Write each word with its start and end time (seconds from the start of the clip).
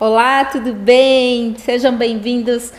Olá, 0.00 0.44
tudo 0.44 0.74
bem? 0.74 1.56
Sejam 1.58 1.96
bem-vindos 1.96 2.72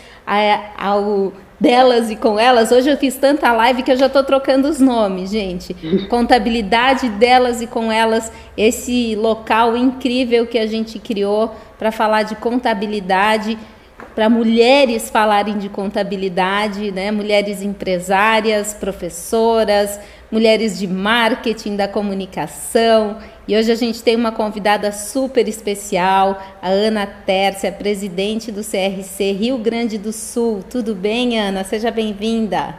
ao 0.78 1.34
Delas 1.60 2.10
e 2.10 2.16
com 2.16 2.40
Elas. 2.40 2.72
Hoje 2.72 2.90
eu 2.90 2.96
fiz 2.96 3.18
tanta 3.18 3.52
live 3.52 3.84
que 3.84 3.92
eu 3.92 3.98
já 3.98 4.06
estou 4.06 4.24
trocando 4.24 4.70
os 4.70 4.80
nomes, 4.80 5.30
gente. 5.30 5.74
Contabilidade 6.08 7.10
delas 7.10 7.62
e 7.62 7.68
com 7.68 7.92
elas, 7.92 8.32
esse 8.56 9.18
local 9.18 9.76
incrível 9.76 10.48
que 10.48 10.58
a 10.58 10.66
gente 10.66 10.98
criou 10.98 11.54
para 11.78 11.92
falar 11.92 12.24
de 12.24 12.38
contabilidade 12.38 13.58
para 14.16 14.30
mulheres 14.30 15.10
falarem 15.10 15.58
de 15.58 15.70
contabilidade, 15.70 16.92
né? 16.92 17.12
mulheres 17.12 17.62
empresárias, 17.62 18.74
professoras, 18.74 20.00
mulheres 20.32 20.80
de 20.80 20.88
marketing, 20.88 21.76
da 21.76 21.88
comunicação. 21.88 23.18
E 23.50 23.58
hoje 23.58 23.72
a 23.72 23.76
gente 23.76 24.04
tem 24.04 24.16
uma 24.16 24.32
convidada 24.32 24.92
super 24.92 25.48
especial, 25.48 26.40
a 26.62 26.70
Ana 26.70 27.08
Tércia, 27.08 27.72
presidente 27.72 28.52
do 28.52 28.62
CRC 28.62 29.32
Rio 29.32 29.58
Grande 29.58 29.98
do 29.98 30.14
Sul. 30.14 30.64
Tudo 30.70 30.94
bem, 30.94 31.40
Ana? 31.40 31.64
Seja 31.64 31.90
bem-vinda. 31.90 32.76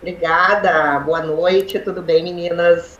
Obrigada, 0.00 0.98
boa 1.00 1.20
noite, 1.20 1.78
tudo 1.80 2.00
bem, 2.00 2.24
meninas? 2.24 2.98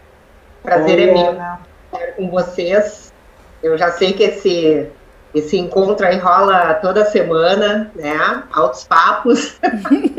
Prazer 0.63 0.99
Oi, 0.99 1.09
é 1.09 1.13
meu 1.15 1.33
estar 1.33 2.13
com 2.17 2.31
vocês. 2.31 3.15
Eu 3.63 3.79
já 3.79 3.91
sei 3.91 4.13
que 4.13 4.23
esse 4.23 4.91
esse 5.35 5.57
encontro 5.57 6.07
aí 6.07 6.19
rola 6.19 6.75
toda 6.75 7.07
semana, 7.07 7.91
né? 7.95 8.43
Altos 8.53 8.85
papos. 8.85 9.59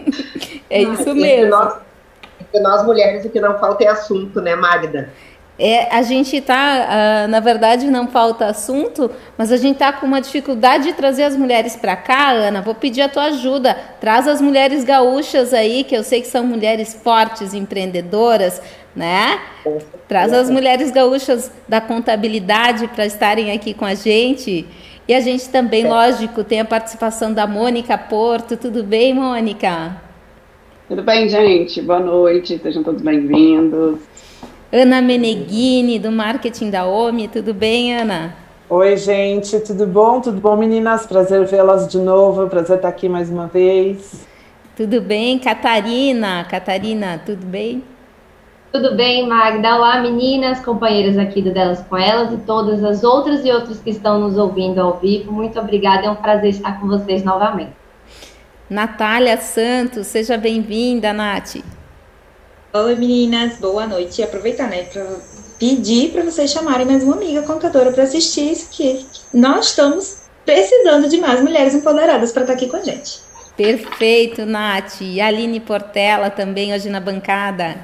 é 0.68 0.82
isso 0.82 1.14
mesmo. 1.14 1.26
Entre 1.26 1.46
nós, 1.46 1.76
entre 2.42 2.60
nós 2.60 2.84
mulheres, 2.84 3.24
o 3.24 3.30
que 3.30 3.40
não 3.40 3.60
falta 3.60 3.84
é 3.84 3.88
assunto, 3.88 4.42
né, 4.42 4.56
Magda? 4.56 5.12
É, 5.58 5.96
a 5.96 6.02
gente 6.02 6.36
está, 6.36 7.26
uh, 7.26 7.28
na 7.30 7.40
verdade, 7.40 7.86
não 7.86 8.08
falta 8.08 8.48
assunto, 8.48 9.12
mas 9.38 9.52
a 9.52 9.58
gente 9.58 9.74
está 9.74 9.94
com 9.94 10.08
uma 10.08 10.20
dificuldade 10.20 10.86
de 10.86 10.94
trazer 10.94 11.24
as 11.24 11.38
mulheres 11.38 11.76
para 11.76 11.96
cá, 11.96 12.32
Ana. 12.32 12.62
Vou 12.62 12.74
pedir 12.74 13.02
a 13.02 13.10
tua 13.10 13.26
ajuda. 13.26 13.78
Traz 14.00 14.28
as 14.28 14.42
mulheres 14.42 14.84
gaúchas 14.84 15.54
aí, 15.54 15.84
que 15.84 15.96
eu 15.96 16.04
sei 16.04 16.22
que 16.22 16.28
são 16.28 16.44
mulheres 16.44 16.96
fortes, 16.96 17.54
empreendedoras, 17.54 18.60
né? 18.96 19.40
Traz 20.08 20.34
as 20.34 20.50
mulheres 20.50 20.90
gaúchas 20.90 21.52
da 21.68 21.80
contabilidade 21.80 22.88
para 22.88 23.06
estarem 23.06 23.52
aqui 23.52 23.76
com 23.76 23.86
a 23.86 23.94
gente. 23.94 24.66
E 25.08 25.14
a 25.14 25.20
gente 25.20 25.50
também, 25.50 25.86
é. 25.86 25.90
lógico, 25.90 26.44
tem 26.44 26.62
a 26.62 26.66
participação 26.66 27.32
da 27.32 27.46
Mônica 27.46 27.96
Porto. 27.96 28.58
Tudo 28.58 28.84
bem, 28.84 29.14
Mônica? 29.14 30.02
Tudo 30.88 31.04
bem, 31.04 31.30
gente? 31.30 31.80
Boa 31.82 32.00
noite, 32.00 32.58
sejam 32.58 32.84
todos 32.84 33.04
bem-vindos. 33.04 34.00
Ana 34.76 35.04
Meneghini, 35.04 36.00
do 36.00 36.12
marketing 36.12 36.72
da 36.72 36.84
OMI. 36.84 37.28
Tudo 37.28 37.54
bem, 37.54 37.96
Ana? 37.96 38.36
Oi, 38.68 38.98
gente, 38.98 39.60
tudo 39.60 39.86
bom? 39.86 40.20
Tudo 40.20 40.42
bom, 40.42 40.58
meninas? 40.58 41.06
Prazer 41.06 41.46
vê-las 41.46 41.88
de 41.88 42.00
novo, 42.00 42.50
prazer 42.50 42.78
estar 42.78 42.88
aqui 42.88 43.08
mais 43.08 43.30
uma 43.30 43.46
vez. 43.46 44.26
Tudo 44.76 45.00
bem, 45.00 45.38
Catarina? 45.38 46.44
Catarina, 46.50 47.22
tudo 47.24 47.46
bem? 47.46 47.84
Tudo 48.72 48.96
bem, 48.96 49.28
Magda? 49.28 49.76
Olá, 49.76 50.02
meninas, 50.02 50.60
companheiras 50.60 51.20
aqui 51.20 51.40
do 51.40 51.54
Delas 51.54 51.86
com 51.88 51.96
Elas 51.96 52.34
e 52.34 52.38
todas 52.38 52.84
as 52.84 53.04
outras 53.04 53.46
e 53.46 53.52
outros 53.52 53.80
que 53.80 53.92
estão 53.92 54.22
nos 54.22 54.40
ouvindo 54.40 54.82
ao 54.82 54.98
vivo. 54.98 55.32
Muito 55.32 55.60
obrigada, 55.60 56.08
é 56.08 56.10
um 56.10 56.16
prazer 56.16 56.50
estar 56.50 56.80
com 56.80 56.88
vocês 56.88 57.24
novamente. 57.24 57.74
Natália 58.68 59.38
Santos, 59.38 60.08
seja 60.08 60.36
bem-vinda, 60.36 61.14
Nath. 61.14 61.58
Oi, 62.76 62.96
meninas, 62.96 63.60
boa 63.60 63.86
noite. 63.86 64.20
E 64.20 64.24
aproveitar, 64.24 64.68
né, 64.68 64.82
para 64.86 65.06
pedir 65.60 66.12
para 66.12 66.24
vocês 66.24 66.50
chamarem 66.50 66.88
mais 66.88 67.04
uma 67.04 67.16
amiga 67.16 67.44
contadora 67.44 67.92
para 67.92 68.02
assistir 68.02 68.52
isso 68.52 68.68
aqui. 68.68 69.06
Nós 69.32 69.68
estamos 69.68 70.24
precisando 70.44 71.08
de 71.08 71.18
mais 71.18 71.40
mulheres 71.40 71.76
empoderadas 71.76 72.32
para 72.32 72.42
estar 72.42 72.54
aqui 72.54 72.68
com 72.68 72.78
a 72.78 72.82
gente. 72.82 73.20
Perfeito, 73.56 74.44
Nath. 74.48 75.02
E 75.02 75.22
a 75.22 75.28
Aline 75.28 75.60
Portela 75.60 76.32
também 76.32 76.74
hoje 76.74 76.90
na 76.90 77.00
bancada. 77.00 77.78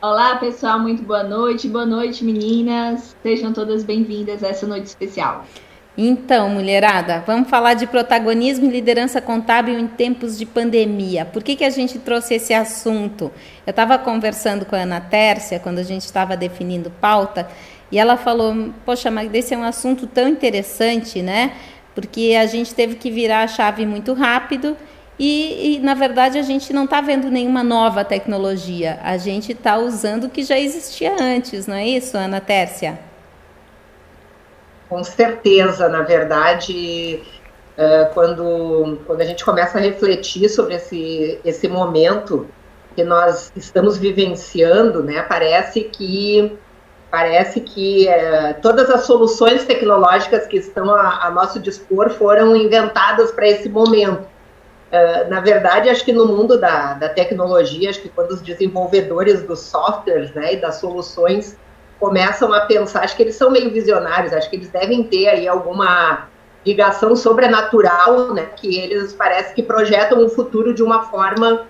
Olá, 0.00 0.36
pessoal, 0.36 0.78
muito 0.78 1.02
boa 1.02 1.22
noite. 1.22 1.68
Boa 1.68 1.84
noite, 1.84 2.24
meninas. 2.24 3.14
Sejam 3.22 3.52
todas 3.52 3.84
bem-vindas 3.84 4.42
a 4.42 4.48
essa 4.48 4.66
noite 4.66 4.86
especial. 4.86 5.44
Então, 6.02 6.48
mulherada, 6.48 7.22
vamos 7.26 7.50
falar 7.50 7.74
de 7.74 7.86
protagonismo 7.86 8.64
e 8.64 8.70
liderança 8.70 9.20
contábil 9.20 9.78
em 9.78 9.86
tempos 9.86 10.38
de 10.38 10.46
pandemia. 10.46 11.26
Por 11.26 11.42
que, 11.42 11.54
que 11.54 11.62
a 11.62 11.68
gente 11.68 11.98
trouxe 11.98 12.36
esse 12.36 12.54
assunto? 12.54 13.30
Eu 13.66 13.70
estava 13.70 13.98
conversando 13.98 14.64
com 14.64 14.74
a 14.74 14.78
Ana 14.78 14.98
Tércia 14.98 15.60
quando 15.60 15.78
a 15.78 15.82
gente 15.82 16.06
estava 16.06 16.38
definindo 16.38 16.90
pauta 16.90 17.46
e 17.92 17.98
ela 17.98 18.16
falou: 18.16 18.72
Poxa, 18.82 19.10
mas 19.10 19.30
esse 19.34 19.52
é 19.52 19.58
um 19.58 19.62
assunto 19.62 20.06
tão 20.06 20.26
interessante, 20.26 21.20
né? 21.20 21.52
Porque 21.94 22.34
a 22.40 22.46
gente 22.46 22.74
teve 22.74 22.94
que 22.94 23.10
virar 23.10 23.42
a 23.42 23.48
chave 23.48 23.84
muito 23.84 24.14
rápido 24.14 24.74
e, 25.18 25.76
e, 25.76 25.80
na 25.80 25.92
verdade, 25.92 26.38
a 26.38 26.42
gente 26.42 26.72
não 26.72 26.84
está 26.84 27.02
vendo 27.02 27.30
nenhuma 27.30 27.62
nova 27.62 28.06
tecnologia, 28.06 28.98
a 29.02 29.18
gente 29.18 29.52
está 29.52 29.76
usando 29.76 30.24
o 30.24 30.30
que 30.30 30.42
já 30.42 30.58
existia 30.58 31.14
antes, 31.20 31.66
não 31.66 31.74
é 31.74 31.86
isso, 31.86 32.16
Ana 32.16 32.40
Tércia? 32.40 33.09
Com 34.90 35.02
certeza, 35.02 35.88
na 35.88 36.02
verdade, 36.02 37.22
quando, 38.12 38.98
quando 39.06 39.20
a 39.20 39.24
gente 39.24 39.44
começa 39.44 39.78
a 39.78 39.80
refletir 39.80 40.48
sobre 40.48 40.74
esse, 40.74 41.40
esse 41.44 41.68
momento 41.68 42.46
que 42.94 43.04
nós 43.04 43.52
estamos 43.56 43.96
vivenciando, 43.96 45.02
né, 45.02 45.22
parece 45.22 45.84
que 45.84 46.58
parece 47.10 47.60
que 47.60 48.06
é, 48.08 48.52
todas 48.54 48.88
as 48.88 49.02
soluções 49.02 49.64
tecnológicas 49.64 50.46
que 50.46 50.58
estão 50.58 50.94
a, 50.94 51.26
a 51.26 51.30
nosso 51.30 51.58
dispor 51.58 52.10
foram 52.10 52.54
inventadas 52.54 53.32
para 53.32 53.48
esse 53.48 53.68
momento. 53.68 54.22
Uh, 54.22 55.28
na 55.28 55.40
verdade, 55.40 55.88
acho 55.88 56.04
que 56.04 56.12
no 56.12 56.26
mundo 56.26 56.58
da, 56.58 56.94
da 56.94 57.08
tecnologia, 57.08 57.90
acho 57.90 58.00
que 58.00 58.08
quando 58.08 58.30
os 58.30 58.40
desenvolvedores 58.40 59.42
dos 59.42 59.58
softwares 59.58 60.32
né, 60.34 60.54
e 60.54 60.56
das 60.56 60.76
soluções 60.76 61.56
começam 62.00 62.52
a 62.52 62.62
pensar, 62.62 63.04
acho 63.04 63.14
que 63.14 63.22
eles 63.22 63.36
são 63.36 63.50
meio 63.50 63.70
visionários, 63.70 64.32
acho 64.32 64.48
que 64.48 64.56
eles 64.56 64.70
devem 64.70 65.04
ter 65.04 65.28
aí 65.28 65.46
alguma 65.46 66.28
ligação 66.66 67.14
sobrenatural, 67.14 68.32
né, 68.32 68.48
que 68.56 68.78
eles 68.78 69.12
parece 69.12 69.54
que 69.54 69.62
projetam 69.62 70.24
um 70.24 70.28
futuro 70.28 70.74
de 70.74 70.82
uma 70.82 71.04
forma 71.04 71.66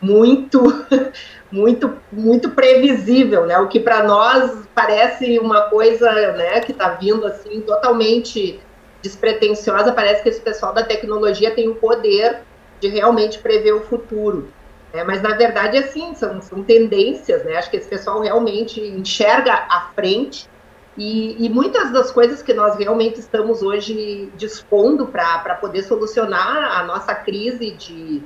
muito, 0.00 0.84
muito, 1.50 1.96
muito 2.10 2.50
previsível, 2.50 3.46
né, 3.46 3.56
o 3.58 3.68
que 3.68 3.78
para 3.78 4.02
nós 4.02 4.66
parece 4.74 5.38
uma 5.38 5.62
coisa, 5.62 6.10
né, 6.32 6.60
que 6.60 6.72
está 6.72 6.90
vindo 6.90 7.24
assim 7.24 7.60
totalmente 7.60 8.60
despretensiosa, 9.00 9.92
parece 9.92 10.24
que 10.24 10.28
esse 10.28 10.40
pessoal 10.40 10.74
da 10.74 10.82
tecnologia 10.82 11.52
tem 11.52 11.68
o 11.68 11.76
poder 11.76 12.40
de 12.80 12.88
realmente 12.88 13.38
prever 13.38 13.72
o 13.72 13.80
futuro. 13.80 14.48
É, 14.92 15.04
mas 15.04 15.20
na 15.20 15.34
verdade, 15.34 15.76
assim, 15.76 16.14
são, 16.14 16.40
são 16.40 16.62
tendências, 16.62 17.44
né? 17.44 17.56
Acho 17.56 17.70
que 17.70 17.76
esse 17.76 17.88
pessoal 17.88 18.20
realmente 18.20 18.80
enxerga 18.80 19.52
à 19.52 19.90
frente 19.94 20.48
e, 20.98 21.44
e 21.44 21.48
muitas 21.48 21.92
das 21.92 22.10
coisas 22.10 22.42
que 22.42 22.52
nós 22.52 22.76
realmente 22.76 23.20
estamos 23.20 23.62
hoje 23.62 24.32
dispondo 24.36 25.06
para 25.06 25.54
poder 25.54 25.84
solucionar 25.84 26.76
a 26.76 26.82
nossa 26.82 27.14
crise 27.14 27.70
de, 27.70 28.22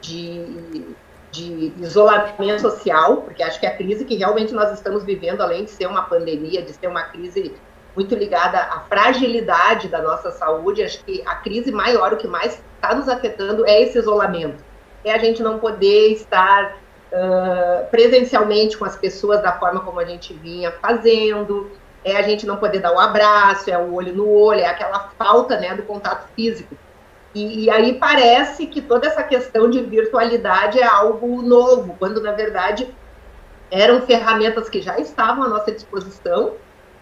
de, 0.00 0.84
de 1.32 1.72
isolamento 1.80 2.60
social, 2.60 3.22
porque 3.22 3.42
acho 3.42 3.58
que 3.58 3.66
a 3.66 3.76
crise 3.76 4.04
que 4.04 4.14
realmente 4.14 4.54
nós 4.54 4.72
estamos 4.72 5.02
vivendo, 5.02 5.40
além 5.40 5.64
de 5.64 5.72
ser 5.72 5.86
uma 5.86 6.02
pandemia, 6.02 6.62
de 6.62 6.72
ser 6.72 6.86
uma 6.86 7.02
crise 7.02 7.52
muito 7.96 8.14
ligada 8.14 8.58
à 8.58 8.80
fragilidade 8.80 9.88
da 9.88 10.00
nossa 10.00 10.30
saúde. 10.30 10.84
Acho 10.84 11.02
que 11.04 11.20
a 11.26 11.34
crise 11.36 11.72
maior, 11.72 12.12
o 12.12 12.16
que 12.16 12.28
mais 12.28 12.62
está 12.76 12.94
nos 12.94 13.08
afetando 13.08 13.66
é 13.66 13.82
esse 13.82 13.98
isolamento. 13.98 14.62
É 15.04 15.12
a 15.12 15.18
gente 15.18 15.42
não 15.42 15.58
poder 15.58 16.12
estar 16.12 16.76
uh, 17.12 17.86
presencialmente 17.90 18.76
com 18.76 18.84
as 18.84 18.96
pessoas 18.96 19.42
da 19.42 19.52
forma 19.52 19.80
como 19.80 20.00
a 20.00 20.04
gente 20.04 20.32
vinha 20.34 20.72
fazendo, 20.72 21.70
é 22.04 22.16
a 22.16 22.22
gente 22.22 22.46
não 22.46 22.56
poder 22.56 22.80
dar 22.80 22.92
o 22.92 22.96
um 22.96 23.00
abraço, 23.00 23.70
é 23.70 23.78
o 23.78 23.94
olho 23.94 24.14
no 24.14 24.28
olho, 24.28 24.60
é 24.60 24.66
aquela 24.66 25.10
falta 25.18 25.58
né, 25.58 25.74
do 25.74 25.82
contato 25.82 26.28
físico. 26.34 26.76
E, 27.34 27.64
e, 27.64 27.70
aí 27.70 27.94
parece 27.94 28.66
que 28.66 28.80
toda 28.80 29.08
essa 29.08 29.22
questão 29.22 29.68
de 29.68 29.82
virtualidade 29.82 30.78
é 30.78 30.86
algo 30.86 31.42
novo, 31.42 31.96
quando 31.98 32.20
na 32.20 32.30
verdade 32.30 32.88
eram 33.70 34.02
ferramentas 34.02 34.68
que 34.68 34.80
já 34.80 35.00
estavam 35.00 35.42
à 35.42 35.48
nossa 35.48 35.72
disposição 35.72 36.52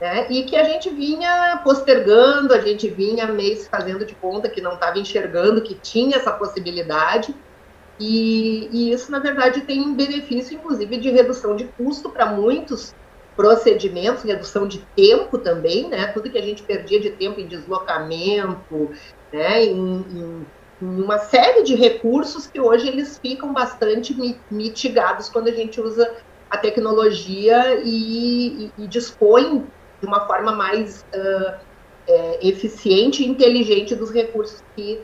né? 0.02 0.26
E 0.28 0.42
que 0.42 0.56
a 0.56 0.64
gente 0.64 0.90
vinha 0.90 1.60
postergando, 1.62 2.52
a 2.52 2.58
gente 2.58 2.88
vinha 2.88 3.24
mês 3.28 3.68
fazendo 3.68 4.04
de 4.04 4.16
conta 4.16 4.48
que 4.48 4.60
não 4.60 4.74
estava 4.74 4.98
enxergando 4.98 5.62
que 5.62 5.76
tinha 5.76 6.16
essa 6.16 6.32
possibilidade. 6.32 7.32
E, 8.02 8.68
e, 8.72 8.92
isso, 8.92 9.12
na 9.12 9.20
verdade, 9.20 9.60
tem 9.60 9.80
um 9.80 9.94
benefício, 9.94 10.56
inclusive, 10.56 10.96
de 10.96 11.08
redução 11.10 11.54
de 11.54 11.66
custo 11.78 12.10
para 12.10 12.26
muitos 12.26 12.92
procedimentos, 13.36 14.24
redução 14.24 14.66
de 14.66 14.84
tempo 14.96 15.38
também, 15.38 15.88
né? 15.88 16.08
Tudo 16.08 16.28
que 16.28 16.36
a 16.36 16.42
gente 16.42 16.64
perdia 16.64 16.98
de 16.98 17.10
tempo 17.10 17.38
em 17.38 17.46
deslocamento, 17.46 18.90
né? 19.32 19.64
Em, 19.64 19.76
em, 19.78 20.46
uma 20.80 21.18
série 21.18 21.62
de 21.62 21.76
recursos 21.76 22.48
que 22.48 22.60
hoje 22.60 22.88
eles 22.88 23.16
ficam 23.16 23.52
bastante 23.52 24.12
mitigados 24.50 25.28
quando 25.28 25.46
a 25.46 25.52
gente 25.52 25.80
usa 25.80 26.12
a 26.50 26.58
tecnologia 26.58 27.80
e, 27.84 28.64
e, 28.64 28.72
e 28.78 28.86
dispõe 28.88 29.64
de 30.00 30.06
uma 30.08 30.26
forma 30.26 30.50
mais 30.50 31.06
uh, 31.14 31.54
é, 32.08 32.48
eficiente 32.48 33.22
e 33.22 33.28
inteligente 33.28 33.94
dos 33.94 34.10
recursos 34.10 34.60
que 34.74 35.00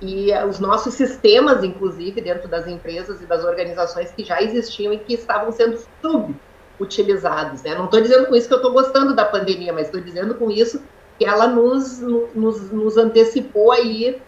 e 0.00 0.30
os 0.48 0.58
nossos 0.58 0.94
sistemas, 0.94 1.64
inclusive, 1.64 2.20
dentro 2.20 2.48
das 2.48 2.66
empresas 2.66 3.22
e 3.22 3.26
das 3.26 3.44
organizações 3.44 4.10
que 4.10 4.24
já 4.24 4.42
existiam 4.42 4.92
e 4.92 4.98
que 4.98 5.14
estavam 5.14 5.50
sendo 5.50 5.78
subutilizados. 6.02 7.62
Né? 7.62 7.74
Não 7.74 7.86
estou 7.86 8.00
dizendo 8.00 8.26
com 8.26 8.34
isso 8.34 8.46
que 8.46 8.54
eu 8.54 8.58
estou 8.58 8.72
gostando 8.72 9.14
da 9.14 9.24
pandemia, 9.24 9.72
mas 9.72 9.86
estou 9.86 10.00
dizendo 10.00 10.34
com 10.34 10.50
isso 10.50 10.82
que 11.18 11.24
ela 11.24 11.46
nos, 11.46 12.00
nos, 12.00 12.70
nos 12.70 12.96
antecipou 12.98 13.72
aí 13.72 14.20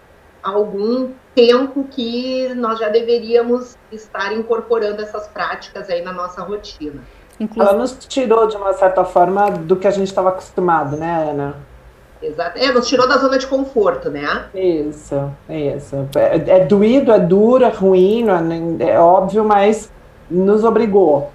algum 0.42 1.12
tempo 1.34 1.84
que 1.84 2.54
nós 2.54 2.78
já 2.78 2.88
deveríamos 2.88 3.76
estar 3.92 4.32
incorporando 4.32 5.02
essas 5.02 5.28
práticas 5.28 5.90
aí 5.90 6.02
na 6.02 6.12
nossa 6.12 6.42
rotina. 6.42 7.02
Ela 7.56 7.74
nos 7.74 7.92
tirou, 8.06 8.46
de 8.46 8.56
uma 8.56 8.72
certa 8.72 9.04
forma, 9.04 9.50
do 9.50 9.76
que 9.76 9.86
a 9.86 9.90
gente 9.90 10.08
estava 10.08 10.30
acostumado, 10.30 10.96
né, 10.96 11.30
Ana? 11.30 11.56
Exato. 12.22 12.58
É, 12.58 12.72
nos 12.72 12.88
tirou 12.88 13.08
da 13.08 13.16
zona 13.16 13.38
de 13.38 13.46
conforto, 13.46 14.10
né? 14.10 14.46
Isso, 14.54 15.32
isso. 15.48 16.08
É, 16.16 16.58
é 16.58 16.64
doído, 16.64 17.12
é 17.12 17.18
duro, 17.18 17.64
é 17.64 17.68
ruim, 17.68 18.26
é, 18.80 18.90
é 18.90 18.98
óbvio, 18.98 19.44
mas 19.44 19.90
nos 20.30 20.64
obrigou. 20.64 21.30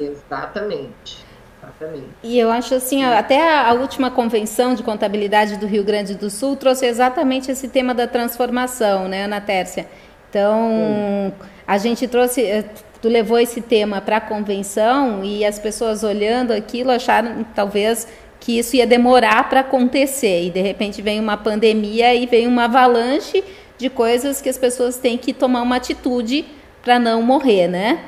Exatamente. 0.00 1.22
Exatamente. 1.62 2.08
E 2.22 2.38
eu 2.38 2.50
acho 2.50 2.74
assim, 2.74 3.04
até 3.04 3.56
a, 3.56 3.72
última 3.74 4.10
convenção 4.10 4.74
de 4.74 4.82
contabilidade 4.82 5.56
do 5.56 5.66
Rio 5.66 5.84
Grande 5.84 6.14
do 6.14 6.30
Sul 6.30 6.56
trouxe 6.56 6.86
exatamente 6.86 7.50
esse 7.50 7.68
tema 7.68 7.94
da 7.94 8.06
transformação, 8.06 9.08
né, 9.08 9.24
Ana 9.24 9.40
Tércia? 9.40 9.86
Então, 10.28 11.32
a 11.66 11.78
gente 11.78 12.08
trouxe, 12.08 12.42
eh, 12.42 12.64
tu 13.00 13.08
levou 13.08 13.38
esse 13.38 13.60
tema 13.60 14.00
para 14.00 14.16
a 14.16 14.20
convenção 14.20 15.22
e 15.22 15.44
as 15.44 15.58
pessoas 15.58 16.02
olhando 16.02 16.52
aquilo 16.52 16.90
acharam 16.90 17.44
talvez 17.54 18.08
que 18.42 18.58
isso 18.58 18.74
ia 18.74 18.84
demorar 18.84 19.48
para 19.48 19.60
acontecer 19.60 20.46
e 20.46 20.50
de 20.50 20.60
repente 20.60 21.00
vem 21.00 21.20
uma 21.20 21.36
pandemia 21.36 22.12
e 22.12 22.26
vem 22.26 22.48
uma 22.48 22.64
avalanche 22.64 23.42
de 23.78 23.88
coisas 23.88 24.42
que 24.42 24.48
as 24.48 24.58
pessoas 24.58 24.96
têm 24.96 25.16
que 25.16 25.32
tomar 25.32 25.62
uma 25.62 25.76
atitude 25.76 26.44
para 26.82 26.98
não 26.98 27.22
morrer, 27.22 27.68
né? 27.68 28.00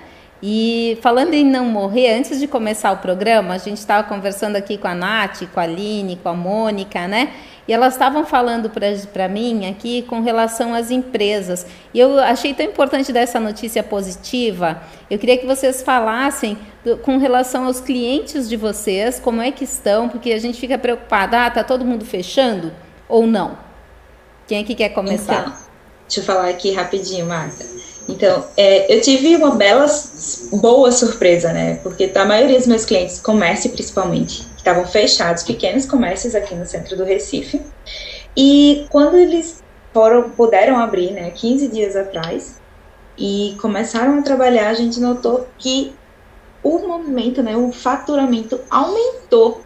E 0.47 0.99
falando 1.01 1.33
em 1.33 1.43
não 1.43 1.65
morrer, 1.65 2.19
antes 2.19 2.39
de 2.39 2.47
começar 2.47 2.93
o 2.93 2.99
programa, 2.99 3.55
a 3.55 3.59
gente 3.59 3.79
estava 3.79 4.07
conversando 4.07 4.57
aqui 4.57 4.77
com 4.77 4.87
a 4.87 4.95
Nath, 4.95 5.45
com 5.55 5.59
a 5.59 5.63
Aline, 5.63 6.17
com 6.23 6.29
a 6.29 6.35
Mônica, 6.35 7.09
né? 7.09 7.33
E 7.67 7.73
elas 7.73 7.95
estavam 7.95 8.27
falando 8.27 8.71
para 9.11 9.27
mim 9.27 9.67
aqui 9.67 10.03
com 10.03 10.21
relação 10.21 10.75
às 10.75 10.91
empresas. 10.91 11.65
E 11.95 11.99
eu 11.99 12.19
achei 12.19 12.53
tão 12.53 12.67
importante 12.67 13.11
dessa 13.11 13.41
notícia 13.41 13.83
positiva. 13.83 14.83
Eu 15.11 15.19
queria 15.19 15.39
que 15.39 15.47
vocês 15.47 15.83
falassem 15.83 16.59
do, 16.85 16.99
com 16.99 17.17
relação 17.17 17.65
aos 17.65 17.81
clientes 17.81 18.47
de 18.47 18.59
vocês, 18.59 19.19
como 19.19 19.41
é 19.41 19.51
que 19.51 19.65
estão, 19.65 20.11
porque 20.11 20.31
a 20.31 20.39
gente 20.39 20.61
fica 20.61 20.77
preocupado, 20.77 21.37
ah, 21.37 21.51
tá 21.51 21.65
todo 21.65 21.87
mundo 21.87 22.05
fechando 22.05 22.71
ou 23.09 23.27
não? 23.27 23.57
Quem 24.47 24.59
é 24.59 24.63
que 24.63 24.75
quer 24.75 24.91
começar? 24.91 25.41
Então, 25.41 25.55
deixa 26.07 26.21
eu 26.21 26.25
falar 26.25 26.51
aqui 26.51 26.71
rapidinho, 26.71 27.25
Marta. 27.25 27.65
Então, 28.09 28.45
é, 28.57 28.95
eu 28.95 29.01
tive 29.01 29.35
uma 29.37 29.55
bela, 29.55 29.87
boa 30.53 30.93
surpresa, 30.93 31.53
né? 31.53 31.77
Porque 31.83 32.11
a 32.15 32.25
maioria 32.25 32.59
dos 32.59 32.67
meus 32.67 32.85
clientes, 32.85 33.21
comércio 33.21 33.71
principalmente, 33.71 34.47
estavam 34.57 34.87
fechados, 34.87 35.43
pequenos 35.43 35.87
comércios 35.87 36.35
aqui 36.35 36.55
no 36.55 36.67
centro 36.67 36.97
do 36.97 37.05
Recife. 37.05 37.63
E 38.37 38.87
quando 38.91 39.17
eles 39.17 39.63
foram, 39.93 40.31
puderam 40.31 40.79
abrir, 40.79 41.13
né, 41.13 41.31
15 41.31 41.69
dias 41.69 41.95
atrás, 41.95 42.61
e 43.17 43.57
começaram 43.61 44.19
a 44.19 44.23
trabalhar, 44.23 44.71
a 44.71 44.75
gente 44.75 44.99
notou 45.01 45.47
que 45.57 45.95
o 46.63 46.79
movimento, 46.79 47.43
né, 47.43 47.57
o 47.57 47.71
faturamento 47.71 48.61
aumentou 48.71 49.61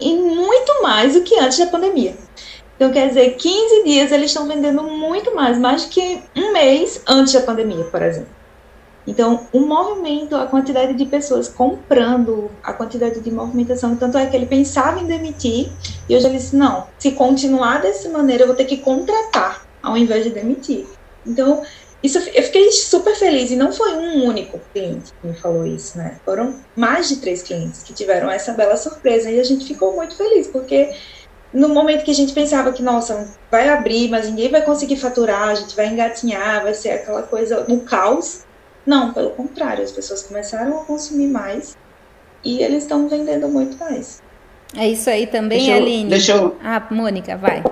e 0.00 0.14
muito 0.14 0.82
mais 0.82 1.14
do 1.14 1.22
que 1.22 1.38
antes 1.38 1.58
da 1.58 1.66
pandemia. 1.66 2.16
Então, 2.78 2.92
quer 2.92 3.08
dizer, 3.08 3.34
15 3.34 3.82
dias 3.82 4.12
eles 4.12 4.30
estão 4.30 4.46
vendendo 4.46 4.84
muito 4.84 5.34
mais, 5.34 5.58
mais 5.58 5.84
que 5.84 6.22
um 6.36 6.52
mês 6.52 7.02
antes 7.08 7.32
da 7.32 7.40
pandemia, 7.40 7.82
por 7.82 8.00
exemplo. 8.00 8.38
Então, 9.04 9.48
o 9.52 9.58
movimento, 9.58 10.36
a 10.36 10.46
quantidade 10.46 10.94
de 10.94 11.04
pessoas 11.04 11.48
comprando, 11.48 12.50
a 12.62 12.72
quantidade 12.72 13.20
de 13.20 13.30
movimentação, 13.32 13.96
tanto 13.96 14.16
é 14.16 14.26
que 14.26 14.36
ele 14.36 14.46
pensava 14.46 15.00
em 15.00 15.06
demitir, 15.06 15.72
e 16.08 16.14
hoje 16.14 16.26
ele 16.26 16.36
disse, 16.36 16.54
não, 16.54 16.86
se 16.98 17.12
continuar 17.12 17.82
dessa 17.82 18.08
maneira, 18.10 18.44
eu 18.44 18.46
vou 18.46 18.54
ter 18.54 18.66
que 18.66 18.76
contratar, 18.76 19.66
ao 19.82 19.96
invés 19.96 20.22
de 20.22 20.30
demitir. 20.30 20.86
Então, 21.26 21.62
isso, 22.00 22.18
eu 22.18 22.42
fiquei 22.44 22.70
super 22.70 23.16
feliz, 23.16 23.50
e 23.50 23.56
não 23.56 23.72
foi 23.72 23.96
um 23.96 24.24
único 24.24 24.60
cliente 24.72 25.12
que 25.20 25.26
me 25.26 25.34
falou 25.34 25.66
isso, 25.66 25.98
né? 25.98 26.20
Foram 26.24 26.54
mais 26.76 27.08
de 27.08 27.16
três 27.16 27.42
clientes 27.42 27.82
que 27.82 27.92
tiveram 27.92 28.30
essa 28.30 28.52
bela 28.52 28.76
surpresa, 28.76 29.28
e 29.30 29.40
a 29.40 29.44
gente 29.44 29.64
ficou 29.64 29.96
muito 29.96 30.14
feliz, 30.14 30.46
porque 30.46 30.94
no 31.52 31.68
momento 31.68 32.04
que 32.04 32.10
a 32.10 32.14
gente 32.14 32.32
pensava 32.32 32.72
que, 32.72 32.82
nossa, 32.82 33.28
vai 33.50 33.68
abrir, 33.68 34.10
mas 34.10 34.28
ninguém 34.28 34.50
vai 34.50 34.62
conseguir 34.62 34.96
faturar, 34.96 35.48
a 35.48 35.54
gente 35.54 35.74
vai 35.74 35.88
engatinhar, 35.88 36.62
vai 36.62 36.74
ser 36.74 36.90
aquela 36.90 37.22
coisa 37.22 37.64
no 37.68 37.80
caos. 37.80 38.44
Não, 38.84 39.12
pelo 39.12 39.30
contrário, 39.30 39.82
as 39.82 39.92
pessoas 39.92 40.22
começaram 40.22 40.80
a 40.80 40.84
consumir 40.84 41.28
mais 41.28 41.76
e 42.44 42.62
eles 42.62 42.84
estão 42.84 43.08
vendendo 43.08 43.48
muito 43.48 43.76
mais. 43.78 44.22
É 44.76 44.88
isso 44.88 45.08
aí 45.08 45.26
também, 45.26 45.58
deixa 45.58 45.72
eu, 45.72 45.76
Aline. 45.76 46.10
Deixa 46.10 46.32
eu, 46.32 46.56
ah, 46.62 46.86
Mônica, 46.90 47.36
vai. 47.36 47.62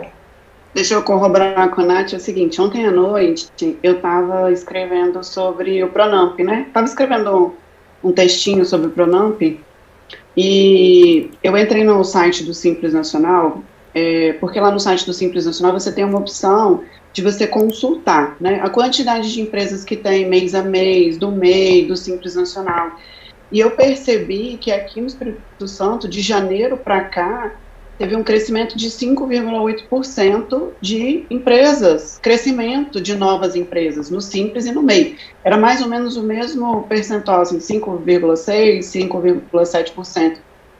Deixa 0.74 0.94
eu 0.94 1.02
corroborar 1.02 1.70
com 1.70 1.80
a 1.80 1.84
Nath 1.84 2.12
é 2.12 2.16
o 2.16 2.20
seguinte, 2.20 2.60
ontem 2.60 2.86
à 2.86 2.90
noite 2.90 3.50
eu 3.82 3.96
estava 3.96 4.52
escrevendo 4.52 5.24
sobre 5.24 5.82
o 5.82 5.88
Pronamp, 5.88 6.38
né? 6.40 6.64
Estava 6.68 6.86
escrevendo 6.86 7.54
um, 8.02 8.08
um 8.10 8.12
textinho 8.12 8.64
sobre 8.64 8.88
o 8.88 8.90
Pronamp 8.90 9.40
e 10.36 11.30
eu 11.42 11.56
entrei 11.56 11.82
no 11.82 12.04
site 12.04 12.44
do 12.44 12.52
Simples 12.52 12.92
Nacional, 12.92 13.62
é, 13.94 14.34
porque 14.34 14.60
lá 14.60 14.70
no 14.70 14.78
site 14.78 15.06
do 15.06 15.14
Simples 15.14 15.46
Nacional 15.46 15.72
você 15.72 15.90
tem 15.90 16.04
uma 16.04 16.18
opção 16.18 16.84
de 17.12 17.22
você 17.22 17.46
consultar 17.46 18.36
né, 18.38 18.60
a 18.62 18.68
quantidade 18.68 19.32
de 19.32 19.40
empresas 19.40 19.82
que 19.82 19.96
tem 19.96 20.28
mês 20.28 20.54
a 20.54 20.62
mês, 20.62 21.16
do 21.16 21.32
MEI, 21.32 21.86
do 21.86 21.96
Simples 21.96 22.34
Nacional. 22.34 22.98
E 23.50 23.58
eu 23.58 23.70
percebi 23.70 24.58
que 24.60 24.70
aqui 24.70 25.00
no 25.00 25.06
Espírito 25.06 25.66
Santo, 25.66 26.06
de 26.06 26.20
janeiro 26.20 26.76
para 26.76 27.00
cá, 27.04 27.52
teve 27.98 28.14
um 28.14 28.22
crescimento 28.22 28.76
de 28.76 28.88
5,8% 28.88 30.68
de 30.80 31.24
empresas, 31.30 32.18
crescimento 32.20 33.00
de 33.00 33.14
novas 33.14 33.56
empresas, 33.56 34.10
no 34.10 34.20
Simples 34.20 34.66
e 34.66 34.72
no 34.72 34.82
MEI. 34.82 35.16
Era 35.42 35.56
mais 35.56 35.80
ou 35.80 35.88
menos 35.88 36.16
o 36.16 36.22
mesmo 36.22 36.82
percentual, 36.84 37.40
assim, 37.40 37.58
5,6%, 37.58 38.78
5,7%. 38.80 40.38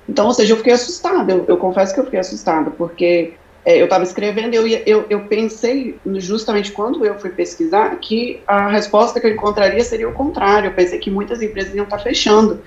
Então, 0.08 0.26
ou 0.26 0.34
seja, 0.34 0.52
eu 0.52 0.56
fiquei 0.58 0.72
assustada, 0.72 1.32
eu, 1.32 1.44
eu 1.48 1.56
confesso 1.56 1.92
que 1.92 2.00
eu 2.00 2.04
fiquei 2.04 2.20
assustada, 2.20 2.70
porque 2.70 3.34
é, 3.66 3.80
eu 3.80 3.86
estava 3.86 4.04
escrevendo 4.04 4.54
eu, 4.54 4.64
eu, 4.64 5.06
eu 5.10 5.20
pensei, 5.24 5.98
justamente 6.18 6.70
quando 6.70 7.04
eu 7.04 7.18
fui 7.18 7.30
pesquisar, 7.30 7.96
que 7.96 8.40
a 8.46 8.68
resposta 8.68 9.18
que 9.18 9.26
eu 9.26 9.32
encontraria 9.32 9.82
seria 9.82 10.08
o 10.08 10.12
contrário. 10.12 10.68
Eu 10.68 10.72
pensei 10.72 11.00
que 11.00 11.10
muitas 11.10 11.42
empresas 11.42 11.74
iam 11.74 11.82
estar 11.82 11.98
fechando, 11.98 12.62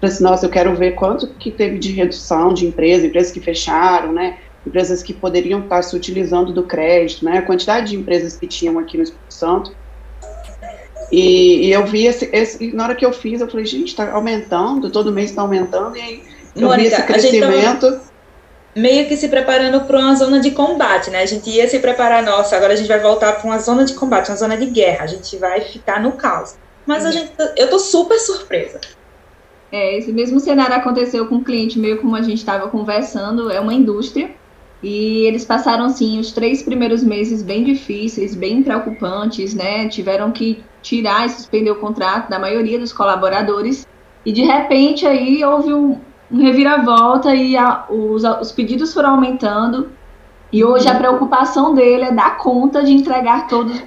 falei 0.00 0.14
assim, 0.14 0.24
nossa, 0.24 0.46
eu 0.46 0.50
quero 0.50 0.74
ver 0.74 0.92
quanto 0.92 1.26
que 1.26 1.50
teve 1.50 1.78
de 1.78 1.92
redução 1.92 2.54
de 2.54 2.66
empresas, 2.66 3.04
empresas 3.04 3.32
que 3.32 3.40
fecharam, 3.40 4.12
né, 4.12 4.38
empresas 4.66 5.02
que 5.02 5.12
poderiam 5.12 5.60
estar 5.60 5.82
se 5.82 5.94
utilizando 5.94 6.52
do 6.52 6.62
crédito, 6.62 7.24
né, 7.24 7.38
a 7.38 7.42
quantidade 7.42 7.90
de 7.90 7.96
empresas 7.96 8.36
que 8.36 8.46
tinham 8.46 8.78
aqui 8.78 8.96
no 8.96 9.02
Espírito 9.02 9.34
Santo. 9.34 9.72
E, 11.12 11.66
e 11.66 11.72
eu 11.72 11.84
vi 11.86 12.06
esse, 12.06 12.30
esse, 12.32 12.72
na 12.72 12.84
hora 12.84 12.94
que 12.94 13.04
eu 13.04 13.12
fiz, 13.12 13.40
eu 13.40 13.48
falei, 13.48 13.66
gente, 13.66 13.88
está 13.88 14.10
aumentando, 14.12 14.90
todo 14.90 15.12
mês 15.12 15.30
está 15.30 15.42
aumentando, 15.42 15.96
e 15.96 16.00
aí 16.00 16.22
eu 16.54 16.68
Mônica, 16.68 16.88
vi 16.88 16.94
esse 16.94 17.02
crescimento 17.02 18.00
meio 18.74 19.08
que 19.08 19.16
se 19.16 19.28
preparando 19.28 19.80
para 19.82 19.98
uma 19.98 20.14
zona 20.14 20.40
de 20.40 20.52
combate, 20.52 21.10
né? 21.10 21.22
A 21.22 21.26
gente 21.26 21.50
ia 21.50 21.68
se 21.68 21.78
preparar, 21.80 22.22
nossa, 22.22 22.56
agora 22.56 22.72
a 22.72 22.76
gente 22.76 22.86
vai 22.86 23.00
voltar 23.00 23.32
para 23.32 23.44
uma 23.44 23.58
zona 23.58 23.84
de 23.84 23.94
combate, 23.94 24.30
uma 24.30 24.36
zona 24.36 24.56
de 24.56 24.66
guerra, 24.66 25.04
a 25.04 25.08
gente 25.08 25.36
vai 25.36 25.60
ficar 25.60 26.00
no 26.00 26.12
caos. 26.12 26.54
Mas 26.86 27.04
a 27.04 27.08
uhum. 27.08 27.12
gente, 27.12 27.32
eu 27.56 27.68
tô 27.68 27.78
super 27.78 28.18
surpresa. 28.18 28.80
É, 29.72 29.96
esse 29.96 30.12
mesmo 30.12 30.40
cenário 30.40 30.74
aconteceu 30.74 31.26
com 31.26 31.36
um 31.36 31.44
cliente 31.44 31.78
meio 31.78 32.00
como 32.00 32.16
a 32.16 32.22
gente 32.22 32.38
estava 32.38 32.68
conversando, 32.68 33.50
é 33.50 33.60
uma 33.60 33.72
indústria, 33.72 34.30
e 34.82 35.26
eles 35.26 35.44
passaram, 35.44 35.84
assim, 35.84 36.18
os 36.18 36.32
três 36.32 36.62
primeiros 36.62 37.04
meses 37.04 37.42
bem 37.42 37.62
difíceis, 37.62 38.34
bem 38.34 38.62
preocupantes, 38.62 39.54
né? 39.54 39.86
Tiveram 39.88 40.32
que 40.32 40.64
tirar 40.82 41.26
e 41.26 41.30
suspender 41.30 41.70
o 41.70 41.76
contrato 41.76 42.30
da 42.30 42.38
maioria 42.38 42.78
dos 42.78 42.92
colaboradores, 42.92 43.86
e 44.24 44.32
de 44.32 44.42
repente 44.42 45.06
aí 45.06 45.44
houve 45.44 45.72
um, 45.72 46.00
um 46.30 46.38
reviravolta 46.38 47.34
e 47.34 47.56
a, 47.56 47.84
os, 47.88 48.24
os 48.24 48.52
pedidos 48.52 48.92
foram 48.92 49.10
aumentando, 49.10 49.90
e 50.52 50.64
hoje 50.64 50.88
a 50.88 50.94
preocupação 50.96 51.74
dele 51.74 52.04
é 52.04 52.12
dar 52.12 52.36
conta 52.38 52.82
de 52.82 52.92
entregar 52.92 53.46
todos 53.46 53.80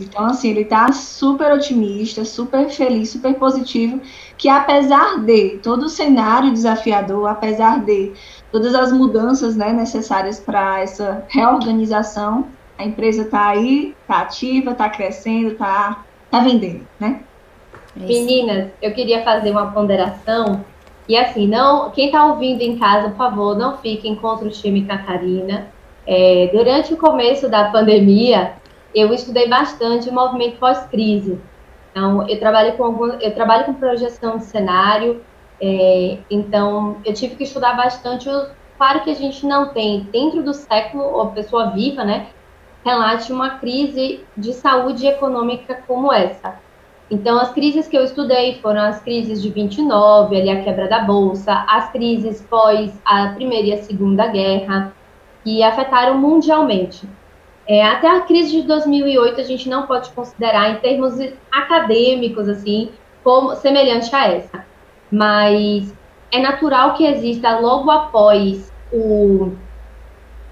então, 0.00 0.26
assim, 0.26 0.50
ele 0.50 0.62
está 0.62 0.90
super 0.92 1.52
otimista, 1.52 2.24
super 2.24 2.68
feliz, 2.70 3.10
super 3.10 3.34
positivo, 3.34 4.00
que 4.36 4.48
apesar 4.48 5.18
de 5.20 5.58
todo 5.58 5.84
o 5.84 5.88
cenário 5.88 6.52
desafiador, 6.52 7.28
apesar 7.28 7.84
de 7.84 8.12
todas 8.50 8.74
as 8.74 8.92
mudanças 8.92 9.56
né, 9.56 9.72
necessárias 9.72 10.40
para 10.40 10.80
essa 10.80 11.24
reorganização, 11.28 12.46
a 12.78 12.84
empresa 12.84 13.22
está 13.22 13.48
aí, 13.48 13.94
está 14.02 14.20
ativa, 14.20 14.70
está 14.70 14.88
crescendo, 14.88 15.52
está 15.52 16.04
tá 16.30 16.40
vendendo, 16.40 16.86
né? 16.98 17.20
Meninas, 17.96 18.70
eu 18.80 18.92
queria 18.92 19.24
fazer 19.24 19.50
uma 19.50 19.72
ponderação 19.72 20.64
E 21.08 21.16
assim, 21.16 21.48
não, 21.48 21.90
quem 21.90 22.06
está 22.06 22.26
ouvindo 22.26 22.60
em 22.60 22.78
casa, 22.78 23.08
por 23.08 23.16
favor, 23.16 23.56
não 23.56 23.78
fiquem 23.78 24.14
contra 24.14 24.46
o 24.46 24.50
time 24.50 24.84
Catarina. 24.84 25.68
É, 26.06 26.50
durante 26.52 26.92
o 26.92 26.98
começo 26.98 27.48
da 27.48 27.70
pandemia, 27.70 28.52
eu 28.94 29.12
estudei 29.12 29.48
bastante 29.48 30.08
o 30.08 30.12
movimento 30.12 30.58
pós-crise. 30.58 31.40
Então, 31.90 32.28
eu 32.28 32.38
trabalho 32.38 32.76
com 32.76 32.84
algum, 32.84 33.06
eu 33.20 33.34
trabalho 33.34 33.64
com 33.64 33.74
projeção 33.74 34.38
de 34.38 34.44
cenário. 34.44 35.22
É, 35.60 36.18
então, 36.30 36.98
eu 37.04 37.12
tive 37.12 37.36
que 37.36 37.44
estudar 37.44 37.74
bastante. 37.74 38.28
Claro 38.76 39.00
que 39.00 39.10
a 39.10 39.14
gente 39.14 39.44
não 39.44 39.68
tem 39.68 40.08
dentro 40.12 40.42
do 40.42 40.54
século, 40.54 41.02
ou 41.02 41.32
pessoa 41.32 41.70
viva, 41.70 42.04
né, 42.04 42.28
relate 42.84 43.32
uma 43.32 43.58
crise 43.58 44.24
de 44.36 44.52
saúde 44.52 45.06
econômica 45.06 45.82
como 45.86 46.12
essa. 46.12 46.60
Então, 47.10 47.38
as 47.38 47.50
crises 47.52 47.88
que 47.88 47.96
eu 47.96 48.04
estudei 48.04 48.60
foram 48.60 48.82
as 48.82 49.00
crises 49.00 49.42
de 49.42 49.48
29, 49.48 50.36
ali 50.36 50.50
a 50.50 50.62
quebra 50.62 50.88
da 50.88 51.00
bolsa, 51.00 51.64
as 51.66 51.90
crises 51.90 52.46
pós 52.48 52.92
a 53.04 53.28
Primeira 53.28 53.66
e 53.66 53.72
a 53.72 53.82
Segunda 53.82 54.26
Guerra, 54.26 54.92
que 55.42 55.62
afetaram 55.62 56.18
mundialmente. 56.18 57.08
É, 57.68 57.84
até 57.84 58.08
a 58.08 58.22
crise 58.22 58.50
de 58.50 58.62
2008 58.62 59.42
a 59.42 59.44
gente 59.44 59.68
não 59.68 59.86
pode 59.86 60.10
considerar 60.12 60.70
em 60.70 60.76
termos 60.76 61.14
acadêmicos 61.52 62.48
assim 62.48 62.90
como 63.22 63.54
semelhante 63.56 64.14
a 64.16 64.26
essa, 64.26 64.64
mas 65.12 65.94
é 66.32 66.40
natural 66.40 66.94
que 66.94 67.04
exista 67.04 67.58
logo 67.58 67.90
após 67.90 68.72
o 68.90 69.52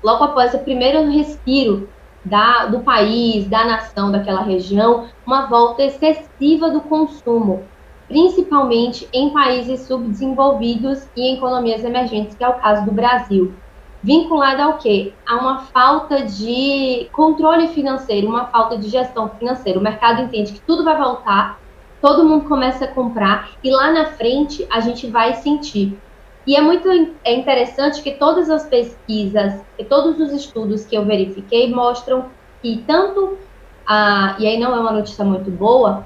logo 0.05 0.25
após 0.25 0.53
o 0.53 0.59
primeiro 0.59 1.11
respiro 1.11 1.89
da, 2.23 2.67
do 2.67 2.81
país, 2.81 3.49
da 3.49 3.65
nação, 3.65 4.13
daquela 4.13 4.43
região, 4.43 5.07
uma 5.25 5.47
volta 5.47 5.83
excessiva 5.83 6.71
do 6.71 6.83
consumo, 6.83 7.65
principalmente 8.09 9.09
em 9.11 9.31
países 9.31 9.81
subdesenvolvidos 9.87 11.09
e 11.17 11.23
em 11.23 11.37
economias 11.37 11.83
emergentes, 11.83 12.35
que 12.35 12.45
é 12.45 12.49
o 12.49 12.55
caso 12.55 12.85
do 12.85 12.93
Brasil. 12.93 13.55
Vinculada 14.03 14.65
ao 14.65 14.79
quê? 14.79 15.13
A 15.27 15.37
uma 15.37 15.61
falta 15.61 16.23
de 16.23 17.09
controle 17.13 17.69
financeiro, 17.69 18.29
uma 18.29 18.47
falta 18.47 18.77
de 18.77 18.89
gestão 18.89 19.29
financeira. 19.31 19.79
O 19.79 19.83
mercado 19.83 20.23
entende 20.23 20.53
que 20.53 20.61
tudo 20.61 20.85
vai 20.85 20.97
voltar, 20.97 21.59
todo 22.01 22.25
mundo 22.25 22.49
começa 22.49 22.85
a 22.85 22.89
comprar 22.89 23.51
e 23.65 23.71
lá 23.71 23.91
na 23.91 24.07
frente 24.07 24.67
a 24.71 24.81
gente 24.81 25.07
vai 25.09 25.35
sentir. 25.35 25.99
E 26.47 26.55
é 26.55 26.61
muito 26.61 26.89
é 27.25 27.35
interessante 27.35 28.01
que 28.03 28.13
todas 28.13 28.49
as 28.49 28.67
pesquisas 28.67 29.61
e 29.77 29.85
todos 29.85 30.21
os 30.21 30.33
estudos 30.33 30.85
que 30.87 30.97
eu 30.97 31.05
verifiquei 31.05 31.75
mostram 31.75 32.27
que 32.63 32.85
tanto 32.87 33.37
a, 33.87 34.37
e 34.39 34.47
aí 34.47 34.59
não 34.59 34.75
é 34.75 34.79
uma 34.79 34.93
notícia 34.93 35.25
muito 35.25 35.51
boa, 35.51 36.05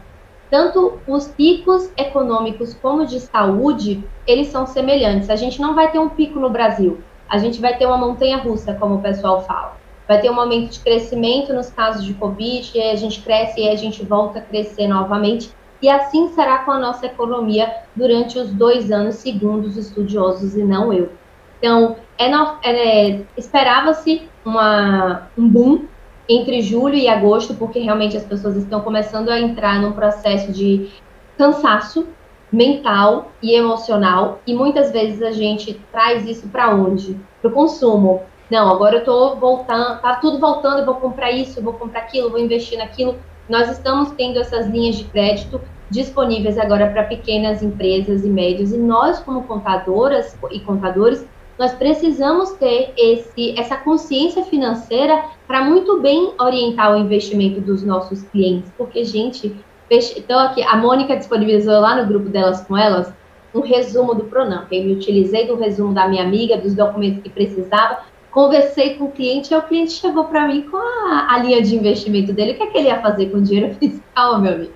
tanto 0.51 0.99
os 1.07 1.29
picos 1.29 1.91
econômicos 1.97 2.75
como 2.75 3.07
de 3.07 3.21
saúde, 3.21 4.03
eles 4.27 4.49
são 4.49 4.67
semelhantes. 4.67 5.31
A 5.31 5.37
gente 5.37 5.61
não 5.61 5.75
vai 5.75 5.91
ter 5.91 5.99
um 5.99 6.09
pico 6.09 6.41
no 6.41 6.51
Brasil, 6.51 7.03
a 7.31 7.39
gente 7.39 7.61
vai 7.61 7.79
ter 7.79 7.87
uma 7.87 7.97
montanha 7.97 8.39
russa, 8.39 8.75
como 8.75 8.97
o 8.97 9.01
pessoal 9.01 9.45
fala. 9.45 9.77
Vai 10.09 10.21
ter 10.21 10.29
um 10.29 10.41
aumento 10.41 10.73
de 10.73 10.81
crescimento 10.81 11.55
nos 11.55 11.71
casos 11.71 12.05
de 12.05 12.13
Covid, 12.15 12.73
e 12.75 12.83
a 12.83 12.97
gente 12.97 13.23
cresce 13.23 13.61
e 13.61 13.69
a 13.69 13.77
gente 13.77 14.05
volta 14.05 14.41
a 14.41 14.43
crescer 14.43 14.89
novamente. 14.89 15.53
E 15.81 15.89
assim 15.89 16.29
será 16.31 16.59
com 16.59 16.73
a 16.73 16.79
nossa 16.79 17.07
economia 17.07 17.73
durante 17.95 18.37
os 18.37 18.53
dois 18.53 18.91
anos, 18.91 19.15
segundo 19.15 19.67
os 19.67 19.77
estudiosos 19.77 20.57
e 20.57 20.65
não 20.65 20.93
eu. 20.93 21.13
Então, 21.59 21.97
é, 22.19 22.27
é, 22.65 23.23
esperava-se 23.37 24.29
um 24.45 25.49
boom 25.49 25.85
entre 26.29 26.61
julho 26.63 26.97
e 26.97 27.09
agosto, 27.09 27.55
porque 27.55 27.79
realmente 27.79 28.17
as 28.17 28.25
pessoas 28.25 28.57
estão 28.57 28.81
começando 28.81 29.29
a 29.29 29.39
entrar 29.39 29.81
num 29.81 29.93
processo 29.93 30.53
de 30.53 30.91
cansaço 31.39 32.09
mental 32.53 33.31
e 33.43 33.55
emocional, 33.55 34.41
e 34.47 34.55
muitas 34.55 34.91
vezes 34.91 35.23
a 35.23 35.31
gente 35.31 35.75
traz 35.93 36.27
isso 36.27 36.49
para 36.49 36.75
onde? 36.75 37.19
Para 37.41 37.51
o 37.51 37.55
consumo. 37.55 38.23
Não, 38.51 38.69
agora 38.69 38.97
eu 38.97 39.01
estou 39.01 39.37
voltando, 39.37 40.01
tá 40.01 40.17
tudo 40.17 40.39
voltando, 40.39 40.81
eu 40.81 40.87
vou 40.87 40.97
comprar 40.97 41.31
isso, 41.31 41.63
vou 41.63 41.75
comprar 41.75 42.01
aquilo, 42.01 42.31
vou 42.31 42.41
investir 42.41 42.79
naquilo. 42.79 43.17
Nós 43.49 43.71
estamos 43.71 44.11
tendo 44.13 44.39
essas 44.41 44.67
linhas 44.67 44.97
de 44.97 45.05
crédito 45.05 45.61
disponíveis 45.89 46.59
agora 46.59 46.89
para 46.89 47.05
pequenas 47.05 47.63
empresas 47.63 48.25
e 48.25 48.29
médias, 48.29 48.73
e 48.73 48.77
nós, 48.77 49.21
como 49.21 49.45
contadoras 49.45 50.37
e 50.51 50.61
contadores, 50.61 51.27
nós 51.59 51.73
precisamos 51.75 52.53
ter 52.53 52.93
esse, 52.97 53.59
essa 53.59 53.77
consciência 53.77 54.43
financeira 54.45 55.25
para 55.47 55.63
muito 55.63 56.01
bem 56.01 56.33
orientar 56.41 56.93
o 56.93 56.97
investimento 56.97 57.61
dos 57.61 57.83
nossos 57.83 58.23
clientes, 58.23 58.73
porque, 58.79 59.05
gente, 59.05 59.55
então 59.91 60.39
aqui, 60.39 60.63
a 60.63 60.77
Mônica 60.77 61.17
disponibilizou 61.17 61.81
lá 61.81 62.01
no 62.01 62.07
grupo 62.07 62.29
delas 62.29 62.61
com 62.63 62.77
elas 62.77 63.13
um 63.53 63.61
resumo 63.61 64.15
do 64.15 64.25
Pronamp. 64.25 64.71
Eu 64.71 64.85
me 64.85 64.93
utilizei 64.93 65.47
do 65.47 65.57
resumo 65.57 65.93
da 65.93 66.07
minha 66.07 66.23
amiga, 66.23 66.57
dos 66.57 66.75
documentos 66.75 67.23
que 67.23 67.29
precisava, 67.29 67.99
conversei 68.31 68.95
com 68.95 69.07
o 69.07 69.11
cliente, 69.11 69.53
e 69.53 69.57
o 69.57 69.63
cliente 69.63 69.93
chegou 69.93 70.25
para 70.25 70.47
mim 70.47 70.63
com 70.63 70.77
a, 70.77 71.27
a, 71.31 71.39
linha 71.39 71.61
de 71.61 71.75
investimento 71.75 72.33
dele. 72.33 72.53
O 72.53 72.57
que, 72.57 72.63
é 72.63 72.67
que 72.69 72.79
ele 72.79 72.89
ia 72.89 73.01
fazer 73.01 73.31
com 73.31 73.39
o 73.39 73.43
dinheiro 73.43 73.75
fiscal, 73.81 74.41
meu 74.41 74.53
amigo? 74.53 74.73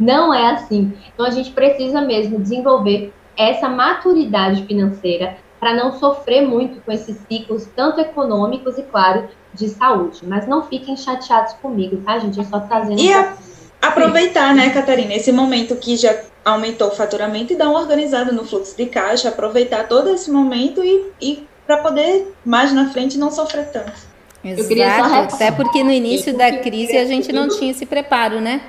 Não 0.00 0.34
é 0.34 0.50
assim. 0.50 0.92
Então 1.14 1.24
a 1.24 1.30
gente 1.30 1.52
precisa 1.52 2.00
mesmo 2.00 2.40
desenvolver 2.40 3.12
essa 3.36 3.68
maturidade 3.68 4.64
financeira 4.64 5.36
para 5.60 5.74
não 5.74 5.92
sofrer 5.92 6.42
muito 6.42 6.80
com 6.80 6.92
esses 6.92 7.16
ciclos, 7.28 7.66
tanto 7.74 8.00
econômicos 8.00 8.78
e, 8.78 8.82
claro, 8.82 9.28
de 9.54 9.68
saúde. 9.68 10.20
Mas 10.24 10.46
não 10.46 10.62
fiquem 10.64 10.96
chateados 10.96 11.54
comigo, 11.54 11.96
tá, 12.04 12.18
gente? 12.18 12.38
Eu 12.38 12.44
só 12.44 12.60
trazendo. 12.60 13.00
E 13.00 13.12
a, 13.12 13.36
aproveitar, 13.80 14.54
né, 14.54 14.70
Catarina, 14.70 15.14
esse 15.14 15.32
momento 15.32 15.76
que 15.76 15.96
já 15.96 16.16
aumentou 16.44 16.88
o 16.88 16.94
faturamento 16.94 17.52
e 17.52 17.56
dar 17.56 17.68
uma 17.68 17.80
organizada 17.80 18.32
no 18.32 18.44
fluxo 18.44 18.76
de 18.76 18.86
caixa, 18.86 19.28
aproveitar 19.28 19.86
todo 19.88 20.10
esse 20.10 20.30
momento 20.30 20.82
e, 20.82 21.06
e 21.20 21.46
para 21.66 21.78
poder 21.78 22.34
mais 22.44 22.72
na 22.72 22.90
frente 22.90 23.18
não 23.18 23.30
sofrer 23.30 23.70
tanto. 23.70 24.08
Exato, 24.44 25.34
até 25.34 25.50
porque 25.50 25.82
no 25.82 25.90
início 25.90 26.36
da 26.36 26.58
crise 26.58 26.96
a 26.96 27.04
gente 27.04 27.32
não 27.32 27.48
tinha 27.48 27.72
esse 27.72 27.84
preparo, 27.84 28.40
né? 28.40 28.62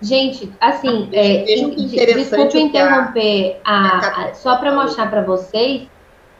Gente, 0.00 0.52
assim, 0.60 1.08
é, 1.12 1.44
desculpe 1.44 2.58
interromper, 2.58 3.56
a, 3.64 4.26
a, 4.26 4.34
só 4.34 4.56
para 4.56 4.74
mostrar 4.74 5.08
para 5.08 5.22
vocês, 5.22 5.82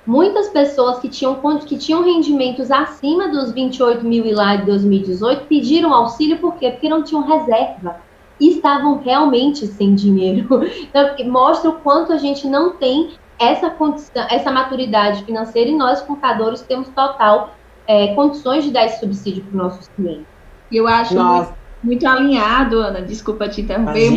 muitas 0.07 0.49
pessoas 0.49 0.99
que 0.99 1.09
tinham, 1.09 1.41
que 1.61 1.77
tinham 1.77 2.03
rendimentos 2.03 2.71
acima 2.71 3.29
dos 3.29 3.53
28 3.53 4.05
mil 4.05 4.25
e 4.25 4.33
lá 4.33 4.57
de 4.57 4.67
2018 4.67 5.47
pediram 5.47 5.93
auxílio, 5.93 6.39
por 6.39 6.55
quê? 6.57 6.71
Porque 6.71 6.89
não 6.89 7.03
tinham 7.03 7.23
reserva 7.23 7.97
e 8.39 8.51
estavam 8.51 8.99
realmente 8.99 9.67
sem 9.67 9.95
dinheiro. 9.95 10.49
Então, 10.85 11.15
mostra 11.31 11.71
o 11.71 11.75
quanto 11.75 12.13
a 12.13 12.19
gente 12.19 12.47
não 12.47 12.71
tem 12.77 13.13
essa 13.39 13.71
condição, 13.71 14.27
essa 14.31 14.51
maturidade 14.51 15.25
financeira 15.25 15.71
e 15.71 15.75
nós, 15.75 16.01
contadores, 16.03 16.63
temos 16.63 16.89
total 16.89 17.55
é, 17.87 18.15
condições 18.15 18.65
de 18.65 18.71
dar 18.71 18.85
esse 18.85 19.01
subsídio 19.01 19.43
para 19.43 19.51
os 19.51 19.57
nossos 19.57 19.89
clientes. 19.89 20.27
Eu 20.71 20.87
acho 20.87 21.15
Nossa 21.15 21.47
muito 21.47 21.64
alinhado, 22.07 22.79
Ana, 22.79 23.03
desculpa 23.03 23.49
te 23.49 23.61
interromper, 23.61 24.11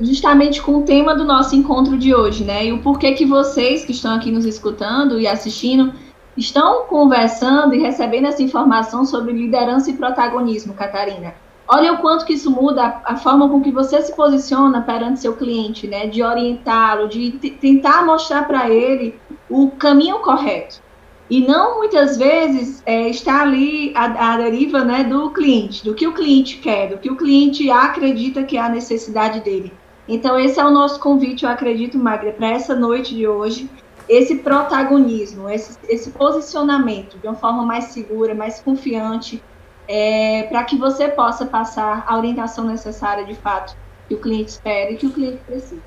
justamente 0.00 0.62
com 0.62 0.76
o 0.76 0.82
tema 0.82 1.14
do 1.14 1.24
nosso 1.24 1.54
encontro 1.54 1.96
de 1.96 2.14
hoje, 2.14 2.44
né? 2.44 2.66
E 2.66 2.72
o 2.72 2.78
porquê 2.78 3.12
que 3.12 3.24
vocês 3.24 3.84
que 3.84 3.92
estão 3.92 4.14
aqui 4.14 4.30
nos 4.30 4.44
escutando 4.44 5.20
e 5.20 5.26
assistindo 5.26 5.92
estão 6.36 6.84
conversando 6.84 7.74
e 7.74 7.78
recebendo 7.78 8.26
essa 8.26 8.42
informação 8.42 9.04
sobre 9.04 9.32
liderança 9.32 9.90
e 9.90 9.94
protagonismo, 9.94 10.74
Catarina. 10.74 11.34
Olha 11.68 11.92
o 11.94 11.98
quanto 11.98 12.24
que 12.24 12.34
isso 12.34 12.50
muda 12.50 12.84
a, 12.84 13.14
a 13.14 13.16
forma 13.16 13.48
com 13.48 13.60
que 13.60 13.72
você 13.72 14.00
se 14.02 14.14
posiciona 14.14 14.80
perante 14.82 15.20
seu 15.20 15.34
cliente, 15.34 15.88
né? 15.88 16.06
De 16.06 16.22
orientá-lo, 16.22 17.08
de 17.08 17.32
tentar 17.60 18.06
mostrar 18.06 18.46
para 18.46 18.70
ele 18.70 19.18
o 19.50 19.70
caminho 19.70 20.20
correto 20.20 20.85
e 21.28 21.40
não 21.40 21.78
muitas 21.78 22.16
vezes 22.16 22.82
é, 22.86 23.08
está 23.08 23.42
ali 23.42 23.92
a, 23.96 24.34
a, 24.34 24.36
deriva 24.36 24.84
né, 24.84 25.04
do 25.04 25.30
cliente, 25.30 25.84
do 25.84 25.94
que 25.94 26.06
o 26.06 26.14
cliente 26.14 26.58
quer, 26.58 26.88
do 26.88 26.98
que 26.98 27.10
o 27.10 27.16
cliente 27.16 27.68
acredita 27.70 28.44
que 28.44 28.56
é 28.56 28.60
a 28.60 28.68
necessidade 28.68 29.40
dele. 29.40 29.72
Então, 30.08 30.38
esse 30.38 30.60
é 30.60 30.64
o 30.64 30.70
nosso 30.70 31.00
convite, 31.00 31.44
eu 31.44 31.50
acredito, 31.50 31.98
Magda, 31.98 32.30
para 32.30 32.50
essa 32.50 32.76
noite 32.76 33.12
de 33.12 33.26
hoje, 33.26 33.68
esse 34.08 34.36
protagonismo, 34.36 35.50
esse, 35.50 35.76
esse 35.88 36.10
posicionamento 36.10 37.18
de 37.18 37.26
uma 37.26 37.34
forma 37.34 37.64
mais 37.64 37.86
segura, 37.86 38.32
mais 38.32 38.60
confiante, 38.60 39.42
é, 39.88 40.44
para 40.44 40.62
que 40.62 40.76
você 40.76 41.08
possa 41.08 41.44
passar 41.44 42.04
a 42.06 42.16
orientação 42.16 42.64
necessária 42.64 43.24
de 43.24 43.34
fato 43.34 43.76
que 44.08 44.14
o 44.14 44.20
cliente 44.20 44.50
espera 44.50 44.92
e 44.92 44.96
que 44.96 45.06
o 45.06 45.12
cliente 45.12 45.42
precisa. 45.44 45.82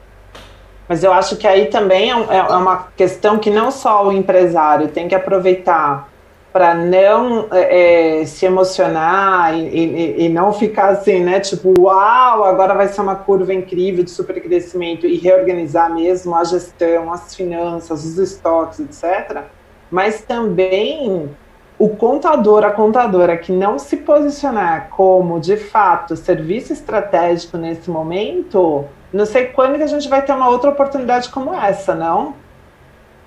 Mas 0.89 1.03
eu 1.03 1.13
acho 1.13 1.37
que 1.37 1.47
aí 1.47 1.67
também 1.67 2.11
é, 2.11 2.15
é, 2.15 2.37
é 2.37 2.55
uma 2.55 2.87
questão 2.97 3.37
que 3.37 3.51
não 3.51 3.69
só 3.69 4.07
o 4.07 4.11
empresário 4.11 4.87
tem 4.87 5.07
que 5.07 5.13
aproveitar 5.13 6.09
para 6.51 6.73
não 6.73 7.47
é, 7.51 8.21
é, 8.21 8.25
se 8.25 8.47
emocionar 8.47 9.55
e, 9.55 9.67
e, 9.67 10.25
e, 10.25 10.29
não 10.29 10.51
ficar 10.51 10.89
assim, 10.89 11.19
né? 11.19 11.39
Tipo, 11.39 11.79
uau, 11.79 12.43
agora 12.43 12.73
vai 12.73 12.87
ser 12.87 13.01
uma 13.01 13.15
curva 13.15 13.53
incrível 13.53 14.03
de 14.03 14.09
supercrescimento 14.09 15.05
e 15.05 15.15
reorganizar 15.15 15.93
mesmo 15.93 16.35
a 16.35 16.43
gestão, 16.43 17.13
as 17.13 17.35
finanças, 17.35 18.03
os 18.03 18.17
estoques, 18.17 18.79
etc. 18.79 19.43
Mas 19.91 20.23
também 20.23 21.29
o 21.77 21.89
contador, 21.89 22.65
a 22.65 22.71
contadora 22.71 23.37
que 23.37 23.51
não 23.51 23.77
se 23.77 23.97
posicionar 23.97 24.89
como 24.89 25.39
de 25.39 25.55
fato 25.55 26.15
serviço 26.17 26.73
estratégico 26.73 27.57
nesse 27.57 27.91
momento, 27.91 28.85
não 29.11 29.25
sei 29.25 29.47
quando 29.47 29.77
que 29.77 29.83
a 29.83 29.87
gente 29.87 30.07
vai 30.07 30.23
ter 30.23 30.33
uma 30.33 30.49
outra 30.49 30.69
oportunidade 30.69 31.29
como 31.29 31.53
essa, 31.53 31.95
não? 31.95 32.35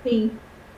Sim, 0.03 0.31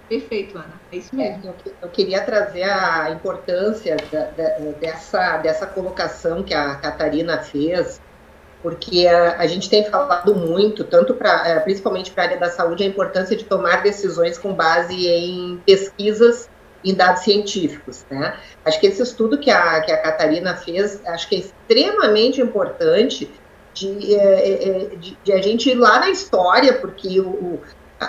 perfeito, 0.10 0.58
Ana. 0.58 0.74
É 0.92 0.98
isso 0.98 1.16
mesmo. 1.16 1.44
É, 1.44 1.50
eu, 1.50 1.74
eu, 1.84 1.90
queria 1.90 2.22
trazer 2.22 2.64
a 2.64 3.12
importância 3.12 3.98
da, 4.12 4.26
da, 4.32 4.50
dessa, 4.80 5.38
dessa 5.38 5.66
colocação 5.66 6.44
que 6.44 6.54
a 6.54 6.76
Catarina 6.76 7.40
fez, 7.40 8.02
porque 8.62 9.08
a, 9.08 9.38
a 9.38 9.48
gente 9.48 9.70
tem 9.70 9.86
falado 9.86 10.34
muito, 10.36 10.84
tanto 10.84 11.14
para, 11.14 11.48
é, 11.48 11.60
principalmente 11.60 12.12
para 12.12 12.24
a 12.24 12.26
área 12.28 12.40
da 12.40 12.50
saúde, 12.50 12.84
a 12.84 12.88
importância 12.88 13.36
de 13.36 13.46
tomar 13.46 13.84
decisões 13.84 14.38
com 14.38 14.54
base 14.54 15.08
em 15.08 15.62
pesquisas 15.66 16.50
em 16.84 16.94
dados 16.94 17.24
científicos, 17.24 18.06
né? 18.12 18.38
Acho 18.64 18.80
que 18.80 18.86
esse 18.86 19.02
estudo 19.02 19.40
que 19.40 19.50
a, 19.50 19.82
que 19.82 19.92
a 19.92 19.98
Catarina 19.98 20.56
fez, 20.56 21.02
acho 21.08 21.28
que 21.28 21.36
é 21.36 21.40
extremamente 21.40 22.40
importante 22.40 23.32
de, 23.76 24.16
é, 24.16 24.94
é, 24.94 24.96
de, 24.96 25.18
de 25.22 25.34
a 25.34 25.42
gente 25.42 25.70
ir 25.70 25.76
lá 25.76 26.00
na 26.00 26.10
história, 26.10 26.74
porque 26.74 27.20
o, 27.20 27.60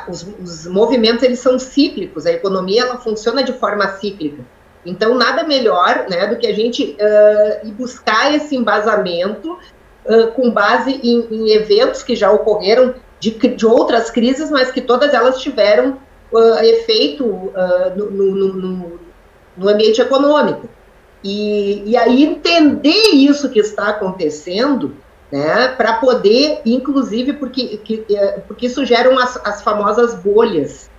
os, 0.09 0.27
os, 0.43 0.67
movimentos 0.67 1.25
eles 1.25 1.41
são 1.41 1.59
cíclicos, 1.59 2.25
a 2.25 2.33
economia 2.33 2.83
ela 2.83 2.99
funciona 2.99 3.43
de 3.43 3.53
forma 3.53 3.89
cíclica. 3.89 4.43
Então, 4.85 5.17
nada 5.17 5.43
melhor 5.43 6.07
né, 6.09 6.29
do 6.29 6.37
que 6.37 6.47
a 6.47 6.55
gente 6.55 6.97
uh, 7.01 7.67
ir 7.67 7.73
buscar 7.73 8.33
esse 8.33 8.55
embasamento 8.55 9.59
uh, 10.05 10.29
com 10.33 10.49
base 10.51 11.01
em, 11.03 11.27
em, 11.29 11.51
eventos 11.51 12.05
que 12.05 12.15
já 12.15 12.31
ocorreram 12.31 12.95
de, 13.19 13.33
de, 13.33 13.67
outras 13.67 14.09
crises, 14.09 14.49
mas 14.49 14.71
que 14.71 14.81
todas 14.81 15.13
elas 15.13 15.41
tiveram 15.41 15.99
uh, 16.33 16.59
efeito 16.63 17.53
no, 17.97 18.11
no, 18.13 18.55
no, 18.55 19.01
no, 19.57 19.69
ambiente 19.69 20.01
econômico. 20.01 20.69
E, 21.25 21.83
e 21.85 21.97
aí 21.97 22.23
entender 22.23 23.11
isso 23.13 23.51
que 23.51 23.59
está 23.59 23.89
acontecendo 23.89 24.95
né, 25.31 25.69
para 25.69 25.95
poder, 25.95 26.61
inclusive, 26.65 27.33
porque, 27.35 27.79
que, 27.79 28.05
é, 28.15 28.41
porque 28.47 28.67
isso 28.67 28.85
geram 28.85 29.19
as, 29.19 29.37
as 29.45 29.63
famosas 29.63 30.15
bolhas. 30.15 30.91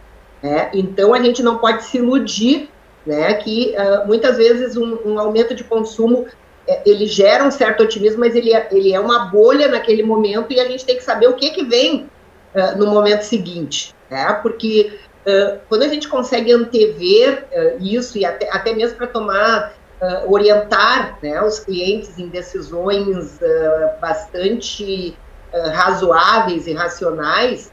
Né? 0.41 0.69
Então, 0.73 1.13
a 1.13 1.21
gente 1.21 1.41
não 1.41 1.57
pode 1.57 1.83
se 1.83 1.97
iludir 1.97 2.69
né, 3.05 3.33
que 3.35 3.73
uh, 3.77 4.05
muitas 4.05 4.37
vezes 4.37 4.75
um, 4.75 4.97
um, 5.05 5.19
aumento 5.19 5.55
de 5.55 5.63
consumo 5.63 6.27
é, 6.67 6.81
ele 6.85 7.05
gera 7.05 7.45
um 7.45 7.51
certo 7.51 7.83
otimismo, 7.83 8.19
mas 8.19 8.35
ele 8.35 8.53
é, 8.53 8.67
ele 8.71 8.93
é 8.93 8.99
uma 8.99 9.27
bolha 9.27 9.69
naquele 9.69 10.03
momento 10.03 10.51
e 10.51 10.59
a 10.59 10.65
gente 10.65 10.85
tem 10.85 10.97
que 10.97 11.03
saber 11.03 11.27
o 11.27 11.33
que, 11.33 11.51
que 11.51 11.63
vem 11.63 12.09
uh, 12.53 12.77
no 12.77 12.87
momento 12.87 13.21
seguinte. 13.21 13.95
Né? 14.09 14.33
Porque 14.41 14.99
uh, 15.25 15.57
quando 15.69 15.83
a 15.83 15.87
gente 15.87 16.09
consegue 16.09 16.51
antever 16.51 17.45
isso 17.79 18.17
e 18.17 18.25
até, 18.25 18.49
até 18.51 18.73
mesmo 18.73 18.97
para 18.97 19.07
tomar 19.07 19.73
uh, 20.01 20.31
orientar 20.31 21.17
né, 21.21 21.41
os 21.41 21.59
clientes 21.59 22.17
em 22.17 22.27
decisões 22.27 23.39
uh, 23.41 23.99
bastante 23.99 25.17
uh, 25.53 25.69
razoáveis 25.71 26.67
e 26.67 26.73
racionais, 26.73 27.71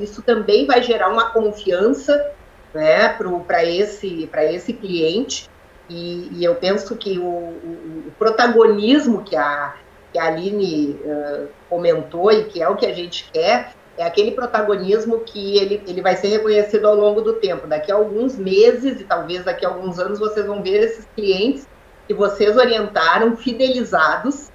isso 0.00 0.22
também 0.22 0.66
vai 0.66 0.82
gerar 0.82 1.08
uma 1.08 1.30
confiança 1.30 2.32
né, 2.74 3.16
para 3.46 3.64
esse, 3.64 4.28
esse 4.50 4.72
cliente. 4.72 5.48
E, 5.88 6.28
e, 6.32 6.44
eu 6.44 6.54
penso 6.56 6.96
que 6.96 7.18
o, 7.18 7.22
o, 7.22 8.04
o, 8.08 8.12
protagonismo 8.18 9.22
que 9.22 9.36
a, 9.36 9.74
que 10.12 10.18
a 10.18 10.24
Aline 10.24 10.98
comentou 11.68 12.32
e 12.32 12.44
que 12.44 12.62
é 12.62 12.68
o 12.68 12.74
que 12.74 12.86
a 12.86 12.92
gente 12.92 13.28
quer, 13.32 13.74
é 13.98 14.04
aquele 14.04 14.30
protagonismo 14.32 15.20
que 15.20 15.58
ele, 15.58 15.82
ele 15.86 16.00
vai 16.00 16.16
ser 16.16 16.28
reconhecido 16.28 16.86
ao 16.86 16.94
longo 16.94 17.20
do 17.20 17.34
tempo. 17.34 17.66
Daqui 17.66 17.92
a 17.92 17.94
alguns 17.94 18.36
meses 18.36 19.00
e 19.00 19.04
talvez 19.04 19.44
daqui 19.44 19.66
a 19.66 19.68
alguns 19.68 19.98
anos 19.98 20.18
vocês 20.18 20.46
vão 20.46 20.62
ver 20.62 20.82
esses 20.82 21.06
clientes 21.14 21.68
que 22.06 22.14
vocês 22.14 22.56
orientaram 22.56 23.36
fidelizados 23.36 24.50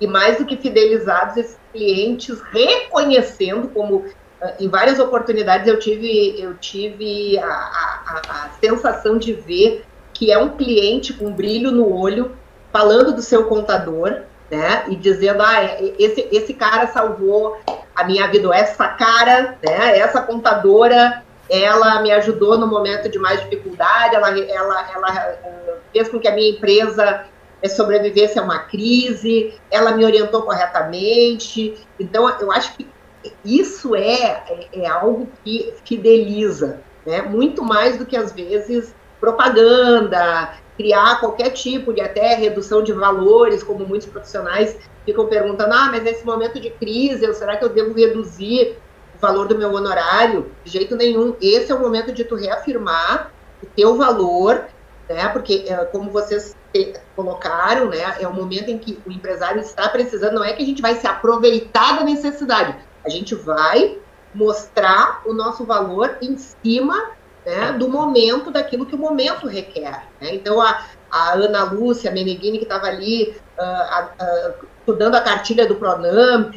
e 0.00 0.06
mais 0.06 0.38
do 0.38 0.46
que 0.46 0.56
fidelizados, 0.56 1.36
esses 1.36 1.58
clientes 1.72 2.40
reconhecendo 2.50 3.68
como 3.68 4.04
ah, 4.40 4.54
em 4.58 4.68
várias 4.68 4.98
oportunidades 4.98 5.68
eu 5.68 5.78
tive 5.78 6.40
eu 6.40 6.54
tive 6.56 7.38
a, 7.38 7.46
a, 7.46 8.22
a 8.28 8.50
sensação 8.60 9.16
de 9.16 9.32
ver 9.32 9.84
que 10.12 10.32
é 10.32 10.38
um 10.38 10.56
cliente 10.56 11.12
com 11.12 11.32
brilho 11.32 11.70
no 11.70 11.94
olho 11.94 12.32
falando 12.72 13.14
do 13.14 13.22
seu 13.22 13.44
contador 13.44 14.22
né, 14.52 14.84
e 14.88 14.96
dizendo, 14.96 15.42
ah, 15.42 15.64
é, 15.64 15.94
esse, 15.98 16.28
esse 16.30 16.52
cara 16.52 16.86
salvou 16.88 17.56
a 17.96 18.04
minha 18.04 18.26
vida, 18.28 18.54
essa 18.54 18.86
cara, 18.86 19.56
né, 19.66 19.98
essa 19.98 20.20
contadora, 20.20 21.22
ela 21.48 22.02
me 22.02 22.12
ajudou 22.12 22.58
no 22.58 22.66
momento 22.66 23.08
de 23.08 23.18
mais 23.18 23.40
dificuldade, 23.40 24.14
ela, 24.14 24.28
ela, 24.38 24.90
ela 24.92 25.36
uh, 25.42 25.72
fez 25.90 26.10
com 26.10 26.20
que 26.20 26.28
a 26.28 26.34
minha 26.34 26.50
empresa 26.50 27.24
eh, 27.62 27.68
sobrevivesse 27.68 28.38
a 28.38 28.42
uma 28.42 28.58
crise, 28.58 29.54
ela 29.70 29.92
me 29.92 30.04
orientou 30.04 30.42
corretamente, 30.42 31.74
então 31.98 32.28
eu 32.38 32.52
acho 32.52 32.74
que 32.76 32.86
isso 33.42 33.96
é, 33.96 34.44
é, 34.48 34.68
é 34.82 34.86
algo 34.86 35.30
que 35.42 35.72
fideliza, 35.82 36.80
né, 37.06 37.22
muito 37.22 37.64
mais 37.64 37.96
do 37.96 38.04
que 38.04 38.18
às 38.18 38.32
vezes 38.32 38.94
propaganda, 39.18 40.54
criar 40.76 41.20
qualquer 41.20 41.50
tipo 41.50 41.92
de 41.92 42.00
até 42.00 42.34
redução 42.34 42.82
de 42.82 42.92
valores, 42.92 43.62
como 43.62 43.86
muitos 43.86 44.08
profissionais 44.08 44.76
ficam 45.04 45.26
perguntando, 45.26 45.72
ah, 45.74 45.88
mas 45.90 46.02
nesse 46.02 46.24
momento 46.24 46.60
de 46.60 46.70
crise, 46.70 47.32
será 47.34 47.56
que 47.56 47.64
eu 47.64 47.68
devo 47.68 47.92
reduzir 47.92 48.76
o 49.14 49.18
valor 49.18 49.46
do 49.46 49.58
meu 49.58 49.72
honorário? 49.72 50.50
De 50.64 50.70
jeito 50.70 50.96
nenhum. 50.96 51.34
Esse 51.40 51.72
é 51.72 51.74
o 51.74 51.80
momento 51.80 52.12
de 52.12 52.24
tu 52.24 52.36
reafirmar 52.36 53.32
o 53.62 53.66
teu 53.66 53.96
valor, 53.96 54.64
né? 55.08 55.28
Porque, 55.28 55.64
é, 55.66 55.76
como 55.86 56.10
vocês 56.10 56.56
colocaram, 57.14 57.90
né, 57.90 58.16
é 58.18 58.26
o 58.26 58.32
momento 58.32 58.70
em 58.70 58.78
que 58.78 58.98
o 59.06 59.12
empresário 59.12 59.60
está 59.60 59.88
precisando, 59.88 60.36
não 60.36 60.44
é 60.44 60.54
que 60.54 60.62
a 60.62 60.66
gente 60.66 60.80
vai 60.80 60.94
se 60.94 61.06
aproveitar 61.06 61.98
da 61.98 62.04
necessidade, 62.04 62.74
a 63.04 63.10
gente 63.10 63.34
vai 63.34 63.98
mostrar 64.34 65.20
o 65.26 65.34
nosso 65.34 65.64
valor 65.66 66.16
em 66.22 66.38
cima 66.38 67.10
né, 67.44 67.72
do 67.72 67.88
momento, 67.88 68.50
daquilo 68.50 68.86
que 68.86 68.94
o 68.94 68.98
momento 68.98 69.46
requer. 69.46 70.06
Né? 70.20 70.34
Então, 70.34 70.60
a, 70.60 70.84
a 71.10 71.32
Ana 71.32 71.64
Lúcia 71.64 72.10
Meneghini, 72.10 72.58
que 72.58 72.64
estava 72.64 72.86
ali 72.86 73.34
uh, 73.58 74.04
uh, 74.04 74.66
estudando 74.78 75.14
a 75.14 75.20
cartilha 75.20 75.66
do 75.66 75.76
Pronamp, 75.76 76.54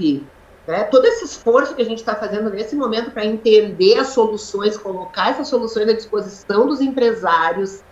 né, 0.67 0.83
todo 0.85 1.05
esse 1.05 1.25
esforço 1.25 1.75
que 1.75 1.81
a 1.81 1.85
gente 1.85 1.99
está 1.99 2.15
fazendo 2.15 2.49
nesse 2.49 2.75
momento 2.75 3.11
para 3.11 3.25
entender 3.25 3.99
as 3.99 4.07
soluções, 4.07 4.77
colocar 4.77 5.31
essas 5.31 5.47
soluções 5.47 5.87
à 5.89 5.93
disposição 5.93 6.67
dos 6.67 6.81
empresários 6.81 7.83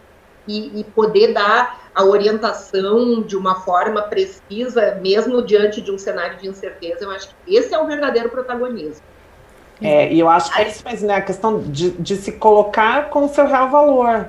e, 0.48 0.80
e 0.80 0.84
poder 0.84 1.34
dar 1.34 1.92
a 1.94 2.04
orientação 2.04 3.22
de 3.22 3.38
uma 3.38 3.56
forma 3.56 4.02
precisa, 4.02 4.96
mesmo 4.96 5.42
diante 5.44 5.82
de 5.82 5.92
um 5.92 5.98
cenário 5.98 6.38
de 6.40 6.48
incerteza, 6.48 7.06
eu 7.06 7.12
acho 7.12 7.30
que 7.30 7.56
esse 7.56 7.74
é 7.74 7.80
o 7.80 7.86
verdadeiro 7.86 8.30
protagonismo. 8.30 9.06
É, 9.82 10.12
e 10.12 10.20
eu 10.20 10.30
acho 10.30 10.52
que 10.52 10.62
é 10.62 10.68
isso 10.68 10.84
mesmo, 10.86 11.08
né? 11.08 11.16
A 11.16 11.22
questão 11.22 11.60
de, 11.60 11.92
de 11.92 12.16
se 12.16 12.34
colocar 12.34 13.10
com 13.10 13.26
o 13.26 13.30
seu 13.30 13.48
real 13.48 13.70
valor. 13.70 14.28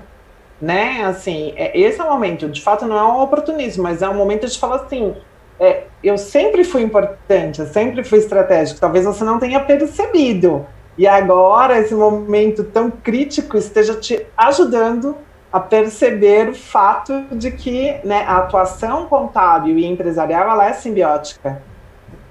Né? 0.61 1.03
Assim, 1.05 1.53
é, 1.57 1.79
esse 1.79 2.01
é 2.01 2.05
o 2.05 2.11
momento. 2.11 2.49
De 2.49 2.63
fato, 2.63 2.87
não 2.87 2.97
é 2.97 3.03
um 3.03 3.21
oportunismo, 3.21 3.83
mas 3.83 4.03
é 4.03 4.09
um 4.09 4.15
momento 4.15 4.47
de 4.47 4.59
falar 4.59 4.77
assim. 4.77 5.15
É, 5.59 5.85
eu 6.03 6.19
sempre 6.19 6.65
fui 6.65 6.83
importante, 6.83 7.61
eu 7.61 7.67
sempre 7.67 8.03
fui 8.03 8.19
estratégico. 8.19 8.81
Talvez 8.81 9.05
você 9.05 9.23
não 9.25 9.39
tenha 9.39 9.61
percebido. 9.61 10.67
E 10.97 11.07
agora, 11.07 11.79
esse 11.79 11.95
momento 11.95 12.65
tão 12.65 12.91
crítico 12.91 13.57
esteja 13.57 13.95
te 13.95 14.27
ajudando 14.37 15.17
a 15.53 15.61
perceber 15.61 16.49
o 16.49 16.55
fato 16.55 17.25
de 17.33 17.53
que 17.53 18.01
né, 18.05 18.25
a 18.27 18.39
atuação 18.39 19.07
contábil 19.07 19.79
e 19.79 19.87
empresarial 19.87 20.51
ela 20.51 20.69
é 20.69 20.73
simbiótica 20.73 21.63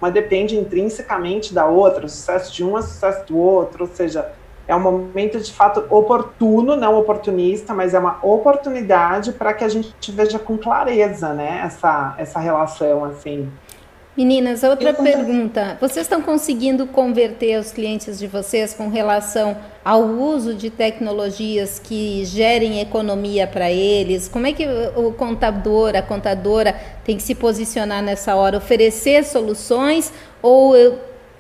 uma 0.03 0.11
depende 0.11 0.57
intrinsecamente 0.57 1.53
da 1.53 1.65
outra, 1.65 2.05
o 2.05 2.09
sucesso 2.09 2.53
de 2.53 2.61
um 2.61 2.77
é 2.77 2.81
sucesso 2.81 3.25
do 3.25 3.37
outro, 3.37 3.85
ou 3.85 3.89
seja, 3.89 4.29
é 4.67 4.75
um 4.75 4.79
momento 4.79 5.39
de 5.39 5.51
fato 5.51 5.85
oportuno, 5.89 6.75
não 6.75 6.99
oportunista, 6.99 7.73
mas 7.73 7.93
é 7.93 7.99
uma 7.99 8.19
oportunidade 8.21 9.31
para 9.31 9.53
que 9.53 9.63
a 9.63 9.69
gente 9.69 10.11
veja 10.11 10.37
com 10.37 10.57
clareza, 10.57 11.33
né, 11.33 11.61
essa, 11.65 12.15
essa 12.17 12.37
relação, 12.37 13.05
assim. 13.05 13.49
Meninas, 14.15 14.61
outra 14.61 14.93
pergunta. 14.93 15.75
Vocês 15.81 16.05
estão 16.05 16.21
conseguindo 16.21 16.85
converter 16.85 17.59
os 17.59 17.71
clientes 17.71 18.19
de 18.19 18.27
vocês 18.27 18.71
com 18.71 18.87
relação 18.87 19.57
ao 19.83 20.03
uso 20.03 20.53
de 20.53 20.69
tecnologias 20.69 21.79
que 21.79 22.23
gerem 22.23 22.79
economia 22.79 23.47
para 23.47 23.71
eles? 23.71 24.27
Como 24.27 24.45
é 24.45 24.53
que 24.53 24.67
o 24.95 25.11
contador, 25.13 25.95
a 25.95 26.01
contadora 26.03 26.79
tem 27.03 27.17
que 27.17 27.23
se 27.23 27.33
posicionar 27.33 28.03
nessa 28.03 28.35
hora? 28.35 28.57
Oferecer 28.57 29.23
soluções 29.23 30.13
ou, 30.43 30.75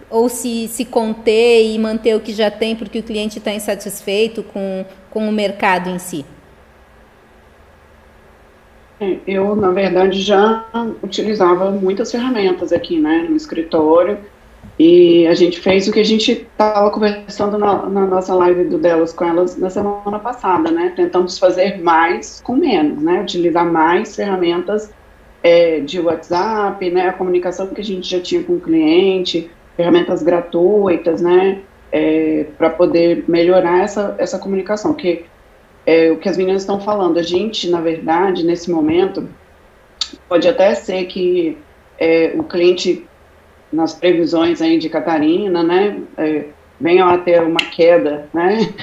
ou 0.09 0.27
se, 0.27 0.67
se 0.67 0.83
conter 0.83 1.63
e 1.63 1.77
manter 1.77 2.15
o 2.15 2.19
que 2.19 2.33
já 2.33 2.49
tem 2.49 2.75
porque 2.75 2.97
o 2.97 3.03
cliente 3.03 3.37
está 3.37 3.53
insatisfeito 3.53 4.41
com, 4.41 4.83
com 5.11 5.29
o 5.29 5.31
mercado 5.31 5.91
em 5.91 5.99
si? 5.99 6.25
Eu, 9.27 9.55
na 9.55 9.71
verdade, 9.71 10.21
já 10.21 10.65
utilizava 11.01 11.71
muitas 11.71 12.11
ferramentas 12.11 12.71
aqui, 12.71 12.99
né, 12.99 13.25
no 13.29 13.35
escritório, 13.35 14.17
e 14.79 15.27
a 15.27 15.33
gente 15.33 15.59
fez 15.59 15.87
o 15.87 15.91
que 15.91 15.99
a 15.99 16.05
gente 16.05 16.31
estava 16.31 16.89
conversando 16.89 17.57
na, 17.57 17.85
na, 17.87 18.05
nossa 18.05 18.33
live 18.33 18.65
do 18.65 18.77
Delas 18.77 19.13
com 19.13 19.25
elas 19.25 19.57
na 19.57 19.69
semana 19.69 20.19
passada, 20.19 20.71
né, 20.71 20.93
tentamos 20.95 21.37
fazer 21.37 21.81
mais 21.81 22.41
com 22.41 22.55
menos, 22.55 23.01
né, 23.03 23.21
utilizar 23.21 23.65
mais 23.65 24.15
ferramentas 24.15 24.91
é, 25.43 25.79
de 25.81 25.99
WhatsApp, 25.99 26.89
né, 26.89 27.09
a 27.09 27.13
comunicação 27.13 27.67
que 27.67 27.81
a 27.81 27.83
gente 27.83 28.09
já 28.09 28.21
tinha 28.21 28.41
com 28.43 28.53
o 28.53 28.61
cliente, 28.61 29.51
ferramentas 29.75 30.23
gratuitas, 30.23 31.21
né, 31.21 31.59
é, 31.91 32.45
para 32.57 32.69
poder 32.69 33.25
melhorar 33.27 33.83
essa, 33.83 34.15
essa 34.17 34.39
comunicação, 34.39 34.93
porque 34.93 35.25
é, 35.85 36.11
o 36.11 36.17
que 36.17 36.29
as 36.29 36.37
meninas 36.37 36.61
estão 36.61 36.79
falando, 36.79 37.19
a 37.19 37.23
gente, 37.23 37.69
na 37.69 37.81
verdade, 37.81 38.45
nesse 38.45 38.71
momento, 38.71 39.27
pode 40.27 40.47
até 40.47 40.73
ser 40.75 41.05
que 41.05 41.57
é, 41.99 42.33
o 42.35 42.43
cliente, 42.43 43.05
nas 43.71 43.93
previsões 43.93 44.61
aí 44.61 44.77
de 44.77 44.89
Catarina, 44.89 45.63
né, 45.63 46.01
é, 46.17 46.45
venham 46.79 47.07
a 47.09 47.17
ter 47.17 47.41
uma 47.41 47.59
queda, 47.59 48.29
né, 48.33 48.73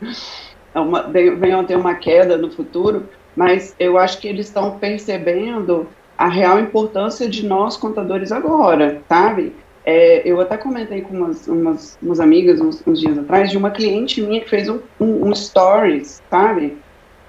uma, 0.74 1.02
venham 1.02 1.60
a 1.60 1.64
ter 1.64 1.76
uma 1.76 1.94
queda 1.94 2.36
no 2.36 2.50
futuro, 2.50 3.08
mas 3.34 3.74
eu 3.78 3.98
acho 3.98 4.18
que 4.18 4.28
eles 4.28 4.46
estão 4.46 4.78
percebendo 4.78 5.86
a 6.16 6.28
real 6.28 6.58
importância 6.58 7.28
de 7.28 7.44
nós 7.44 7.76
contadores 7.76 8.32
agora, 8.32 9.02
sabe? 9.08 9.54
É, 9.88 10.20
eu 10.28 10.40
até 10.40 10.56
comentei 10.56 11.00
com 11.00 11.16
umas, 11.16 11.46
umas, 11.46 11.96
umas 12.02 12.18
amigas 12.18 12.60
uns, 12.60 12.82
uns, 12.84 12.98
dias 12.98 13.16
atrás 13.16 13.52
de 13.52 13.56
uma 13.56 13.70
cliente 13.70 14.20
minha 14.20 14.40
que 14.40 14.50
fez 14.50 14.68
um, 14.68 14.80
um, 14.98 15.28
um, 15.28 15.32
stories, 15.32 16.20
sabe? 16.28 16.76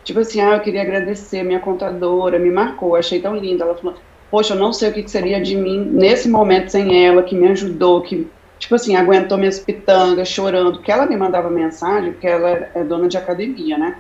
Tipo 0.03 0.21
assim, 0.21 0.41
ah, 0.41 0.55
eu 0.55 0.61
queria 0.61 0.81
agradecer 0.81 1.43
minha 1.43 1.59
contadora, 1.59 2.39
me 2.39 2.49
marcou, 2.49 2.95
achei 2.95 3.21
tão 3.21 3.35
linda. 3.35 3.63
Ela 3.63 3.75
falou, 3.75 3.95
poxa, 4.31 4.55
eu 4.55 4.59
não 4.59 4.73
sei 4.73 4.89
o 4.89 4.93
que 4.93 5.07
seria 5.07 5.39
de 5.39 5.55
mim 5.55 5.85
nesse 5.85 6.27
momento 6.27 6.69
sem 6.69 7.05
ela, 7.05 7.21
que 7.21 7.35
me 7.35 7.47
ajudou, 7.49 8.01
que, 8.01 8.27
tipo 8.57 8.73
assim, 8.73 8.95
aguentou 8.95 9.37
minhas 9.37 9.59
pitangas, 9.59 10.27
chorando, 10.27 10.77
porque 10.77 10.91
ela 10.91 11.05
me 11.05 11.15
mandava 11.15 11.51
mensagem, 11.51 12.13
porque 12.13 12.27
ela 12.27 12.71
é 12.73 12.83
dona 12.83 13.07
de 13.07 13.17
academia, 13.17 13.77
né? 13.77 13.97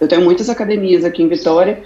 Eu 0.00 0.08
tenho 0.08 0.22
muitas 0.22 0.50
academias 0.50 1.04
aqui 1.04 1.22
em 1.22 1.28
Vitória, 1.28 1.80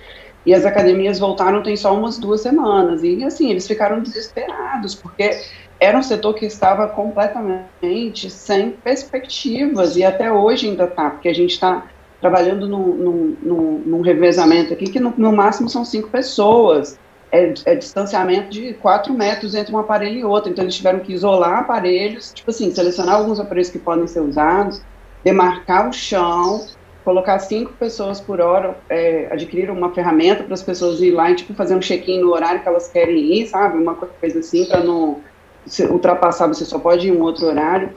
e 0.46 0.54
as 0.54 0.64
academias 0.64 1.18
voltaram 1.18 1.62
tem 1.62 1.76
só 1.76 1.94
umas 1.94 2.18
duas 2.18 2.40
semanas, 2.40 3.02
e 3.02 3.22
assim, 3.24 3.50
eles 3.50 3.66
ficaram 3.66 4.00
desesperados, 4.00 4.94
porque 4.94 5.38
era 5.82 5.98
um 5.98 6.02
setor 6.02 6.34
que 6.34 6.46
estava 6.46 6.86
completamente 6.86 8.30
sem 8.30 8.70
perspectivas, 8.70 9.96
e 9.96 10.04
até 10.04 10.32
hoje 10.32 10.68
ainda 10.68 10.84
está, 10.84 11.10
porque 11.10 11.28
a 11.28 11.34
gente 11.34 11.50
está 11.50 11.88
trabalhando 12.20 12.68
num, 12.68 12.94
num, 12.94 13.36
num, 13.42 13.82
num, 13.84 14.00
revezamento 14.00 14.72
aqui, 14.72 14.84
que 14.84 15.00
no, 15.00 15.12
no 15.16 15.32
máximo 15.32 15.68
são 15.68 15.84
cinco 15.84 16.08
pessoas, 16.08 16.96
é, 17.32 17.52
é, 17.64 17.74
distanciamento 17.74 18.50
de 18.50 18.74
quatro 18.74 19.12
metros 19.12 19.56
entre 19.56 19.74
um 19.74 19.78
aparelho 19.78 20.18
e 20.20 20.24
outro, 20.24 20.52
então 20.52 20.64
eles 20.64 20.76
tiveram 20.76 21.00
que 21.00 21.12
isolar 21.12 21.58
aparelhos, 21.58 22.32
tipo 22.32 22.50
assim, 22.50 22.72
selecionar 22.72 23.16
alguns 23.16 23.40
aparelhos 23.40 23.70
que 23.70 23.80
podem 23.80 24.06
ser 24.06 24.20
usados, 24.20 24.80
demarcar 25.24 25.88
o 25.88 25.92
chão, 25.92 26.64
colocar 27.04 27.40
cinco 27.40 27.72
pessoas 27.72 28.20
por 28.20 28.40
hora, 28.40 28.76
é, 28.88 29.26
adquirir 29.32 29.68
uma 29.68 29.92
ferramenta 29.92 30.44
para 30.44 30.54
as 30.54 30.62
pessoas 30.62 31.00
ir 31.00 31.10
lá 31.10 31.28
e 31.32 31.34
tipo 31.34 31.54
fazer 31.54 31.74
um 31.74 31.80
check-in 31.80 32.20
no 32.20 32.32
horário 32.32 32.62
que 32.62 32.68
elas 32.68 32.88
querem 32.88 33.16
ir, 33.16 33.48
sabe? 33.48 33.78
Uma 33.78 33.96
coisa 33.96 34.38
assim 34.38 34.64
para 34.66 34.84
não 34.84 35.20
ultrapassar, 35.90 36.46
você 36.46 36.64
só 36.64 36.78
pode 36.78 37.08
ir 37.08 37.10
em 37.10 37.16
um 37.16 37.22
outro 37.22 37.46
horário. 37.46 37.90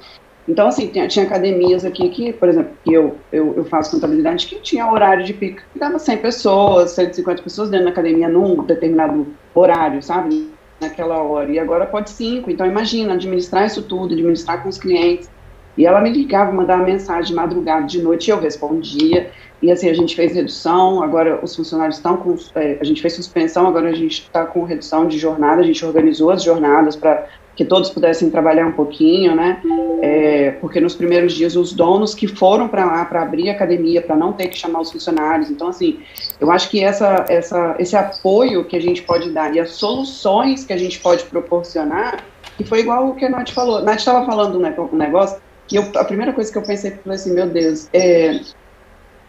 Então, 0.47 0.67
assim, 0.67 0.87
tinha, 0.87 1.07
tinha, 1.07 1.25
academias 1.25 1.83
aqui 1.83 2.07
que, 2.09 2.31
por 2.31 2.47
exemplo, 2.47 2.71
que 2.83 2.93
eu, 2.93 3.15
eu, 3.31 3.55
eu, 3.57 3.65
faço 3.65 3.91
contabilidade, 3.91 4.45
que 4.45 4.59
tinha 4.59 4.89
horário 4.91 5.23
de 5.23 5.33
pico 5.33 5.61
que 5.73 5.79
dava 5.79 5.97
100 5.97 6.17
pessoas, 6.17 6.91
150 6.91 7.41
pessoas 7.41 7.69
dentro 7.69 7.85
da 7.85 7.91
academia 7.91 8.29
num 8.29 8.63
determinado 8.63 9.25
horário, 9.55 10.03
sabe? 10.03 10.51
Naquela 10.79 11.17
hora. 11.17 11.51
E 11.51 11.57
agora 11.57 11.87
pode 11.87 12.11
cinco. 12.11 12.51
Então, 12.51 12.67
imagina, 12.67 13.13
administrar 13.13 13.65
isso 13.65 13.81
tudo, 13.81 14.13
administrar 14.13 14.61
com 14.61 14.69
os 14.69 14.77
clientes. 14.77 15.29
E 15.77 15.85
ela 15.85 15.99
me 15.99 16.11
ligava, 16.11 16.51
mandava 16.51 16.83
mensagem 16.83 17.25
de 17.25 17.33
madrugada, 17.33 17.85
de 17.85 18.01
noite, 18.01 18.29
eu 18.29 18.39
respondia. 18.39 19.31
E 19.61 19.71
assim, 19.71 19.89
a 19.89 19.93
gente 19.93 20.15
fez 20.15 20.33
redução, 20.33 21.01
agora 21.01 21.39
os 21.41 21.55
funcionários 21.55 21.97
estão 21.97 22.17
com. 22.17 22.35
É, 22.55 22.77
a 22.79 22.83
gente 22.83 23.01
fez 23.01 23.13
suspensão, 23.13 23.67
agora 23.67 23.89
a 23.89 23.93
gente 23.93 24.21
está 24.21 24.45
com 24.45 24.63
redução 24.63 25.07
de 25.07 25.17
jornada, 25.17 25.61
a 25.61 25.65
gente 25.65 25.83
organizou 25.83 26.29
as 26.29 26.43
jornadas 26.43 26.95
para 26.95 27.27
que 27.55 27.63
todos 27.63 27.89
pudessem 27.89 28.29
trabalhar 28.29 28.67
um 28.67 28.73
pouquinho, 28.73 29.33
né? 29.33 29.61
É, 30.01 30.51
porque 30.59 30.79
nos 30.81 30.93
primeiros 30.93 31.33
dias 31.33 31.55
os 31.55 31.71
donos 31.71 32.13
que 32.13 32.27
foram 32.27 32.67
para 32.67 32.85
lá 32.85 33.05
para 33.05 33.21
abrir 33.21 33.49
a 33.49 33.53
academia, 33.53 34.01
para 34.01 34.15
não 34.15 34.33
ter 34.33 34.47
que 34.47 34.57
chamar 34.57 34.81
os 34.81 34.91
funcionários. 34.91 35.49
Então, 35.49 35.69
assim, 35.69 35.99
eu 36.39 36.51
acho 36.51 36.69
que 36.69 36.83
essa, 36.83 37.25
essa, 37.29 37.75
esse 37.79 37.95
apoio 37.95 38.65
que 38.65 38.75
a 38.75 38.81
gente 38.81 39.01
pode 39.01 39.31
dar 39.31 39.55
e 39.55 39.59
as 39.59 39.71
soluções 39.71 40.65
que 40.65 40.73
a 40.73 40.77
gente 40.77 40.99
pode 40.99 41.23
proporcionar, 41.25 42.25
que 42.57 42.63
foi 42.63 42.79
igual 42.79 43.07
o 43.07 43.15
que 43.15 43.25
a 43.25 43.29
Nath 43.29 43.51
falou. 43.51 43.77
A 43.77 43.81
Nath 43.81 43.99
estava 43.99 44.25
falando 44.25 44.57
um 44.57 44.97
negócio 44.97 45.39
que 45.67 45.77
eu, 45.77 45.91
a 45.95 46.03
primeira 46.03 46.33
coisa 46.33 46.51
que 46.51 46.57
eu 46.57 46.61
pensei 46.61 46.91
foi 47.03 47.15
assim, 47.15 47.33
meu 47.33 47.47
Deus, 47.47 47.89
é, 47.93 48.39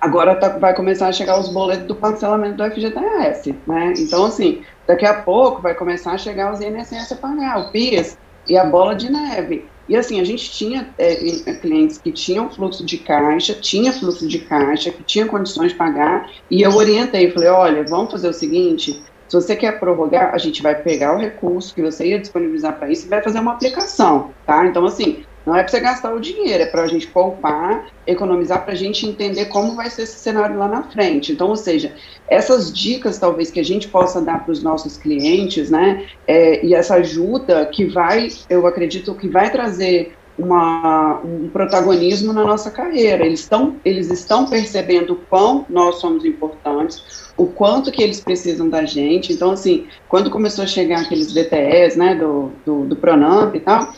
agora 0.00 0.34
tá, 0.36 0.50
vai 0.50 0.74
começar 0.74 1.08
a 1.08 1.12
chegar 1.12 1.38
os 1.38 1.48
boletos 1.48 1.86
do 1.86 1.94
parcelamento 1.94 2.56
do 2.56 2.70
FGTS, 2.70 3.54
né? 3.66 3.94
Então, 3.98 4.26
assim, 4.26 4.62
daqui 4.86 5.06
a 5.06 5.14
pouco 5.14 5.62
vai 5.62 5.74
começar 5.74 6.12
a 6.12 6.18
chegar 6.18 6.52
os 6.52 6.60
INSS 6.60 7.12
a 7.12 7.16
pagar, 7.16 7.60
o 7.60 7.70
PIS 7.70 8.18
e 8.48 8.56
a 8.56 8.64
bola 8.64 8.94
de 8.94 9.10
neve. 9.10 9.68
E 9.88 9.96
assim, 9.96 10.20
a 10.20 10.24
gente 10.24 10.50
tinha 10.50 10.88
é, 10.98 11.14
clientes 11.60 11.98
que 11.98 12.10
tinham 12.10 12.50
fluxo 12.50 12.84
de 12.84 12.98
caixa, 12.98 13.54
tinha 13.54 13.92
fluxo 13.92 14.26
de 14.26 14.40
caixa, 14.40 14.90
que 14.90 15.02
tinha 15.04 15.26
condições 15.26 15.72
de 15.72 15.78
pagar, 15.78 16.28
e 16.50 16.62
eu 16.62 16.74
orientei, 16.74 17.30
falei, 17.30 17.48
olha, 17.48 17.84
vamos 17.84 18.10
fazer 18.10 18.28
o 18.28 18.32
seguinte, 18.32 19.00
se 19.28 19.34
você 19.34 19.54
quer 19.54 19.78
prorrogar, 19.78 20.34
a 20.34 20.38
gente 20.38 20.62
vai 20.62 20.74
pegar 20.74 21.14
o 21.14 21.18
recurso 21.18 21.74
que 21.74 21.82
você 21.82 22.06
ia 22.06 22.18
disponibilizar 22.18 22.76
para 22.78 22.90
isso 22.90 23.06
e 23.06 23.08
vai 23.08 23.22
fazer 23.22 23.38
uma 23.38 23.52
aplicação, 23.52 24.32
tá? 24.44 24.66
Então, 24.66 24.84
assim, 24.84 25.24
não 25.46 25.54
é 25.54 25.62
para 25.62 25.70
você 25.70 25.80
gastar 25.80 26.12
o 26.12 26.18
dinheiro, 26.18 26.64
é 26.64 26.66
para 26.66 26.82
a 26.82 26.86
gente 26.88 27.06
poupar, 27.06 27.86
economizar, 28.04 28.64
para 28.64 28.72
a 28.72 28.76
gente 28.76 29.06
entender 29.06 29.46
como 29.46 29.76
vai 29.76 29.88
ser 29.88 30.02
esse 30.02 30.18
cenário 30.18 30.58
lá 30.58 30.66
na 30.66 30.82
frente. 30.82 31.32
Então, 31.32 31.48
ou 31.48 31.56
seja, 31.56 31.94
essas 32.28 32.72
dicas 32.72 33.18
talvez 33.18 33.50
que 33.50 33.60
a 33.60 33.64
gente 33.64 33.86
possa 33.86 34.20
dar 34.20 34.44
para 34.44 34.50
os 34.50 34.60
nossos 34.60 34.96
clientes, 34.96 35.70
né, 35.70 36.04
é, 36.26 36.66
e 36.66 36.74
essa 36.74 36.96
ajuda 36.96 37.64
que 37.66 37.84
vai, 37.84 38.28
eu 38.50 38.66
acredito 38.66 39.14
que 39.14 39.28
vai 39.28 39.48
trazer 39.50 40.16
uma, 40.38 41.20
um 41.24 41.48
protagonismo 41.48 42.32
na 42.32 42.44
nossa 42.44 42.70
carreira. 42.70 43.24
Eles 43.24 43.40
estão, 43.40 43.76
eles 43.84 44.10
estão 44.10 44.46
percebendo 44.46 45.14
o 45.14 45.16
quão 45.16 45.64
nós 45.68 45.96
somos 45.96 46.24
importantes, 46.24 47.32
o 47.36 47.46
quanto 47.46 47.90
que 47.90 48.02
eles 48.02 48.20
precisam 48.20 48.68
da 48.68 48.84
gente. 48.84 49.32
Então, 49.32 49.52
assim, 49.52 49.86
quando 50.08 50.30
começou 50.30 50.64
a 50.64 50.66
chegar 50.66 51.02
aqueles 51.02 51.32
DTS, 51.32 51.98
né, 51.98 52.14
do, 52.16 52.50
do, 52.64 52.84
do 52.84 52.96
Pronamp 52.96 53.54
e 53.54 53.60
tal, 53.60 53.92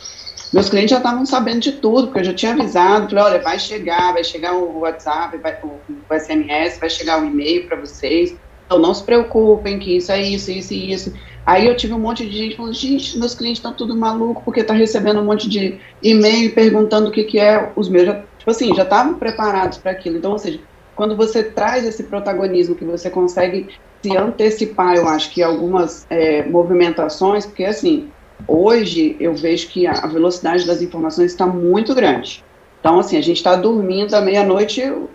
meus 0.52 0.68
clientes 0.68 0.90
já 0.90 0.96
estavam 0.98 1.26
sabendo 1.26 1.60
de 1.60 1.72
tudo, 1.72 2.06
porque 2.06 2.20
eu 2.20 2.24
já 2.24 2.34
tinha 2.34 2.52
avisado, 2.52 3.08
falei, 3.08 3.24
olha, 3.24 3.42
vai 3.42 3.58
chegar, 3.58 4.12
vai 4.12 4.24
chegar 4.24 4.54
o 4.54 4.80
WhatsApp, 4.80 5.36
vai, 5.38 5.58
o, 5.62 6.14
SMS, 6.14 6.78
vai 6.78 6.88
chegar 6.88 7.22
o 7.22 7.26
e-mail 7.26 7.66
para 7.66 7.76
vocês, 7.76 8.34
então 8.66 8.78
não 8.78 8.94
se 8.94 9.02
preocupem 9.02 9.78
que 9.78 9.96
isso 9.96 10.10
é 10.10 10.22
isso, 10.22 10.50
isso 10.50 10.72
e 10.72 10.92
isso. 10.92 11.12
Aí 11.44 11.66
eu 11.66 11.76
tive 11.76 11.94
um 11.94 11.98
monte 11.98 12.26
de 12.26 12.36
gente 12.36 12.56
falando, 12.56 12.74
gente, 12.74 13.18
meus 13.18 13.34
clientes 13.34 13.58
estão 13.58 13.72
tudo 13.72 13.96
maluco, 13.96 14.42
porque 14.44 14.60
está 14.60 14.74
recebendo 14.74 15.20
um 15.20 15.24
monte 15.24 15.48
de 15.48 15.78
e-mail 16.02 16.54
perguntando 16.54 17.08
o 17.08 17.12
que, 17.12 17.24
que 17.24 17.38
é, 17.38 17.72
os 17.74 17.88
meus, 17.88 18.06
já, 18.06 18.22
tipo 18.38 18.50
assim, 18.50 18.74
já 18.74 18.82
estavam 18.82 19.14
preparados 19.14 19.78
para 19.78 19.92
aquilo, 19.92 20.18
então, 20.18 20.32
ou 20.32 20.38
seja, 20.38 20.60
quando 20.94 21.16
você 21.16 21.42
traz 21.42 21.86
esse 21.86 22.02
protagonismo, 22.02 22.74
que 22.74 22.84
você 22.84 23.08
consegue 23.08 23.68
se 24.02 24.16
antecipar, 24.16 24.96
eu 24.96 25.08
acho 25.08 25.30
que 25.30 25.42
algumas 25.42 26.06
é, 26.10 26.44
movimentações, 26.44 27.46
porque 27.46 27.64
assim, 27.64 28.10
hoje 28.46 29.16
eu 29.18 29.34
vejo 29.34 29.68
que 29.68 29.86
a 29.86 30.06
velocidade 30.06 30.66
das 30.66 30.82
informações 30.82 31.32
está 31.32 31.46
muito 31.46 31.94
grande. 31.94 32.44
Então, 32.80 32.98
assim, 32.98 33.16
a 33.16 33.22
gente 33.22 33.38
está 33.38 33.56
dormindo 33.56 34.14
à 34.14 34.20
meia-noite, 34.20 34.82
o 34.82 35.08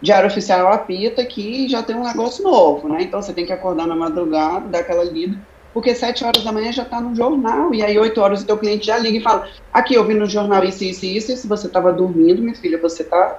diário 0.00 0.28
oficial 0.28 0.72
apita 0.72 1.24
que 1.24 1.68
já 1.68 1.82
tem 1.82 1.96
um 1.96 2.04
negócio 2.04 2.44
novo, 2.44 2.88
né? 2.88 3.02
Então, 3.02 3.20
você 3.20 3.32
tem 3.32 3.44
que 3.44 3.52
acordar 3.52 3.86
na 3.86 3.96
madrugada, 3.96 4.68
dar 4.68 4.80
aquela 4.80 5.04
lida, 5.04 5.36
porque 5.74 5.94
sete 5.94 6.24
horas 6.24 6.44
da 6.44 6.52
manhã 6.52 6.72
já 6.72 6.84
está 6.84 7.00
no 7.00 7.14
jornal, 7.14 7.74
e 7.74 7.82
aí 7.82 7.98
oito 7.98 8.20
horas 8.20 8.42
o 8.42 8.46
teu 8.46 8.56
cliente 8.56 8.86
já 8.86 8.98
liga 8.98 9.18
e 9.18 9.22
fala, 9.22 9.48
aqui, 9.72 9.94
eu 9.94 10.04
vi 10.04 10.14
no 10.14 10.26
jornal 10.26 10.64
isso, 10.64 10.84
isso 10.84 11.04
e 11.04 11.16
isso, 11.16 11.32
e 11.32 11.36
se 11.36 11.46
você 11.46 11.66
estava 11.66 11.92
dormindo, 11.92 12.40
minha 12.42 12.54
filha, 12.54 12.78
você 12.78 13.02
está 13.02 13.38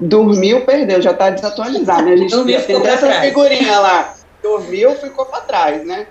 dormiu, 0.00 0.64
perdeu, 0.64 1.02
já 1.02 1.10
está 1.10 1.30
desatualizado, 1.30 2.04
né? 2.04 2.12
A 2.12 2.16
gente 2.16 2.30
dormiu, 2.30 2.64
tem 2.64 2.86
essa 2.86 3.20
figurinha 3.20 3.80
lá, 3.80 4.14
dormiu, 4.40 4.94
ficou 4.94 5.26
para 5.26 5.40
trás, 5.40 5.84
né? 5.84 6.06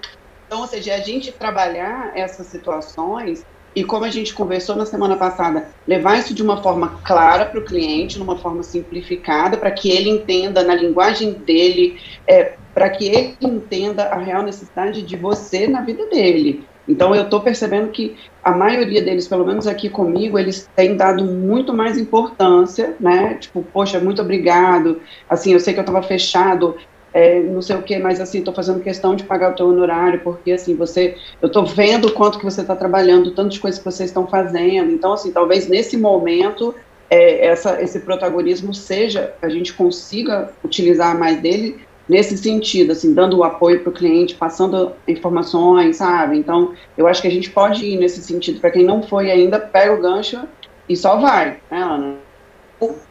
Então, 0.47 0.61
ou 0.61 0.67
seja, 0.67 0.95
a 0.95 0.99
gente 0.99 1.31
trabalhar 1.31 2.13
essas 2.15 2.47
situações 2.47 3.45
e 3.75 3.83
como 3.83 4.05
a 4.05 4.09
gente 4.09 4.33
conversou 4.33 4.75
na 4.75 4.87
semana 4.87 5.15
passada, 5.15 5.69
levar 5.85 6.17
isso 6.17 6.33
de 6.33 6.41
uma 6.41 6.63
forma 6.63 6.99
clara 7.03 7.45
para 7.45 7.59
o 7.59 7.63
cliente, 7.63 8.17
numa 8.17 8.35
forma 8.35 8.63
simplificada, 8.63 9.55
para 9.55 9.69
que 9.69 9.91
ele 9.91 10.09
entenda 10.09 10.63
na 10.63 10.73
linguagem 10.73 11.33
dele, 11.33 11.99
é, 12.25 12.55
para 12.73 12.89
que 12.89 13.05
ele 13.05 13.37
entenda 13.39 14.05
a 14.05 14.17
real 14.17 14.41
necessidade 14.41 15.03
de 15.03 15.15
você 15.15 15.67
na 15.67 15.81
vida 15.81 16.07
dele. 16.07 16.65
Então 16.87 17.13
eu 17.13 17.23
estou 17.23 17.41
percebendo 17.41 17.89
que 17.89 18.15
a 18.41 18.51
maioria 18.51 19.01
deles, 19.01 19.27
pelo 19.27 19.45
menos 19.45 19.67
aqui 19.67 19.89
comigo, 19.89 20.39
eles 20.39 20.67
têm 20.75 20.95
dado 20.95 21.23
muito 21.25 21.73
mais 21.73 21.97
importância, 21.97 22.95
né? 22.99 23.35
Tipo, 23.35 23.61
poxa, 23.61 23.99
muito 23.99 24.21
obrigado. 24.21 25.01
Assim, 25.29 25.51
eu 25.51 25.59
sei 25.59 25.73
que 25.73 25.79
eu 25.79 25.83
estava 25.83 26.01
fechado, 26.01 26.77
é, 27.17 27.39
não 27.41 27.63
sei 27.63 27.75
o 27.75 27.81
que, 27.81 27.97
mas 27.97 28.21
assim, 28.21 28.37
estou 28.37 28.53
fazendo 28.53 28.79
questão 28.79 29.15
de 29.15 29.23
pagar 29.23 29.51
o 29.51 29.55
teu 29.55 29.65
honorário, 29.65 30.19
porque 30.19 30.51
assim, 30.51 30.75
você, 30.75 31.17
eu 31.41 31.47
estou 31.47 31.65
vendo 31.65 32.09
o 32.09 32.11
quanto 32.11 32.37
que 32.37 32.45
você 32.45 32.61
está 32.61 32.75
trabalhando, 32.75 33.31
tantas 33.31 33.57
coisas 33.57 33.79
que 33.79 33.85
vocês 33.85 34.11
estão 34.11 34.27
fazendo, 34.27 34.91
então 34.91 35.13
assim, 35.13 35.31
talvez 35.31 35.67
nesse 35.67 35.97
momento 35.97 36.75
é, 37.09 37.47
essa, 37.47 37.81
esse 37.81 38.01
protagonismo 38.01 38.71
seja, 38.71 39.33
a 39.41 39.49
gente 39.49 39.73
consiga 39.73 40.51
utilizar 40.63 41.17
mais 41.17 41.41
dele 41.41 41.79
nesse 42.07 42.37
sentido, 42.37 42.91
assim, 42.91 43.15
dando 43.15 43.39
o 43.39 43.43
apoio 43.43 43.79
para 43.79 43.89
o 43.89 43.93
cliente, 43.93 44.35
passando 44.35 44.91
informações, 45.07 45.95
sabe? 45.95 46.37
Então, 46.37 46.73
eu 46.95 47.07
acho 47.07 47.19
que 47.19 47.27
a 47.27 47.31
gente 47.31 47.49
pode 47.49 47.83
ir 47.83 47.97
nesse 47.97 48.21
sentido. 48.21 48.61
Para 48.61 48.69
quem 48.69 48.85
não 48.85 49.01
foi 49.01 49.31
ainda, 49.31 49.59
pega 49.59 49.91
o 49.91 49.99
gancho 49.99 50.39
e 50.87 50.95
só 50.95 51.17
vai, 51.17 51.57
né, 51.71 51.81
Ana? 51.81 52.15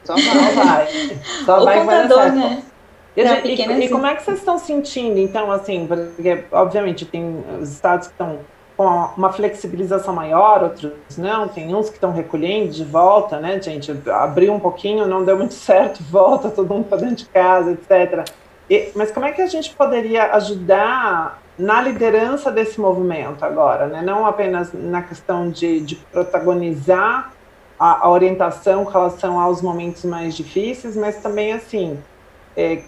Só 0.04 0.14
vai, 0.14 0.54
só 0.54 0.62
vai. 0.62 0.88
Só 1.44 1.60
o 1.60 1.64
vai 1.64 1.80
contador, 1.80 2.32
né? 2.32 2.62
E, 3.16 3.22
e- 3.84 3.88
como 3.88 4.06
é 4.06 4.14
que 4.14 4.22
vocês 4.22 4.38
estão 4.38 4.58
sentindo, 4.58 5.18
então, 5.18 5.50
assim, 5.50 5.86
porque, 5.86 6.46
obviamente, 6.52 7.04
tem 7.06 7.44
os 7.60 7.70
estados 7.72 8.08
que 8.08 8.12
estão 8.14 8.46
com 8.76 8.84
uma 9.16 9.32
flexibilização 9.32 10.14
maior, 10.14 10.62
outros 10.62 10.92
não, 11.16 11.48
tem 11.48 11.74
uns 11.74 11.88
que 11.88 11.96
estão 11.96 12.12
recolhendo 12.12 12.72
de 12.72 12.84
volta, 12.84 13.40
né, 13.40 13.60
gente? 13.60 13.90
Abriu 14.10 14.52
um 14.52 14.60
pouquinho, 14.60 15.06
não 15.06 15.24
deu 15.24 15.36
muito 15.38 15.54
certo, 15.54 16.02
volta 16.04 16.50
todo 16.50 16.68
mundo 16.74 16.86
para 16.88 16.98
dentro 16.98 17.16
de 17.16 17.26
casa, 17.30 17.72
etc. 17.72 18.28
E- 18.68 18.92
mas 18.94 19.10
como 19.10 19.24
é 19.26 19.32
que 19.32 19.40
a 19.42 19.46
gente 19.46 19.74
poderia 19.74 20.32
ajudar 20.34 21.42
na 21.58 21.80
liderança 21.80 22.50
desse 22.52 22.78
movimento 22.80 23.42
agora, 23.44 23.86
né? 23.88 24.02
Não 24.02 24.26
apenas 24.26 24.72
na 24.74 25.02
questão 25.02 25.50
de, 25.50 25.80
de 25.80 25.96
protagonizar 25.96 27.32
a, 27.78 28.06
a 28.06 28.10
orientação 28.10 28.84
com 28.84 28.90
relação 28.90 29.40
aos 29.40 29.62
momentos 29.62 30.04
mais 30.04 30.34
difíceis, 30.36 30.96
mas 30.96 31.22
também, 31.22 31.52
assim, 31.52 32.04
é, 32.56 32.80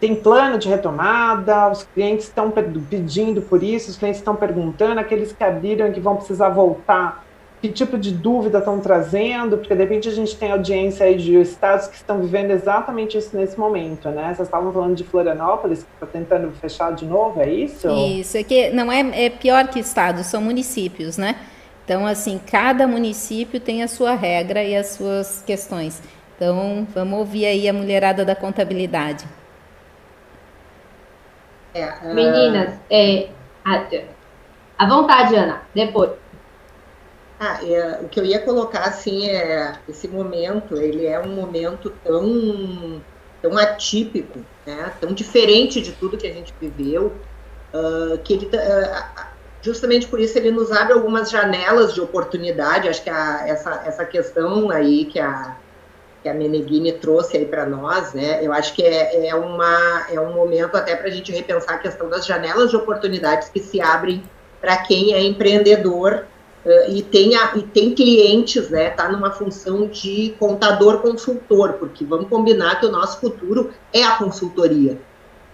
tem 0.00 0.14
plano 0.14 0.58
de 0.58 0.68
retomada, 0.68 1.70
os 1.70 1.84
clientes 1.94 2.26
estão 2.26 2.50
pe- 2.50 2.62
pedindo 2.90 3.40
por 3.42 3.62
isso, 3.62 3.90
os 3.90 3.96
clientes 3.96 4.20
estão 4.20 4.36
perguntando, 4.36 5.00
aqueles 5.00 5.32
que 5.32 5.42
abriram 5.42 5.90
que 5.92 6.00
vão 6.00 6.16
precisar 6.16 6.50
voltar, 6.50 7.24
que 7.62 7.70
tipo 7.70 7.96
de 7.96 8.12
dúvida 8.12 8.58
estão 8.58 8.78
trazendo, 8.78 9.56
porque 9.56 9.74
de 9.74 9.80
repente 9.80 10.08
a 10.08 10.12
gente 10.12 10.36
tem 10.36 10.52
audiência 10.52 11.06
aí 11.06 11.16
de 11.16 11.34
estados 11.40 11.86
que 11.86 11.96
estão 11.96 12.20
vivendo 12.20 12.50
exatamente 12.50 13.16
isso 13.16 13.34
nesse 13.34 13.58
momento, 13.58 14.10
né? 14.10 14.34
Vocês 14.34 14.46
estavam 14.46 14.70
falando 14.70 14.94
de 14.94 15.04
Florianópolis, 15.04 15.82
que 15.82 15.88
está 15.94 16.06
tentando 16.06 16.52
fechar 16.60 16.92
de 16.94 17.06
novo, 17.06 17.40
é 17.40 17.50
isso? 17.50 17.88
Isso, 17.88 18.36
é 18.36 18.44
que 18.44 18.68
não 18.70 18.92
é, 18.92 19.24
é 19.24 19.30
pior 19.30 19.66
que 19.68 19.80
estados, 19.80 20.26
são 20.26 20.42
municípios, 20.42 21.16
né? 21.16 21.36
Então, 21.84 22.04
assim, 22.06 22.38
cada 22.44 22.86
município 22.86 23.58
tem 23.60 23.82
a 23.82 23.88
sua 23.88 24.14
regra 24.14 24.62
e 24.62 24.76
as 24.76 24.88
suas 24.88 25.42
questões. 25.46 26.02
Então, 26.36 26.86
vamos 26.86 27.18
ouvir 27.18 27.46
aí 27.46 27.68
a 27.68 27.72
mulherada 27.72 28.24
da 28.24 28.36
contabilidade. 28.36 29.26
É, 31.74 31.84
ah, 31.84 32.14
Meninas, 32.14 32.80
é, 32.90 33.36
a, 33.64 33.88
à 34.78 34.88
vontade, 34.88 35.36
Ana, 35.36 35.68
depois. 35.74 36.12
Ah, 37.38 37.62
é, 37.64 38.00
o 38.02 38.08
que 38.08 38.18
eu 38.18 38.24
ia 38.24 38.42
colocar 38.44 38.84
assim 38.84 39.28
é 39.28 39.82
esse 39.86 40.08
momento, 40.08 40.76
ele 40.80 41.04
é 41.06 41.20
um 41.20 41.34
momento 41.34 42.00
tão, 42.02 43.04
tão 43.42 43.58
atípico, 43.58 44.48
né? 44.66 44.90
Tão 45.00 45.12
diferente 45.12 45.82
de 45.82 45.96
tudo 45.96 46.16
que 46.16 46.26
a 46.26 46.32
gente 46.32 46.54
viveu, 46.58 47.20
ah, 47.74 48.18
que 48.24 48.32
ele, 48.34 48.50
ah, 48.56 49.34
justamente 49.64 50.08
por 50.08 50.20
isso 50.20 50.38
ele 50.38 50.50
nos 50.50 50.72
abre 50.72 50.94
algumas 50.94 51.30
janelas 51.30 51.94
de 51.94 52.00
oportunidade. 52.00 52.88
Acho 52.88 53.02
que 53.04 53.10
a- 53.10 53.46
essa, 53.48 53.82
essa 53.86 54.06
questão 54.06 54.70
aí 54.70 55.06
que 55.06 55.18
a 55.20 55.60
que 56.26 56.30
a 56.30 56.34
Meneghini 56.34 56.90
trouxe 56.92 57.36
aí 57.36 57.44
para 57.46 57.64
nós, 57.66 58.12
né? 58.12 58.44
Eu 58.44 58.52
acho 58.52 58.74
que 58.74 58.82
é, 58.82 59.28
é, 59.28 59.34
uma, 59.36 60.06
é 60.10 60.20
um 60.20 60.32
momento 60.34 60.76
até 60.76 60.96
para 60.96 61.06
a 61.06 61.10
gente 61.10 61.30
repensar 61.30 61.74
a 61.74 61.78
questão 61.78 62.08
das 62.10 62.26
janelas 62.26 62.70
de 62.70 62.76
oportunidades 62.76 63.48
que 63.48 63.60
se 63.60 63.80
abrem 63.80 64.24
para 64.60 64.76
quem 64.78 65.14
é 65.14 65.22
empreendedor 65.22 66.24
eh, 66.64 66.90
e 66.90 67.02
tem, 67.04 67.36
a- 67.36 67.52
e 67.54 67.62
tem 67.62 67.94
clientes, 67.94 68.68
né? 68.70 68.90
Tá 68.90 69.08
numa 69.08 69.30
função 69.30 69.86
de 69.86 70.34
contador 70.36 70.98
consultor, 70.98 71.74
porque 71.74 72.04
vamos 72.04 72.28
combinar 72.28 72.80
que 72.80 72.86
o 72.86 72.90
nosso 72.90 73.20
futuro 73.20 73.70
é 73.92 74.02
a 74.02 74.16
consultoria. 74.16 74.98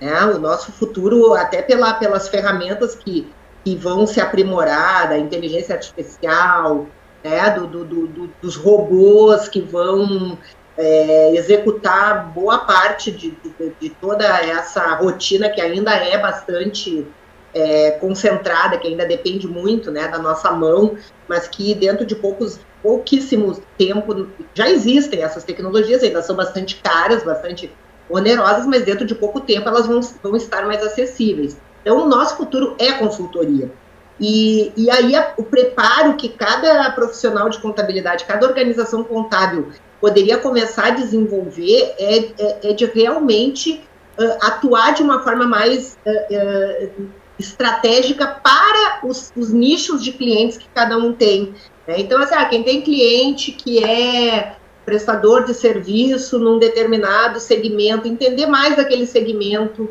Né? 0.00 0.24
O 0.24 0.38
nosso 0.38 0.72
futuro, 0.72 1.34
até 1.34 1.60
pela, 1.60 1.92
pelas 1.94 2.28
ferramentas 2.30 2.94
que, 2.94 3.30
que 3.62 3.76
vão 3.76 4.06
se 4.06 4.22
aprimorar, 4.22 5.10
da 5.10 5.18
inteligência 5.18 5.74
artificial, 5.74 6.86
né? 7.22 7.50
do, 7.50 7.66
do- 7.66 7.84
do- 7.84 8.30
dos 8.40 8.56
robôs 8.56 9.48
que 9.48 9.60
vão 9.60 10.36
é, 10.76 11.34
executar 11.34 12.32
boa 12.32 12.58
parte 12.60 13.10
de, 13.10 13.30
de, 13.32 13.76
de 13.80 13.90
toda 13.90 14.24
essa 14.24 14.94
rotina 14.94 15.48
que 15.50 15.60
ainda 15.60 15.92
é 15.94 16.18
bastante 16.18 17.06
é, 17.54 17.92
concentrada, 17.92 18.78
que 18.78 18.88
ainda 18.88 19.04
depende 19.04 19.46
muito 19.46 19.90
né, 19.90 20.08
da 20.08 20.18
nossa 20.18 20.50
mão, 20.52 20.96
mas 21.28 21.46
que 21.48 21.74
dentro 21.74 22.06
de 22.06 22.16
poucos, 22.16 22.60
pouquíssimos 22.82 23.60
tempo 23.76 24.28
já 24.54 24.68
existem 24.68 25.22
essas 25.22 25.44
tecnologias, 25.44 26.02
ainda 26.02 26.22
são 26.22 26.34
bastante 26.34 26.80
caras, 26.82 27.22
bastante 27.22 27.70
onerosas, 28.08 28.66
mas 28.66 28.84
dentro 28.84 29.06
de 29.06 29.14
pouco 29.14 29.40
tempo 29.40 29.68
elas 29.68 29.86
vão, 29.86 30.00
vão 30.22 30.36
estar 30.36 30.66
mais 30.66 30.82
acessíveis. 30.82 31.56
Então, 31.82 32.04
o 32.04 32.08
nosso 32.08 32.36
futuro 32.36 32.76
é 32.78 32.92
consultoria. 32.92 33.70
E, 34.20 34.72
e 34.76 34.90
aí, 34.90 35.14
a- 35.16 35.34
o 35.36 35.44
preparo 35.44 36.16
que 36.16 36.28
cada 36.28 36.90
profissional 36.92 37.48
de 37.48 37.60
contabilidade, 37.60 38.24
cada 38.24 38.46
organização 38.46 39.02
contábil 39.02 39.70
poderia 40.02 40.36
começar 40.36 40.86
a 40.86 40.90
desenvolver 40.90 41.94
é, 41.96 42.16
é, 42.16 42.70
é 42.70 42.72
de 42.72 42.84
realmente 42.86 43.80
ah, 44.18 44.48
atuar 44.48 44.92
de 44.94 45.02
uma 45.02 45.22
forma 45.22 45.46
mais 45.46 45.96
ah, 46.04 46.10
ah, 46.10 46.88
estratégica 47.38 48.26
para 48.26 49.06
os, 49.06 49.32
os 49.36 49.52
nichos 49.52 50.02
de 50.02 50.12
clientes 50.12 50.58
que 50.58 50.68
cada 50.74 50.98
um 50.98 51.12
tem. 51.12 51.54
né? 51.86 51.94
Então, 51.98 52.20
assim, 52.20 52.34
ah, 52.34 52.44
quem 52.46 52.64
tem 52.64 52.82
cliente 52.82 53.52
que 53.52 53.82
é 53.84 54.56
prestador 54.84 55.44
de 55.44 55.54
serviço 55.54 56.36
num 56.40 56.58
determinado 56.58 57.38
segmento, 57.38 58.08
entender 58.08 58.46
mais 58.46 58.74
daquele 58.74 59.06
segmento, 59.06 59.88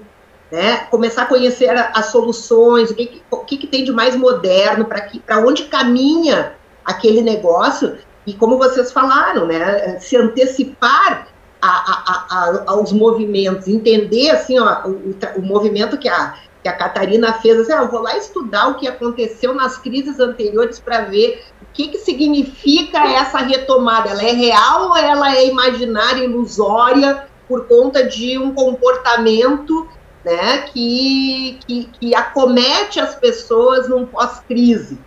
né? 0.51 0.87
começar 0.91 1.21
a 1.21 1.27
conhecer 1.27 1.69
as 1.69 2.07
soluções, 2.07 2.91
o 2.91 2.95
que, 2.95 3.05
que, 3.05 3.21
o 3.31 3.37
que, 3.37 3.55
que 3.55 3.67
tem 3.67 3.85
de 3.85 3.93
mais 3.93 4.13
moderno, 4.17 4.85
para 4.85 5.39
onde 5.39 5.63
caminha 5.63 6.53
aquele 6.83 7.21
negócio, 7.21 7.97
e 8.25 8.33
como 8.33 8.57
vocês 8.57 8.91
falaram, 8.91 9.45
né? 9.47 9.99
se 9.99 10.15
antecipar 10.15 11.27
a- 11.61 11.67
a- 11.67 12.25
a- 12.29 12.63
aos 12.67 12.91
movimentos, 12.91 13.67
entender 13.67 14.29
assim, 14.31 14.59
ó, 14.59 14.87
o, 14.87 15.15
o 15.37 15.41
movimento 15.41 15.97
que 15.97 16.07
a, 16.09 16.35
que 16.63 16.69
a 16.69 16.73
Catarina 16.73 17.33
fez, 17.33 17.59
assim, 17.59 17.73
ah, 17.73 17.81
eu 17.83 17.89
vou 17.91 18.01
lá 18.01 18.15
estudar 18.17 18.67
o 18.67 18.75
que 18.75 18.87
aconteceu 18.87 19.53
nas 19.53 19.77
crises 19.77 20.19
anteriores 20.19 20.79
para 20.79 21.01
ver 21.01 21.43
o 21.61 21.65
que, 21.73 21.87
que 21.89 21.97
significa 21.99 22.99
essa 23.07 23.39
retomada. 23.39 24.09
Ela 24.09 24.23
é 24.23 24.31
real 24.31 24.89
ou 24.89 24.97
ela 24.97 25.35
é 25.35 25.47
imaginária, 25.47 26.23
ilusória, 26.23 27.27
por 27.47 27.67
conta 27.67 28.03
de 28.07 28.37
um 28.37 28.53
comportamento 28.53 29.87
né, 30.23 30.59
que, 30.71 31.59
que, 31.65 31.89
que 31.99 32.15
acomete 32.15 32.99
as 32.99 33.15
pessoas 33.15 33.89
num 33.89 34.05
pós-crise. 34.05 34.99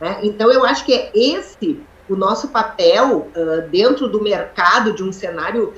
né? 0.00 0.18
Então, 0.22 0.50
eu 0.50 0.64
acho 0.64 0.84
que 0.84 0.94
é 0.94 1.10
esse 1.14 1.80
o 2.08 2.16
nosso 2.16 2.48
papel 2.48 3.30
ah, 3.34 3.66
dentro 3.70 4.08
do 4.08 4.22
mercado, 4.22 4.94
de 4.94 5.02
um 5.02 5.12
cenário 5.12 5.72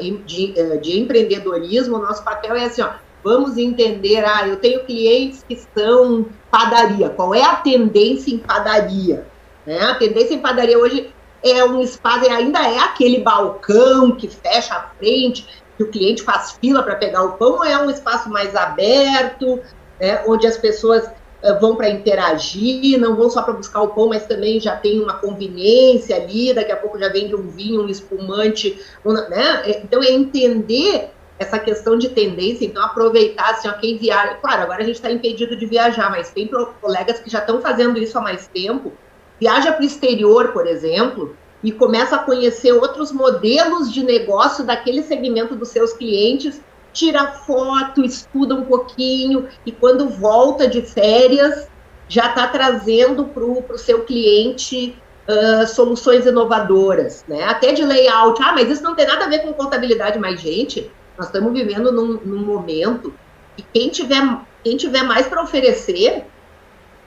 em- 0.00 0.22
de, 0.22 0.54
ah, 0.60 0.76
de 0.76 1.00
empreendedorismo, 1.00 1.96
o 1.96 2.02
nosso 2.02 2.24
papel 2.24 2.54
é 2.54 2.64
assim, 2.64 2.82
ó, 2.82 2.90
vamos 3.22 3.56
entender, 3.56 4.22
ah, 4.24 4.46
eu 4.46 4.56
tenho 4.56 4.84
clientes 4.84 5.42
que 5.48 5.58
são 5.76 6.26
padaria, 6.50 7.08
qual 7.08 7.34
é 7.34 7.42
a 7.42 7.56
tendência 7.56 8.30
em 8.32 8.38
padaria? 8.38 9.26
Né? 9.66 9.80
A 9.80 9.94
tendência 9.94 10.34
em 10.34 10.40
padaria 10.40 10.78
hoje 10.78 11.10
é 11.42 11.64
um 11.64 11.80
espaço, 11.80 12.30
ainda 12.30 12.60
é 12.60 12.78
aquele 12.78 13.20
balcão 13.20 14.12
que 14.16 14.28
fecha 14.28 14.74
a 14.74 14.90
frente, 14.98 15.46
que 15.76 15.84
o 15.84 15.90
cliente 15.90 16.22
faz 16.22 16.56
fila 16.60 16.82
para 16.82 16.96
pegar 16.96 17.22
o 17.24 17.32
pão, 17.32 17.54
ou 17.54 17.64
é 17.64 17.76
um 17.82 17.90
espaço 17.90 18.28
mais 18.30 18.54
aberto, 18.54 19.60
né, 20.00 20.22
onde 20.26 20.46
as 20.46 20.56
pessoas 20.58 21.10
vão 21.52 21.76
para 21.76 21.90
interagir, 21.90 22.98
não 22.98 23.14
vão 23.14 23.28
só 23.28 23.42
para 23.42 23.52
buscar 23.52 23.82
o 23.82 23.88
pão, 23.88 24.08
mas 24.08 24.26
também 24.26 24.58
já 24.58 24.76
tem 24.76 25.00
uma 25.00 25.14
conveniência 25.14 26.16
ali, 26.16 26.54
daqui 26.54 26.72
a 26.72 26.76
pouco 26.76 26.98
já 26.98 27.08
vende 27.08 27.34
um 27.34 27.48
vinho, 27.48 27.82
um 27.82 27.88
espumante, 27.88 28.80
um, 29.04 29.12
né? 29.12 29.62
É, 29.66 29.82
Então 29.82 30.02
é 30.02 30.10
entender 30.10 31.10
essa 31.38 31.58
questão 31.58 31.98
de 31.98 32.08
tendência, 32.08 32.64
então 32.64 32.82
aproveitar 32.82 33.50
assim, 33.50 33.68
ó, 33.68 33.72
quem 33.72 33.98
viaja. 33.98 34.34
Claro, 34.34 34.62
agora 34.62 34.82
a 34.82 34.86
gente 34.86 34.96
está 34.96 35.10
impedido 35.10 35.56
de 35.56 35.66
viajar, 35.66 36.10
mas 36.10 36.30
tem 36.30 36.48
colegas 36.80 37.20
que 37.20 37.28
já 37.28 37.40
estão 37.40 37.60
fazendo 37.60 37.98
isso 37.98 38.16
há 38.16 38.20
mais 38.20 38.46
tempo. 38.46 38.92
Viaja 39.38 39.72
para 39.72 39.82
o 39.82 39.86
exterior, 39.86 40.52
por 40.52 40.66
exemplo, 40.66 41.36
e 41.62 41.72
começa 41.72 42.16
a 42.16 42.20
conhecer 42.20 42.72
outros 42.72 43.10
modelos 43.10 43.92
de 43.92 44.02
negócio 44.02 44.64
daquele 44.64 45.02
segmento 45.02 45.56
dos 45.56 45.68
seus 45.68 45.92
clientes, 45.92 46.60
tira 46.94 47.26
foto, 47.26 48.02
estuda 48.02 48.54
um 48.54 48.64
pouquinho, 48.64 49.46
e 49.66 49.72
quando 49.72 50.08
volta 50.08 50.66
de 50.66 50.80
férias, 50.80 51.68
já 52.08 52.28
está 52.28 52.48
trazendo 52.48 53.26
para 53.26 53.44
o 53.44 53.78
seu 53.78 54.04
cliente 54.04 54.96
ah, 55.26 55.66
soluções 55.66 56.26
inovadoras, 56.26 57.24
né? 57.26 57.44
Até 57.44 57.72
de 57.72 57.82
layout. 57.82 58.42
Ah, 58.42 58.52
mas 58.52 58.70
isso 58.70 58.82
não 58.82 58.94
tem 58.94 59.06
nada 59.06 59.24
a 59.24 59.28
ver 59.28 59.40
com 59.40 59.52
contabilidade, 59.54 60.18
mas, 60.18 60.40
gente, 60.40 60.90
nós 61.16 61.26
estamos 61.26 61.52
vivendo 61.52 61.90
num, 61.90 62.20
num 62.24 62.44
momento 62.44 63.12
que 63.56 63.64
quem 63.72 63.88
tiver, 63.88 64.22
quem 64.62 64.76
tiver 64.76 65.02
mais 65.02 65.26
para 65.26 65.42
oferecer 65.42 66.24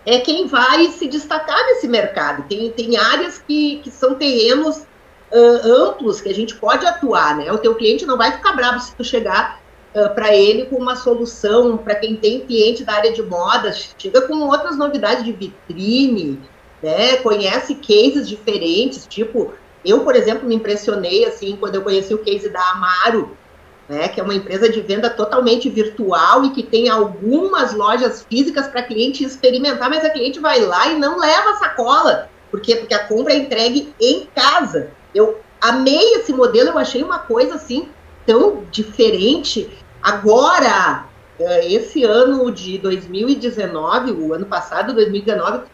é 0.06 0.20
quem 0.20 0.48
vai 0.48 0.88
se 0.88 1.08
destacar 1.08 1.64
nesse 1.68 1.88
mercado. 1.88 2.48
Tem, 2.48 2.72
tem 2.72 2.98
áreas 2.98 3.38
que, 3.38 3.82
que 3.84 3.92
são 3.92 4.16
terrenos 4.16 4.82
ah, 5.32 5.62
amplos 5.64 6.20
que 6.20 6.30
a 6.30 6.34
gente 6.34 6.56
pode 6.56 6.88
atuar, 6.88 7.38
né? 7.38 7.52
O 7.52 7.60
teu 7.60 7.76
cliente 7.76 8.06
não 8.06 8.18
vai 8.18 8.32
ficar 8.32 8.54
bravo 8.54 8.80
se 8.80 8.96
tu 8.96 9.04
chegar 9.04 9.62
uh, 9.98 10.14
para 10.14 10.34
ele 10.36 10.66
com 10.66 10.76
uma 10.78 10.96
solução 10.96 11.78
para 11.78 11.96
quem 11.96 12.16
tem 12.16 12.42
cliente 12.42 12.84
da 12.84 12.94
área 12.94 13.12
de 13.12 13.24
modas, 13.24 13.96
chega 13.98 14.22
com 14.22 14.36
outras 14.42 14.78
novidades 14.78 15.26
de 15.26 15.32
vitrine, 15.32 16.40
né? 16.82 17.18
Conhece 17.18 17.76
cases 17.76 18.30
diferentes, 18.30 19.08
tipo, 19.08 19.54
eu, 19.84 20.02
por 20.02 20.16
exemplo, 20.16 20.48
me 20.48 20.56
impressionei 20.56 21.26
assim 21.26 21.56
quando 21.56 21.76
eu 21.76 21.82
conheci 21.82 22.14
o 22.14 22.20
case 22.20 22.50
da 22.50 22.62
Amaro, 22.72 23.36
né, 23.88 24.08
que 24.10 24.20
é 24.20 24.24
uma 24.24 24.36
empresa 24.36 24.70
de 24.70 24.82
venda 24.82 25.10
totalmente 25.10 25.70
virtual 25.70 26.44
e 26.44 26.50
que 26.52 26.62
tem 26.62 26.90
algumas 26.90 27.74
lojas 27.74 28.26
físicas 28.30 28.68
para 28.68 28.84
cliente 28.84 29.24
experimentar, 29.24 29.90
mas 29.90 30.04
a 30.04 30.10
cliente 30.10 30.40
vai 30.40 30.60
lá 30.60 30.88
e 30.92 31.00
não 31.00 31.18
leva 31.18 31.56
sacola. 31.56 32.30
Por 32.52 32.60
quê? 32.60 32.76
Porque 32.76 32.94
a 32.94 33.08
compra 33.08 33.34
é 33.34 33.38
entregue 33.38 33.94
em 34.00 34.28
casa. 34.36 34.92
Eu 35.16 35.40
amei 35.62 36.16
esse 36.16 36.34
modelo, 36.34 36.70
eu 36.70 36.78
achei 36.78 37.02
uma 37.02 37.20
coisa 37.20 37.56
assim 37.56 37.88
tão 38.26 38.64
diferente. 38.70 39.70
Agora, 40.02 41.06
eh, 41.40 41.74
esse 41.74 42.04
ano 42.04 42.52
de 42.52 42.78
2019, 42.78 44.12
o 44.12 44.34
ano 44.34 44.46
passado, 44.46 44.94
2019, 44.94 45.66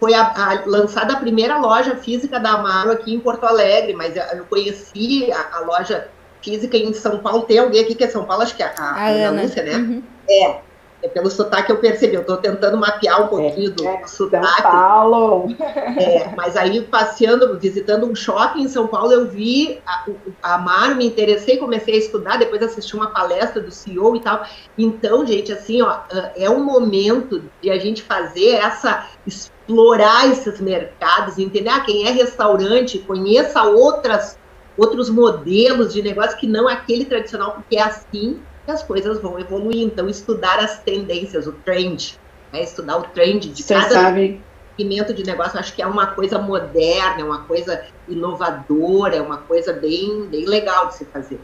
foi 0.00 0.14
a, 0.14 0.22
a, 0.22 0.62
lançada 0.66 1.14
a 1.14 1.20
primeira 1.20 1.58
loja 1.58 1.96
física 1.96 2.38
da 2.38 2.52
Amaro 2.52 2.90
aqui 2.90 3.14
em 3.14 3.20
Porto 3.20 3.44
Alegre, 3.44 3.94
mas 3.94 4.14
eu 4.16 4.44
conheci 4.44 5.30
a, 5.32 5.58
a 5.58 5.60
loja 5.60 6.08
física 6.42 6.76
em 6.76 6.92
São 6.92 7.18
Paulo. 7.18 7.42
Tem 7.42 7.58
alguém 7.58 7.82
aqui 7.82 7.94
que 7.94 8.04
é 8.04 8.08
São 8.08 8.24
Paulo, 8.24 8.42
acho 8.42 8.56
que 8.56 8.62
é 8.62 8.74
a, 8.76 8.82
a 8.82 9.08
Ana 9.08 9.42
Lúcia, 9.42 9.62
né? 9.62 9.76
Uhum. 9.76 10.02
É. 10.28 10.60
É 11.04 11.08
pelo 11.08 11.30
sotaque 11.30 11.70
eu 11.70 11.76
percebi, 11.76 12.14
eu 12.14 12.22
estou 12.22 12.38
tentando 12.38 12.78
mapear 12.78 13.22
um 13.22 13.28
pouquinho 13.28 13.68
é, 13.68 13.74
do, 13.74 13.86
é, 13.86 14.06
sotaque. 14.06 14.62
São 14.62 14.62
Paulo! 14.62 15.54
É, 15.96 16.34
mas 16.34 16.56
aí 16.56 16.80
passeando, 16.80 17.58
visitando 17.58 18.06
um 18.06 18.14
shopping 18.14 18.62
em 18.62 18.68
São 18.68 18.86
Paulo, 18.86 19.12
eu 19.12 19.28
vi 19.28 19.80
a, 19.86 20.06
a 20.42 20.58
Mar, 20.58 20.94
me 20.96 21.06
interessei, 21.06 21.58
comecei 21.58 21.94
a 21.94 21.98
estudar, 21.98 22.38
depois 22.38 22.62
assisti 22.62 22.96
uma 22.96 23.08
palestra 23.08 23.60
do 23.60 23.70
CEO 23.70 24.16
e 24.16 24.20
tal. 24.20 24.44
Então, 24.78 25.26
gente, 25.26 25.52
assim, 25.52 25.82
ó, 25.82 26.00
é 26.34 26.48
um 26.48 26.64
momento 26.64 27.44
de 27.60 27.70
a 27.70 27.78
gente 27.78 28.02
fazer 28.02 28.54
essa, 28.54 29.06
explorar 29.26 30.26
esses 30.28 30.58
mercados, 30.60 31.38
entender 31.38 31.68
ah, 31.68 31.80
quem 31.80 32.06
é 32.06 32.10
restaurante, 32.10 32.98
conheça 32.98 33.62
outras 33.62 34.38
outros 34.76 35.08
modelos 35.08 35.92
de 35.92 36.02
negócio 36.02 36.36
que 36.36 36.48
não 36.48 36.66
aquele 36.66 37.04
tradicional, 37.04 37.52
porque 37.52 37.76
é 37.76 37.82
assim 37.82 38.40
que 38.64 38.70
as 38.70 38.82
coisas 38.82 39.20
vão 39.20 39.38
evoluir. 39.38 39.82
Então, 39.82 40.08
estudar 40.08 40.58
as 40.58 40.80
tendências, 40.80 41.46
o 41.46 41.52
trend, 41.52 42.18
né? 42.52 42.62
estudar 42.62 42.98
o 42.98 43.02
trend 43.02 43.48
de 43.48 43.62
Você 43.62 43.74
cada 43.74 43.90
sabe. 43.90 44.40
segmento 44.76 45.12
de 45.12 45.24
negócio, 45.24 45.58
acho 45.58 45.74
que 45.74 45.82
é 45.82 45.86
uma 45.86 46.06
coisa 46.08 46.38
moderna, 46.38 47.20
é 47.20 47.24
uma 47.24 47.42
coisa 47.42 47.84
inovadora, 48.08 49.16
é 49.16 49.22
uma 49.22 49.38
coisa 49.38 49.72
bem, 49.72 50.26
bem 50.26 50.46
legal 50.46 50.88
de 50.88 50.96
se 50.96 51.04
fazer. 51.06 51.40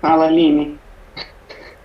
Fala, 0.00 0.26
Aline. 0.26 0.78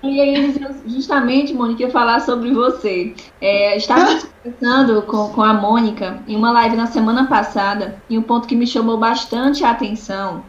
E 0.01 0.21
aí, 0.21 0.55
justamente, 0.87 1.53
Mônica, 1.53 1.83
ia 1.83 1.91
falar 1.91 2.21
sobre 2.21 2.53
você. 2.53 3.13
É, 3.41 3.75
estava 3.75 4.17
conversando 4.43 5.01
com, 5.01 5.29
com 5.29 5.41
a 5.41 5.53
Mônica 5.53 6.23
em 6.25 6.37
uma 6.37 6.51
live 6.51 6.77
na 6.77 6.87
semana 6.87 7.27
passada, 7.27 8.01
e 8.09 8.17
um 8.17 8.21
ponto 8.21 8.47
que 8.47 8.55
me 8.55 8.65
chamou 8.65 8.97
bastante 8.97 9.63
a 9.63 9.71
atenção 9.71 10.43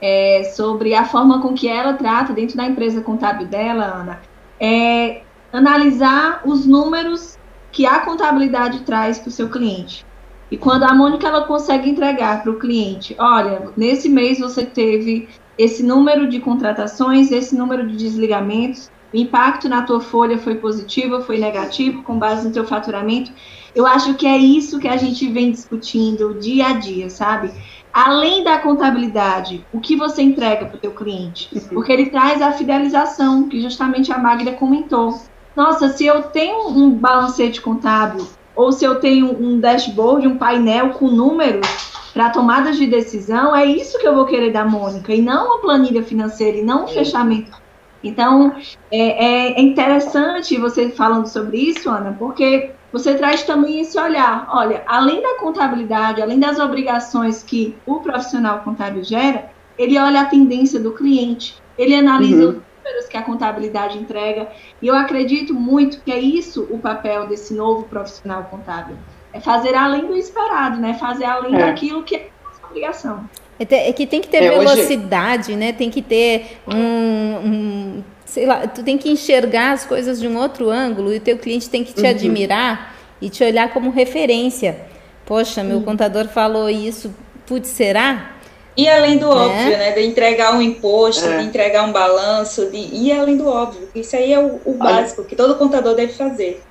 é 0.00 0.44
sobre 0.54 0.94
a 0.94 1.04
forma 1.04 1.40
com 1.40 1.54
que 1.54 1.68
ela 1.68 1.94
trata 1.94 2.32
dentro 2.32 2.56
da 2.56 2.64
empresa 2.64 3.00
contábil 3.00 3.46
dela, 3.46 3.84
Ana, 3.84 4.20
é 4.60 5.22
analisar 5.52 6.42
os 6.44 6.66
números 6.66 7.38
que 7.72 7.86
a 7.86 8.00
contabilidade 8.00 8.80
traz 8.80 9.18
para 9.18 9.28
o 9.28 9.32
seu 9.32 9.48
cliente. 9.48 10.04
E 10.50 10.56
quando 10.56 10.84
a 10.84 10.94
Mônica 10.94 11.26
ela 11.26 11.44
consegue 11.44 11.90
entregar 11.90 12.42
para 12.42 12.52
o 12.52 12.58
cliente, 12.58 13.16
olha, 13.18 13.70
nesse 13.76 14.08
mês 14.08 14.38
você 14.38 14.64
teve 14.64 15.28
esse 15.58 15.82
número 15.82 16.28
de 16.28 16.38
contratações, 16.38 17.32
esse 17.32 17.56
número 17.56 17.86
de 17.86 17.96
desligamentos, 17.96 18.90
o 19.12 19.16
impacto 19.16 19.68
na 19.68 19.82
tua 19.82 20.00
folha 20.00 20.38
foi 20.38 20.56
positivo, 20.56 21.22
foi 21.22 21.38
negativo, 21.38 22.02
com 22.02 22.18
base 22.18 22.46
no 22.46 22.52
teu 22.52 22.64
faturamento. 22.64 23.32
Eu 23.74 23.86
acho 23.86 24.14
que 24.14 24.26
é 24.26 24.36
isso 24.36 24.78
que 24.78 24.88
a 24.88 24.96
gente 24.96 25.28
vem 25.28 25.50
discutindo 25.50 26.38
dia 26.38 26.68
a 26.68 26.72
dia, 26.74 27.08
sabe? 27.08 27.50
Além 27.96 28.44
da 28.44 28.58
contabilidade, 28.58 29.64
o 29.72 29.80
que 29.80 29.96
você 29.96 30.20
entrega 30.20 30.66
para 30.66 30.76
o 30.76 30.78
teu 30.78 30.90
cliente? 30.90 31.48
Uhum. 31.50 31.68
Porque 31.68 31.90
ele 31.90 32.10
traz 32.10 32.42
a 32.42 32.52
fidelização, 32.52 33.48
que 33.48 33.58
justamente 33.58 34.12
a 34.12 34.18
Magda 34.18 34.52
comentou. 34.52 35.18
Nossa, 35.56 35.88
se 35.88 36.04
eu 36.04 36.24
tenho 36.24 36.68
um 36.68 36.90
balancete 36.90 37.62
contábil, 37.62 38.28
ou 38.54 38.70
se 38.70 38.84
eu 38.84 38.96
tenho 38.96 39.42
um 39.42 39.58
dashboard, 39.58 40.28
um 40.28 40.36
painel 40.36 40.90
com 40.90 41.08
números 41.08 41.66
para 42.12 42.28
tomadas 42.28 42.76
de 42.76 42.86
decisão, 42.86 43.56
é 43.56 43.64
isso 43.64 43.98
que 43.98 44.06
eu 44.06 44.14
vou 44.14 44.26
querer 44.26 44.52
da 44.52 44.62
Mônica, 44.62 45.14
e 45.14 45.22
não 45.22 45.46
uma 45.46 45.60
planilha 45.62 46.02
financeira, 46.02 46.58
e 46.58 46.62
não 46.62 46.84
um 46.84 46.88
fechamento 46.88 47.64
então, 48.06 48.54
é, 48.90 49.58
é, 49.58 49.60
interessante 49.60 50.56
você 50.56 50.90
falando 50.90 51.26
sobre 51.26 51.58
isso, 51.58 51.90
Ana, 51.90 52.14
porque 52.16 52.70
você 52.96 53.14
traz 53.14 53.42
também 53.42 53.80
esse 53.80 53.98
olhar. 54.00 54.48
Olha, 54.50 54.82
além 54.86 55.20
da 55.20 55.34
contabilidade, 55.34 56.22
além 56.22 56.40
das 56.40 56.58
obrigações 56.58 57.42
que 57.42 57.76
o 57.84 58.00
profissional 58.00 58.60
contábil 58.60 59.04
gera, 59.04 59.50
ele 59.78 59.98
olha 59.98 60.22
a 60.22 60.24
tendência 60.24 60.80
do 60.80 60.92
cliente, 60.92 61.54
ele 61.76 61.94
analisa 61.94 62.44
uhum. 62.44 62.48
os 62.48 62.62
números 62.82 63.06
que 63.06 63.16
a 63.18 63.22
contabilidade 63.22 63.98
entrega, 63.98 64.48
e 64.80 64.86
eu 64.86 64.94
acredito 64.94 65.52
muito 65.52 66.00
que 66.00 66.10
é 66.10 66.18
isso 66.18 66.66
o 66.70 66.78
papel 66.78 67.26
desse 67.26 67.52
novo 67.52 67.82
profissional 67.82 68.44
contábil. 68.44 68.96
É 69.30 69.40
fazer 69.40 69.74
além 69.74 70.06
do 70.06 70.16
esperado, 70.16 70.80
né? 70.80 70.94
Fazer 70.94 71.26
além 71.26 71.54
é. 71.54 71.58
daquilo 71.58 72.02
que 72.02 72.16
é 72.16 72.30
a 72.42 72.48
nossa 72.48 72.66
obrigação. 72.66 73.28
É, 73.58 73.90
é 73.90 73.92
que 73.92 74.06
tem 74.06 74.22
que 74.22 74.28
ter 74.28 74.42
é, 74.42 74.58
velocidade, 74.58 75.50
hoje... 75.50 75.56
né? 75.56 75.72
Tem 75.74 75.90
que 75.90 76.00
ter 76.00 76.58
um, 76.66 76.78
um, 76.78 78.04
sei 78.26 78.44
lá, 78.44 78.66
tu 78.66 78.82
tem 78.82 78.98
que 78.98 79.08
enxergar 79.08 79.72
as 79.72 79.86
coisas 79.86 80.20
de 80.20 80.28
um 80.28 80.36
outro 80.36 80.68
ângulo 80.68 81.12
e 81.12 81.16
o 81.16 81.20
teu 81.20 81.38
cliente 81.38 81.70
tem 81.70 81.82
que 81.82 81.94
te 81.94 82.02
uhum. 82.02 82.10
admirar 82.10 82.94
e 83.22 83.30
te 83.30 83.42
olhar 83.42 83.72
como 83.72 83.90
referência. 83.90 84.76
Poxa, 85.24 85.64
meu 85.64 85.78
uhum. 85.78 85.84
contador 85.84 86.26
falou 86.28 86.68
isso, 86.68 87.14
putz, 87.46 87.68
será? 87.68 88.32
E 88.76 88.86
além 88.88 89.16
do 89.16 89.26
é. 89.26 89.34
óbvio, 89.34 89.78
né? 89.78 89.92
De 89.92 90.02
entregar 90.02 90.54
um 90.54 90.60
imposto, 90.60 91.24
é. 91.24 91.38
de 91.38 91.44
entregar 91.44 91.84
um 91.84 91.92
balanço, 91.92 92.70
de 92.70 92.76
ir 92.76 93.12
além 93.12 93.36
do 93.36 93.48
óbvio. 93.48 93.88
Isso 93.94 94.14
aí 94.14 94.32
é 94.32 94.38
o, 94.38 94.60
o 94.66 94.74
básico 94.74 95.24
que 95.24 95.34
todo 95.34 95.54
contador 95.54 95.94
deve 95.94 96.12
fazer. 96.12 96.62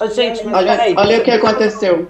A 0.00 0.06
gente, 0.06 0.38
gente 0.38 0.48
olha, 0.48 0.94
olha 0.96 1.18
o 1.18 1.22
que 1.22 1.30
aconteceu. 1.30 2.08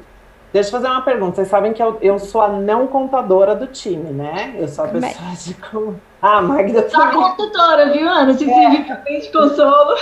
Deixa 0.52 0.68
eu 0.68 0.72
fazer 0.72 0.88
uma 0.88 1.02
pergunta. 1.02 1.36
Vocês 1.36 1.48
sabem 1.48 1.72
que 1.72 1.82
eu, 1.82 1.98
eu 2.02 2.18
sou 2.18 2.40
a 2.40 2.48
não 2.48 2.86
contadora 2.86 3.54
do 3.54 3.68
time, 3.68 4.10
né? 4.10 4.54
Eu 4.58 4.68
sou 4.68 4.84
a 4.84 4.88
pessoa 4.88 5.34
de 5.36 5.54
como. 5.54 6.00
Ah, 6.20 6.38
a 6.38 6.42
Magda 6.42 6.82
também. 6.82 7.12
Só 7.12 7.28
consultora, 7.28 7.92
viu, 7.92 8.08
Ana? 8.08 8.34
Se 8.34 8.50
é. 8.50 9.20
de 9.20 9.32
consolo. 9.32 9.96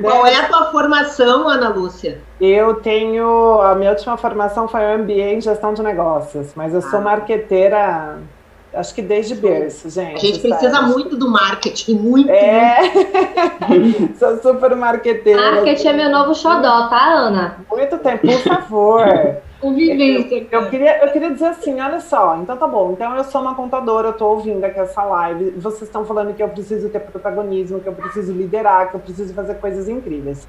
Qual 0.00 0.26
é 0.26 0.36
a 0.36 0.48
tua 0.48 0.70
formação, 0.70 1.48
Ana 1.48 1.68
Lúcia? 1.68 2.20
Eu 2.40 2.74
tenho. 2.74 3.60
A 3.60 3.74
minha 3.74 3.90
última 3.90 4.16
formação 4.16 4.68
foi 4.68 4.80
o 4.80 4.98
MBA 4.98 5.34
em 5.34 5.40
gestão 5.40 5.74
de 5.74 5.82
negócios, 5.82 6.52
mas 6.54 6.72
eu 6.72 6.82
sou 6.82 7.00
ah. 7.00 7.02
marqueteira 7.02 8.18
Acho 8.74 8.94
que 8.94 9.02
desde 9.02 9.34
berço, 9.34 9.88
gente. 9.88 10.16
A 10.16 10.18
gente 10.18 10.40
precisa 10.40 10.70
sabe? 10.70 10.92
muito 10.92 11.16
do 11.16 11.30
marketing, 11.30 11.94
muito. 11.94 12.30
É. 12.30 12.78
Sou 14.18 14.36
super 14.38 14.74
marqueteira. 14.74 15.52
Marketing 15.52 15.88
é 15.88 15.92
meu 15.92 16.10
novo 16.10 16.34
xodó, 16.34 16.88
tá, 16.88 17.12
Ana? 17.12 17.58
Muito 17.70 17.98
tempo, 17.98 18.26
por 18.26 18.40
favor. 18.40 19.06
Convivência. 19.60 20.46
Eu, 20.50 20.60
eu, 20.60 20.70
queria, 20.70 21.04
eu 21.04 21.12
queria 21.12 21.30
dizer 21.30 21.46
assim, 21.46 21.80
olha 21.80 22.00
só, 22.00 22.36
então 22.36 22.56
tá 22.56 22.66
bom. 22.66 22.92
Então 22.92 23.16
eu 23.16 23.24
sou 23.24 23.40
uma 23.40 23.54
contadora, 23.54 24.08
eu 24.08 24.12
tô 24.12 24.26
ouvindo 24.26 24.62
aqui 24.62 24.78
essa 24.78 25.02
live. 25.04 25.50
Vocês 25.52 25.82
estão 25.82 26.04
falando 26.04 26.34
que 26.34 26.42
eu 26.42 26.48
preciso 26.48 26.90
ter 26.90 27.00
protagonismo, 27.00 27.80
que 27.80 27.88
eu 27.88 27.94
preciso 27.94 28.32
liderar, 28.32 28.90
que 28.90 28.96
eu 28.96 29.00
preciso 29.00 29.32
fazer 29.32 29.54
coisas 29.54 29.88
incríveis 29.88 30.46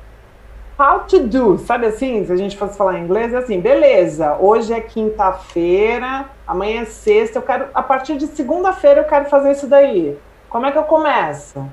how 0.77 0.99
to 0.99 1.19
do, 1.27 1.57
sabe 1.57 1.85
assim? 1.88 2.25
Se 2.25 2.31
a 2.31 2.35
gente 2.35 2.57
fosse 2.57 2.77
falar 2.77 2.99
em 2.99 3.03
inglês, 3.03 3.33
é 3.33 3.38
assim, 3.38 3.59
beleza, 3.59 4.38
hoje 4.38 4.73
é 4.73 4.81
quinta-feira, 4.81 6.25
amanhã 6.45 6.81
é 6.81 6.85
sexta, 6.85 7.39
eu 7.39 7.43
quero, 7.43 7.67
a 7.73 7.81
partir 7.81 8.17
de 8.17 8.27
segunda-feira 8.27 9.01
eu 9.01 9.05
quero 9.05 9.25
fazer 9.25 9.51
isso 9.51 9.67
daí. 9.67 10.17
Como 10.49 10.65
é 10.65 10.71
que 10.71 10.77
eu 10.77 10.83
começo? 10.83 11.65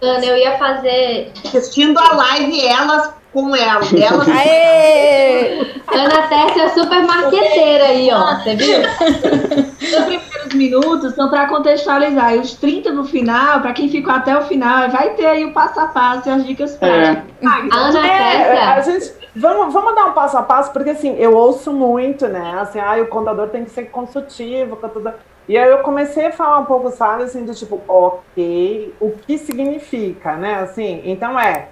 Ana, 0.00 0.24
eu 0.24 0.36
ia 0.36 0.56
fazer. 0.58 1.32
Assistindo 1.44 1.98
a 1.98 2.14
live, 2.14 2.66
elas 2.66 3.14
com 3.32 3.54
ela. 3.54 3.80
Elas... 3.96 4.28
Aê! 4.28 5.60
Ana 5.92 6.22
Tércia 6.28 6.62
é 6.62 6.68
super 6.68 7.02
marqueteira 7.04 7.86
aí, 7.86 8.10
ó. 8.12 8.36
Você 8.36 8.54
viu? 8.54 8.78
Os 8.80 10.04
primeiros 10.04 10.54
minutos 10.54 11.14
são 11.14 11.28
para 11.28 11.46
contextualizar. 11.46 12.34
E 12.34 12.38
os 12.38 12.54
30 12.54 12.92
no 12.92 13.04
final, 13.04 13.60
para 13.60 13.72
quem 13.72 13.88
ficou 13.88 14.12
até 14.12 14.36
o 14.36 14.42
final, 14.42 14.88
vai 14.90 15.10
ter 15.10 15.26
aí 15.26 15.44
o 15.44 15.52
passo 15.52 15.80
a 15.80 15.86
passo 15.88 16.28
e 16.28 16.32
as 16.32 16.46
dicas 16.46 16.74
é. 16.74 16.78
práticas. 16.78 17.24
É. 17.42 17.76
Ana 17.76 18.06
é, 18.06 18.82
gente, 18.82 19.12
vamos, 19.34 19.72
vamos 19.72 19.94
dar 19.94 20.06
um 20.06 20.12
passo 20.12 20.36
a 20.38 20.42
passo, 20.42 20.72
porque 20.72 20.90
assim, 20.90 21.16
eu 21.18 21.34
ouço 21.34 21.72
muito, 21.72 22.28
né? 22.28 22.58
Assim, 22.60 22.78
ah, 22.78 22.96
o 23.00 23.06
contador 23.06 23.48
tem 23.48 23.64
que 23.64 23.70
ser 23.70 23.84
consultivo, 23.84 24.76
contador... 24.76 25.14
E 25.48 25.56
aí 25.56 25.70
eu 25.70 25.78
comecei 25.78 26.26
a 26.26 26.32
falar 26.32 26.58
um 26.58 26.66
pouco, 26.66 26.90
sabe, 26.90 27.22
assim, 27.22 27.44
do 27.44 27.54
tipo, 27.54 27.80
ok, 27.88 28.94
o 29.00 29.12
que 29.12 29.38
significa, 29.38 30.36
né? 30.36 30.56
Assim, 30.56 31.00
então 31.04 31.40
é 31.40 31.68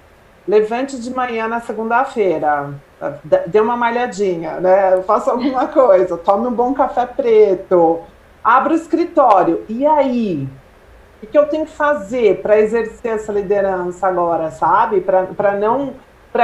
levante 0.47 0.99
de 0.99 1.13
manhã 1.13 1.47
na 1.47 1.59
segunda-feira, 1.59 2.73
dê 3.45 3.59
uma 3.59 3.77
malhadinha, 3.77 4.59
né? 4.59 5.01
Faça 5.03 5.31
alguma 5.31 5.67
coisa, 5.69 6.17
tome 6.17 6.47
um 6.47 6.51
bom 6.51 6.73
café 6.73 7.05
preto, 7.05 7.99
abra 8.43 8.73
o 8.73 8.75
escritório. 8.75 9.63
E 9.69 9.85
aí? 9.85 10.49
o 11.21 11.27
que 11.27 11.37
eu 11.37 11.47
tenho 11.47 11.65
que 11.65 11.71
fazer 11.71 12.41
para 12.41 12.59
exercer 12.59 13.13
essa 13.15 13.31
liderança 13.31 14.07
agora, 14.07 14.51
sabe? 14.51 15.01
Para 15.01 15.53
não, 15.57 15.93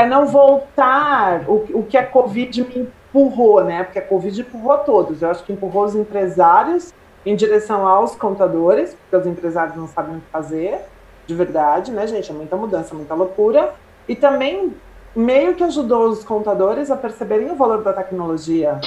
não 0.10 0.26
voltar 0.26 1.44
o, 1.48 1.80
o 1.80 1.84
que 1.84 1.98
a 1.98 2.06
Covid 2.06 2.64
me 2.64 2.80
empurrou, 2.80 3.64
né? 3.64 3.84
Porque 3.84 4.00
a 4.00 4.06
Covid 4.06 4.42
empurrou 4.42 4.78
todos. 4.80 5.22
Eu 5.22 5.30
acho 5.30 5.44
que 5.44 5.54
empurrou 5.54 5.86
os 5.86 5.96
empresários 5.96 6.94
em 7.26 7.36
direção 7.36 7.88
aos 7.88 8.16
contadores, 8.16 8.96
porque 8.96 9.16
os 9.16 9.26
empresários 9.26 9.76
não 9.76 9.88
sabem 9.88 10.18
o 10.18 10.20
que 10.20 10.28
fazer, 10.32 10.80
de 11.26 11.34
verdade, 11.34 11.92
né, 11.92 12.06
gente? 12.06 12.30
É 12.32 12.34
muita 12.34 12.56
mudança, 12.56 12.94
muita 12.94 13.14
loucura. 13.14 13.74
E 14.08 14.16
também 14.16 14.74
meio 15.16 15.56
que 15.56 15.64
ajudou 15.64 16.10
os 16.10 16.24
contadores 16.24 16.92
a 16.92 16.98
perceberem 16.98 17.52
o 17.52 17.56
valor 17.56 17.82
da 17.84 17.94
tecnologia, 17.94 18.80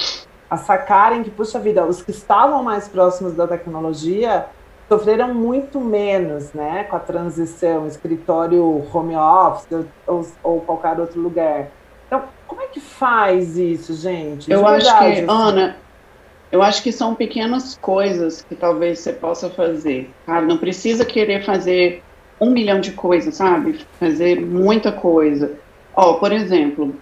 a 0.49 0.57
sacarem 0.57 1.23
que, 1.23 1.31
puxa 1.31 1.57
vida, 1.59 1.85
os 1.85 2.01
que 2.01 2.11
estavam 2.11 2.61
mais 2.61 2.87
próximos 2.87 3.33
da 3.33 3.47
tecnologia 3.47 4.45
sofreram 4.87 5.33
muito 5.33 5.81
menos, 5.81 6.53
né, 6.53 6.85
com 6.85 6.95
a 6.95 6.99
transição, 6.99 7.87
escritório 7.87 8.85
home 8.93 9.15
office 9.15 9.85
ou, 10.05 10.25
ou 10.41 10.61
qualquer 10.61 10.99
outro 10.99 11.19
lugar. 11.19 11.67
Então, 12.05 12.23
como 12.47 12.61
é 12.61 12.67
que 12.67 12.79
faz 12.79 13.57
isso, 13.57 13.93
gente? 13.93 14.45
De 14.45 14.51
eu 14.53 14.63
verdade, 14.63 14.87
acho 14.87 14.99
que, 14.99 15.05
assim. 15.05 15.25
Ana, 15.27 15.75
eu 16.51 16.61
acho 16.61 16.81
que 16.81 16.91
são 16.91 17.13
pequenas 17.13 17.77
coisas 17.81 18.41
que 18.41 18.55
talvez 18.55 18.99
você 18.99 19.13
possa 19.13 19.49
fazer, 19.49 20.09
sabe? 20.25 20.47
Não 20.47 20.57
precisa 20.57 21.05
querer 21.05 21.43
fazer 21.43 22.03
um 22.39 22.51
milhão 22.51 22.79
de 22.79 22.91
coisas, 22.91 23.35
sabe? 23.35 23.79
Fazer 23.99 24.39
muita 24.39 24.91
coisa. 24.91 25.53
Ó, 25.95 26.13
por 26.13 26.31
exemplo, 26.31 26.95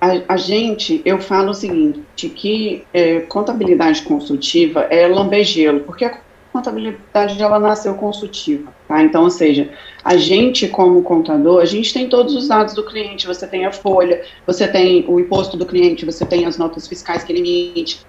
a, 0.00 0.34
a 0.34 0.36
gente, 0.36 1.00
eu 1.04 1.20
falo 1.20 1.50
o 1.50 1.54
seguinte, 1.54 2.28
que 2.28 2.84
é, 2.92 3.20
contabilidade 3.20 4.02
consultiva 4.02 4.80
é 4.90 5.06
lambegelo, 5.06 5.80
porque 5.80 6.04
a 6.04 6.18
contabilidade 6.52 7.40
ela 7.40 7.58
nasceu 7.58 7.94
consultiva, 7.94 8.74
tá? 8.86 9.02
Então, 9.02 9.22
ou 9.22 9.30
seja, 9.30 9.70
a 10.04 10.16
gente 10.16 10.68
como 10.68 11.02
contador, 11.02 11.62
a 11.62 11.64
gente 11.64 11.94
tem 11.94 12.08
todos 12.08 12.34
os 12.34 12.48
dados 12.48 12.74
do 12.74 12.84
cliente, 12.84 13.26
você 13.26 13.46
tem 13.46 13.64
a 13.64 13.72
folha, 13.72 14.22
você 14.46 14.68
tem 14.68 15.04
o 15.08 15.18
imposto 15.18 15.56
do 15.56 15.64
cliente, 15.64 16.04
você 16.04 16.26
tem 16.26 16.44
as 16.44 16.58
notas 16.58 16.86
fiscais 16.86 17.24
que 17.24 17.32
ele 17.32 17.40
emite. 17.40 18.04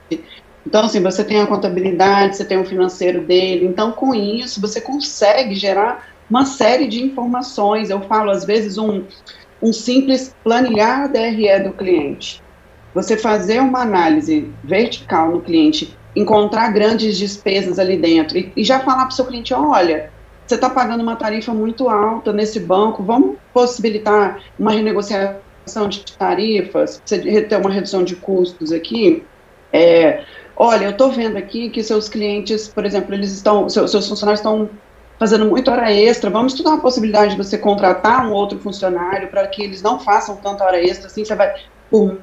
Então, 0.66 0.86
assim, 0.86 1.02
você 1.02 1.24
tem 1.24 1.42
a 1.42 1.48
contabilidade, 1.48 2.38
você 2.38 2.46
tem 2.46 2.58
o 2.58 2.66
financeiro 2.66 3.22
dele. 3.22 3.66
Então, 3.66 3.92
com 3.92 4.16
isso, 4.16 4.62
você 4.62 4.80
consegue 4.80 5.56
gerar 5.56 6.08
uma 6.30 6.46
série 6.46 6.88
de 6.88 7.04
informações. 7.04 7.90
Eu 7.90 8.02
falo, 8.02 8.32
às 8.32 8.46
vezes, 8.46 8.78
um, 8.78 9.04
um 9.62 9.74
simples 9.74 10.34
planilhar 10.44 11.12
DRE 11.12 11.60
do 11.64 11.74
cliente. 11.74 12.42
Você 12.94 13.18
fazer 13.18 13.60
uma 13.60 13.82
análise 13.82 14.52
vertical 14.64 15.32
no 15.32 15.42
cliente, 15.42 15.98
encontrar 16.16 16.72
grandes 16.72 17.18
despesas 17.18 17.80
ali 17.80 17.98
dentro 17.98 18.38
e, 18.38 18.52
e 18.56 18.64
já 18.64 18.80
falar 18.80 19.06
para 19.06 19.10
o 19.10 19.16
seu 19.16 19.26
cliente: 19.26 19.54
olha, 19.54 20.12
você 20.46 20.56
está 20.56 20.70
pagando 20.70 21.02
uma 21.02 21.16
tarifa 21.16 21.54
muito 21.54 21.90
alta 21.90 22.32
nesse 22.32 22.60
banco, 22.60 23.02
vamos 23.04 23.38
possibilitar 23.54 24.44
uma 24.60 24.72
renegociação 24.72 25.88
de 25.90 26.04
tarifas, 26.18 27.02
você 27.04 27.42
ter 27.42 27.58
uma 27.58 27.72
redução 27.72 28.04
de 28.04 28.16
custos 28.16 28.72
aqui. 28.72 29.24
É, 29.72 30.24
olha, 30.56 30.86
eu 30.86 30.92
estou 30.92 31.12
vendo 31.12 31.38
aqui 31.38 31.70
que 31.70 31.84
seus 31.84 32.10
clientes, 32.10 32.68
por 32.68 32.86
exemplo, 32.86 33.14
eles 33.14 33.32
estão, 33.32 33.68
seus, 33.70 33.92
seus 33.92 34.08
funcionários 34.08 34.40
estão 34.40 34.70
fazendo 35.20 35.46
muito 35.46 35.72
hora 35.72 35.92
extra, 35.92 36.30
vamos 36.30 36.54
estudar 36.54 36.74
a 36.74 36.82
possibilidade 36.82 37.32
de 37.32 37.38
você 37.38 37.58
contratar 37.58 38.28
um 38.28 38.34
outro 38.34 38.60
funcionário 38.60 39.30
para 39.30 39.48
que 39.48 39.64
eles 39.64 39.82
não 39.82 40.00
façam 40.00 40.36
tanta 40.38 40.64
hora 40.64 40.82
extra, 40.82 41.08
assim 41.08 41.24
você 41.24 41.36
vai, 41.36 41.54
por 41.90 42.20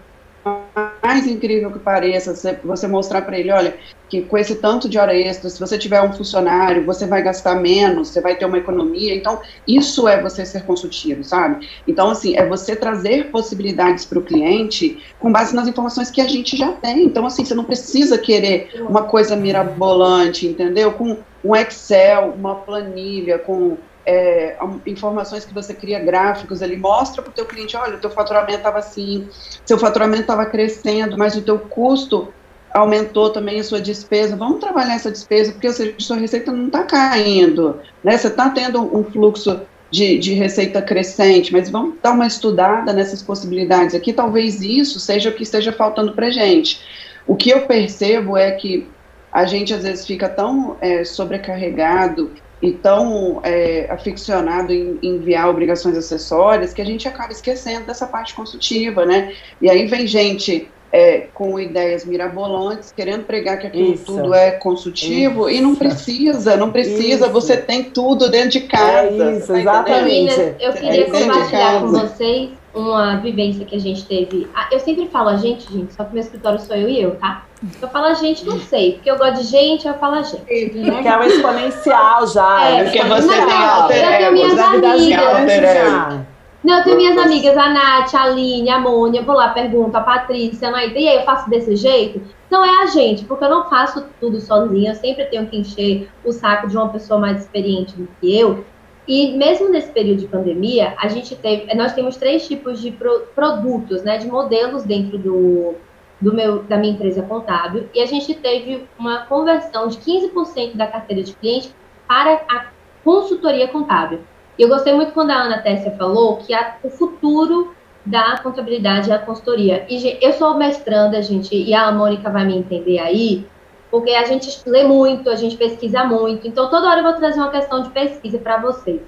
mais 1.11 1.27
incrível 1.27 1.73
que 1.73 1.79
pareça, 1.81 2.33
você 2.63 2.87
mostrar 2.87 3.23
para 3.23 3.37
ele, 3.37 3.51
olha, 3.51 3.75
que 4.09 4.23
com 4.23 4.39
esse 4.39 4.57
tanto 4.57 4.89
de 4.89 4.97
hora 4.97 5.17
extra, 5.17 5.51
se 5.51 5.59
você 5.59 5.77
tiver 5.77 6.01
um 6.03 6.13
funcionário, 6.13 6.85
você 6.85 7.07
vai 7.07 7.21
gastar 7.23 7.57
menos, 7.57 8.09
você 8.09 8.21
vai 8.21 8.37
ter 8.37 8.45
uma 8.45 8.59
economia. 8.59 9.15
Então, 9.15 9.41
isso 9.67 10.07
é 10.07 10.21
você 10.23 10.47
ser 10.47 10.65
consultivo, 10.65 11.25
sabe? 11.25 11.69
Então, 11.87 12.11
assim, 12.11 12.37
é 12.37 12.47
você 12.47 12.77
trazer 12.77 13.31
possibilidades 13.31 14.05
para 14.05 14.19
o 14.19 14.23
cliente 14.23 15.03
com 15.19 15.33
base 15.33 15.55
nas 15.55 15.67
informações 15.67 16.11
que 16.11 16.21
a 16.21 16.29
gente 16.29 16.57
já 16.57 16.73
tem. 16.73 17.05
Então, 17.05 17.27
assim, 17.27 17.45
você 17.45 17.55
não 17.55 17.65
precisa 17.65 18.17
querer 18.17 18.71
uma 18.89 19.03
coisa 19.05 19.35
mirabolante, 19.35 20.47
entendeu? 20.47 20.93
Com 20.93 21.17
um 21.45 21.57
Excel, 21.57 22.35
uma 22.37 22.55
planilha, 22.55 23.39
com 23.39 23.77
é, 24.11 24.57
informações 24.87 25.45
que 25.45 25.55
você 25.55 25.73
cria 25.73 26.01
gráficos 26.01 26.63
ali, 26.63 26.77
mostra 26.77 27.23
para 27.23 27.31
o 27.31 27.33
teu 27.33 27.47
cliente, 27.47 27.77
olha, 27.77 27.95
o 27.95 28.01
teu 28.01 28.11
faturamento 28.11 28.59
estava 28.59 28.79
assim, 28.79 29.29
seu 29.65 29.79
faturamento 29.79 30.23
estava 30.23 30.45
crescendo, 30.47 31.17
mas 31.17 31.37
o 31.37 31.43
teu 31.43 31.61
custo 31.61 32.29
aumentou 32.75 33.31
também 33.31 33.61
a 33.61 33.65
sua 33.65 33.81
despesa, 33.81 34.35
vamos 34.35 34.59
trabalhar 34.59 34.97
essa 34.97 35.13
despesa, 35.13 35.53
porque 35.53 35.73
seja, 35.73 35.95
a 35.97 36.03
sua 36.03 36.17
receita 36.17 36.51
não 36.51 36.67
está 36.67 36.83
caindo, 36.83 37.79
né? 38.03 38.19
Você 38.19 38.27
está 38.27 38.51
tendo 38.51 38.81
um 38.97 39.05
fluxo 39.05 39.61
de, 39.93 40.19
de, 40.19 40.35
receita 40.35 40.83
crescente, 40.83 41.53
mas 41.53 41.71
vamos 41.71 41.95
dar 42.03 42.11
uma 42.11 42.27
estudada 42.27 42.93
nessas 42.93 43.23
possibilidades 43.23 43.95
aqui, 43.95 44.13
talvez 44.13 44.61
isso 44.61 44.99
seja 44.99 45.31
o 45.31 45.33
que 45.33 45.45
esteja 45.45 45.73
faltando 45.73 46.13
para 46.13 46.31
gente. 46.31 46.81
O 47.29 47.37
que 47.37 47.51
eu 47.51 47.63
percebo 47.63 48.37
é 48.37 48.51
que 48.51 48.89
a 49.31 49.45
gente 49.45 49.73
às 49.73 49.85
vezes 49.85 50.05
fica 50.05 50.29
tão 50.29 50.77
é, 50.81 51.05
sobrecarregado 51.05 52.33
e 52.63 52.73
tão 52.73 53.41
é, 53.43 53.87
aficionado 53.91 54.73
em 54.73 54.99
enviar 55.03 55.49
obrigações 55.49 55.97
acessórias 55.97 56.75
que 56.75 56.83
a 56.83 56.85
gente 56.85 57.09
acaba 57.09 57.33
esquecendo 57.33 57.87
dessa 57.87 58.07
parte 58.07 58.35
consultiva, 58.35 59.07
né? 59.07 59.35
E 59.61 59.71
aí 59.71 59.87
vem 59.87 60.07
gente 60.07 60.69
é, 60.93 61.29
com 61.33 61.59
ideias 61.59 62.05
mirabolantes, 62.05 62.93
querendo 62.93 63.25
pregar 63.25 63.59
que 63.59 63.67
aquilo 63.67 63.95
Isso. 63.95 64.05
tudo 64.05 64.35
é 64.35 64.51
consultivo, 64.53 65.49
Isso. 65.49 65.59
e 65.59 65.61
não 65.63 65.75
precisa, 65.75 66.57
não 66.57 66.71
precisa, 66.71 67.27
Isso. 67.27 67.33
você 67.33 67.57
tem 67.57 67.85
tudo 67.85 68.29
dentro 68.29 68.51
de 68.51 68.61
casa. 68.63 69.09
É 69.09 69.37
isso, 69.37 69.47
tá 69.47 69.61
exatamente. 69.61 70.05
Meninas, 70.05 70.55
eu 70.61 70.73
queria 70.73 71.07
compartilhar 71.07 71.81
com 71.81 71.87
vocês 71.89 72.51
uma 72.75 73.17
vivência 73.17 73.65
que 73.65 73.75
a 73.75 73.79
gente 73.79 74.05
teve. 74.05 74.49
Ah, 74.55 74.69
eu 74.71 74.81
sempre 74.81 75.09
falo 75.09 75.31
a 75.31 75.37
gente, 75.37 75.71
gente, 75.73 75.93
só 75.93 76.05
que 76.05 76.13
meu 76.13 76.23
escritório 76.23 76.59
sou 76.61 76.77
eu 76.77 76.89
e 76.89 77.01
eu, 77.01 77.17
tá? 77.17 77.45
Eu 77.81 77.89
falo 77.89 78.07
a 78.07 78.15
gente, 78.15 78.47
não 78.47 78.59
sei, 78.59 78.95
porque 78.95 79.11
eu 79.11 79.19
gosto 79.19 79.43
de 79.43 79.45
gente, 79.45 79.87
eu 79.87 79.95
falo 79.95 80.17
a 80.17 80.23
gente. 80.23 80.79
Né? 80.79 81.03
Que 81.03 81.09
é 81.09 81.19
o 81.19 81.23
exponencial 81.23 82.27
já. 82.27 82.65
É, 82.65 82.85
porque 82.85 83.03
você 83.03 83.29
tem 83.29 83.65
alter 83.65 84.05
Eu 84.05 84.19
tenho 84.19 84.33
minhas 84.33 84.59
amigas. 84.59 86.31
Não, 86.63 86.77
eu 86.77 86.85
tenho 86.85 86.97
minhas 86.97 87.17
amigas, 87.17 87.57
a 87.57 87.71
Nath, 87.71 88.15
a 88.15 88.25
Aline, 88.25 88.69
a 88.69 88.79
Mônia, 88.79 89.23
vou 89.23 89.35
lá, 89.35 89.49
pergunto, 89.49 89.97
a 89.97 90.03
Patrícia, 90.03 90.69
a 90.69 90.71
Naita, 90.71 90.99
e 90.99 91.09
aí, 91.09 91.17
eu 91.17 91.23
faço 91.23 91.49
desse 91.49 91.75
jeito? 91.75 92.21
Não 92.51 92.63
é 92.63 92.83
a 92.83 92.87
gente, 92.87 93.25
porque 93.25 93.45
eu 93.45 93.49
não 93.49 93.71
faço 93.71 94.05
tudo 94.21 94.39
sozinha, 94.41 94.91
eu 94.91 94.95
sempre 94.95 95.25
tenho 95.25 95.47
que 95.47 95.57
encher 95.57 96.11
o 96.23 96.33
saco 96.33 96.69
de 96.69 96.77
uma 96.77 96.91
pessoa 96.91 97.19
mais 97.19 97.41
experiente 97.41 97.97
do 97.97 98.07
que 98.21 98.39
eu. 98.39 98.65
E 99.11 99.37
mesmo 99.37 99.69
nesse 99.69 99.91
período 99.91 100.21
de 100.21 100.29
pandemia, 100.29 100.95
a 100.97 101.09
gente 101.09 101.35
teve, 101.35 101.75
nós 101.75 101.93
temos 101.95 102.17
três 102.17 102.47
tipos 102.47 102.81
de 102.81 102.93
pro, 102.93 103.23
produtos, 103.35 104.05
né, 104.05 104.17
de 104.19 104.29
modelos 104.29 104.85
dentro 104.85 105.19
do, 105.19 105.75
do 106.21 106.33
meu, 106.33 106.63
da 106.63 106.77
minha 106.77 106.93
empresa 106.93 107.21
contábil, 107.21 107.89
e 107.93 108.01
a 108.01 108.07
gente 108.07 108.33
teve 108.35 108.87
uma 108.97 109.27
conversão 109.27 109.89
de 109.89 109.99
15% 109.99 110.77
da 110.77 110.87
carteira 110.87 111.25
de 111.25 111.33
cliente 111.33 111.75
para 112.07 112.35
a 112.49 112.67
consultoria 113.03 113.67
contábil. 113.67 114.21
E 114.57 114.63
eu 114.63 114.69
gostei 114.69 114.95
muito 114.95 115.11
quando 115.11 115.33
a 115.33 115.43
Ana 115.43 115.59
Tessia 115.59 115.91
falou 115.99 116.37
que 116.37 116.55
a, 116.55 116.77
o 116.81 116.89
futuro 116.89 117.75
da 118.07 118.39
contabilidade 118.39 119.11
é 119.11 119.15
a 119.15 119.19
consultoria. 119.19 119.85
E 119.89 120.19
eu 120.23 120.33
sou 120.35 120.57
mestranda, 120.57 121.21
gente, 121.21 121.57
e 121.57 121.75
a 121.75 121.91
Mônica 121.91 122.31
vai 122.31 122.45
me 122.45 122.57
entender 122.57 123.01
aí, 123.01 123.45
porque 123.91 124.11
a 124.11 124.25
gente 124.25 124.63
lê 124.67 124.85
muito, 124.85 125.29
a 125.29 125.35
gente 125.35 125.57
pesquisa 125.57 126.05
muito. 126.05 126.47
Então, 126.47 126.71
toda 126.71 126.89
hora 126.89 127.01
eu 127.01 127.05
vou 127.05 127.13
trazer 127.15 127.41
uma 127.41 127.51
questão 127.51 127.83
de 127.83 127.91
pesquisa 127.91 128.39
para 128.39 128.59
vocês. 128.59 129.01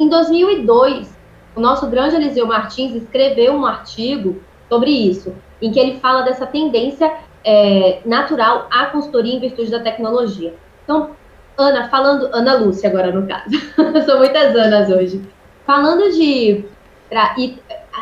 Em 0.00 0.08
2002, 0.08 1.14
o 1.54 1.60
nosso 1.60 1.86
grande 1.88 2.16
Eliseu 2.16 2.46
Martins 2.46 2.94
escreveu 2.94 3.52
um 3.52 3.66
artigo 3.66 4.40
sobre 4.68 4.90
isso, 4.90 5.34
em 5.60 5.70
que 5.70 5.78
ele 5.78 6.00
fala 6.00 6.22
dessa 6.22 6.46
tendência 6.46 7.12
é, 7.44 8.00
natural 8.06 8.66
à 8.70 8.86
consultoria 8.86 9.34
em 9.34 9.40
virtude 9.40 9.70
da 9.70 9.80
tecnologia. 9.80 10.54
Então, 10.82 11.10
Ana, 11.56 11.88
falando, 11.88 12.28
Ana 12.32 12.54
Lúcia 12.54 12.88
agora 12.88 13.12
no 13.12 13.26
caso, 13.26 13.50
são 14.06 14.18
muitas 14.18 14.56
Anas 14.56 14.88
hoje. 14.90 15.22
Falando 15.66 16.10
de, 16.10 16.64
pra, 17.08 17.34
e, 17.38 17.58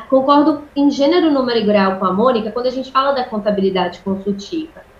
concordo 0.08 0.62
em 0.74 0.90
gênero, 0.90 1.30
número 1.30 1.58
e 1.58 1.64
grau 1.64 1.98
com 1.98 2.06
a 2.06 2.12
Mônica, 2.12 2.50
quando 2.50 2.66
a 2.66 2.70
gente 2.70 2.90
fala 2.90 3.12
da 3.12 3.24
contabilidade 3.24 4.00
consultiva. 4.00 4.91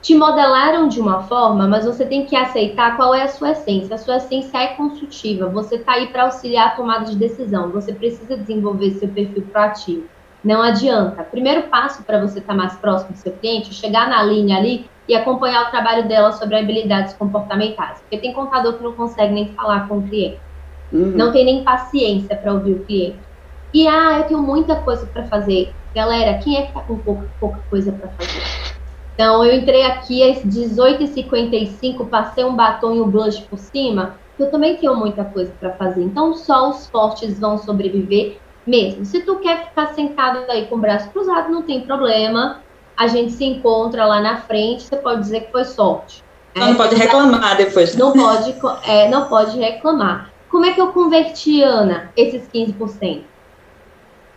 Te 0.00 0.14
modelaram 0.14 0.88
de 0.88 1.00
uma 1.00 1.22
forma, 1.24 1.66
mas 1.66 1.84
você 1.84 2.06
tem 2.06 2.24
que 2.24 2.36
aceitar 2.36 2.96
qual 2.96 3.14
é 3.14 3.22
a 3.22 3.28
sua 3.28 3.50
essência. 3.50 3.94
A 3.94 3.98
sua 3.98 4.16
essência 4.16 4.56
é 4.58 4.68
consultiva, 4.68 5.48
você 5.48 5.74
está 5.74 5.94
aí 5.94 6.06
para 6.06 6.24
auxiliar 6.24 6.68
a 6.68 6.76
tomada 6.76 7.04
de 7.04 7.16
decisão, 7.16 7.70
você 7.70 7.92
precisa 7.92 8.36
desenvolver 8.36 8.92
seu 8.92 9.08
perfil 9.08 9.42
proativo. 9.50 10.04
Não 10.42 10.62
adianta. 10.62 11.24
Primeiro 11.24 11.64
passo 11.64 12.04
para 12.04 12.20
você 12.20 12.38
estar 12.38 12.52
tá 12.52 12.56
mais 12.56 12.76
próximo 12.76 13.12
do 13.12 13.18
seu 13.18 13.32
cliente, 13.32 13.74
chegar 13.74 14.08
na 14.08 14.22
linha 14.22 14.56
ali 14.56 14.88
e 15.08 15.16
acompanhar 15.16 15.66
o 15.66 15.70
trabalho 15.70 16.06
dela 16.06 16.32
sobre 16.32 16.56
habilidades 16.56 17.14
comportamentais. 17.14 17.98
Porque 18.00 18.18
tem 18.18 18.32
contador 18.32 18.74
que 18.74 18.84
não 18.84 18.92
consegue 18.92 19.34
nem 19.34 19.48
falar 19.48 19.88
com 19.88 19.98
o 19.98 20.02
cliente. 20.02 20.38
Uhum. 20.92 21.12
Não 21.16 21.32
tem 21.32 21.44
nem 21.44 21.64
paciência 21.64 22.36
para 22.36 22.52
ouvir 22.52 22.72
o 22.72 22.84
cliente. 22.84 23.18
E, 23.74 23.86
ah, 23.86 24.18
eu 24.18 24.24
tenho 24.24 24.40
muita 24.40 24.76
coisa 24.76 25.06
para 25.06 25.24
fazer. 25.24 25.74
Galera, 25.94 26.38
quem 26.38 26.56
é 26.56 26.62
que 26.62 26.72
tá 26.72 26.80
com 26.80 26.96
pouca, 26.98 27.28
pouca 27.40 27.58
coisa 27.68 27.92
para 27.92 28.08
fazer? 28.10 28.77
Então, 29.18 29.44
eu 29.44 29.52
entrei 29.52 29.82
aqui 29.82 30.22
às 30.22 30.44
18h55, 30.44 32.08
passei 32.08 32.44
um 32.44 32.54
batom 32.54 32.94
e 32.94 33.00
um 33.00 33.10
blush 33.10 33.40
por 33.50 33.58
cima. 33.58 34.14
eu 34.38 34.48
também 34.48 34.76
tenho 34.76 34.94
muita 34.94 35.24
coisa 35.24 35.52
para 35.58 35.72
fazer. 35.72 36.04
Então, 36.04 36.32
só 36.34 36.70
os 36.70 36.86
fortes 36.86 37.36
vão 37.40 37.58
sobreviver 37.58 38.38
mesmo. 38.64 39.04
Se 39.04 39.18
tu 39.22 39.40
quer 39.40 39.70
ficar 39.70 39.88
sentado 39.88 40.48
aí 40.48 40.66
com 40.66 40.76
o 40.76 40.78
braço 40.78 41.10
cruzado, 41.10 41.50
não 41.50 41.62
tem 41.62 41.80
problema. 41.80 42.60
A 42.96 43.08
gente 43.08 43.32
se 43.32 43.44
encontra 43.44 44.06
lá 44.06 44.20
na 44.20 44.36
frente, 44.36 44.84
você 44.84 44.94
pode 44.94 45.22
dizer 45.22 45.46
que 45.46 45.50
foi 45.50 45.64
sorte. 45.64 46.22
Não, 46.54 46.68
não 46.68 46.76
pode 46.76 46.94
reclamar 46.94 47.56
depois. 47.56 47.96
Não 47.96 48.12
pode, 48.12 48.54
é, 48.86 49.08
não 49.08 49.28
pode 49.28 49.58
reclamar. 49.58 50.30
Como 50.48 50.64
é 50.64 50.72
que 50.72 50.80
eu 50.80 50.92
converti, 50.92 51.60
Ana, 51.60 52.12
esses 52.16 52.48
15%? 52.54 53.22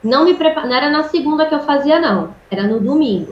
Não 0.03 0.25
me 0.25 0.33
prepara, 0.33 0.67
não 0.67 0.75
era 0.75 0.89
na 0.89 1.03
segunda 1.03 1.45
que 1.45 1.53
eu 1.53 1.59
fazia, 1.59 1.99
não. 2.01 2.33
Era 2.49 2.63
no 2.63 2.79
domingo. 2.79 3.31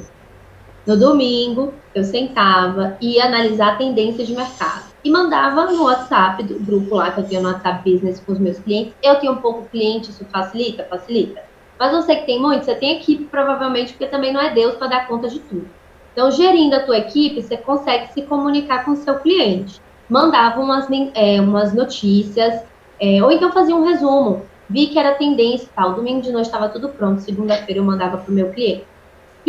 No 0.90 0.98
domingo, 0.98 1.72
eu 1.94 2.04
sentava 2.04 2.98
e 3.00 3.18
ia 3.18 3.26
analisar 3.26 3.74
a 3.74 3.76
tendência 3.76 4.26
de 4.26 4.36
mercado. 4.36 4.86
E 5.06 5.12
mandava 5.12 5.68
no 5.68 5.84
WhatsApp, 5.84 6.42
do 6.42 6.60
grupo 6.62 6.96
lá 6.96 7.12
que 7.12 7.20
eu 7.20 7.26
tenho 7.26 7.44
no 7.44 7.50
WhatsApp 7.50 7.88
Business 7.88 8.20
com 8.20 8.32
os 8.32 8.40
meus 8.40 8.58
clientes. 8.58 8.96
Eu 9.04 9.14
tenho 9.18 9.34
um 9.34 9.36
pouco 9.36 9.70
cliente, 9.70 10.10
isso 10.10 10.26
facilita? 10.32 10.84
Facilita. 10.86 11.44
Mas 11.78 12.06
sei 12.06 12.16
que 12.16 12.26
tem 12.26 12.42
muito, 12.42 12.66
você 12.66 12.74
tem 12.74 12.98
equipe 12.98 13.26
provavelmente, 13.26 13.94
porque 13.94 14.08
também 14.08 14.34
não 14.34 14.42
é 14.42 14.50
Deus 14.50 14.74
para 14.78 14.88
dar 14.88 15.08
conta 15.08 15.30
de 15.30 15.38
tudo. 15.38 15.70
Então, 16.12 16.32
gerindo 16.32 16.76
a 16.76 16.80
tua 16.80 16.98
equipe, 16.98 17.40
você 17.40 17.56
consegue 17.56 18.12
se 18.12 18.24
comunicar 18.24 18.84
com 18.84 18.94
o 18.94 18.96
seu 18.96 19.20
cliente. 19.20 19.80
Mandava 20.10 20.60
umas, 20.60 20.88
é, 21.14 21.40
umas 21.40 21.72
notícias, 21.72 22.64
é, 23.00 23.24
ou 23.24 23.32
então 23.32 23.52
fazia 23.52 23.76
um 23.76 23.86
resumo. 23.86 24.42
Vi 24.68 24.88
que 24.88 24.98
era 24.98 25.14
tendência 25.14 25.66
e 25.66 25.70
tal. 25.70 25.94
Domingo 25.94 26.22
de 26.22 26.32
noite 26.32 26.48
estava 26.48 26.68
tudo 26.68 26.90
pronto. 26.90 27.22
Segunda-feira 27.22 27.80
eu 27.80 27.84
mandava 27.84 28.18
para 28.18 28.32
o 28.32 28.34
meu 28.34 28.50
cliente. 28.50 28.89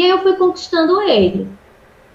E 0.01 0.03
aí 0.03 0.09
eu 0.09 0.21
fui 0.21 0.33
conquistando 0.33 1.03
ele. 1.03 1.47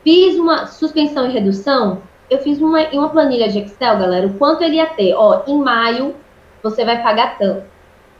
Fiz 0.03 0.39
uma 0.39 0.65
suspensão 0.65 1.29
e 1.29 1.31
redução. 1.31 2.01
Eu 2.27 2.39
fiz 2.39 2.59
uma, 2.59 2.81
em 2.81 2.97
uma 2.97 3.09
planilha 3.09 3.47
de 3.47 3.59
Excel, 3.59 3.99
galera, 3.99 4.25
o 4.25 4.33
quanto 4.39 4.63
ele 4.63 4.77
ia 4.77 4.87
ter. 4.87 5.13
Ó, 5.13 5.43
em 5.45 5.55
maio 5.59 6.15
você 6.63 6.83
vai 6.83 7.03
pagar 7.03 7.37
tanto. 7.37 7.61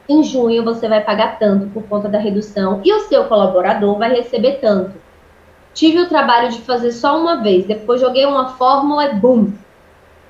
Em 0.08 0.22
junho 0.22 0.64
você 0.64 0.88
vai 0.88 1.04
pagar 1.04 1.40
tanto 1.40 1.66
por 1.72 1.82
conta 1.88 2.08
da 2.08 2.20
redução. 2.20 2.80
E 2.86 2.94
o 2.94 3.00
seu 3.08 3.24
colaborador 3.24 3.98
vai 3.98 4.14
receber 4.14 4.60
tanto. 4.62 4.92
Tive 5.74 6.00
o 6.00 6.08
trabalho 6.08 6.50
de 6.50 6.62
fazer 6.62 6.92
só 6.92 7.20
uma 7.20 7.42
vez, 7.42 7.66
depois 7.66 8.00
joguei 8.00 8.28
uma 8.28 8.50
fórmula 8.50 9.06
e 9.06 9.16
boom! 9.16 9.52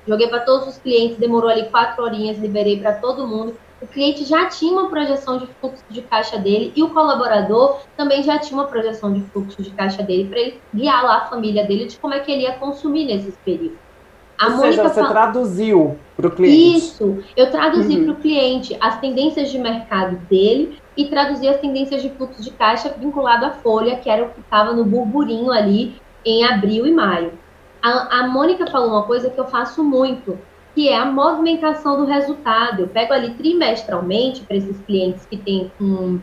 Joguei 0.08 0.28
para 0.28 0.40
todos 0.40 0.66
os 0.68 0.78
clientes, 0.78 1.18
demorou 1.18 1.50
ali 1.50 1.66
quatro 1.66 2.02
horinhas, 2.02 2.38
liberei 2.38 2.80
para 2.80 2.94
todo 2.94 3.26
mundo. 3.26 3.54
O 3.80 3.86
cliente 3.86 4.24
já 4.24 4.46
tinha 4.46 4.72
uma 4.72 4.88
projeção 4.88 5.36
de 5.38 5.46
fluxo 5.46 5.84
de 5.90 6.00
caixa 6.00 6.38
dele 6.38 6.72
e 6.74 6.82
o 6.82 6.90
colaborador 6.90 7.80
também 7.96 8.22
já 8.22 8.38
tinha 8.38 8.58
uma 8.58 8.66
projeção 8.66 9.12
de 9.12 9.20
fluxo 9.20 9.62
de 9.62 9.70
caixa 9.70 10.02
dele 10.02 10.28
para 10.28 10.40
ele 10.40 10.60
guiar 10.74 11.04
lá 11.04 11.18
a 11.18 11.26
família 11.26 11.66
dele 11.66 11.86
de 11.86 11.98
como 11.98 12.14
é 12.14 12.20
que 12.20 12.32
ele 12.32 12.42
ia 12.42 12.54
consumir 12.54 13.04
nesses 13.04 13.36
períodos. 13.44 13.78
A 14.38 14.46
Ou 14.46 14.52
Mônica 14.52 14.68
seja, 14.68 14.88
você 14.88 15.00
fala... 15.00 15.08
traduziu 15.10 15.98
para 16.16 16.28
o 16.28 16.30
cliente. 16.30 16.78
Isso, 16.78 17.22
eu 17.36 17.50
traduzi 17.50 17.96
uhum. 17.96 18.04
para 18.04 18.12
o 18.12 18.16
cliente 18.16 18.76
as 18.80 18.98
tendências 18.98 19.50
de 19.50 19.58
mercado 19.58 20.16
dele 20.28 20.78
e 20.96 21.06
traduzir 21.06 21.48
as 21.48 21.60
tendências 21.60 22.02
de 22.02 22.10
fluxo 22.10 22.42
de 22.42 22.50
caixa 22.50 22.94
vinculado 22.98 23.44
à 23.44 23.50
folha, 23.50 23.96
que 23.96 24.08
era 24.08 24.24
o 24.24 24.30
que 24.30 24.40
estava 24.40 24.72
no 24.72 24.84
burburinho 24.84 25.50
ali 25.50 26.00
em 26.24 26.44
abril 26.44 26.86
e 26.86 26.92
maio. 26.92 27.32
A, 27.82 28.20
a 28.20 28.26
Mônica 28.26 28.66
falou 28.66 28.88
uma 28.88 29.02
coisa 29.04 29.30
que 29.30 29.38
eu 29.38 29.46
faço 29.46 29.84
muito, 29.84 30.38
que 30.76 30.90
é 30.90 30.96
a 30.96 31.06
movimentação 31.06 31.96
do 31.96 32.04
resultado. 32.04 32.82
Eu 32.82 32.88
pego 32.88 33.14
ali 33.14 33.30
trimestralmente 33.32 34.42
para 34.42 34.58
esses 34.58 34.78
clientes 34.82 35.24
que 35.24 35.38
têm 35.38 35.72
um, 35.80 36.20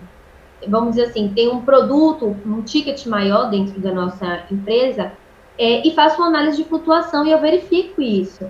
vamos 0.67 0.91
dizer 0.91 1.07
assim, 1.07 1.33
tem 1.33 1.49
um 1.49 1.61
produto, 1.61 2.37
um 2.45 2.61
ticket 2.61 3.05
maior 3.07 3.49
dentro 3.49 3.81
da 3.81 3.91
nossa 3.91 4.43
empresa, 4.51 5.11
é, 5.57 5.85
e 5.85 5.91
faço 5.95 6.21
uma 6.21 6.27
análise 6.27 6.57
de 6.57 6.69
flutuação 6.69 7.25
e 7.25 7.31
eu 7.31 7.41
verifico 7.41 7.99
isso. 7.99 8.47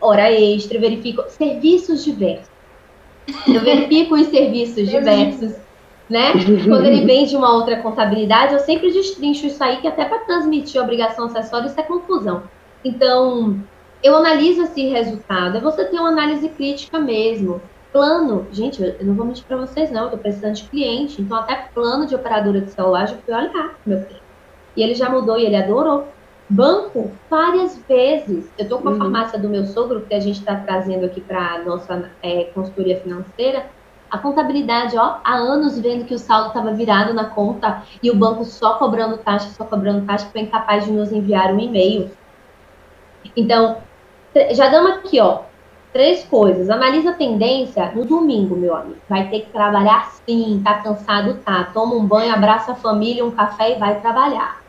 Hora 0.00 0.30
extra, 0.30 0.78
verifico 0.78 1.22
serviços 1.28 2.04
diversos. 2.04 2.52
Eu 3.46 3.60
verifico 3.62 4.16
os 4.16 4.26
serviços 4.26 4.90
diversos 4.90 5.54
né? 6.08 6.32
Quando 6.68 6.84
ele 6.84 7.04
vem 7.04 7.24
de 7.26 7.36
uma 7.36 7.54
outra 7.54 7.80
contabilidade, 7.80 8.52
eu 8.52 8.60
sempre 8.60 8.90
destrincho 8.90 9.46
isso 9.46 9.62
aí, 9.62 9.78
que 9.78 9.88
até 9.88 10.04
para 10.04 10.18
transmitir 10.20 10.80
obrigação 10.80 11.26
acessória, 11.26 11.66
isso 11.66 11.80
é 11.80 11.82
confusão. 11.82 12.42
Então, 12.84 13.58
eu 14.04 14.14
analiso 14.16 14.62
esse 14.62 14.86
resultado. 14.88 15.56
É 15.56 15.60
você 15.60 15.86
ter 15.86 15.98
uma 15.98 16.10
análise 16.10 16.46
crítica 16.50 16.98
mesmo. 16.98 17.60
Plano, 17.90 18.46
gente, 18.52 18.82
eu 18.82 19.06
não 19.06 19.14
vou 19.14 19.24
mentir 19.24 19.44
para 19.46 19.56
vocês, 19.56 19.90
não, 19.90 20.04
eu 20.04 20.10
tô 20.10 20.18
precisando 20.18 20.54
de 20.54 20.64
cliente. 20.64 21.22
Então, 21.22 21.38
até 21.38 21.68
plano 21.72 22.06
de 22.06 22.14
operadora 22.14 22.60
de 22.60 22.70
celular, 22.70 23.06
já 23.06 23.16
fui 23.16 23.32
olhar, 23.32 23.74
meu 23.86 24.00
filho. 24.00 24.20
E 24.76 24.82
ele 24.82 24.94
já 24.94 25.08
mudou 25.08 25.38
e 25.38 25.46
ele 25.46 25.56
adorou. 25.56 26.06
Banco, 26.48 27.10
várias 27.30 27.78
vezes. 27.88 28.50
Eu 28.58 28.68
tô 28.68 28.78
com 28.78 28.88
a 28.88 28.92
uhum. 28.92 28.98
farmácia 28.98 29.38
do 29.38 29.48
meu 29.48 29.64
sogro, 29.64 30.02
que 30.02 30.14
a 30.14 30.20
gente 30.20 30.40
está 30.40 30.54
trazendo 30.56 31.06
aqui 31.06 31.22
para 31.22 31.62
nossa 31.64 32.10
é, 32.22 32.44
consultoria 32.54 33.00
financeira 33.00 33.64
a 34.14 34.18
contabilidade, 34.18 34.96
ó, 34.96 35.16
há 35.24 35.34
anos 35.34 35.76
vendo 35.76 36.04
que 36.04 36.14
o 36.14 36.18
saldo 36.20 36.48
estava 36.48 36.72
virado 36.72 37.12
na 37.12 37.24
conta 37.24 37.82
e 38.00 38.12
o 38.12 38.14
banco 38.14 38.44
só 38.44 38.74
cobrando 38.74 39.18
taxa, 39.18 39.48
só 39.48 39.64
cobrando 39.64 40.06
taxa, 40.06 40.28
foi 40.30 40.42
incapaz 40.42 40.84
de 40.84 40.92
nos 40.92 41.10
enviar 41.10 41.52
um 41.52 41.58
e-mail. 41.58 42.12
Então, 43.36 43.78
já 44.52 44.68
damos 44.68 44.98
aqui, 44.98 45.20
ó, 45.20 45.40
três 45.92 46.24
coisas. 46.24 46.68
Analisa 46.68 47.10
a 47.10 47.14
tendência 47.14 47.92
no 47.94 48.04
domingo, 48.04 48.56
meu 48.56 48.74
amigo. 48.74 48.98
Vai 49.08 49.28
ter 49.28 49.40
que 49.40 49.50
trabalhar 49.50 50.10
sim, 50.26 50.60
tá 50.64 50.74
cansado, 50.80 51.34
tá. 51.44 51.70
Toma 51.72 51.94
um 51.94 52.04
banho, 52.04 52.34
abraça 52.34 52.72
a 52.72 52.76
família, 52.76 53.24
um 53.24 53.30
café 53.30 53.76
e 53.76 53.78
vai 53.78 54.00
trabalhar. 54.00 54.60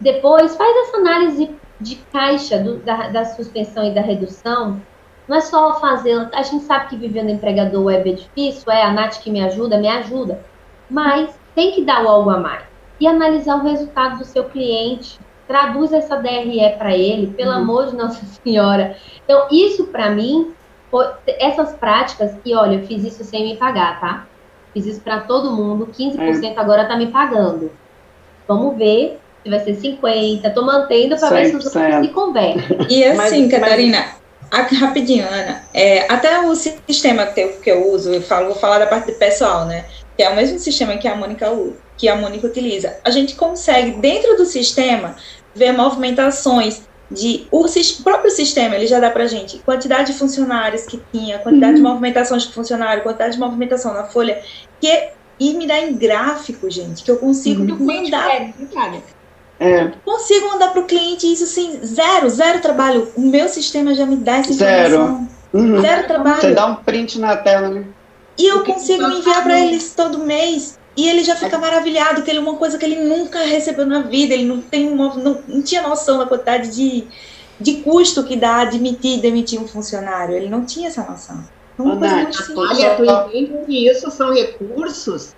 Depois, 0.00 0.54
faz 0.56 0.88
essa 0.88 0.98
análise 0.98 1.50
de 1.80 1.96
caixa 2.12 2.58
do, 2.58 2.76
da, 2.78 3.08
da 3.08 3.24
suspensão 3.24 3.84
e 3.84 3.94
da 3.94 4.00
redução 4.00 4.80
não 5.28 5.36
é 5.36 5.40
só 5.40 5.78
fazer. 5.78 6.28
A 6.32 6.42
gente 6.42 6.64
sabe 6.64 6.88
que 6.88 6.96
viver 6.96 7.22
no 7.22 7.30
empregador 7.30 7.84
web 7.84 8.10
é 8.10 8.14
difícil, 8.14 8.72
é 8.72 8.82
a 8.82 8.92
Nath 8.92 9.20
que 9.20 9.30
me 9.30 9.42
ajuda, 9.42 9.78
me 9.78 9.88
ajuda. 9.88 10.42
Mas 10.88 11.38
tem 11.54 11.72
que 11.72 11.84
dar 11.84 12.04
algo 12.04 12.30
a 12.30 12.38
mais. 12.38 12.64
E 12.98 13.06
analisar 13.06 13.56
o 13.56 13.62
resultado 13.62 14.18
do 14.18 14.24
seu 14.24 14.44
cliente. 14.44 15.20
Traduz 15.48 15.92
essa 15.92 16.16
DRE 16.16 16.76
para 16.78 16.96
ele, 16.96 17.28
pelo 17.28 17.50
uhum. 17.50 17.56
amor 17.56 17.86
de 17.86 17.96
Nossa 17.96 18.24
Senhora. 18.44 18.96
Então, 19.24 19.48
isso 19.50 19.86
para 19.86 20.10
mim, 20.10 20.52
essas 21.26 21.72
práticas, 21.72 22.32
e 22.44 22.54
olha, 22.54 22.76
eu 22.76 22.86
fiz 22.86 23.02
isso 23.02 23.24
sem 23.24 23.42
me 23.44 23.56
pagar, 23.56 23.98
tá? 23.98 24.26
Fiz 24.72 24.86
isso 24.86 25.00
para 25.00 25.20
todo 25.20 25.50
mundo, 25.50 25.88
15% 25.98 26.44
é. 26.44 26.60
agora 26.60 26.84
tá 26.84 26.96
me 26.96 27.06
pagando. 27.06 27.72
Vamos 28.46 28.76
ver 28.76 29.18
se 29.42 29.50
vai 29.50 29.60
ser 29.60 29.76
50%, 29.76 30.52
tô 30.54 30.62
mantendo 30.62 31.16
para 31.16 31.30
ver 31.30 31.46
se 31.46 31.56
os 31.56 31.64
outros 31.64 32.06
se 32.06 32.08
convertem. 32.12 32.86
E 32.88 33.04
assim, 33.04 33.48
mas, 33.48 33.50
Catarina, 33.50 33.98
mas 33.98 34.18
Aqui, 34.50 34.74
rapidinho, 34.76 35.26
Ana. 35.28 35.62
É, 35.74 36.10
até 36.10 36.40
o 36.40 36.54
sistema 36.54 37.26
que 37.26 37.40
eu, 37.40 37.52
que 37.60 37.70
eu 37.70 37.92
uso, 37.92 38.12
eu 38.12 38.22
falo, 38.22 38.46
vou 38.46 38.54
falar 38.54 38.78
da 38.78 38.86
parte 38.86 39.12
pessoal, 39.12 39.66
né? 39.66 39.84
Que 40.16 40.22
é 40.22 40.30
o 40.30 40.36
mesmo 40.36 40.58
sistema 40.58 40.96
que 40.96 41.06
a 41.06 41.14
Mônica 41.14 41.46
que 41.98 42.08
a 42.08 42.14
Mônica 42.14 42.46
utiliza. 42.46 42.96
A 43.04 43.10
gente 43.10 43.34
consegue, 43.34 43.92
dentro 44.00 44.36
do 44.36 44.46
sistema, 44.46 45.16
ver 45.58 45.72
movimentações 45.72 46.82
de 47.10 47.46
o 47.50 47.64
próprio 48.04 48.30
sistema, 48.30 48.76
ele 48.76 48.86
já 48.86 49.00
dá 49.00 49.10
pra 49.10 49.26
gente 49.26 49.58
quantidade 49.58 50.12
de 50.12 50.18
funcionários 50.18 50.84
que 50.84 51.00
tinha, 51.12 51.38
quantidade 51.38 51.72
uhum. 51.72 51.78
de 51.78 51.82
movimentações 51.82 52.42
de 52.44 52.52
funcionário, 52.52 53.02
quantidade 53.02 53.32
de 53.32 53.40
movimentação 53.40 53.94
na 53.94 54.04
folha, 54.04 54.40
que 54.80 55.10
e 55.40 55.54
me 55.54 55.66
dá 55.66 55.78
em 55.78 55.94
gráfico, 55.94 56.68
gente, 56.68 57.02
que 57.02 57.10
eu 57.10 57.16
consigo 57.16 57.62
uhum. 57.62 57.78
mandar. 57.78 58.28
É, 58.28 58.52
é. 59.60 59.92
Consigo 60.04 60.48
mandar 60.48 60.72
para 60.72 60.80
o 60.80 60.84
cliente 60.84 61.32
isso 61.32 61.44
assim, 61.44 61.78
zero, 61.84 62.28
zero 62.28 62.60
trabalho. 62.60 63.08
O 63.16 63.20
meu 63.20 63.48
sistema 63.48 63.94
já 63.94 64.04
me 64.04 64.16
dá 64.16 64.38
essa 64.38 64.52
informação. 64.52 64.88
Zero. 64.90 65.28
Uhum. 65.52 65.80
Zero 65.80 66.06
trabalho. 66.06 66.40
Você 66.40 66.52
dá 66.52 66.66
um 66.66 66.74
print 66.76 67.18
na 67.18 67.36
tela, 67.36 67.68
né? 67.68 67.84
E 68.36 68.46
eu 68.46 68.64
consigo 68.64 69.02
enviar 69.04 69.42
para 69.42 69.58
eles 69.58 69.94
todo 69.94 70.18
mês. 70.18 70.77
E 70.98 71.08
ele 71.08 71.22
já 71.22 71.36
fica 71.36 71.54
é. 71.54 71.60
maravilhado, 71.60 72.22
que 72.22 72.28
ele 72.28 72.40
é 72.40 72.42
uma 72.42 72.56
coisa 72.56 72.76
que 72.76 72.84
ele 72.84 72.96
nunca 72.96 73.38
recebeu 73.38 73.86
na 73.86 74.02
vida. 74.02 74.34
Ele 74.34 74.44
não 74.44 74.60
tem 74.60 74.90
uma, 74.90 75.14
não, 75.14 75.40
não 75.46 75.62
tinha 75.62 75.80
noção 75.80 76.18
da 76.18 76.26
quantidade 76.26 76.74
de, 76.74 77.06
de 77.60 77.82
custo 77.82 78.24
que 78.24 78.34
dá 78.34 78.62
admitir 78.62 79.16
e 79.16 79.20
demitir 79.20 79.62
um 79.62 79.68
funcionário. 79.68 80.34
Ele 80.34 80.48
não 80.48 80.66
tinha 80.66 80.88
essa 80.88 81.04
noção. 81.04 81.44
É 81.78 81.82
uma 81.82 81.96
coisa 81.96 82.16
muito 82.16 82.36
simples. 82.42 82.78
Olha, 82.80 82.96
tu 82.96 83.04
entende 83.04 83.64
que 83.64 83.88
isso 83.88 84.10
são 84.10 84.34
recursos 84.34 85.36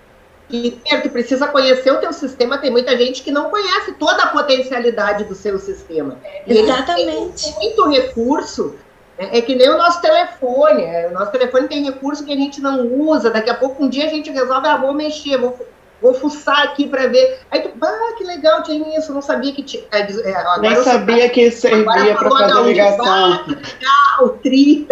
e 0.49 0.71
tu 1.03 1.09
precisa 1.11 1.45
conhecer 1.45 1.91
o 1.91 1.99
teu 1.99 2.11
sistema. 2.11 2.57
Tem 2.57 2.71
muita 2.71 2.97
gente 2.97 3.21
que 3.21 3.29
não 3.29 3.51
conhece 3.51 3.91
toda 3.99 4.23
a 4.23 4.27
potencialidade 4.29 5.25
do 5.25 5.35
seu 5.35 5.59
sistema. 5.59 6.17
Exatamente. 6.47 7.43
Tem 7.43 7.53
muito 7.59 7.87
recurso. 7.87 8.73
Né? 9.21 9.29
É 9.31 9.41
que 9.41 9.55
nem 9.55 9.69
o 9.69 9.77
nosso 9.77 10.01
telefone. 10.01 10.83
É, 10.83 11.07
o 11.07 11.13
nosso 11.13 11.31
telefone 11.31 11.67
tem 11.67 11.83
recurso 11.83 12.25
que 12.25 12.33
a 12.33 12.35
gente 12.35 12.59
não 12.59 12.87
usa. 12.87 13.29
Daqui 13.29 13.49
a 13.49 13.53
pouco, 13.53 13.83
um 13.83 13.89
dia 13.89 14.05
a 14.05 14.09
gente 14.09 14.31
resolve, 14.31 14.67
ah, 14.67 14.77
vou 14.77 14.93
mexer, 14.93 15.37
vou, 15.37 15.57
vou 16.01 16.13
fuçar 16.15 16.63
aqui 16.63 16.87
para 16.87 17.07
ver. 17.07 17.39
Aí 17.51 17.61
tu, 17.61 17.69
ah, 17.81 18.15
que 18.17 18.23
legal, 18.23 18.63
tinha 18.63 18.97
isso, 18.97 19.13
não 19.13 19.21
sabia 19.21 19.53
que 19.53 19.61
tinha. 19.61 19.83
É, 19.91 19.99
é 20.01 20.59
Nem 20.59 20.75
sabia 20.77 21.29
que 21.29 21.51
servia 21.51 22.15
para 22.15 22.29
fazer 22.29 22.63
ligação. 22.63 23.05
Ah, 23.05 23.45
legal, 23.47 24.29
tri. 24.41 24.87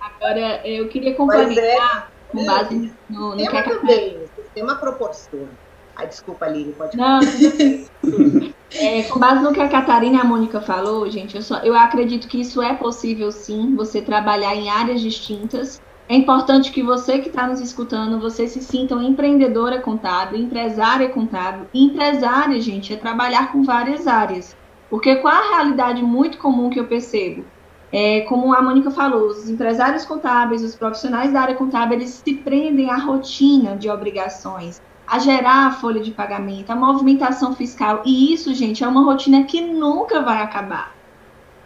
Agora, 0.00 0.60
eu 0.66 0.88
queria 0.88 1.14
compartilhar 1.14 2.08
é, 2.08 2.32
com 2.32 2.44
base 2.44 2.92
no, 3.08 3.30
no 3.30 3.36
que 3.36 3.56
a 3.56 3.62
também 3.62 4.18
sistema 4.36 4.74
proporciona. 4.74 5.48
Ai, 5.94 6.06
desculpa, 6.06 6.48
Lili, 6.48 6.72
pode 6.72 6.96
Não, 6.96 7.20
É, 8.74 9.02
com 9.04 9.18
base 9.18 9.42
no 9.42 9.52
que 9.52 9.60
a 9.60 9.68
Catarina 9.68 10.16
e 10.16 10.20
a 10.20 10.24
Mônica 10.24 10.60
falou, 10.60 11.08
gente, 11.10 11.36
eu, 11.36 11.42
só, 11.42 11.58
eu 11.58 11.74
acredito 11.74 12.26
que 12.26 12.40
isso 12.40 12.62
é 12.62 12.74
possível 12.74 13.30
sim, 13.30 13.74
você 13.76 14.00
trabalhar 14.00 14.54
em 14.54 14.70
áreas 14.70 15.00
distintas. 15.00 15.80
É 16.08 16.14
importante 16.14 16.72
que 16.72 16.82
você 16.82 17.18
que 17.18 17.28
está 17.28 17.46
nos 17.46 17.60
escutando, 17.60 18.20
você 18.20 18.48
se 18.48 18.62
sinta 18.62 18.94
uma 18.94 19.04
empreendedora 19.04 19.80
contábil, 19.80 20.40
empresária 20.40 21.08
contábil. 21.08 21.66
Empresária, 21.72 22.60
gente, 22.60 22.92
é 22.92 22.96
trabalhar 22.96 23.52
com 23.52 23.62
várias 23.62 24.06
áreas. 24.06 24.56
Porque 24.90 25.16
qual 25.16 25.34
a 25.34 25.56
realidade 25.56 26.02
muito 26.02 26.38
comum 26.38 26.68
que 26.68 26.78
eu 26.78 26.86
percebo? 26.86 27.44
É, 27.90 28.22
como 28.22 28.54
a 28.54 28.62
Mônica 28.62 28.90
falou, 28.90 29.28
os 29.28 29.48
empresários 29.50 30.04
contábeis, 30.04 30.62
os 30.62 30.74
profissionais 30.74 31.32
da 31.32 31.42
área 31.42 31.54
contábil, 31.54 31.98
eles 31.98 32.22
se 32.24 32.34
prendem 32.34 32.90
à 32.90 32.96
rotina 32.96 33.76
de 33.76 33.90
obrigações, 33.90 34.80
a 35.06 35.18
gerar 35.18 35.66
a 35.66 35.72
folha 35.72 36.00
de 36.00 36.10
pagamento, 36.10 36.70
a 36.70 36.76
movimentação 36.76 37.54
fiscal. 37.54 38.02
E 38.04 38.32
isso, 38.32 38.54
gente, 38.54 38.82
é 38.82 38.88
uma 38.88 39.04
rotina 39.04 39.44
que 39.44 39.60
nunca 39.60 40.22
vai 40.22 40.42
acabar. 40.42 40.94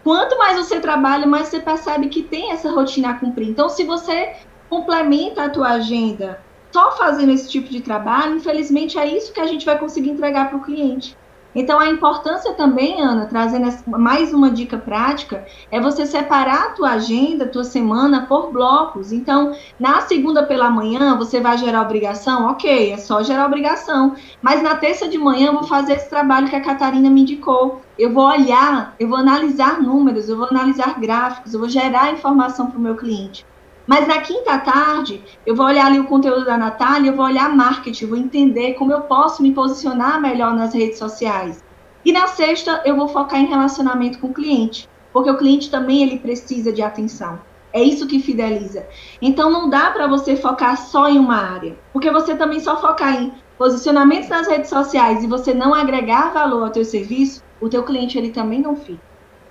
Quanto 0.02 0.38
mais 0.38 0.56
você 0.56 0.80
trabalha, 0.80 1.26
mais 1.26 1.48
você 1.48 1.60
percebe 1.60 2.08
que 2.08 2.22
tem 2.22 2.52
essa 2.52 2.70
rotina 2.70 3.10
a 3.10 3.14
cumprir. 3.14 3.48
Então, 3.48 3.68
se 3.68 3.84
você 3.84 4.36
complementa 4.68 5.44
a 5.44 5.50
tua 5.50 5.70
agenda 5.70 6.40
só 6.70 6.92
fazendo 6.92 7.32
esse 7.32 7.48
tipo 7.48 7.68
de 7.68 7.80
trabalho, 7.80 8.36
infelizmente 8.36 8.98
é 8.98 9.06
isso 9.06 9.32
que 9.32 9.40
a 9.40 9.46
gente 9.46 9.64
vai 9.64 9.78
conseguir 9.78 10.10
entregar 10.10 10.48
para 10.48 10.58
o 10.58 10.62
cliente. 10.62 11.16
Então, 11.56 11.80
a 11.80 11.88
importância 11.88 12.52
também, 12.52 13.00
Ana, 13.00 13.24
trazendo 13.24 13.66
mais 13.86 14.34
uma 14.34 14.50
dica 14.50 14.76
prática, 14.76 15.46
é 15.70 15.80
você 15.80 16.04
separar 16.04 16.66
a 16.66 16.70
tua 16.72 16.90
agenda, 16.90 17.44
a 17.44 17.48
tua 17.48 17.64
semana 17.64 18.26
por 18.26 18.52
blocos. 18.52 19.10
Então, 19.10 19.52
na 19.80 20.02
segunda 20.02 20.44
pela 20.44 20.68
manhã, 20.68 21.16
você 21.16 21.40
vai 21.40 21.56
gerar 21.56 21.80
obrigação? 21.80 22.46
Ok, 22.50 22.92
é 22.92 22.98
só 22.98 23.22
gerar 23.22 23.46
obrigação. 23.46 24.14
Mas 24.42 24.62
na 24.62 24.76
terça 24.76 25.08
de 25.08 25.16
manhã, 25.16 25.46
eu 25.46 25.54
vou 25.54 25.62
fazer 25.62 25.94
esse 25.94 26.10
trabalho 26.10 26.50
que 26.50 26.56
a 26.56 26.60
Catarina 26.60 27.08
me 27.08 27.22
indicou. 27.22 27.80
Eu 27.96 28.12
vou 28.12 28.26
olhar, 28.26 28.94
eu 28.98 29.08
vou 29.08 29.16
analisar 29.16 29.80
números, 29.80 30.28
eu 30.28 30.36
vou 30.36 30.48
analisar 30.50 31.00
gráficos, 31.00 31.54
eu 31.54 31.60
vou 31.60 31.70
gerar 31.70 32.12
informação 32.12 32.70
para 32.70 32.78
o 32.78 32.82
meu 32.82 32.96
cliente. 32.96 33.46
Mas 33.86 34.08
na 34.08 34.20
quinta 34.20 34.58
tarde, 34.58 35.22
eu 35.46 35.54
vou 35.54 35.64
olhar 35.64 35.86
ali 35.86 36.00
o 36.00 36.06
conteúdo 36.06 36.44
da 36.44 36.58
Natália, 36.58 37.10
eu 37.10 37.16
vou 37.16 37.24
olhar 37.24 37.54
marketing, 37.54 38.06
vou 38.06 38.18
entender 38.18 38.74
como 38.74 38.92
eu 38.92 39.02
posso 39.02 39.42
me 39.42 39.52
posicionar 39.52 40.20
melhor 40.20 40.54
nas 40.54 40.74
redes 40.74 40.98
sociais. 40.98 41.64
E 42.04 42.12
na 42.12 42.26
sexta, 42.26 42.82
eu 42.84 42.96
vou 42.96 43.08
focar 43.08 43.40
em 43.40 43.46
relacionamento 43.46 44.18
com 44.18 44.28
o 44.28 44.34
cliente, 44.34 44.88
porque 45.12 45.30
o 45.30 45.36
cliente 45.36 45.70
também 45.70 46.02
ele 46.02 46.18
precisa 46.18 46.72
de 46.72 46.82
atenção. 46.82 47.38
É 47.72 47.82
isso 47.82 48.06
que 48.06 48.20
fideliza. 48.20 48.86
Então 49.22 49.50
não 49.50 49.68
dá 49.68 49.90
para 49.90 50.06
você 50.06 50.34
focar 50.34 50.76
só 50.76 51.08
em 51.08 51.18
uma 51.18 51.36
área, 51.36 51.76
porque 51.92 52.10
você 52.10 52.34
também 52.34 52.58
só 52.58 52.80
focar 52.80 53.14
em 53.14 53.32
posicionamentos 53.56 54.28
nas 54.28 54.48
redes 54.48 54.68
sociais 54.68 55.22
e 55.22 55.28
você 55.28 55.54
não 55.54 55.74
agregar 55.74 56.32
valor 56.32 56.64
ao 56.64 56.70
teu 56.70 56.84
serviço, 56.84 57.42
o 57.60 57.68
teu 57.68 57.84
cliente 57.84 58.18
ele 58.18 58.30
também 58.30 58.60
não 58.60 58.74
fica. 58.74 59.06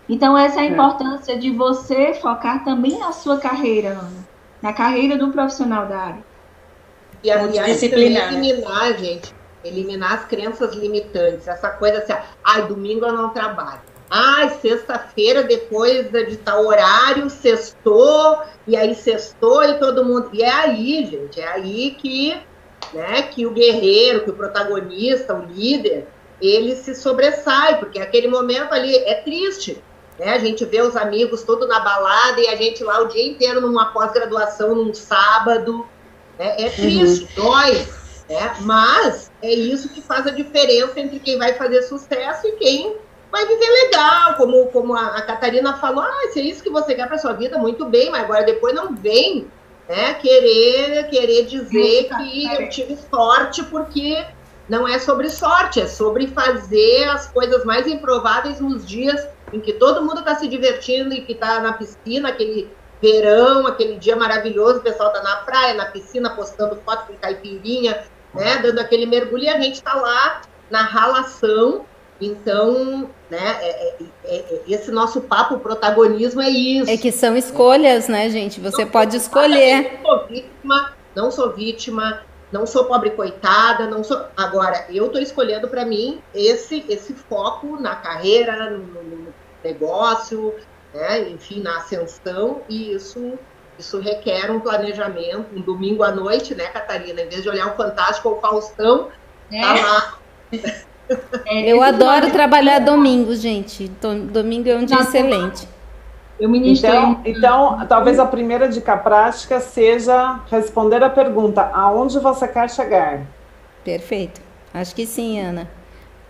Então, 0.07 0.38
essa 0.38 0.59
é 0.59 0.63
a 0.63 0.65
é. 0.65 0.69
importância 0.69 1.38
de 1.38 1.49
você 1.51 2.13
focar 2.13 2.63
também 2.63 2.99
na 2.99 3.11
sua 3.11 3.38
carreira, 3.38 3.89
Ana, 3.89 4.24
na 4.66 4.74
carreira 4.74 5.16
do 5.16 5.30
profissional 5.30 5.86
da 5.86 5.95
área. 5.95 6.26
E, 7.24 7.30
aliás, 7.30 7.84
eliminar, 7.84 8.97
gente, 8.97 9.32
eliminar 9.63 10.13
as 10.13 10.26
crenças 10.26 10.74
limitantes. 10.74 11.47
Essa 11.47 11.70
coisa 11.70 11.99
assim, 11.99 12.13
ai, 12.43 12.66
domingo 12.66 13.05
eu 13.05 13.13
não 13.13 13.30
trabalho. 13.30 13.82
Ai, 14.09 14.49
sexta-feira, 14.59 15.43
depois 15.43 16.09
de 16.11 16.38
tal 16.38 16.66
horário, 16.66 17.30
sextou, 17.30 18.41
e 18.66 18.76
aí 18.76 18.95
sextou 18.95 19.63
e 19.63 19.76
todo 19.76 20.03
mundo. 20.03 20.32
E 20.34 20.41
é 20.41 20.51
aí, 20.51 21.05
gente, 21.05 21.39
é 21.39 21.47
aí 21.47 21.91
que, 21.91 22.36
né, 22.91 23.22
que 23.22 23.45
o 23.45 23.51
guerreiro, 23.51 24.24
que 24.24 24.32
o 24.32 24.36
protagonista, 24.36 25.36
o 25.36 25.45
líder, 25.45 26.07
ele 26.41 26.76
se 26.76 26.95
sobressai, 26.95 27.78
porque 27.78 27.99
aquele 27.99 28.28
momento 28.28 28.74
ali 28.74 28.95
é 28.95 29.13
triste. 29.22 29.80
Né? 30.20 30.34
A 30.34 30.39
gente 30.39 30.63
vê 30.66 30.82
os 30.82 30.95
amigos 30.95 31.43
todos 31.43 31.68
na 31.68 31.80
balada 31.80 32.39
e 32.39 32.47
a 32.47 32.55
gente 32.55 32.84
lá 32.84 33.01
o 33.01 33.07
dia 33.07 33.26
inteiro 33.26 33.61
numa 33.61 33.88
pós-graduação, 33.88 34.76
num 34.76 34.93
sábado. 34.93 35.86
Né? 36.39 36.55
É 36.66 36.70
triste, 36.70 37.28
uhum. 37.38 37.45
dói. 37.45 37.88
Né? 38.30 38.55
Mas 38.61 39.32
é 39.41 39.53
isso 39.53 39.89
que 39.89 40.01
faz 40.01 40.26
a 40.26 40.32
diferença 40.32 40.99
entre 40.99 41.20
quem 41.20 41.38
vai 41.38 41.53
fazer 41.53 41.82
sucesso 41.84 42.47
e 42.47 42.53
quem 42.53 42.97
vai 43.32 43.45
viver 43.45 43.70
legal. 43.84 44.36
Como, 44.36 44.66
como 44.68 44.95
a, 44.95 45.18
a 45.18 45.22
Catarina 45.22 45.78
falou, 45.78 46.03
ah, 46.03 46.30
se 46.32 46.39
é 46.39 46.43
isso 46.43 46.63
que 46.63 46.70
você 46.70 46.95
quer 46.95 47.07
para 47.07 47.18
sua 47.18 47.34
vida, 47.34 47.57
muito 47.57 47.86
bem, 47.86 48.09
mas 48.09 48.24
agora 48.24 48.43
depois 48.43 48.74
não 48.74 48.95
vem 48.95 49.47
né, 49.88 50.13
querer, 50.16 51.07
querer 51.09 51.45
dizer 51.45 52.09
que 52.09 52.55
eu 52.55 52.70
tive 52.70 52.97
sorte 53.09 53.63
porque 53.66 54.26
não 54.68 54.88
é 54.88 54.97
sobre 54.97 55.30
sorte, 55.30 55.80
é 55.80 55.88
sobre 55.88 56.28
fazer 56.28 57.07
as 57.09 57.28
coisas 57.28 57.63
mais 57.66 57.86
improváveis 57.86 58.59
nos 58.59 58.86
dias 58.86 59.28
em 59.53 59.59
que 59.59 59.73
todo 59.73 60.01
mundo 60.01 60.19
está 60.19 60.35
se 60.35 60.47
divertindo 60.47 61.13
e 61.13 61.21
que 61.21 61.33
está 61.33 61.59
na 61.59 61.73
piscina, 61.73 62.29
aquele 62.29 62.69
verão, 63.01 63.67
aquele 63.67 63.97
dia 63.97 64.15
maravilhoso, 64.15 64.79
o 64.79 64.83
pessoal 64.83 65.09
está 65.09 65.21
na 65.21 65.37
praia, 65.37 65.73
na 65.73 65.85
piscina, 65.85 66.29
postando 66.29 66.75
foto 66.85 67.07
com 67.07 67.15
caipirinha, 67.15 68.03
né, 68.33 68.57
dando 68.57 68.79
aquele 68.79 69.05
mergulho, 69.05 69.43
e 69.43 69.49
a 69.49 69.59
gente 69.59 69.75
está 69.75 69.93
lá 69.93 70.41
na 70.69 70.81
ralação. 70.81 71.85
Então, 72.19 73.09
né, 73.29 73.57
é, 73.59 73.69
é, 73.69 73.97
é, 74.23 74.35
é, 74.35 74.61
esse 74.69 74.89
nosso 74.89 75.21
papo, 75.21 75.55
o 75.55 75.59
protagonismo 75.59 76.41
é 76.41 76.49
isso. 76.49 76.89
É 76.89 76.95
que 76.95 77.11
são 77.11 77.35
escolhas, 77.35 78.07
né, 78.07 78.29
gente? 78.29 78.59
Você 78.61 78.85
não 78.85 78.91
pode 78.91 79.17
escolher. 79.17 79.99
Não 80.01 80.01
sou 80.01 80.27
vítima, 80.27 80.93
não 81.13 81.31
sou 81.31 81.51
vítima, 81.51 82.21
não 82.56 82.66
sou 82.66 82.86
pobre 82.86 83.10
coitada, 83.10 83.86
não 83.86 84.01
sou. 84.01 84.26
Agora, 84.38 84.86
eu 84.89 85.08
estou 85.08 85.22
escolhendo 85.22 85.68
para 85.68 85.84
mim 85.86 86.22
esse 86.34 86.86
esse 86.88 87.14
foco 87.14 87.78
na 87.80 87.95
carreira, 87.95 88.70
no, 88.70 89.03
no 89.03 89.34
negócio, 89.62 90.56
né? 90.93 91.28
enfim, 91.30 91.62
na 91.62 91.78
ascensão, 91.78 92.62
e 92.70 92.93
isso 92.93 93.34
isso 93.78 93.99
requer 93.99 94.49
um 94.49 94.62
planejamento, 94.62 95.47
um 95.53 95.60
domingo 95.60 96.01
à 96.01 96.12
noite, 96.12 96.56
né, 96.56 96.68
Catarina? 96.68 97.24
Em 97.24 97.28
vez 97.28 97.43
de 97.43 97.49
olhar 97.49 97.74
o 97.74 97.76
Fantástico 97.76 98.30
ou 98.30 98.38
o 98.38 98.39
Faustão, 98.39 99.10
é. 99.51 99.62
tá 99.62 99.74
lá. 99.74 100.18
É, 101.45 101.72
eu 101.72 101.84
adoro 101.84 102.32
trabalhar 102.32 102.80
domingo, 102.80 103.36
gente. 103.36 103.89
Domingo 104.32 104.70
é 104.70 104.76
um 104.76 104.86
dia 104.86 105.01
excelente. 105.01 105.68
Eu 106.39 106.49
ministrei. 106.49 106.91
Então, 106.91 107.21
então, 107.25 107.88
talvez 107.88 108.19
a 108.19 108.25
primeira 108.25 108.67
dica 108.67 108.97
prática 108.97 109.59
seja 109.59 110.41
responder 110.49 111.03
a 111.03 111.09
pergunta: 111.09 111.61
aonde 111.73 112.19
você 112.19 112.47
quer 112.47 112.69
chegar? 112.69 113.21
Perfeito. 113.83 114.41
Acho 114.73 114.93
que 114.93 115.05
sim, 115.05 115.39
Ana. 115.39 115.69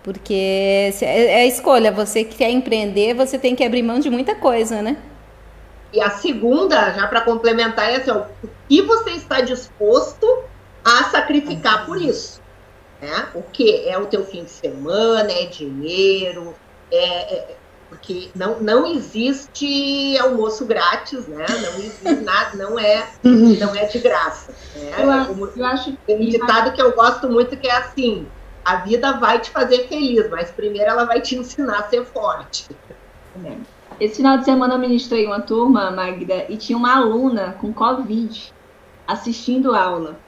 Porque 0.02 0.92
é, 1.02 1.26
é 1.26 1.34
a 1.42 1.46
escolha. 1.46 1.90
Você 1.90 2.22
que 2.22 2.36
quer 2.36 2.50
empreender, 2.50 3.14
você 3.14 3.38
tem 3.38 3.56
que 3.56 3.64
abrir 3.64 3.82
mão 3.82 3.98
de 3.98 4.08
muita 4.08 4.36
coisa, 4.36 4.80
né? 4.80 4.96
E 5.92 6.00
a 6.00 6.10
segunda, 6.10 6.92
já 6.92 7.06
para 7.08 7.22
complementar, 7.22 7.90
é 7.90 7.96
assim: 7.96 8.12
ó, 8.12 8.24
o 8.44 8.48
que 8.68 8.82
você 8.82 9.10
está 9.10 9.40
disposto 9.40 10.44
a 10.84 11.04
sacrificar 11.04 11.84
por 11.84 12.00
isso? 12.00 12.40
Né? 13.02 13.28
O 13.34 13.42
que? 13.42 13.88
É 13.88 13.98
o 13.98 14.06
teu 14.06 14.24
fim 14.24 14.44
de 14.44 14.50
semana, 14.50 15.30
é 15.32 15.46
dinheiro, 15.46 16.54
é, 16.92 17.34
é 17.34 17.55
porque 17.88 18.30
não, 18.34 18.60
não 18.60 18.86
existe 18.86 20.18
almoço 20.18 20.64
grátis, 20.66 21.26
né? 21.28 21.46
Não 21.48 21.78
existe 21.78 22.24
nada, 22.24 22.56
não 22.56 22.78
é, 22.78 23.08
não 23.22 23.74
é 23.74 23.84
de 23.84 23.98
graça. 23.98 24.52
Né? 24.74 24.92
Eu, 24.98 25.52
eu 25.56 25.66
acho 25.66 25.96
Tem 26.06 26.16
um 26.16 26.28
ditado 26.28 26.72
que 26.72 26.82
eu 26.82 26.94
gosto 26.94 27.28
muito 27.28 27.56
que 27.56 27.68
é 27.68 27.76
assim: 27.76 28.26
a 28.64 28.76
vida 28.76 29.12
vai 29.14 29.40
te 29.40 29.50
fazer 29.50 29.86
feliz, 29.88 30.28
mas 30.30 30.50
primeiro 30.50 30.90
ela 30.90 31.04
vai 31.04 31.20
te 31.20 31.36
ensinar 31.36 31.78
a 31.78 31.88
ser 31.88 32.04
forte. 32.04 32.68
Esse 34.00 34.16
final 34.16 34.38
de 34.38 34.44
semana 34.44 34.74
eu 34.74 34.78
ministrei 34.78 35.26
uma 35.26 35.40
turma, 35.40 35.90
Magda, 35.90 36.46
e 36.48 36.56
tinha 36.56 36.76
uma 36.76 36.96
aluna 36.96 37.56
com 37.60 37.72
Covid 37.72 38.52
assistindo 39.06 39.74
aula. 39.74 40.18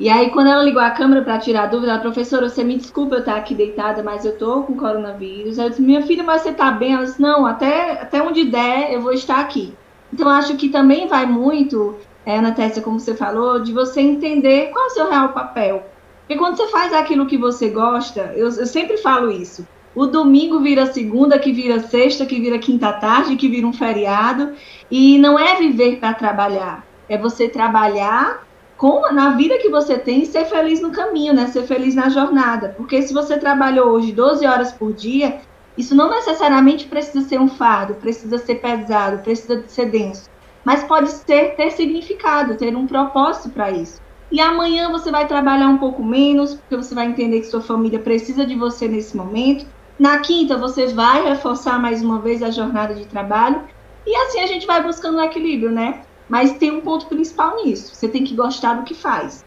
E 0.00 0.08
aí, 0.08 0.30
quando 0.30 0.48
ela 0.48 0.62
ligou 0.62 0.82
a 0.82 0.90
câmera 0.90 1.22
para 1.22 1.38
tirar 1.38 1.64
a 1.64 1.66
dúvida, 1.66 1.94
a 1.94 1.98
professora, 1.98 2.48
você 2.48 2.64
me 2.64 2.76
desculpa 2.76 3.16
eu 3.16 3.20
estar 3.20 3.36
aqui 3.36 3.54
deitada, 3.54 4.02
mas 4.02 4.24
eu 4.24 4.36
tô 4.36 4.62
com 4.62 4.76
coronavírus. 4.76 5.58
Eu 5.58 5.68
disse, 5.68 5.82
minha 5.82 6.02
filha, 6.02 6.24
mas 6.24 6.42
você 6.42 6.52
tá 6.52 6.70
bem? 6.70 6.94
Ela 6.94 7.04
disse, 7.04 7.20
não, 7.20 7.46
até, 7.46 7.92
até 7.92 8.22
onde 8.22 8.44
der, 8.44 8.92
eu 8.92 9.00
vou 9.00 9.12
estar 9.12 9.38
aqui. 9.38 9.74
Então, 10.12 10.28
acho 10.28 10.56
que 10.56 10.68
também 10.68 11.06
vai 11.06 11.26
muito, 11.26 11.96
é, 12.26 12.38
Ana 12.38 12.52
Tessa, 12.52 12.80
como 12.80 12.98
você 12.98 13.14
falou, 13.14 13.60
de 13.60 13.72
você 13.72 14.00
entender 14.00 14.70
qual 14.70 14.84
é 14.84 14.88
o 14.88 14.90
seu 14.90 15.10
real 15.10 15.28
papel. 15.28 15.86
Porque 16.20 16.36
quando 16.36 16.56
você 16.56 16.68
faz 16.68 16.92
aquilo 16.92 17.26
que 17.26 17.36
você 17.36 17.68
gosta, 17.68 18.32
eu, 18.34 18.46
eu 18.46 18.66
sempre 18.66 18.96
falo 18.96 19.30
isso. 19.30 19.66
O 19.94 20.06
domingo 20.06 20.60
vira 20.60 20.86
segunda, 20.86 21.38
que 21.38 21.52
vira 21.52 21.80
sexta, 21.80 22.24
que 22.24 22.40
vira 22.40 22.58
quinta 22.58 22.92
tarde, 22.92 23.36
que 23.36 23.48
vira 23.48 23.66
um 23.66 23.72
feriado. 23.72 24.52
E 24.90 25.18
não 25.18 25.38
é 25.38 25.56
viver 25.56 25.98
para 25.98 26.14
trabalhar. 26.14 26.86
É 27.08 27.18
você 27.18 27.48
trabalhar 27.48 28.42
com, 28.82 29.12
na 29.12 29.30
vida 29.36 29.58
que 29.58 29.68
você 29.68 29.96
tem, 29.96 30.24
ser 30.24 30.44
feliz 30.46 30.82
no 30.82 30.90
caminho, 30.90 31.32
né? 31.32 31.46
Ser 31.46 31.62
feliz 31.68 31.94
na 31.94 32.08
jornada. 32.08 32.74
Porque 32.76 33.00
se 33.00 33.14
você 33.14 33.38
trabalhou 33.38 33.90
hoje 33.90 34.10
12 34.10 34.44
horas 34.44 34.72
por 34.72 34.92
dia, 34.92 35.38
isso 35.78 35.94
não 35.94 36.10
necessariamente 36.10 36.88
precisa 36.88 37.20
ser 37.28 37.40
um 37.40 37.46
fardo, 37.46 37.94
precisa 37.94 38.38
ser 38.38 38.56
pesado, 38.56 39.22
precisa 39.22 39.62
ser 39.68 39.86
denso. 39.86 40.28
Mas 40.64 40.82
pode 40.82 41.12
ser 41.12 41.54
ter 41.54 41.70
significado, 41.70 42.56
ter 42.56 42.74
um 42.74 42.84
propósito 42.84 43.50
para 43.50 43.70
isso. 43.70 44.00
E 44.32 44.40
amanhã 44.40 44.90
você 44.90 45.12
vai 45.12 45.28
trabalhar 45.28 45.68
um 45.68 45.78
pouco 45.78 46.02
menos, 46.02 46.54
porque 46.54 46.76
você 46.76 46.92
vai 46.92 47.06
entender 47.06 47.38
que 47.38 47.46
sua 47.46 47.60
família 47.60 48.00
precisa 48.00 48.44
de 48.44 48.56
você 48.56 48.88
nesse 48.88 49.16
momento. 49.16 49.64
Na 49.96 50.18
quinta, 50.18 50.58
você 50.58 50.88
vai 50.88 51.22
reforçar 51.22 51.78
mais 51.78 52.02
uma 52.02 52.18
vez 52.18 52.42
a 52.42 52.50
jornada 52.50 52.96
de 52.96 53.06
trabalho. 53.06 53.62
E 54.04 54.16
assim 54.16 54.40
a 54.40 54.46
gente 54.48 54.66
vai 54.66 54.82
buscando 54.82 55.18
o 55.18 55.22
equilíbrio, 55.22 55.70
né? 55.70 56.02
Mas 56.28 56.52
tem 56.52 56.70
um 56.70 56.80
ponto 56.80 57.06
principal 57.06 57.62
nisso: 57.62 57.94
você 57.94 58.08
tem 58.08 58.24
que 58.24 58.34
gostar 58.34 58.74
do 58.74 58.84
que 58.84 58.94
faz. 58.94 59.44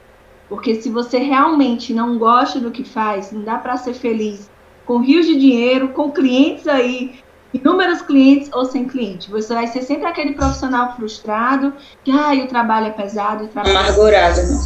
Porque 0.48 0.76
se 0.82 0.90
você 0.90 1.18
realmente 1.18 1.94
não 1.94 2.18
gosta 2.18 2.60
do 2.60 2.72
que 2.72 2.84
faz, 2.84 3.32
não 3.32 3.44
dá 3.44 3.58
para 3.58 3.78
ser 3.78 3.94
feliz 3.94 4.50
com 4.86 5.00
rios 5.00 5.26
de 5.26 5.40
dinheiro, 5.40 5.90
com 5.90 6.12
clientes 6.12 6.68
aí, 6.68 7.20
inúmeros 7.54 8.02
clientes 8.02 8.50
ou 8.54 8.66
sem 8.66 8.88
cliente. 8.88 9.32
Você 9.32 9.54
vai 9.54 9.68
ser 9.68 9.82
sempre 9.82 10.06
aquele 10.06 10.34
profissional 10.34 10.96
frustrado, 10.96 11.74
que 12.04 12.12
ah, 12.12 12.34
o 12.34 12.48
trabalho 12.48 12.88
é 12.88 12.92
pesado, 12.92 13.46
o 13.46 13.48
trabalho 13.48 13.78
Amargurado, 13.78 14.42
né? 14.44 14.60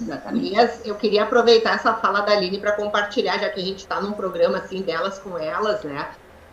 Exatamente. 0.00 0.56
Eu 0.84 0.94
queria 0.94 1.24
aproveitar 1.24 1.74
essa 1.74 1.94
fala 1.94 2.20
da 2.20 2.32
Aline 2.32 2.58
para 2.58 2.72
compartilhar, 2.72 3.38
já 3.38 3.48
que 3.48 3.60
a 3.60 3.64
gente 3.64 3.78
está 3.78 4.00
num 4.00 4.12
programa 4.12 4.58
assim 4.58 4.82
delas 4.82 5.18
com 5.18 5.36
elas, 5.38 5.82
né? 5.82 6.08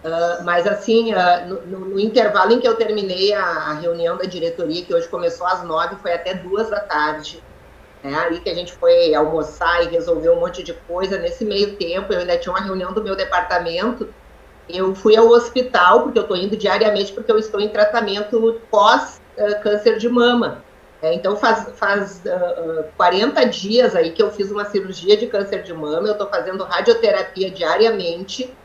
Uh, 0.06 0.44
mas 0.44 0.68
assim, 0.68 1.16
uh, 1.16 1.48
no, 1.48 1.80
no, 1.80 2.00
intervalo 2.00 2.54
em 2.54 2.60
que 2.60 2.68
eu 2.68 2.76
terminei 2.76 3.34
a, 3.34 3.44
a, 3.44 3.74
reunião 3.74 4.16
da 4.16 4.26
diretoria, 4.26 4.86
que 4.86 4.94
hoje 4.94 5.08
começou 5.08 5.48
às 5.48 5.64
nove, 5.64 5.96
foi 5.96 6.14
até 6.14 6.36
duas 6.36 6.70
da 6.70 6.80
tarde. 6.80 7.44
Né? 8.04 8.16
Aí 8.16 8.40
que 8.40 8.48
a 8.48 8.54
gente 8.54 8.72
foi 8.74 9.16
almoçar 9.16 9.84
e 9.84 9.88
resolver 9.88 10.30
um 10.30 10.40
monte 10.40 10.62
de 10.62 10.74
coisa. 10.74 11.18
Nesse 11.18 11.44
meio 11.44 11.76
tempo, 11.76 12.14
eu 12.14 12.20
ainda 12.20 12.38
tinha 12.38 12.54
uma 12.54 12.62
reunião 12.62 12.94
do 12.94 13.04
meu 13.04 13.16
departamento. 13.16 14.08
Eu 14.70 14.94
fui 14.94 15.18
ao 15.18 15.28
hospital, 15.28 16.04
porque 16.04 16.20
eu 16.20 16.24
estou 16.24 16.38
indo 16.38 16.56
diariamente, 16.56 17.12
porque 17.12 17.32
eu 17.32 17.40
estou 17.40 17.60
em 17.60 17.70
tratamento 17.70 18.62
pós 18.70 19.20
uh, 19.36 19.60
câncer 19.64 19.98
de 19.98 20.08
mama. 20.08 20.64
É, 21.02 21.16
então 21.16 21.36
faz, 21.36 21.68
faz 21.78 22.22
uh, 22.26 22.82
uh, 22.82 22.86
40 22.96 23.44
dias 23.46 23.96
aí 23.96 24.12
que 24.12 24.22
eu 24.22 24.30
fiz 24.30 24.52
uma 24.52 24.66
cirurgia 24.66 25.18
de 25.18 25.26
câncer 25.26 25.64
de 25.64 25.74
mama, 25.74 26.08
eu 26.08 26.14
estou 26.14 26.28
fazendo 26.28 26.64
radioterapia 26.64 27.50
diariamente 27.50 28.56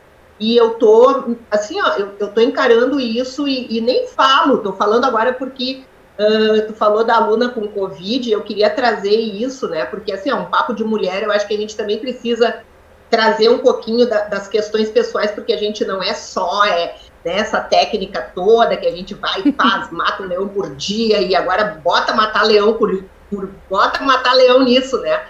e 0.41 0.57
eu 0.57 0.71
tô 0.71 1.37
assim, 1.51 1.79
ó, 1.79 1.89
eu, 1.97 2.13
eu 2.19 2.27
tô 2.29 2.41
encarando 2.41 2.99
isso 2.99 3.47
e, 3.47 3.77
e 3.77 3.79
nem 3.79 4.07
falo, 4.07 4.57
tô 4.57 4.73
falando 4.73 5.05
agora 5.05 5.33
porque 5.33 5.83
uh, 6.19 6.65
tu 6.65 6.73
falou 6.73 7.03
da 7.03 7.15
aluna 7.15 7.49
com 7.49 7.67
Covid, 7.67 8.31
eu 8.31 8.41
queria 8.41 8.71
trazer 8.71 9.15
isso, 9.15 9.69
né? 9.69 9.85
Porque 9.85 10.11
assim, 10.11 10.31
é 10.31 10.35
um 10.35 10.45
papo 10.45 10.73
de 10.73 10.83
mulher, 10.83 11.21
eu 11.21 11.31
acho 11.31 11.47
que 11.47 11.53
a 11.53 11.57
gente 11.57 11.77
também 11.77 11.99
precisa 11.99 12.63
trazer 13.07 13.49
um 13.49 13.59
pouquinho 13.59 14.09
da, 14.09 14.21
das 14.21 14.47
questões 14.47 14.89
pessoais, 14.89 15.29
porque 15.29 15.53
a 15.53 15.57
gente 15.57 15.85
não 15.85 16.01
é 16.01 16.15
só 16.15 16.65
é, 16.65 16.95
né, 17.23 17.37
essa 17.37 17.61
técnica 17.61 18.31
toda 18.33 18.75
que 18.75 18.87
a 18.87 18.91
gente 18.91 19.13
vai 19.13 19.43
e 19.45 19.51
faz, 19.51 19.91
mata 19.93 20.23
leão 20.23 20.47
por 20.47 20.75
dia 20.75 21.21
e 21.21 21.35
agora 21.35 21.79
bota 21.83 22.15
matar 22.15 22.45
leão 22.45 22.73
por, 22.73 23.05
por 23.29 23.47
bota 23.69 24.01
matar 24.03 24.33
leão 24.33 24.63
nisso, 24.63 24.97
né? 25.01 25.21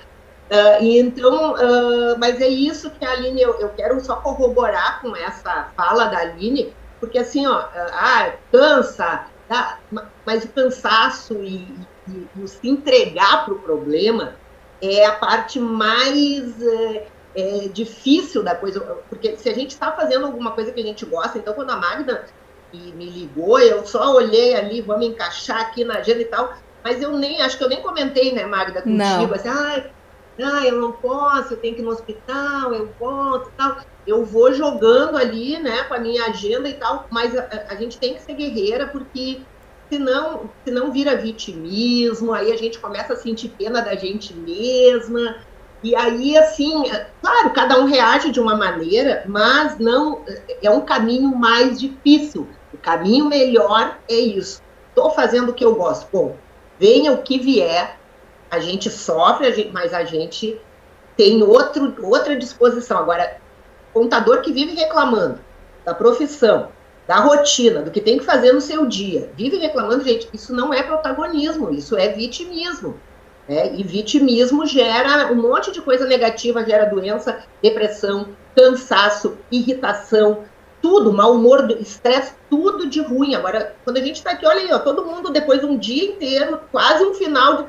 Uh, 0.51 0.83
então, 0.83 1.53
uh, 1.53 2.19
mas 2.19 2.41
é 2.41 2.47
isso 2.47 2.89
que 2.89 3.05
a 3.05 3.11
Aline, 3.11 3.41
eu, 3.41 3.57
eu, 3.61 3.69
quero 3.69 3.97
só 4.01 4.17
corroborar 4.17 4.99
com 4.99 5.15
essa 5.15 5.69
fala 5.77 6.07
da 6.07 6.17
Aline, 6.17 6.73
porque 6.99 7.19
assim, 7.19 7.47
ó, 7.47 7.69
ah, 7.73 8.33
cansa, 8.51 9.27
tá? 9.47 9.79
mas 10.25 10.43
o 10.43 10.49
cansaço 10.49 11.35
e, 11.35 11.73
e, 12.05 12.27
e 12.35 12.47
se 12.49 12.67
entregar 12.67 13.45
para 13.45 13.53
o 13.53 13.59
problema 13.59 14.35
é 14.81 15.05
a 15.05 15.13
parte 15.13 15.57
mais 15.57 16.61
é, 16.61 17.07
é, 17.33 17.67
difícil 17.69 18.43
da 18.43 18.53
coisa, 18.53 18.81
porque 19.07 19.37
se 19.37 19.47
a 19.47 19.53
gente 19.53 19.71
está 19.71 19.93
fazendo 19.93 20.25
alguma 20.25 20.51
coisa 20.51 20.73
que 20.73 20.81
a 20.81 20.85
gente 20.85 21.05
gosta, 21.05 21.37
então 21.37 21.53
quando 21.53 21.69
a 21.69 21.77
Magda 21.77 22.25
me 22.73 23.09
ligou, 23.09 23.57
eu 23.57 23.85
só 23.85 24.13
olhei 24.13 24.53
ali, 24.53 24.81
vamos 24.81 25.05
encaixar 25.05 25.61
aqui 25.61 25.85
na 25.85 25.99
agenda 25.99 26.21
e 26.21 26.25
tal, 26.25 26.53
mas 26.83 27.01
eu 27.01 27.17
nem, 27.17 27.41
acho 27.41 27.57
que 27.57 27.63
eu 27.63 27.69
nem 27.69 27.81
comentei, 27.81 28.33
né, 28.33 28.45
Magda, 28.45 28.81
contigo, 28.81 28.97
não. 28.97 29.33
assim, 29.33 29.47
ai, 29.49 29.91
ah, 30.39 30.65
eu 30.65 30.79
não 30.79 30.91
posso, 30.91 31.53
eu 31.53 31.57
tenho 31.57 31.75
que 31.75 31.81
ir 31.81 31.83
no 31.83 31.91
hospital, 31.91 32.73
eu 32.73 32.89
volto 32.99 33.51
tal. 33.57 33.77
Eu 34.05 34.25
vou 34.25 34.53
jogando 34.53 35.17
ali, 35.17 35.59
né, 35.59 35.83
com 35.83 35.93
a 35.93 35.99
minha 35.99 36.25
agenda 36.25 36.67
e 36.67 36.73
tal, 36.73 37.07
mas 37.09 37.37
a, 37.37 37.47
a 37.69 37.75
gente 37.75 37.97
tem 37.99 38.15
que 38.15 38.21
ser 38.21 38.33
guerreira, 38.33 38.87
porque 38.87 39.41
senão, 39.91 40.49
senão 40.65 40.91
vira 40.91 41.17
vitimismo, 41.17 42.33
aí 42.33 42.51
a 42.51 42.57
gente 42.57 42.79
começa 42.79 43.13
a 43.13 43.17
sentir 43.17 43.49
pena 43.49 43.81
da 43.81 43.95
gente 43.95 44.33
mesma, 44.33 45.35
e 45.83 45.95
aí, 45.95 46.37
assim, 46.37 46.83
claro, 47.21 47.49
cada 47.53 47.79
um 47.79 47.85
reage 47.85 48.31
de 48.31 48.39
uma 48.39 48.55
maneira, 48.55 49.23
mas 49.27 49.79
não 49.79 50.23
é 50.61 50.69
um 50.69 50.81
caminho 50.81 51.35
mais 51.35 51.79
difícil. 51.79 52.47
O 52.71 52.77
caminho 52.77 53.25
melhor 53.25 53.97
é 54.07 54.15
isso. 54.15 54.61
Estou 54.89 55.09
fazendo 55.11 55.49
o 55.49 55.53
que 55.53 55.65
eu 55.65 55.73
gosto. 55.73 56.07
Bom, 56.11 56.37
venha 56.79 57.11
o 57.13 57.23
que 57.23 57.39
vier, 57.39 57.99
a 58.51 58.59
gente 58.59 58.89
sofre, 58.89 59.47
a 59.47 59.51
gente, 59.51 59.71
mas 59.71 59.93
a 59.93 60.03
gente 60.03 60.59
tem 61.15 61.41
outro, 61.41 61.95
outra 62.03 62.35
disposição. 62.35 62.99
Agora, 62.99 63.37
contador 63.93 64.41
que 64.41 64.51
vive 64.51 64.75
reclamando 64.75 65.39
da 65.85 65.93
profissão, 65.93 66.67
da 67.07 67.15
rotina, 67.15 67.81
do 67.81 67.89
que 67.89 68.01
tem 68.01 68.17
que 68.17 68.25
fazer 68.25 68.51
no 68.51 68.59
seu 68.59 68.85
dia, 68.85 69.31
vive 69.37 69.57
reclamando, 69.57 70.03
gente, 70.03 70.27
isso 70.33 70.53
não 70.53 70.73
é 70.73 70.83
protagonismo, 70.83 71.71
isso 71.71 71.95
é 71.97 72.09
vitimismo. 72.09 72.99
Né? 73.47 73.73
E 73.73 73.83
vitimismo 73.83 74.65
gera 74.65 75.31
um 75.31 75.35
monte 75.35 75.71
de 75.71 75.81
coisa 75.81 76.05
negativa, 76.05 76.65
gera 76.65 76.85
doença, 76.85 77.43
depressão, 77.61 78.27
cansaço, 78.53 79.37
irritação, 79.49 80.43
tudo, 80.81 81.13
mau 81.13 81.35
humor, 81.35 81.69
estresse, 81.79 82.33
tudo 82.49 82.89
de 82.89 83.01
ruim. 83.01 83.33
Agora, 83.33 83.75
quando 83.83 83.97
a 83.97 84.01
gente 84.01 84.17
está 84.17 84.31
aqui, 84.31 84.45
olha 84.45 84.59
aí, 84.59 84.73
ó, 84.73 84.79
todo 84.79 85.05
mundo 85.05 85.31
depois 85.31 85.61
de 85.61 85.65
um 85.65 85.77
dia 85.77 86.05
inteiro, 86.05 86.59
quase 86.71 87.03
um 87.05 87.13
final 87.13 87.57
de 87.57 87.63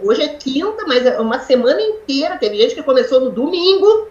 Hoje 0.00 0.22
é 0.22 0.28
quinta, 0.28 0.84
mas 0.86 1.04
é 1.04 1.18
uma 1.18 1.40
semana 1.40 1.80
inteira. 1.80 2.36
Teve 2.36 2.56
gente 2.56 2.74
que 2.74 2.82
começou 2.82 3.20
no 3.20 3.30
domingo. 3.30 4.08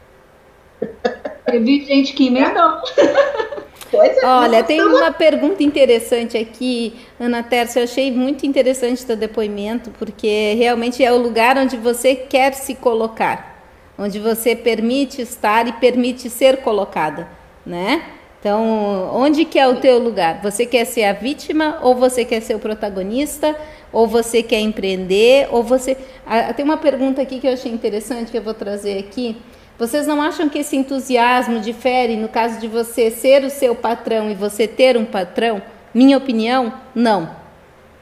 Teve 1.46 1.86
gente 1.86 2.14
que 2.14 2.28
emendou. 2.28 2.82
Pois 3.90 4.18
é, 4.18 4.26
Olha, 4.26 4.64
tem 4.64 4.78
estamos... 4.78 5.00
uma 5.00 5.12
pergunta 5.12 5.64
interessante 5.64 6.38
aqui, 6.38 6.94
Ana 7.18 7.42
Tércia. 7.42 7.80
Eu 7.80 7.84
achei 7.86 8.12
muito 8.12 8.46
interessante 8.46 9.04
o 9.04 9.08
teu 9.08 9.16
depoimento, 9.16 9.92
porque 9.92 10.56
realmente 10.58 11.04
é 11.04 11.12
o 11.12 11.18
lugar 11.18 11.58
onde 11.58 11.78
você 11.78 12.14
quer 12.14 12.54
se 12.54 12.76
colocar, 12.76 13.64
onde 13.98 14.20
você 14.20 14.56
permite 14.56 15.22
estar 15.22 15.68
e 15.68 15.72
permite 15.74 16.30
ser 16.30 16.58
colocada, 16.58 17.30
né? 17.66 18.04
Então, 18.40 19.10
onde 19.14 19.46
que 19.46 19.58
é 19.58 19.68
o 19.68 19.78
teu 19.78 19.98
lugar? 19.98 20.42
Você 20.44 20.66
quer 20.66 20.86
ser 20.86 21.06
a 21.06 21.14
vítima 21.14 21.80
ou 21.82 21.96
você 21.96 22.24
quer 22.24 22.42
ser 22.42 22.56
o 22.56 22.60
protagonista? 22.60 23.56
Ou 23.92 24.08
você 24.08 24.44
quer 24.44 24.60
empreender? 24.60 25.48
Ou 25.52 25.64
você 25.64 25.98
ah, 26.26 26.54
tem 26.54 26.64
uma 26.64 26.78
pergunta 26.78 27.22
aqui 27.22 27.40
que 27.40 27.48
eu 27.48 27.54
achei 27.54 27.72
interessante 27.72 28.32
que 28.32 28.38
eu 28.38 28.42
vou 28.42 28.54
trazer 28.54 28.98
aqui. 29.00 29.38
Vocês 29.80 30.08
não 30.08 30.22
acham 30.22 30.50
que 30.50 30.60
esse 30.60 30.76
entusiasmo 30.76 31.60
difere 31.60 32.16
no 32.16 32.28
caso 32.28 32.60
de 32.60 32.68
você 32.68 33.12
ser 33.12 33.44
o 33.44 33.50
seu 33.50 33.76
patrão 33.76 34.30
e 34.30 34.34
você 34.34 34.68
ter 34.68 34.98
um 34.98 35.06
patrão? 35.06 35.62
Minha 35.94 36.18
opinião, 36.18 36.74
não. 36.96 37.30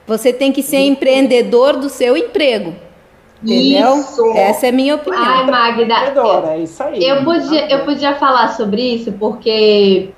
Você 0.08 0.32
tem 0.32 0.52
que 0.52 0.64
ser 0.64 0.80
empreendedor 0.80 1.78
do 1.78 1.90
seu 1.90 2.16
emprego. 2.16 2.74
Entendeu? 3.44 4.00
Isso. 4.00 4.32
Essa 4.36 4.68
é 4.68 4.70
a 4.70 4.72
minha 4.72 4.96
opinião. 4.96 5.24
Ai, 5.24 5.46
Magda. 5.46 6.52
É 6.52 6.60
isso 6.60 6.82
aí. 6.82 7.04
Eu 7.04 7.24
podia, 7.24 7.70
eu 7.70 7.86
podia 7.86 8.16
falar 8.16 8.50
sobre 8.50 8.82
isso 8.82 9.12
porque 9.14 10.10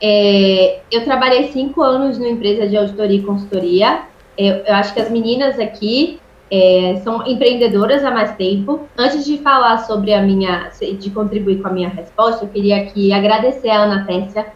é, 0.00 0.80
eu 0.90 1.04
trabalhei 1.04 1.50
cinco 1.52 1.82
anos 1.82 2.18
numa 2.18 2.30
empresa 2.30 2.68
de 2.68 2.76
auditoria 2.76 3.18
e 3.18 3.22
consultoria. 3.22 4.02
Eu, 4.48 4.56
eu 4.64 4.74
acho 4.74 4.92
que 4.94 5.00
as 5.00 5.10
meninas 5.10 5.58
aqui 5.58 6.20
é, 6.50 7.00
são 7.02 7.26
empreendedoras 7.26 8.04
há 8.04 8.10
mais 8.10 8.36
tempo. 8.36 8.86
Antes 8.96 9.24
de 9.24 9.38
falar 9.38 9.78
sobre 9.78 10.12
a 10.12 10.20
minha, 10.20 10.70
de 10.98 11.10
contribuir 11.10 11.62
com 11.62 11.68
a 11.68 11.72
minha 11.72 11.88
resposta, 11.88 12.44
eu 12.44 12.48
queria 12.48 12.76
aqui 12.82 13.12
agradecer 13.12 13.70
a 13.70 13.84
Ana 13.84 14.04
Tessia 14.04 14.46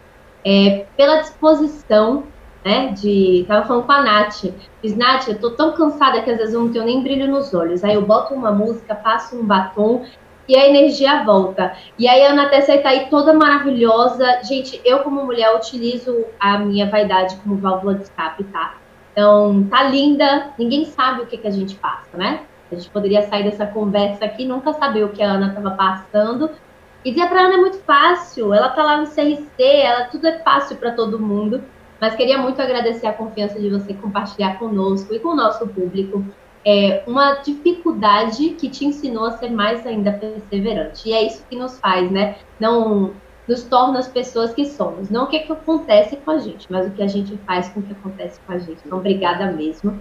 é, 0.45 0.84
pela 0.97 1.20
disposição, 1.20 2.24
né, 2.64 2.89
de... 2.89 3.45
Tava 3.49 3.66
falando 3.66 3.87
com 3.87 3.93
a 3.93 4.03
Nath. 4.03 4.45
Diz, 4.82 4.97
Nath, 4.97 5.28
eu 5.28 5.39
tô 5.39 5.53
tão 5.53 5.72
cansada 5.72 6.20
que 6.20 6.30
às 6.30 6.37
vezes 6.37 6.53
eu 6.53 6.61
não 6.61 6.72
tenho 6.72 6.84
nem 6.84 7.03
brilho 7.03 7.28
nos 7.28 7.55
olhos. 7.55 7.82
Aí 7.82 7.95
eu 7.95 8.03
boto 8.03 8.34
uma 8.34 8.53
música, 8.53 8.95
passo 8.95 9.37
um 9.37 9.45
batom 9.45 10.05
e 10.49 10.57
a 10.57 10.68
energia 10.68 11.24
volta. 11.24 11.74
E 11.99 12.07
aí 12.07 12.24
a 12.24 12.30
Ana 12.32 12.49
Tessa 12.49 12.74
está 12.74 12.91
aí 12.91 13.07
toda 13.09 13.32
maravilhosa. 13.32 14.43
Gente, 14.43 14.80
eu 14.84 14.99
como 15.01 15.24
mulher 15.24 15.55
utilizo 15.55 16.26
a 16.39 16.59
minha 16.59 16.89
vaidade 16.91 17.37
como 17.37 17.57
válvula 17.57 17.95
de 17.95 18.03
escape, 18.03 18.45
tá? 18.45 18.74
Então, 19.17 19.67
tá 19.71 19.83
linda, 19.85 20.51
ninguém 20.59 20.85
sabe 20.85 21.23
o 21.23 21.27
que, 21.27 21.39
que 21.39 21.47
a 21.47 21.51
gente 21.51 21.75
passa, 21.77 22.19
né? 22.19 22.41
A 22.71 22.75
gente 22.75 22.91
poderia 22.91 23.23
sair 23.23 23.45
dessa 23.45 23.64
conversa 23.64 24.27
aqui 24.27 24.45
nunca 24.45 24.75
saber 24.75 25.05
o 25.05 25.09
que 25.09 25.23
a 25.23 25.31
Ana 25.31 25.49
estava 25.49 25.71
passando. 25.71 26.51
E 27.03 27.11
dizer 27.11 27.27
para 27.27 27.47
Ana 27.47 27.55
é 27.55 27.57
muito 27.57 27.79
fácil, 27.79 28.53
ela 28.53 28.69
tá 28.69 28.83
lá 28.83 28.99
no 28.99 29.07
CRC, 29.07 29.49
ela 29.59 30.05
tudo 30.05 30.27
é 30.27 30.41
fácil 30.41 30.77
para 30.77 30.91
todo 30.91 31.19
mundo. 31.19 31.64
Mas 31.99 32.14
queria 32.14 32.37
muito 32.37 32.61
agradecer 32.61 33.07
a 33.07 33.12
confiança 33.12 33.59
de 33.59 33.71
você 33.71 33.95
compartilhar 33.95 34.59
conosco 34.59 35.14
e 35.14 35.19
com 35.19 35.31
o 35.31 35.37
nosso 35.37 35.67
público 35.67 36.23
é, 36.62 37.03
uma 37.07 37.37
dificuldade 37.37 38.51
que 38.51 38.69
te 38.69 38.85
ensinou 38.85 39.25
a 39.25 39.39
ser 39.39 39.49
mais 39.51 39.87
ainda 39.87 40.12
perseverante. 40.12 41.09
E 41.09 41.14
é 41.14 41.23
isso 41.27 41.43
que 41.49 41.57
nos 41.57 41.79
faz, 41.79 42.11
né? 42.11 42.37
Não 42.61 43.14
nos 43.49 43.62
torna 43.62 43.99
as 43.99 44.09
pessoas 44.09 44.53
que 44.53 44.66
somos. 44.66 45.11
Não 45.11 45.24
o 45.24 45.26
que, 45.26 45.40
que 45.40 45.53
acontece 45.53 46.16
com 46.16 46.30
a 46.30 46.38
gente, 46.38 46.66
mas 46.70 46.86
o 46.86 46.90
que 46.90 47.03
a 47.03 47.07
gente 47.07 47.36
faz 47.47 47.68
com 47.68 47.80
o 47.80 47.82
que 47.82 47.92
acontece 47.92 48.40
com 48.47 48.53
a 48.53 48.59
gente. 48.59 48.80
Então, 48.84 48.99
obrigada 48.99 49.53
mesmo. 49.53 49.99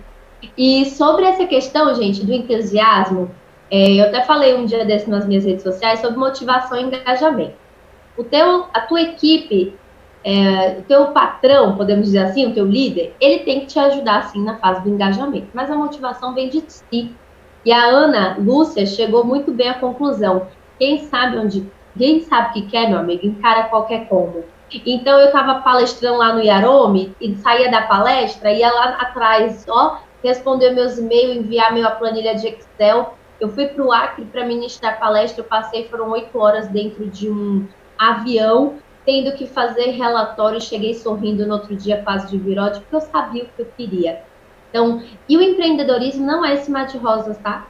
E 0.58 0.86
sobre 0.86 1.26
essa 1.26 1.46
questão, 1.46 1.94
gente, 1.96 2.26
do 2.26 2.34
entusiasmo, 2.34 3.32
é, 3.70 3.96
eu 3.96 4.06
até 4.06 4.24
falei 4.24 4.56
um 4.56 4.66
dia 4.66 4.86
desse 4.86 5.10
nas 5.10 5.26
minhas 5.26 5.46
redes 5.46 5.64
sociais 5.64 6.00
sobre 6.00 6.18
motivação 6.18 6.78
e 6.78 6.84
engajamento. 6.84 7.56
o 8.18 8.24
teu, 8.24 8.66
a 8.74 8.80
tua 8.82 9.02
equipe, 9.02 9.76
é, 10.24 10.80
o 10.80 10.84
teu 10.84 11.08
patrão, 11.08 11.76
podemos 11.76 12.06
dizer 12.06 12.20
assim, 12.20 12.48
o 12.48 12.54
teu 12.54 12.66
líder, 12.66 13.16
ele 13.20 13.40
tem 13.40 13.62
que 13.62 13.68
te 13.68 13.80
ajudar, 13.80 14.20
assim, 14.20 14.44
na 14.44 14.58
fase 14.58 14.82
do 14.82 14.90
engajamento. 14.90 15.48
Mas 15.54 15.70
a 15.70 15.76
motivação 15.76 16.34
vem 16.34 16.50
de 16.50 16.64
si. 16.68 17.14
E 17.64 17.72
a 17.72 17.86
Ana 17.86 18.38
Lúcia 18.40 18.86
chegou 18.86 19.24
muito 19.24 19.52
bem 19.52 19.70
à 19.70 19.74
conclusão. 19.74 20.48
Quem 20.80 21.00
sabe 21.06 21.38
onde, 21.38 21.70
quem 21.98 22.22
sabe 22.22 22.50
o 22.50 22.54
que 22.54 22.70
quer, 22.70 22.90
meu 22.90 23.00
amigo, 23.00 23.26
encara 23.26 23.64
qualquer 23.64 24.08
como. 24.08 24.44
Então 24.86 25.20
eu 25.20 25.28
estava 25.28 25.62
palestrando 25.62 26.18
lá 26.18 26.34
no 26.34 26.42
Yarome 26.42 27.16
e 27.22 27.36
saía 27.36 27.70
da 27.70 27.84
palestra, 27.84 28.52
ia 28.52 28.72
lá 28.72 28.98
atrás, 29.00 29.66
ó, 29.70 30.00
responder 30.24 30.72
meus 30.72 30.98
e-mails, 30.98 31.38
enviar 31.38 31.72
minha 31.72 31.92
planilha 31.92 32.36
de 32.36 32.48
Excel. 32.48 33.14
Eu 33.40 33.50
fui 33.50 33.68
para 33.68 33.84
o 33.84 33.92
Acre 33.92 34.26
para 34.26 34.46
ministrar 34.46 35.00
palestra, 35.00 35.42
eu 35.42 35.48
passei, 35.48 35.88
foram 35.88 36.10
oito 36.12 36.38
horas 36.40 36.68
dentro 36.70 37.08
de 37.08 37.30
um 37.30 37.68
avião, 37.98 38.76
tendo 39.06 39.34
que 39.34 39.46
fazer 39.46 39.92
relatório, 39.92 40.60
cheguei 40.60 40.94
sorrindo 40.96 41.46
no 41.46 41.54
outro 41.54 41.76
dia 41.76 42.02
quase 42.04 42.30
de 42.30 42.38
virote, 42.38 42.80
porque 42.80 42.96
eu 42.96 43.02
sabia 43.02 43.44
o 43.44 43.48
que 43.48 43.62
eu 43.62 43.68
queria. 43.78 44.24
Então, 44.70 45.02
e 45.30 45.38
o 45.38 45.42
empreendedorismo 45.42 46.26
não 46.26 46.44
é 46.44 46.56
esse 46.56 46.72
mar 46.72 46.88
de 46.88 46.98
rosas, 46.98 47.38
tá? 47.38 47.68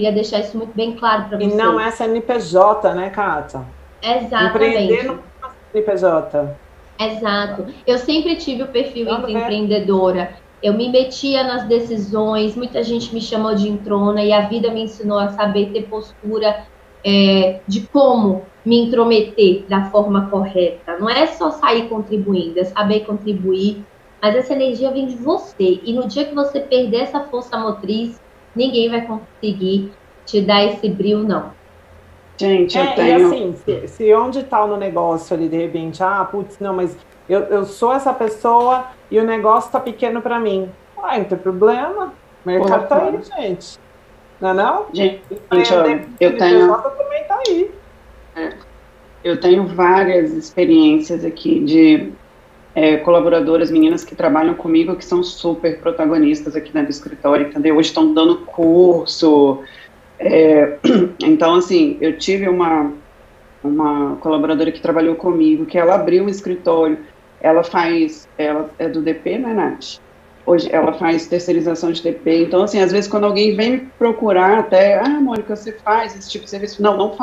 Queria 0.00 0.12
deixar 0.12 0.40
isso 0.40 0.56
muito 0.56 0.74
bem 0.74 0.92
claro 0.92 1.28
para 1.28 1.36
vocês. 1.36 1.52
E 1.52 1.56
não 1.56 1.78
é 1.78 1.90
CNPJ, 1.90 2.94
né, 2.94 3.10
Cata? 3.10 3.66
Exatamente. 4.02 4.48
Empreender 4.48 5.02
não 5.04 5.16
é 5.16 5.48
CNPJ. 5.72 6.56
Exato. 6.98 7.66
Eu 7.86 7.98
sempre 7.98 8.36
tive 8.36 8.62
o 8.62 8.68
perfil 8.68 9.04
de 9.04 9.32
empreendedora. 9.32 10.32
Eu 10.62 10.72
me 10.72 10.88
metia 10.88 11.44
nas 11.44 11.64
decisões, 11.64 12.56
muita 12.56 12.82
gente 12.82 13.12
me 13.12 13.20
chamou 13.20 13.54
de 13.54 13.68
entrona 13.68 14.24
e 14.24 14.32
a 14.32 14.48
vida 14.48 14.70
me 14.70 14.84
ensinou 14.84 15.18
a 15.18 15.28
saber 15.28 15.70
ter 15.70 15.82
postura 15.82 16.64
é, 17.04 17.60
de 17.68 17.82
como 17.88 18.46
me 18.64 18.80
intrometer 18.86 19.66
da 19.68 19.90
forma 19.90 20.30
correta. 20.30 20.98
Não 20.98 21.10
é 21.10 21.26
só 21.26 21.50
sair 21.50 21.90
contribuindo, 21.90 22.58
é 22.58 22.64
saber 22.64 23.00
contribuir, 23.00 23.84
mas 24.20 24.34
essa 24.34 24.54
energia 24.54 24.90
vem 24.90 25.06
de 25.06 25.16
você. 25.16 25.78
E 25.84 25.92
no 25.92 26.08
dia 26.08 26.24
que 26.24 26.34
você 26.34 26.58
perder 26.60 27.02
essa 27.02 27.20
força 27.20 27.58
motriz, 27.58 28.18
ninguém 28.54 28.88
vai 28.88 29.02
conseguir 29.02 29.92
te 30.26 30.40
dar 30.40 30.64
esse 30.64 30.88
brilho, 30.88 31.24
não. 31.24 31.52
Gente, 32.38 32.78
eu 32.78 32.84
é, 32.84 32.92
tenho. 32.94 33.18
E 33.18 33.24
assim, 33.24 33.54
se, 33.56 33.88
se 33.88 34.14
onde 34.14 34.40
está 34.40 34.66
no 34.66 34.76
negócio 34.76 35.36
ali, 35.36 35.48
de 35.48 35.56
repente, 35.56 36.02
ah, 36.02 36.24
putz, 36.24 36.58
não, 36.58 36.74
mas 36.74 36.96
eu, 37.28 37.40
eu 37.40 37.64
sou 37.64 37.92
essa 37.92 38.12
pessoa 38.14 38.86
e 39.10 39.18
o 39.18 39.24
negócio 39.24 39.68
está 39.68 39.78
pequeno 39.78 40.22
para 40.22 40.38
mim. 40.40 40.70
Ah, 41.02 41.18
não 41.18 41.24
tem 41.24 41.38
problema. 41.38 42.14
O 42.44 42.48
mercado 42.48 42.84
está 42.84 43.04
aí, 43.04 43.20
gente. 43.22 43.78
Não 44.40 44.50
é 44.50 44.54
não? 44.54 44.86
Gente, 44.92 45.22
eu, 45.30 45.38
eu 46.18 46.38
tenho. 46.38 46.74
também 46.76 47.24
tá 47.24 47.38
aí. 47.46 47.70
É, 48.34 48.52
eu 49.22 49.38
tenho 49.38 49.66
várias 49.66 50.32
experiências 50.32 51.24
aqui 51.24 51.60
de 51.60 52.12
é, 52.74 52.96
colaboradoras, 52.98 53.70
meninas 53.70 54.04
que 54.04 54.14
trabalham 54.14 54.54
comigo, 54.54 54.94
que 54.94 55.04
são 55.04 55.22
super 55.22 55.78
protagonistas 55.80 56.54
aqui 56.54 56.72
dentro 56.72 56.88
do 56.88 56.92
escritório, 56.92 57.48
entendeu? 57.48 57.76
Hoje 57.76 57.88
estão 57.88 58.14
dando 58.14 58.38
curso. 58.38 59.62
É, 60.18 60.78
então, 61.22 61.54
assim, 61.54 61.96
eu 62.00 62.16
tive 62.16 62.48
uma, 62.48 62.92
uma 63.62 64.16
colaboradora 64.16 64.70
que 64.70 64.80
trabalhou 64.80 65.16
comigo, 65.16 65.66
que 65.66 65.78
ela 65.78 65.94
abriu 65.94 66.24
um 66.24 66.28
escritório, 66.28 66.98
ela 67.40 67.64
faz, 67.64 68.28
ela 68.38 68.70
é 68.78 68.88
do 68.88 69.02
DP, 69.02 69.38
né, 69.38 69.52
Nath? 69.52 69.98
Hoje 70.46 70.68
ela 70.72 70.92
faz 70.94 71.26
terceirização 71.26 71.92
de 71.92 72.02
DP, 72.02 72.44
então, 72.44 72.62
assim, 72.62 72.80
às 72.80 72.90
vezes 72.90 73.08
quando 73.08 73.24
alguém 73.24 73.54
vem 73.54 73.70
me 73.72 73.78
procurar 73.98 74.58
até, 74.58 74.98
ah, 74.98 75.20
Mônica, 75.20 75.54
você 75.54 75.72
faz 75.72 76.16
esse 76.16 76.30
tipo 76.30 76.44
de 76.44 76.50
serviço? 76.50 76.82
Não, 76.82 76.96
não 76.96 77.16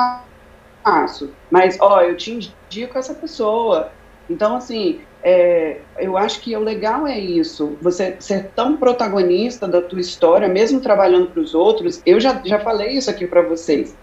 faço, 0.83 1.31
mas, 1.49 1.77
ó, 1.79 2.01
eu 2.01 2.15
te 2.15 2.31
indico 2.31 2.97
essa 2.97 3.13
pessoa. 3.13 3.91
Então, 4.29 4.55
assim, 4.55 5.01
é, 5.29 5.81
eu 5.99 6.15
acho 6.15 6.39
que 6.39 6.55
o 6.55 6.61
legal 6.61 7.05
é 7.05 7.19
isso, 7.19 7.77
você 7.81 8.15
ser 8.17 8.49
tão 8.55 8.77
protagonista 8.77 9.67
da 9.67 9.81
tua 9.81 9.99
história, 9.99 10.47
mesmo 10.47 10.79
trabalhando 10.79 11.27
para 11.27 11.41
os 11.41 11.53
outros. 11.53 12.01
Eu 12.05 12.17
já, 12.17 12.41
já 12.45 12.57
falei 12.59 12.91
isso 12.93 13.09
aqui 13.09 13.27
para 13.27 13.41
vocês. 13.41 13.93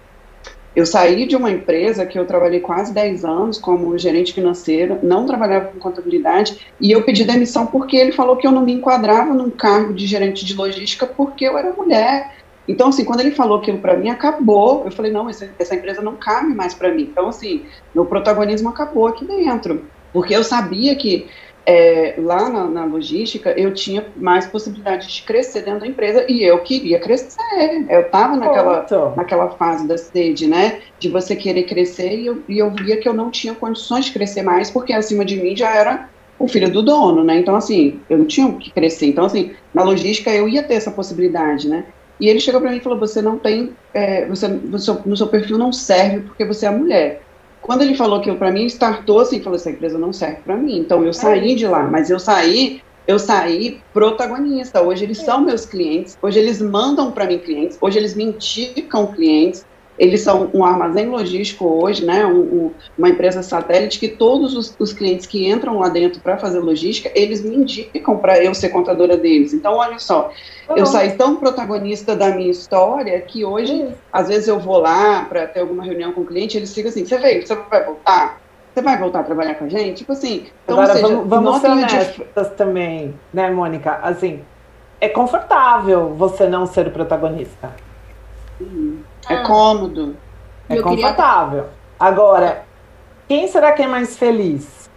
Eu 0.76 0.84
saí 0.84 1.24
de 1.26 1.34
uma 1.34 1.50
empresa 1.50 2.04
que 2.04 2.18
eu 2.18 2.26
trabalhei 2.26 2.60
quase 2.60 2.92
10 2.92 3.24
anos 3.24 3.58
como 3.58 3.96
gerente 3.96 4.34
financeiro, 4.34 4.98
não 5.02 5.24
trabalhava 5.24 5.68
com 5.68 5.78
contabilidade, 5.78 6.66
e 6.78 6.92
eu 6.92 7.02
pedi 7.02 7.24
demissão 7.24 7.66
porque 7.68 7.96
ele 7.96 8.12
falou 8.12 8.36
que 8.36 8.46
eu 8.46 8.52
não 8.52 8.62
me 8.62 8.74
enquadrava 8.74 9.32
num 9.32 9.48
cargo 9.48 9.94
de 9.94 10.06
gerente 10.06 10.44
de 10.44 10.52
logística 10.52 11.06
porque 11.06 11.46
eu 11.46 11.56
era 11.56 11.72
mulher. 11.72 12.34
Então, 12.68 12.88
assim, 12.88 13.04
quando 13.04 13.20
ele 13.20 13.30
falou 13.30 13.58
aquilo 13.60 13.78
para 13.78 13.96
mim, 13.96 14.10
acabou. 14.10 14.84
Eu 14.84 14.90
falei, 14.90 15.10
não, 15.10 15.30
essa, 15.30 15.48
essa 15.58 15.74
empresa 15.74 16.02
não 16.02 16.16
cabe 16.16 16.54
mais 16.54 16.74
para 16.74 16.92
mim. 16.92 17.08
Então, 17.10 17.28
assim, 17.28 17.64
meu 17.94 18.04
protagonismo 18.04 18.68
acabou 18.68 19.06
aqui 19.06 19.24
dentro. 19.24 19.86
Porque 20.14 20.34
eu 20.34 20.44
sabia 20.44 20.94
que 20.94 21.26
é, 21.66 22.14
lá 22.18 22.48
na, 22.48 22.66
na, 22.66 22.84
logística 22.84 23.50
eu 23.58 23.74
tinha 23.74 24.06
mais 24.16 24.46
possibilidade 24.46 25.08
de 25.08 25.22
crescer 25.22 25.62
dentro 25.62 25.80
da 25.80 25.86
empresa 25.86 26.24
e 26.28 26.42
eu 26.42 26.60
queria 26.60 27.00
crescer. 27.00 27.36
Eu 27.88 28.02
estava 28.02 28.36
naquela, 28.36 28.86
naquela 29.16 29.50
fase 29.50 29.86
da 29.88 29.98
sede, 29.98 30.46
né? 30.46 30.80
De 31.00 31.08
você 31.08 31.34
querer 31.34 31.64
crescer 31.64 32.16
e 32.16 32.26
eu, 32.26 32.42
e 32.48 32.58
eu 32.58 32.70
via 32.70 32.96
que 32.96 33.08
eu 33.08 33.12
não 33.12 33.30
tinha 33.30 33.54
condições 33.54 34.04
de 34.04 34.12
crescer 34.12 34.42
mais, 34.42 34.70
porque 34.70 34.92
acima 34.92 35.24
de 35.24 35.36
mim 35.36 35.56
já 35.56 35.74
era 35.74 36.08
o 36.38 36.46
filho 36.46 36.70
do 36.70 36.82
dono, 36.82 37.24
né? 37.24 37.38
Então, 37.38 37.56
assim, 37.56 38.00
eu 38.08 38.18
não 38.18 38.26
tinha 38.26 38.52
que 38.52 38.70
crescer. 38.70 39.06
Então, 39.06 39.24
assim, 39.24 39.52
na 39.72 39.82
logística 39.82 40.30
eu 40.30 40.48
ia 40.48 40.62
ter 40.62 40.74
essa 40.74 40.92
possibilidade, 40.92 41.68
né? 41.68 41.84
E 42.20 42.28
ele 42.28 42.40
chegou 42.40 42.60
para 42.60 42.70
mim 42.70 42.76
e 42.76 42.80
falou: 42.80 42.98
Você 43.00 43.20
não 43.20 43.38
tem, 43.38 43.72
é, 43.92 44.26
você, 44.26 44.46
no 44.46 44.78
seu, 44.78 45.00
no 45.04 45.16
seu 45.16 45.26
perfil 45.26 45.58
não 45.58 45.72
serve 45.72 46.20
porque 46.20 46.44
você 46.44 46.66
é 46.66 46.70
mulher. 46.70 47.22
Quando 47.64 47.80
ele 47.80 47.94
falou 47.94 48.18
aquilo 48.18 48.36
para 48.36 48.52
mim, 48.52 48.66
startou 48.66 49.20
assim, 49.20 49.40
falou: 49.40 49.56
essa 49.56 49.70
empresa 49.70 49.98
não 49.98 50.12
serve 50.12 50.42
para 50.44 50.54
mim. 50.54 50.78
Então 50.78 51.02
eu 51.02 51.14
saí 51.14 51.54
de 51.54 51.66
lá, 51.66 51.84
mas 51.84 52.10
eu 52.10 52.18
saí, 52.18 52.82
eu 53.06 53.18
saí 53.18 53.80
protagonista. 53.90 54.82
Hoje 54.82 55.04
eles 55.04 55.16
são 55.16 55.40
meus 55.40 55.64
clientes, 55.64 56.18
hoje 56.20 56.38
eles 56.38 56.60
mandam 56.60 57.10
para 57.10 57.26
mim 57.26 57.38
clientes, 57.38 57.78
hoje 57.80 57.98
eles 57.98 58.14
me 58.14 58.24
indicam 58.24 59.06
clientes. 59.06 59.64
Eles 59.98 60.22
são 60.22 60.50
um 60.52 60.64
armazém 60.64 61.06
logístico 61.06 61.66
hoje, 61.66 62.04
né, 62.04 62.26
um, 62.26 62.40
um, 62.40 62.70
uma 62.98 63.08
empresa 63.08 63.42
satélite 63.42 64.00
que 64.00 64.08
todos 64.08 64.56
os, 64.56 64.74
os 64.78 64.92
clientes 64.92 65.24
que 65.24 65.48
entram 65.48 65.78
lá 65.78 65.88
dentro 65.88 66.20
para 66.20 66.36
fazer 66.36 66.58
logística, 66.58 67.10
eles 67.14 67.42
me 67.42 67.56
indicam 67.56 68.16
para 68.16 68.42
eu 68.42 68.52
ser 68.54 68.70
contadora 68.70 69.16
deles. 69.16 69.52
Então, 69.52 69.74
olha 69.74 69.98
só, 69.98 70.30
tá 70.66 70.74
eu 70.76 70.84
saí 70.84 71.12
tão 71.12 71.36
protagonista 71.36 72.16
da 72.16 72.30
minha 72.30 72.50
história 72.50 73.20
que 73.20 73.44
hoje, 73.44 73.88
às 74.12 74.28
vezes 74.28 74.48
eu 74.48 74.58
vou 74.58 74.78
lá 74.78 75.24
para 75.24 75.46
ter 75.46 75.60
alguma 75.60 75.84
reunião 75.84 76.12
com 76.12 76.22
o 76.22 76.26
cliente, 76.26 76.56
eles 76.56 76.74
ficam 76.74 76.90
assim, 76.90 77.04
você 77.04 77.18
veio, 77.18 77.46
você 77.46 77.54
vai 77.54 77.84
voltar? 77.84 78.40
Você 78.74 78.82
vai 78.82 78.98
voltar 78.98 79.20
a 79.20 79.22
trabalhar 79.22 79.54
com 79.54 79.66
a 79.66 79.68
gente? 79.68 79.98
Tipo 79.98 80.12
assim, 80.12 80.46
então, 80.64 80.80
Agora, 80.80 80.94
seja, 80.94 81.06
vamos, 81.06 81.28
vamos 81.28 81.60
ser 81.60 81.68
honestas 81.68 82.48
de... 82.48 82.56
também, 82.56 83.14
né, 83.32 83.48
Mônica? 83.48 84.00
Assim, 84.02 84.40
é 85.00 85.08
confortável 85.08 86.12
você 86.14 86.48
não 86.48 86.66
ser 86.66 86.88
o 86.88 86.90
protagonista. 86.90 87.70
Uhum. 88.60 88.98
É 89.28 89.34
ah. 89.34 89.42
cômodo. 89.42 90.16
É 90.68 90.80
confortável. 90.80 91.64
Queria... 91.64 91.84
Agora, 91.98 92.64
quem 93.28 93.48
será 93.48 93.72
que 93.72 93.82
é 93.82 93.86
mais 93.86 94.16
feliz? 94.16 94.90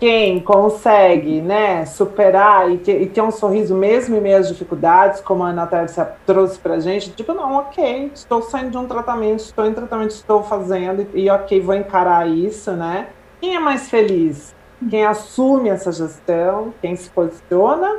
Quem 0.00 0.40
consegue, 0.40 1.40
né, 1.40 1.86
superar 1.86 2.68
e 2.70 2.78
ter, 2.78 3.00
e 3.02 3.06
ter 3.06 3.20
um 3.20 3.30
sorriso 3.30 3.72
mesmo 3.72 4.16
em 4.16 4.20
meio 4.20 4.36
às 4.36 4.48
dificuldades, 4.48 5.20
como 5.20 5.44
a 5.44 5.50
Ana 5.50 5.64
Tércia 5.66 6.10
trouxe 6.26 6.58
pra 6.58 6.80
gente, 6.80 7.12
tipo, 7.12 7.32
não, 7.32 7.58
ok, 7.58 8.10
estou 8.12 8.42
saindo 8.42 8.72
de 8.72 8.78
um 8.78 8.86
tratamento, 8.88 9.40
estou 9.40 9.64
em 9.64 9.72
tratamento, 9.72 10.10
estou 10.10 10.42
fazendo, 10.42 11.06
e, 11.14 11.26
e 11.26 11.30
ok, 11.30 11.60
vou 11.60 11.76
encarar 11.76 12.28
isso, 12.28 12.72
né? 12.72 13.10
Quem 13.40 13.54
é 13.54 13.60
mais 13.60 13.88
feliz? 13.88 14.52
Quem 14.90 15.06
assume 15.06 15.68
essa 15.68 15.92
gestão? 15.92 16.74
Quem 16.82 16.96
se 16.96 17.08
posiciona? 17.08 17.98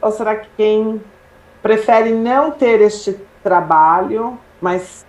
Ou 0.00 0.12
será 0.12 0.36
que 0.36 0.48
quem 0.56 1.02
prefere 1.60 2.12
não 2.12 2.52
ter 2.52 2.80
este 2.80 3.18
trabalho 3.42 4.38
mas 4.60 5.06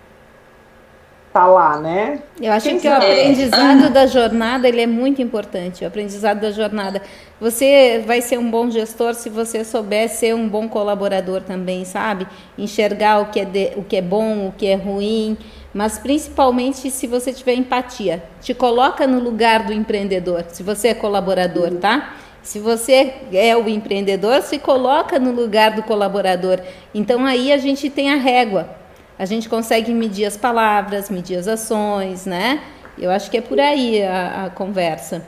tá 1.31 1.45
lá, 1.45 1.79
né? 1.79 2.19
Eu 2.41 2.51
acho 2.51 2.69
que, 2.69 2.79
que 2.79 2.87
o 2.87 2.93
aprendizado 2.93 3.85
é. 3.85 3.89
da 3.89 4.07
jornada 4.07 4.67
ele 4.67 4.81
é 4.81 4.87
muito 4.87 5.21
importante. 5.21 5.83
O 5.83 5.87
aprendizado 5.87 6.41
da 6.41 6.51
jornada. 6.51 7.01
Você 7.39 8.03
vai 8.05 8.21
ser 8.21 8.37
um 8.37 8.49
bom 8.49 8.69
gestor 8.69 9.13
se 9.13 9.29
você 9.29 9.63
souber 9.63 10.09
ser 10.09 10.33
um 10.33 10.49
bom 10.49 10.67
colaborador 10.67 11.41
também, 11.41 11.85
sabe? 11.85 12.27
Enxergar 12.57 13.21
o 13.21 13.25
que 13.27 13.39
é, 13.39 13.45
de, 13.45 13.71
o 13.75 13.83
que 13.83 13.97
é 13.97 14.01
bom, 14.01 14.47
o 14.47 14.51
que 14.51 14.67
é 14.67 14.75
ruim, 14.75 15.37
mas 15.73 15.99
principalmente 15.99 16.89
se 16.89 17.07
você 17.07 17.31
tiver 17.31 17.53
empatia. 17.53 18.23
Te 18.41 18.53
coloca 18.53 19.05
no 19.05 19.19
lugar 19.19 19.63
do 19.63 19.71
empreendedor, 19.71 20.45
se 20.49 20.63
você 20.63 20.89
é 20.89 20.93
colaborador, 20.93 21.71
tá? 21.75 22.15
Se 22.41 22.57
você 22.57 23.13
é 23.31 23.55
o 23.55 23.69
empreendedor, 23.69 24.41
se 24.41 24.57
coloca 24.57 25.19
no 25.19 25.31
lugar 25.31 25.71
do 25.71 25.83
colaborador. 25.83 26.59
Então 26.93 27.25
aí 27.25 27.51
a 27.51 27.57
gente 27.57 27.89
tem 27.89 28.11
a 28.11 28.15
régua 28.15 28.79
a 29.19 29.25
gente 29.25 29.49
consegue 29.49 29.93
medir 29.93 30.23
as 30.23 30.37
palavras, 30.37 31.09
medir 31.09 31.37
as 31.37 31.45
ações, 31.45 32.25
né? 32.25 32.63
Eu 32.97 33.11
acho 33.11 33.29
que 33.29 33.37
é 33.37 33.41
por 33.41 33.59
aí 33.59 34.01
a, 34.01 34.45
a 34.45 34.49
conversa. 34.49 35.21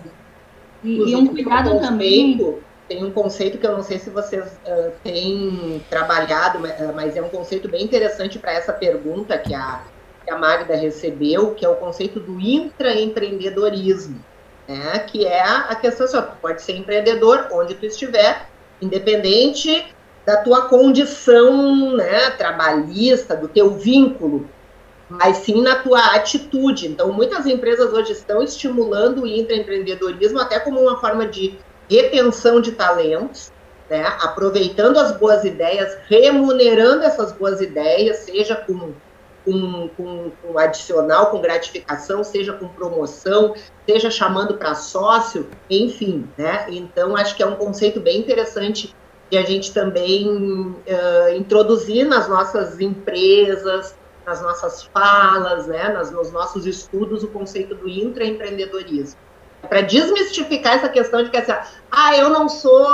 E, 0.81 1.11
e 1.11 1.15
um 1.15 1.27
cuidado 1.27 1.77
também. 1.81 2.57
Tem 2.87 3.05
um 3.05 3.11
conceito 3.11 3.57
que 3.57 3.65
eu 3.65 3.71
não 3.71 3.83
sei 3.83 3.99
se 3.99 4.09
vocês 4.09 4.45
uh, 4.45 4.91
têm 5.01 5.81
trabalhado, 5.89 6.59
mas 6.93 7.15
é 7.15 7.21
um 7.21 7.29
conceito 7.29 7.69
bem 7.69 7.83
interessante 7.83 8.37
para 8.37 8.51
essa 8.51 8.73
pergunta 8.73 9.37
que 9.37 9.53
a, 9.53 9.81
que 10.25 10.29
a 10.29 10.37
Magda 10.37 10.75
recebeu, 10.75 11.53
que 11.53 11.65
é 11.65 11.69
o 11.69 11.75
conceito 11.75 12.19
do 12.19 12.37
intraempreendedorismo, 12.37 14.19
né? 14.67 14.99
que 14.99 15.25
é 15.25 15.41
a 15.41 15.73
questão 15.75 16.05
assim, 16.05 16.17
tu 16.17 16.37
pode 16.41 16.61
ser 16.61 16.75
empreendedor 16.75 17.47
onde 17.53 17.75
tu 17.75 17.85
estiver, 17.85 18.45
independente 18.81 19.85
da 20.25 20.37
tua 20.37 20.63
condição 20.63 21.95
né, 21.95 22.29
trabalhista, 22.31 23.35
do 23.35 23.47
teu 23.47 23.71
vínculo, 23.71 24.47
mas 25.09 25.37
sim 25.37 25.61
na 25.61 25.75
tua 25.75 25.99
atitude. 26.15 26.87
Então, 26.87 27.11
muitas 27.11 27.45
empresas 27.45 27.91
hoje 27.91 28.13
estão 28.13 28.41
estimulando 28.41 29.23
o 29.23 29.27
intraempreendedorismo 29.27 30.39
até 30.39 30.59
como 30.59 30.79
uma 30.79 30.99
forma 30.99 31.27
de 31.27 31.57
retenção 31.89 32.61
de 32.61 32.71
talentos, 32.71 33.51
né, 33.89 34.05
aproveitando 34.21 34.97
as 34.97 35.11
boas 35.11 35.43
ideias, 35.43 35.97
remunerando 36.07 37.03
essas 37.03 37.33
boas 37.33 37.59
ideias, 37.59 38.17
seja 38.19 38.55
com, 38.55 38.93
com, 39.43 39.89
com, 39.97 40.31
com 40.41 40.57
adicional, 40.57 41.25
com 41.25 41.41
gratificação, 41.41 42.23
seja 42.23 42.53
com 42.53 42.69
promoção, 42.69 43.53
seja 43.85 44.09
chamando 44.09 44.53
para 44.53 44.75
sócio, 44.75 45.49
enfim. 45.69 46.29
Né? 46.37 46.67
Então, 46.69 47.17
acho 47.17 47.35
que 47.35 47.43
é 47.43 47.45
um 47.45 47.55
conceito 47.55 47.99
bem 47.99 48.19
interessante 48.19 48.95
de 49.31 49.37
a 49.37 49.43
gente 49.43 49.73
também 49.73 50.27
uh, 50.27 51.35
introduzir 51.35 52.05
nas 52.05 52.27
nossas 52.27 52.79
empresas, 52.81 53.95
nas 54.25 54.41
nossas 54.41 54.83
falas, 54.83 55.67
né, 55.67 55.89
nas, 55.89 56.11
nos 56.11 56.31
nossos 56.31 56.65
estudos, 56.65 57.23
o 57.23 57.29
conceito 57.29 57.73
do 57.73 57.89
intraempreendedorismo 57.89 59.17
para 59.67 59.81
desmistificar 59.81 60.75
essa 60.75 60.89
questão 60.89 61.23
de 61.23 61.29
que 61.29 61.37
assim, 61.37 61.53
ah, 61.91 62.17
eu 62.17 62.29
não 62.29 62.49
sou 62.49 62.87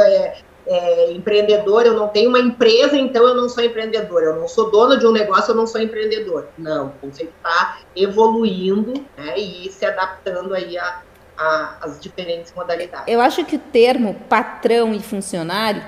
é, 0.00 0.38
é, 0.66 1.12
empreendedor, 1.12 1.86
eu 1.86 1.94
não 1.94 2.08
tenho 2.08 2.28
uma 2.28 2.38
empresa, 2.38 2.96
então 2.96 3.26
eu 3.26 3.34
não 3.34 3.48
sou 3.48 3.62
empreendedor, 3.62 4.22
eu 4.22 4.36
não 4.36 4.48
sou 4.48 4.70
dono 4.70 4.98
de 4.98 5.06
um 5.06 5.12
negócio, 5.12 5.52
eu 5.52 5.56
não 5.56 5.66
sou 5.66 5.80
empreendedor. 5.80 6.48
Não, 6.58 6.88
o 6.88 6.92
conceito 7.00 7.32
está 7.36 7.78
evoluindo 7.94 8.92
né, 9.16 9.38
e 9.38 9.70
se 9.70 9.84
adaptando 9.84 10.54
aí 10.54 10.76
a, 10.76 11.02
a, 11.42 11.76
as 11.82 12.00
diferentes 12.00 12.52
modalidades. 12.54 13.06
Eu 13.06 13.20
acho 13.20 13.44
que 13.44 13.56
o 13.56 13.58
termo 13.58 14.14
patrão 14.28 14.94
e 14.94 15.00
funcionário, 15.00 15.82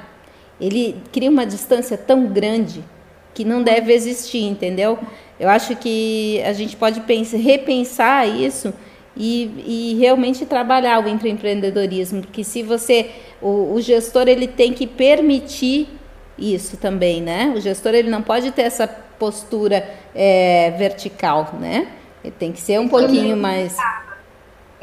ele 0.61 1.00
cria 1.12 1.30
uma 1.30 1.46
distância 1.46 1.96
tão 1.96 2.26
grande 2.26 2.84
que 3.32 3.44
não 3.44 3.62
deve 3.62 3.92
existir, 3.92 4.42
entendeu? 4.42 4.98
Eu 5.38 5.48
acho 5.48 5.74
que 5.76 6.40
a 6.44 6.52
gente 6.52 6.76
pode 6.76 7.00
pensar, 7.00 7.36
repensar 7.36 8.28
isso 8.28 8.72
e, 9.16 9.92
e 9.94 9.98
realmente 9.98 10.46
trabalhar 10.46 11.05
o 11.05 11.09
empreendedorismo, 11.09 12.22
porque 12.22 12.44
se 12.44 12.62
você, 12.62 13.11
o, 13.42 13.74
o, 13.74 13.80
gestor 13.80 14.28
ele 14.28 14.46
tem 14.46 14.72
que 14.72 14.86
permitir 14.86 15.88
isso 16.38 16.76
também, 16.76 17.20
né? 17.20 17.52
O 17.57 17.61
gestor 17.61 17.94
ele 17.94 18.11
não 18.11 18.22
pode 18.22 18.50
ter 18.52 18.62
essa 18.62 18.86
postura 18.86 19.88
é, 20.14 20.72
vertical, 20.72 21.55
né? 21.61 21.88
Ele 22.22 22.34
tem 22.38 22.52
que 22.52 22.61
ser 22.61 22.80
um 22.80 22.88
pouquinho 22.88 23.36
mais. 23.36 23.76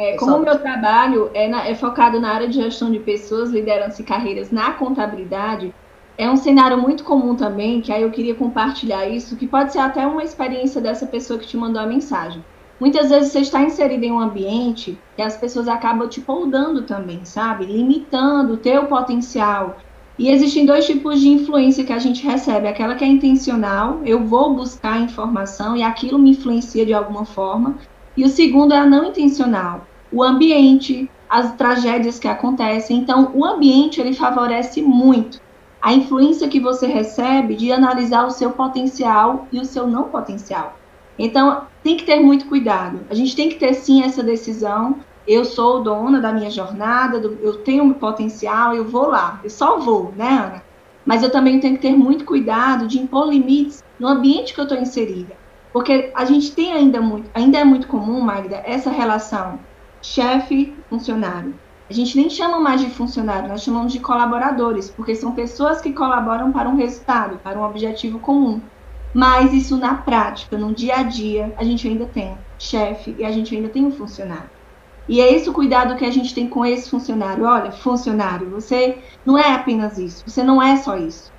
É, 0.01 0.17
como 0.17 0.37
o 0.37 0.41
meu 0.41 0.57
trabalho 0.57 1.29
é, 1.31 1.47
na, 1.47 1.67
é 1.67 1.75
focado 1.75 2.19
na 2.19 2.33
área 2.33 2.47
de 2.47 2.55
gestão 2.55 2.91
de 2.91 2.97
pessoas, 2.97 3.51
liderança 3.51 4.01
e 4.01 4.05
carreiras 4.05 4.49
na 4.49 4.71
contabilidade, 4.71 5.71
é 6.17 6.27
um 6.27 6.35
cenário 6.35 6.75
muito 6.75 7.03
comum 7.03 7.35
também, 7.35 7.81
que 7.81 7.93
aí 7.93 8.01
eu 8.01 8.09
queria 8.09 8.33
compartilhar 8.33 9.07
isso, 9.07 9.35
que 9.35 9.45
pode 9.45 9.71
ser 9.71 9.77
até 9.77 10.05
uma 10.07 10.23
experiência 10.23 10.81
dessa 10.81 11.05
pessoa 11.05 11.37
que 11.37 11.45
te 11.45 11.55
mandou 11.55 11.79
a 11.79 11.85
mensagem. 11.85 12.43
Muitas 12.79 13.11
vezes 13.11 13.31
você 13.31 13.41
está 13.41 13.61
inserido 13.61 14.03
em 14.03 14.11
um 14.11 14.19
ambiente 14.19 14.97
que 15.15 15.21
as 15.21 15.37
pessoas 15.37 15.67
acabam 15.67 16.09
te 16.09 16.19
poldando 16.19 16.81
também, 16.81 17.23
sabe? 17.23 17.65
Limitando 17.65 18.53
o 18.53 18.57
teu 18.57 18.85
potencial. 18.85 19.77
E 20.17 20.31
existem 20.31 20.65
dois 20.65 20.87
tipos 20.87 21.21
de 21.21 21.29
influência 21.29 21.83
que 21.83 21.93
a 21.93 21.99
gente 21.99 22.25
recebe. 22.25 22.67
Aquela 22.67 22.95
que 22.95 23.03
é 23.03 23.07
intencional, 23.07 24.01
eu 24.03 24.25
vou 24.25 24.55
buscar 24.55 24.99
informação 24.99 25.77
e 25.77 25.83
aquilo 25.83 26.17
me 26.17 26.31
influencia 26.31 26.83
de 26.83 26.93
alguma 26.93 27.23
forma. 27.23 27.77
E 28.17 28.25
o 28.25 28.29
segundo 28.29 28.73
é 28.73 28.77
a 28.77 28.85
não 28.85 29.05
intencional. 29.05 29.90
O 30.11 30.23
ambiente, 30.23 31.09
as 31.29 31.55
tragédias 31.55 32.19
que 32.19 32.27
acontecem. 32.27 32.97
Então, 32.97 33.31
o 33.33 33.45
ambiente, 33.45 34.01
ele 34.01 34.13
favorece 34.13 34.81
muito 34.81 35.39
a 35.81 35.93
influência 35.93 36.49
que 36.49 36.59
você 36.59 36.85
recebe 36.85 37.55
de 37.55 37.71
analisar 37.71 38.25
o 38.25 38.31
seu 38.31 38.51
potencial 38.51 39.47
e 39.51 39.59
o 39.59 39.65
seu 39.65 39.87
não 39.87 40.09
potencial. 40.09 40.77
Então, 41.17 41.63
tem 41.81 41.95
que 41.95 42.03
ter 42.03 42.19
muito 42.19 42.45
cuidado. 42.47 42.99
A 43.09 43.15
gente 43.15 43.35
tem 43.35 43.47
que 43.47 43.55
ter 43.55 43.73
sim 43.73 44.03
essa 44.03 44.21
decisão. 44.21 44.97
Eu 45.25 45.45
sou 45.45 45.81
dona 45.81 46.19
da 46.19 46.33
minha 46.33 46.49
jornada, 46.49 47.19
do, 47.19 47.37
eu 47.41 47.57
tenho 47.59 47.83
um 47.83 47.93
potencial, 47.93 48.75
eu 48.75 48.85
vou 48.85 49.07
lá. 49.07 49.39
Eu 49.43 49.49
só 49.49 49.79
vou, 49.79 50.13
né, 50.17 50.27
Ana? 50.27 50.63
Mas 51.05 51.23
eu 51.23 51.31
também 51.31 51.59
tenho 51.59 51.75
que 51.75 51.81
ter 51.81 51.95
muito 51.95 52.25
cuidado 52.25 52.87
de 52.87 52.99
impor 52.99 53.27
limites 53.27 53.83
no 53.99 54.07
ambiente 54.07 54.53
que 54.53 54.59
eu 54.59 54.63
estou 54.63 54.77
inserida. 54.77 55.35
Porque 55.71 56.11
a 56.13 56.25
gente 56.25 56.51
tem 56.51 56.73
ainda 56.73 56.99
muito, 57.01 57.29
ainda 57.33 57.57
é 57.57 57.63
muito 57.63 57.87
comum, 57.87 58.19
Magda, 58.19 58.61
essa 58.65 58.89
relação 58.89 59.59
chefe-funcionário. 60.01 61.53
A 61.89 61.93
gente 61.93 62.15
nem 62.15 62.29
chama 62.29 62.59
mais 62.59 62.79
de 62.79 62.89
funcionário, 62.89 63.49
nós 63.49 63.63
chamamos 63.63 63.91
de 63.91 63.99
colaboradores, 63.99 64.89
porque 64.89 65.13
são 65.13 65.33
pessoas 65.33 65.81
que 65.81 65.91
colaboram 65.91 66.51
para 66.51 66.69
um 66.69 66.75
resultado, 66.75 67.37
para 67.39 67.59
um 67.59 67.63
objetivo 67.63 68.17
comum. 68.19 68.61
Mas 69.13 69.53
isso 69.53 69.75
na 69.75 69.95
prática, 69.95 70.57
no 70.57 70.73
dia 70.73 70.95
a 70.95 71.03
dia, 71.03 71.53
a 71.57 71.63
gente 71.65 71.85
ainda 71.87 72.05
tem 72.05 72.37
chefe 72.57 73.13
e 73.19 73.25
a 73.25 73.31
gente 73.31 73.53
ainda 73.53 73.67
tem 73.67 73.85
um 73.85 73.91
funcionário. 73.91 74.49
E 75.07 75.19
é 75.19 75.33
esse 75.33 75.49
o 75.49 75.53
cuidado 75.53 75.97
que 75.97 76.05
a 76.05 76.11
gente 76.11 76.33
tem 76.33 76.47
com 76.47 76.65
esse 76.65 76.89
funcionário. 76.89 77.43
Olha, 77.43 77.71
funcionário, 77.71 78.49
você 78.49 78.99
não 79.25 79.37
é 79.37 79.53
apenas 79.53 79.97
isso, 79.97 80.23
você 80.25 80.41
não 80.41 80.61
é 80.61 80.77
só 80.77 80.95
isso. 80.97 81.29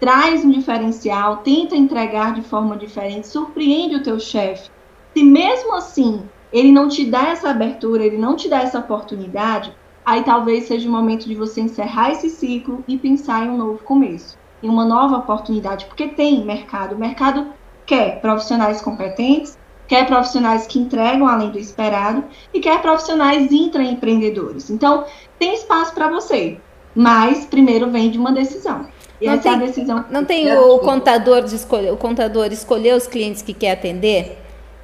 Traz 0.00 0.42
um 0.44 0.50
diferencial, 0.50 1.38
tenta 1.38 1.76
entregar 1.76 2.32
de 2.32 2.40
forma 2.40 2.76
diferente, 2.76 3.26
surpreende 3.26 3.96
o 3.96 4.02
teu 4.02 4.18
chefe. 4.18 4.70
Se 5.14 5.22
mesmo 5.22 5.74
assim 5.74 6.22
ele 6.52 6.70
não 6.70 6.88
te 6.88 7.04
dá 7.04 7.28
essa 7.28 7.50
abertura, 7.50 8.04
ele 8.04 8.18
não 8.18 8.36
te 8.36 8.48
dá 8.48 8.60
essa 8.60 8.78
oportunidade, 8.78 9.74
aí 10.04 10.22
talvez 10.22 10.64
seja 10.64 10.88
o 10.88 10.92
momento 10.92 11.26
de 11.26 11.34
você 11.34 11.60
encerrar 11.60 12.10
esse 12.12 12.28
ciclo 12.28 12.84
e 12.86 12.98
pensar 12.98 13.44
em 13.44 13.50
um 13.50 13.56
novo 13.56 13.78
começo 13.82 14.42
em 14.62 14.68
uma 14.68 14.84
nova 14.84 15.16
oportunidade, 15.16 15.86
porque 15.86 16.08
tem 16.08 16.44
mercado. 16.44 16.94
O 16.94 16.98
mercado 16.98 17.48
quer 17.84 18.20
profissionais 18.20 18.80
competentes, 18.80 19.58
quer 19.88 20.06
profissionais 20.06 20.66
que 20.66 20.78
entregam 20.78 21.26
além 21.26 21.50
do 21.50 21.58
esperado 21.58 22.24
e 22.54 22.60
quer 22.60 22.80
profissionais 22.80 23.50
intraempreendedores. 23.50 24.70
Então, 24.70 25.04
tem 25.38 25.54
espaço 25.54 25.92
para 25.92 26.08
você, 26.08 26.58
mas 26.94 27.44
primeiro 27.44 27.90
vem 27.90 28.10
de 28.10 28.18
uma 28.18 28.32
decisão. 28.32 28.86
E 29.20 29.26
não 29.26 29.38
tem, 29.38 29.54
é 29.54 29.56
decisão. 29.58 30.04
Não 30.10 30.24
tem 30.24 30.56
o 30.56 30.78
contador 30.78 31.42
de 31.42 31.54
escolher, 31.54 31.92
o 31.92 31.96
contador 31.96 32.46
escolher 32.52 32.94
os 32.94 33.06
clientes 33.06 33.42
que 33.42 33.52
quer 33.52 33.72
atender 33.72 34.38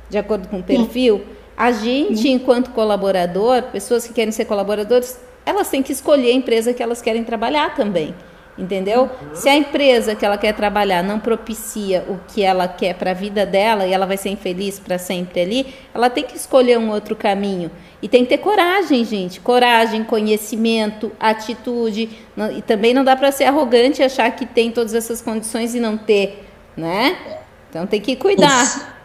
de 0.08 0.18
acordo 0.18 0.48
com 0.48 0.58
o 0.58 0.62
perfil. 0.62 1.18
Sim. 1.18 1.37
A 1.58 1.72
gente, 1.72 2.20
Sim. 2.20 2.34
enquanto 2.34 2.70
colaborador, 2.70 3.62
pessoas 3.64 4.06
que 4.06 4.12
querem 4.12 4.30
ser 4.30 4.44
colaboradores, 4.44 5.18
elas 5.44 5.68
têm 5.68 5.82
que 5.82 5.90
escolher 5.90 6.30
a 6.30 6.34
empresa 6.34 6.72
que 6.72 6.80
elas 6.80 7.02
querem 7.02 7.24
trabalhar 7.24 7.74
também. 7.74 8.14
Entendeu? 8.56 9.02
Uhum. 9.02 9.34
Se 9.34 9.48
a 9.48 9.56
empresa 9.56 10.14
que 10.14 10.24
ela 10.24 10.38
quer 10.38 10.52
trabalhar 10.52 11.02
não 11.02 11.18
propicia 11.18 12.04
o 12.08 12.18
que 12.28 12.42
ela 12.44 12.68
quer 12.68 12.94
para 12.94 13.10
a 13.10 13.14
vida 13.14 13.44
dela 13.44 13.86
e 13.86 13.92
ela 13.92 14.06
vai 14.06 14.16
ser 14.16 14.30
infeliz 14.30 14.78
para 14.78 14.98
sempre 14.98 15.40
ali, 15.40 15.74
ela 15.92 16.08
tem 16.08 16.22
que 16.22 16.36
escolher 16.36 16.78
um 16.78 16.90
outro 16.90 17.16
caminho. 17.16 17.72
E 18.00 18.08
tem 18.08 18.22
que 18.22 18.30
ter 18.30 18.38
coragem, 18.38 19.04
gente. 19.04 19.40
Coragem, 19.40 20.04
conhecimento, 20.04 21.10
atitude. 21.18 22.08
Não, 22.36 22.52
e 22.52 22.62
também 22.62 22.94
não 22.94 23.02
dá 23.02 23.16
para 23.16 23.32
ser 23.32 23.44
arrogante 23.44 24.00
e 24.00 24.04
achar 24.04 24.30
que 24.30 24.46
tem 24.46 24.70
todas 24.70 24.94
essas 24.94 25.20
condições 25.20 25.74
e 25.74 25.80
não 25.80 25.96
ter, 25.96 26.44
né? 26.76 27.16
Então 27.68 27.84
tem 27.84 28.00
que 28.00 28.14
cuidar. 28.14 28.97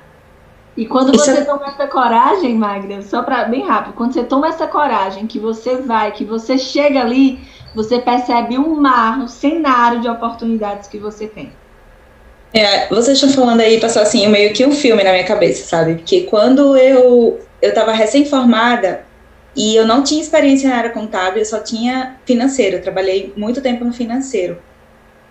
E 0.76 0.86
quando 0.86 1.16
Isso 1.16 1.26
você 1.26 1.40
é... 1.40 1.42
toma 1.46 1.68
essa 1.68 1.88
coragem, 1.88 2.56
Magda, 2.56 3.02
só 3.04 3.22
para 3.22 3.46
bem 3.46 3.66
rápido, 3.66 3.94
quando 3.94 4.14
você 4.14 4.24
toma 4.24 4.48
essa 4.48 4.66
coragem, 4.66 5.28
que 5.28 5.40
você 5.40 5.78
vai, 5.78 6.12
que 6.12 6.26
você 6.26 6.58
chega 6.58 7.00
ali, 7.00 7.40
você 7.76 8.00
percebe 8.00 8.58
um 8.58 8.76
mar, 8.76 9.20
um 9.20 9.28
cenário 9.28 10.02
de 10.02 10.10
oportunidades 10.10 10.88
que 10.88 10.98
você 10.98 11.28
tem. 11.28 11.52
É, 12.54 12.88
vocês 12.88 13.22
estão 13.22 13.30
falando 13.30 13.62
aí, 13.62 13.80
passou 13.80 14.02
assim, 14.02 14.28
meio 14.28 14.54
que 14.54 14.66
um 14.66 14.72
filme 14.72 15.04
na 15.04 15.12
minha 15.12 15.24
cabeça, 15.24 15.68
sabe? 15.68 15.96
Porque 15.96 16.22
quando 16.22 16.78
eu 16.78 17.40
eu 17.64 17.70
estava 17.70 17.94
recém-formada 17.94 19.06
e 19.56 19.74
eu 19.74 19.88
não 19.88 20.04
tinha 20.04 20.22
experiência 20.22 20.70
na 20.70 20.76
área 20.76 20.90
contábil, 20.90 21.40
eu 21.40 21.46
só 21.46 21.60
tinha 21.60 22.18
financeiro, 22.26 22.76
eu 22.76 22.82
trabalhei 22.82 23.32
muito 23.38 23.62
tempo 23.62 23.86
no 23.86 23.94
financeiro. 23.94 24.62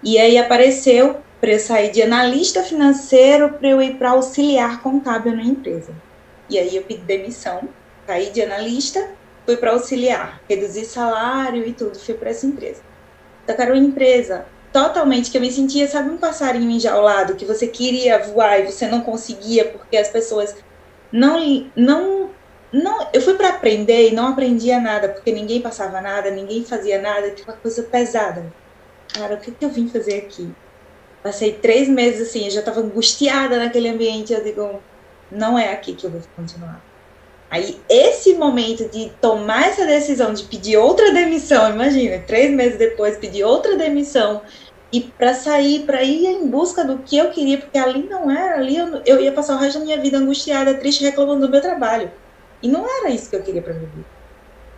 E 0.02 0.18
aí 0.18 0.38
apareceu 0.38 1.16
para 1.42 1.50
eu 1.50 1.58
sair 1.58 1.90
de 1.90 2.00
analista 2.00 2.62
financeiro 2.62 3.54
para 3.54 3.68
eu 3.68 3.82
ir 3.82 3.96
para 3.96 4.10
auxiliar 4.10 4.80
contábil 4.80 5.36
na 5.36 5.42
empresa. 5.42 5.92
E 6.48 6.56
aí 6.56 6.76
eu 6.76 6.84
pedi 6.84 7.02
demissão, 7.02 7.68
saí 8.06 8.30
de 8.30 8.40
analista 8.40 9.04
fui 9.44 9.56
para 9.56 9.72
auxiliar, 9.72 10.40
reduzir 10.48 10.84
salário 10.84 11.66
e 11.66 11.72
tudo, 11.72 11.98
fui 11.98 12.14
para 12.14 12.30
essa 12.30 12.46
empresa. 12.46 12.80
Então, 13.42 13.56
era 13.58 13.74
uma 13.74 13.84
empresa 13.84 14.46
totalmente 14.72 15.30
que 15.30 15.36
eu 15.36 15.40
me 15.40 15.50
sentia, 15.50 15.88
sabe, 15.88 16.10
um 16.10 16.16
passarinho 16.16 16.70
enjaulado, 16.70 17.34
que 17.34 17.44
você 17.44 17.66
queria 17.66 18.20
voar 18.20 18.60
e 18.60 18.70
você 18.70 18.86
não 18.86 19.00
conseguia 19.00 19.64
porque 19.66 19.96
as 19.96 20.08
pessoas 20.08 20.54
não 21.10 21.70
não 21.76 22.30
não, 22.72 23.08
eu 23.12 23.20
fui 23.20 23.34
para 23.34 23.50
aprender 23.50 24.08
e 24.08 24.14
não 24.14 24.28
aprendia 24.28 24.80
nada, 24.80 25.08
porque 25.10 25.30
ninguém 25.30 25.60
passava 25.60 26.00
nada, 26.00 26.30
ninguém 26.30 26.64
fazia 26.64 27.02
nada, 27.02 27.30
tipo 27.30 27.50
uma 27.50 27.58
coisa 27.58 27.82
pesada. 27.82 28.46
Cara, 29.12 29.34
o 29.34 29.38
que, 29.38 29.50
que 29.50 29.64
eu 29.64 29.68
vim 29.68 29.88
fazer 29.88 30.16
aqui? 30.16 30.50
Passei 31.22 31.52
três 31.52 31.88
meses 31.88 32.28
assim, 32.28 32.44
eu 32.44 32.50
já 32.50 32.60
estava 32.60 32.80
angustiada 32.80 33.58
naquele 33.58 33.88
ambiente. 33.88 34.32
Eu 34.32 34.42
digo, 34.42 34.82
não 35.30 35.58
é 35.58 35.72
aqui 35.72 35.94
que 35.94 36.04
eu 36.04 36.10
vou 36.10 36.20
continuar. 36.36 36.82
Aí, 37.50 37.78
esse 37.88 38.34
momento 38.34 38.88
de 38.88 39.10
tomar 39.20 39.68
essa 39.68 39.84
decisão 39.84 40.32
de 40.32 40.44
pedir 40.44 40.78
outra 40.78 41.12
demissão, 41.12 41.68
imagina, 41.70 42.18
três 42.26 42.50
meses 42.50 42.78
depois, 42.78 43.18
pedir 43.18 43.44
outra 43.44 43.76
demissão 43.76 44.40
e 44.90 45.00
para 45.00 45.34
sair, 45.34 45.84
para 45.84 46.02
ir 46.02 46.26
em 46.26 46.46
busca 46.46 46.82
do 46.82 46.98
que 46.98 47.16
eu 47.16 47.30
queria, 47.30 47.58
porque 47.58 47.78
ali 47.78 48.04
não 48.04 48.30
era, 48.30 48.56
ali 48.56 48.76
eu, 48.76 49.02
eu, 49.04 49.20
ia 49.20 49.32
passar 49.32 49.56
o 49.56 49.58
resto 49.58 49.78
da 49.78 49.84
minha 49.84 50.00
vida 50.00 50.18
angustiada, 50.18 50.74
triste, 50.74 51.04
reclamando 51.04 51.46
do 51.46 51.50
meu 51.50 51.60
trabalho. 51.60 52.10
E 52.62 52.68
não 52.68 52.86
era 52.86 53.10
isso 53.10 53.28
que 53.28 53.36
eu 53.36 53.42
queria 53.42 53.62
para 53.62 53.74
vida. 53.74 54.11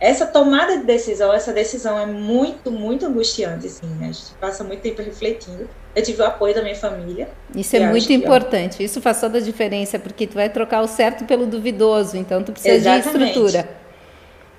Essa 0.05 0.27
tomada 0.27 0.77
de 0.77 0.83
decisão, 0.83 1.33
essa 1.33 1.51
decisão 1.51 1.99
é 1.99 2.05
muito, 2.05 2.69
muito 2.69 3.07
angustiante, 3.07 3.65
assim, 3.65 3.87
né? 3.87 4.09
A 4.09 4.11
gente 4.11 4.35
passa 4.39 4.63
muito 4.63 4.81
tempo 4.81 5.01
refletindo. 5.01 5.67
Eu 5.95 6.03
tive 6.03 6.21
o 6.21 6.25
apoio 6.25 6.53
da 6.53 6.61
minha 6.61 6.75
família. 6.75 7.27
Isso 7.55 7.75
é 7.75 7.79
muito 7.89 8.13
importante. 8.13 8.83
Isso 8.83 9.01
faz 9.01 9.19
toda 9.19 9.39
a 9.39 9.41
diferença, 9.41 9.97
porque 9.97 10.27
tu 10.27 10.35
vai 10.35 10.47
trocar 10.47 10.81
o 10.81 10.87
certo 10.87 11.25
pelo 11.25 11.47
duvidoso, 11.47 12.17
então 12.17 12.43
tu 12.43 12.51
precisa 12.51 12.75
Exatamente. 12.75 13.17
de 13.17 13.25
estrutura. 13.25 13.69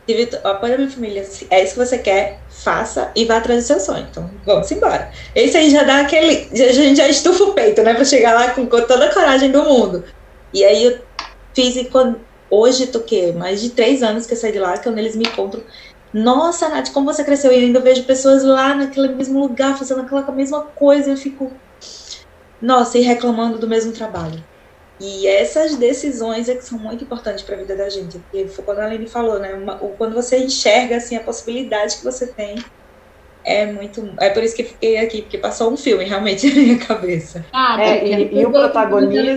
Tive 0.04 0.28
o 0.42 0.48
apoio 0.48 0.72
da 0.72 0.78
minha 0.78 0.90
família. 0.90 1.24
É 1.48 1.62
isso 1.62 1.74
que 1.74 1.78
você 1.78 1.98
quer, 1.98 2.40
faça 2.48 3.12
e 3.14 3.24
vá 3.24 3.36
atrás 3.36 3.62
do 3.62 3.66
seu 3.68 3.78
sonho. 3.78 4.04
Então, 4.10 4.28
vamos 4.44 4.68
embora. 4.72 5.12
Esse 5.32 5.56
aí 5.56 5.70
já 5.70 5.84
dá 5.84 6.00
aquele. 6.00 6.48
A 6.52 6.72
gente 6.72 6.96
já 6.96 7.06
estufa 7.06 7.44
o 7.44 7.52
peito, 7.52 7.84
né? 7.84 7.94
Pra 7.94 8.04
chegar 8.04 8.34
lá 8.34 8.50
com 8.50 8.66
toda 8.66 9.04
a 9.04 9.14
coragem 9.14 9.52
do 9.52 9.62
mundo. 9.62 10.02
E 10.52 10.64
aí 10.64 10.86
eu 10.86 10.98
fiz, 11.54 11.76
e 11.76 11.84
quando, 11.84 12.20
hoje 12.50 12.88
tô 12.88 13.04
que 13.04 13.32
mais 13.32 13.60
de 13.60 13.70
três 13.74 14.02
anos 14.02 14.26
que 14.26 14.32
eu 14.34 14.36
saí 14.38 14.52
de 14.52 14.58
lá, 14.58 14.78
quando 14.82 14.98
eles 14.98 15.16
me 15.16 15.24
encontram, 15.26 15.64
nossa, 16.12 16.68
Nath, 16.68 16.92
como 16.92 17.06
você 17.12 17.24
cresceu? 17.24 17.52
E 17.52 17.56
ainda 17.56 17.80
vejo 17.80 18.04
pessoas 18.06 18.42
lá 18.44 18.74
naquele 18.74 19.14
mesmo 19.14 19.38
lugar, 19.40 19.78
fazendo 19.78 20.02
aquela 20.02 20.30
mesma 20.32 20.72
coisa. 20.72 21.10
Eu 21.10 21.16
fico, 21.16 21.60
nossa, 22.60 22.98
e 22.98 23.02
reclamando 23.02 23.58
do 23.58 23.68
mesmo 23.68 23.92
trabalho. 23.92 24.44
E 25.00 25.26
essas 25.28 25.76
decisões 25.76 26.48
é 26.48 26.56
que 26.56 26.62
são 26.62 26.78
muito 26.78 27.04
importantes 27.04 27.44
para 27.44 27.56
a 27.56 27.58
vida 27.58 27.76
da 27.76 27.88
gente. 27.90 28.20
Porque 28.20 28.48
foi 28.48 28.64
quando 28.64 28.80
a 28.80 28.86
Aline 28.86 29.08
falou, 29.08 29.38
né? 29.40 29.54
Uma, 29.54 29.78
quando 29.96 30.14
você 30.14 30.38
enxerga 30.38 30.96
assim, 30.98 31.16
a 31.16 31.24
possibilidade 31.24 31.98
que 31.98 32.04
você 32.04 32.34
tem, 32.34 32.56
é 33.44 33.66
muito. 33.72 34.14
É 34.20 34.30
por 34.30 34.42
isso 34.42 34.56
que 34.56 34.64
fiquei 34.64 34.98
aqui, 34.98 35.22
porque 35.22 35.38
passou 35.38 35.72
um 35.72 35.76
filme 35.76 36.04
realmente 36.04 36.48
na 36.54 36.62
minha 36.62 36.78
cabeça. 36.86 37.46
Ah, 37.52 37.80
é, 37.84 38.06
e, 38.34 38.40
e 38.40 38.46
o 38.46 38.52
protagonismo. 38.52 39.36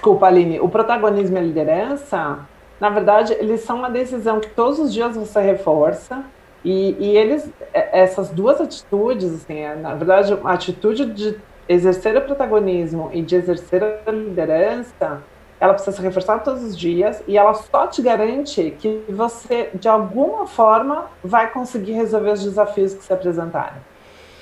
Desculpa, 0.00 0.26
Aline, 0.26 0.58
o 0.60 0.68
protagonismo 0.68 1.36
e 1.36 1.38
a 1.38 1.42
liderança 1.42 2.46
na 2.80 2.88
verdade, 2.88 3.34
eles 3.34 3.60
são 3.60 3.76
uma 3.76 3.90
decisão 3.90 4.40
que 4.40 4.48
todos 4.48 4.78
os 4.78 4.92
dias 4.92 5.14
você 5.14 5.40
reforça. 5.40 6.24
E, 6.64 6.96
e 6.98 7.16
eles, 7.16 7.48
é, 7.74 8.00
essas 8.00 8.30
duas 8.30 8.60
atitudes, 8.60 9.34
assim, 9.34 9.60
é, 9.60 9.74
na 9.74 9.94
verdade, 9.94 10.36
a 10.42 10.52
atitude 10.52 11.06
de 11.06 11.38
exercer 11.68 12.16
o 12.16 12.22
protagonismo 12.22 13.10
e 13.12 13.22
de 13.22 13.36
exercer 13.36 13.82
a 13.84 14.10
liderança, 14.10 15.22
ela 15.60 15.74
precisa 15.74 15.94
ser 15.94 16.02
reforçada 16.02 16.40
todos 16.40 16.62
os 16.64 16.76
dias 16.76 17.22
e 17.28 17.36
ela 17.36 17.52
só 17.54 17.86
te 17.86 18.00
garante 18.00 18.74
que 18.78 19.04
você, 19.08 19.70
de 19.74 19.88
alguma 19.88 20.46
forma, 20.46 21.06
vai 21.22 21.50
conseguir 21.50 21.92
resolver 21.92 22.32
os 22.32 22.42
desafios 22.42 22.94
que 22.94 23.04
se 23.04 23.12
apresentarem. 23.12 23.80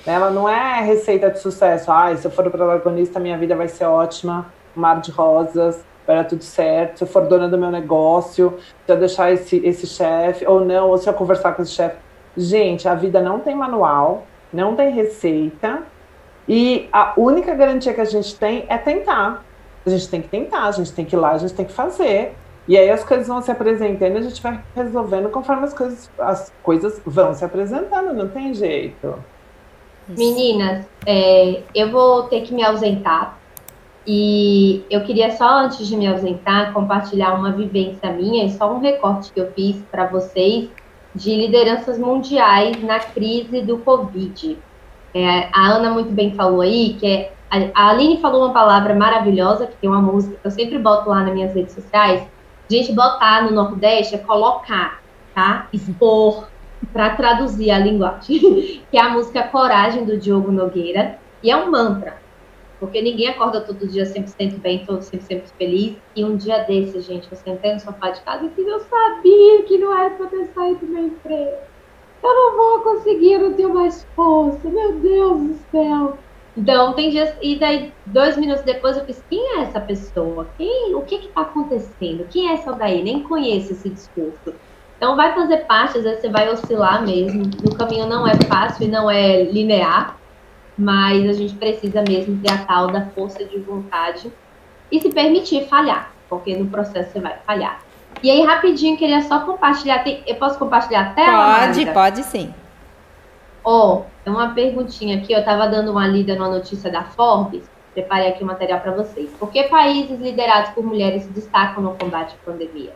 Ela 0.05 0.29
não 0.29 0.47
é 0.47 0.81
receita 0.81 1.29
de 1.29 1.39
sucesso. 1.39 1.91
Ah, 1.91 2.15
se 2.15 2.25
eu 2.25 2.31
for 2.31 2.47
o 2.47 2.51
protagonista, 2.51 3.19
minha 3.19 3.37
vida 3.37 3.55
vai 3.55 3.67
ser 3.67 3.85
ótima, 3.85 4.45
mar 4.79 5.01
de 5.01 5.11
rosas 5.11 5.83
vai 6.07 6.15
dar 6.15 6.23
tudo 6.23 6.43
certo, 6.43 6.97
se 6.97 7.03
eu 7.03 7.07
for 7.07 7.27
dona 7.27 7.47
do 7.47 7.55
meu 7.55 7.69
negócio, 7.69 8.57
se 8.83 8.91
eu 8.91 8.97
deixar 8.97 9.31
esse, 9.31 9.57
esse 9.63 9.85
chefe, 9.85 10.43
ou 10.43 10.65
não, 10.65 10.89
ou 10.89 10.97
se 10.97 11.07
eu 11.07 11.13
conversar 11.13 11.53
com 11.53 11.61
esse 11.61 11.71
chefe. 11.71 11.97
Gente, 12.35 12.87
a 12.87 12.95
vida 12.95 13.21
não 13.21 13.39
tem 13.39 13.55
manual, 13.55 14.23
não 14.51 14.75
tem 14.75 14.91
receita, 14.91 15.83
e 16.47 16.89
a 16.91 17.13
única 17.15 17.53
garantia 17.53 17.93
que 17.93 18.01
a 18.01 18.05
gente 18.05 18.35
tem 18.35 18.65
é 18.67 18.77
tentar. 18.79 19.45
A 19.85 19.89
gente 19.91 20.09
tem 20.09 20.19
que 20.19 20.27
tentar, 20.27 20.63
a 20.63 20.71
gente 20.71 20.91
tem 20.91 21.05
que 21.05 21.15
ir 21.15 21.19
lá, 21.19 21.31
a 21.31 21.37
gente 21.37 21.53
tem 21.53 21.65
que 21.65 21.71
fazer. 21.71 22.33
E 22.67 22.75
aí 22.77 22.89
as 22.89 23.03
coisas 23.03 23.27
vão 23.27 23.41
se 23.41 23.51
apresentando 23.51 24.15
e 24.15 24.17
a 24.17 24.21
gente 24.21 24.41
vai 24.41 24.59
resolvendo 24.75 25.29
conforme 25.29 25.65
as 25.65 25.73
coisas, 25.73 26.09
as 26.19 26.51
coisas 26.63 27.01
vão 27.05 27.33
se 27.35 27.45
apresentando, 27.45 28.13
não 28.13 28.27
tem 28.27 28.53
jeito. 28.53 29.15
Meninas, 30.07 30.85
é, 31.05 31.61
eu 31.73 31.91
vou 31.91 32.23
ter 32.23 32.41
que 32.41 32.53
me 32.53 32.63
ausentar, 32.63 33.38
e 34.07 34.83
eu 34.89 35.01
queria 35.01 35.31
só, 35.31 35.59
antes 35.59 35.87
de 35.87 35.95
me 35.95 36.07
ausentar, 36.07 36.73
compartilhar 36.73 37.33
uma 37.33 37.51
vivência 37.51 38.11
minha 38.11 38.45
e 38.45 38.51
só 38.51 38.73
um 38.73 38.79
recorte 38.79 39.31
que 39.31 39.39
eu 39.39 39.51
fiz 39.51 39.77
para 39.91 40.05
vocês 40.05 40.69
de 41.13 41.35
lideranças 41.35 41.97
mundiais 41.97 42.81
na 42.83 42.99
crise 42.99 43.61
do 43.61 43.77
Covid. 43.79 44.57
É, 45.13 45.49
a 45.53 45.67
Ana 45.67 45.91
muito 45.91 46.11
bem 46.11 46.33
falou 46.33 46.61
aí, 46.61 46.95
que 46.99 47.05
é, 47.05 47.31
a 47.73 47.89
Aline 47.89 48.21
falou 48.21 48.45
uma 48.45 48.53
palavra 48.53 48.93
maravilhosa, 48.93 49.67
que 49.67 49.75
tem 49.77 49.89
uma 49.89 50.01
música 50.01 50.37
que 50.39 50.47
eu 50.47 50.51
sempre 50.51 50.77
boto 50.77 51.09
lá 51.09 51.23
nas 51.23 51.33
minhas 51.33 51.53
redes 51.53 51.73
sociais. 51.73 52.23
Gente, 52.69 52.93
botar 52.93 53.43
no 53.43 53.51
Nordeste 53.51 54.15
é 54.15 54.19
colocar, 54.19 55.01
tá? 55.33 55.67
Expor, 55.73 56.47
para 56.93 57.15
traduzir 57.15 57.71
a 57.71 57.79
linguagem, 57.79 58.39
que 58.89 58.97
é 58.97 59.01
a 59.01 59.09
música 59.09 59.43
Coragem, 59.43 60.05
do 60.05 60.17
Diogo 60.17 60.51
Nogueira, 60.51 61.17
e 61.41 61.49
é 61.49 61.57
um 61.57 61.71
mantra. 61.71 62.17
Porque 62.79 63.01
ninguém 63.01 63.27
acorda 63.27 63.61
todo 63.61 63.87
dia 63.87 64.03
100% 64.03 64.59
bem, 64.59 64.85
todo 64.85 64.99
100% 64.99 65.43
feliz. 65.57 65.97
E 66.15 66.23
um 66.23 66.37
dia 66.37 66.59
desse, 66.59 67.01
gente, 67.01 67.27
eu 67.29 67.37
sentei 67.37 67.73
no 67.73 67.79
sofá 67.79 68.11
de 68.11 68.21
casa 68.21 68.45
e 68.45 68.49
fiz, 68.49 68.65
eu 68.65 68.79
sabia 68.79 69.63
que 69.63 69.77
não 69.77 69.97
era 69.97 70.11
para 70.11 70.27
ter 70.27 70.45
saído 70.53 70.85
do 70.85 70.87
meu 70.87 71.07
emprego. 71.07 71.57
Eu 72.23 72.33
não 72.33 72.57
vou 72.57 72.79
conseguir, 72.81 73.33
eu 73.33 73.39
não 73.41 73.53
tenho 73.53 73.73
mais 73.73 74.05
força. 74.15 74.67
Meu 74.69 74.93
Deus 74.93 75.41
do 75.41 75.59
céu. 75.71 76.17
Então, 76.55 76.93
tem 76.93 77.09
dias. 77.09 77.33
E 77.41 77.57
daí, 77.57 77.93
dois 78.05 78.37
minutos 78.37 78.63
depois, 78.63 78.97
eu 78.97 79.05
fiz: 79.05 79.23
quem 79.29 79.57
é 79.57 79.61
essa 79.61 79.79
pessoa? 79.79 80.47
Quem, 80.57 80.95
o 80.95 81.01
que 81.01 81.15
está 81.15 81.41
acontecendo? 81.41 82.27
Quem 82.29 82.49
é 82.49 82.53
essa 82.53 82.73
daí? 82.73 83.03
Nem 83.03 83.23
conheço 83.23 83.73
esse 83.73 83.89
discurso. 83.89 84.53
Então, 84.97 85.15
vai 85.15 85.33
fazer 85.33 85.59
parte, 85.59 85.97
às 85.97 86.03
vezes 86.03 86.21
você 86.21 86.29
vai 86.29 86.49
oscilar 86.49 87.05
mesmo. 87.05 87.43
No 87.63 87.75
caminho 87.75 88.05
não 88.05 88.27
é 88.27 88.35
fácil 88.35 88.85
e 88.85 88.89
não 88.89 89.09
é 89.09 89.43
linear 89.43 90.19
mas 90.79 91.29
a 91.29 91.33
gente 91.33 91.53
precisa 91.55 92.01
mesmo 92.07 92.41
ter 92.41 92.53
a 92.53 92.59
tal 92.59 92.87
da 92.87 93.05
força 93.07 93.43
de 93.43 93.59
vontade 93.59 94.31
e 94.89 95.01
se 95.01 95.09
permitir 95.09 95.67
falhar, 95.67 96.13
porque 96.29 96.55
no 96.55 96.69
processo 96.69 97.11
você 97.11 97.19
vai 97.19 97.35
falhar. 97.45 97.81
E 98.23 98.31
aí, 98.31 98.41
rapidinho, 98.41 98.97
queria 98.97 99.21
só 99.21 99.41
compartilhar. 99.41 100.03
Tem, 100.03 100.23
eu 100.25 100.35
posso 100.35 100.57
compartilhar 100.57 101.01
a 101.01 101.09
tela? 101.13 101.67
Pode, 101.67 101.85
pode 101.87 102.23
sim. 102.23 102.53
Ó, 103.63 104.03
oh, 104.25 104.29
uma 104.29 104.53
perguntinha 104.53 105.17
aqui. 105.17 105.33
Eu 105.33 105.39
estava 105.39 105.67
dando 105.67 105.91
uma 105.91 106.07
lida 106.07 106.33
numa 106.35 106.49
notícia 106.49 106.89
da 106.89 107.03
Forbes. 107.03 107.69
Preparei 107.93 108.29
aqui 108.29 108.43
o 108.43 108.47
material 108.47 108.79
para 108.79 108.93
vocês. 108.93 109.29
Por 109.37 109.51
que 109.51 109.63
países 109.63 110.19
liderados 110.19 110.71
por 110.71 110.83
mulheres 110.83 111.23
se 111.23 111.29
destacam 111.29 111.83
no 111.83 111.95
combate 111.95 112.35
à 112.41 112.45
pandemia? 112.45 112.93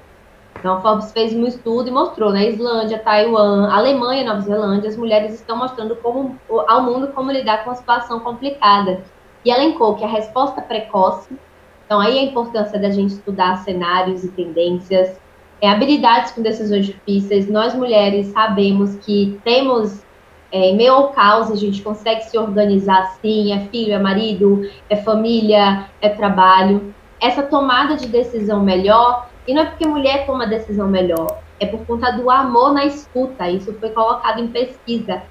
Então, 0.64 0.76
a 0.78 0.80
Forbes 0.82 1.12
fez 1.12 1.34
um 1.34 1.46
estudo 1.46 1.90
e 1.90 1.92
mostrou 1.92 2.32
né, 2.32 2.48
Islândia, 2.48 2.98
Taiwan, 2.98 3.70
Alemanha 3.70 4.24
Nova 4.24 4.40
Zelândia, 4.40 4.90
as 4.90 4.96
mulheres 4.96 5.34
estão 5.34 5.58
mostrando 5.58 5.94
como, 5.98 6.40
ao 6.70 6.84
mundo 6.84 7.10
como 7.10 7.30
lidar 7.34 7.66
com 7.66 7.70
uma 7.70 7.76
situação 7.76 8.22
complicada. 8.22 9.02
E 9.44 9.52
elencou 9.52 9.96
que 9.96 10.06
a 10.06 10.08
resposta 10.08 10.62
precoce, 10.62 11.38
então 11.86 12.00
aí 12.00 12.18
a 12.18 12.24
importância 12.24 12.80
da 12.80 12.90
gente 12.90 13.10
estudar 13.10 13.58
cenários 13.58 14.24
e 14.24 14.30
tendências, 14.30 15.20
é, 15.62 15.70
habilidades 15.70 16.32
com 16.32 16.42
decisões 16.42 16.86
difíceis. 16.86 17.50
Nós 17.50 17.76
mulheres 17.76 18.28
sabemos 18.28 18.96
que 19.06 19.38
temos, 19.44 20.02
é, 20.50 20.70
em 20.70 20.78
meio 20.78 20.94
ao 20.94 21.10
caos, 21.10 21.52
a 21.52 21.58
gente 21.58 21.82
consegue 21.82 22.22
se 22.24 22.38
organizar 22.38 23.18
sim, 23.22 23.52
é 23.52 23.68
filho, 23.68 23.92
é 23.92 24.00
marido, 24.00 24.66
é 24.90 24.96
família, 24.96 25.90
é 26.00 26.08
trabalho. 26.08 26.96
Essa 27.20 27.44
tomada 27.44 27.98
de 27.98 28.08
decisão 28.08 28.62
melhor 28.64 29.33
e 29.48 29.54
não 29.54 29.64
é 29.64 29.66
porque 29.66 29.86
mulher 29.86 30.26
toma 30.26 30.48
decisão 30.48 30.88
melhor, 30.88 31.40
é 31.60 31.66
por 31.66 31.86
conta 31.86 32.12
do 32.12 32.30
amor 32.30 32.74
na 32.74 32.86
escuta. 32.86 33.50
Isso 33.50 33.74
foi 33.74 33.90
colocado 33.90 34.40
em 34.40 34.48
pesquisa. 34.48 35.24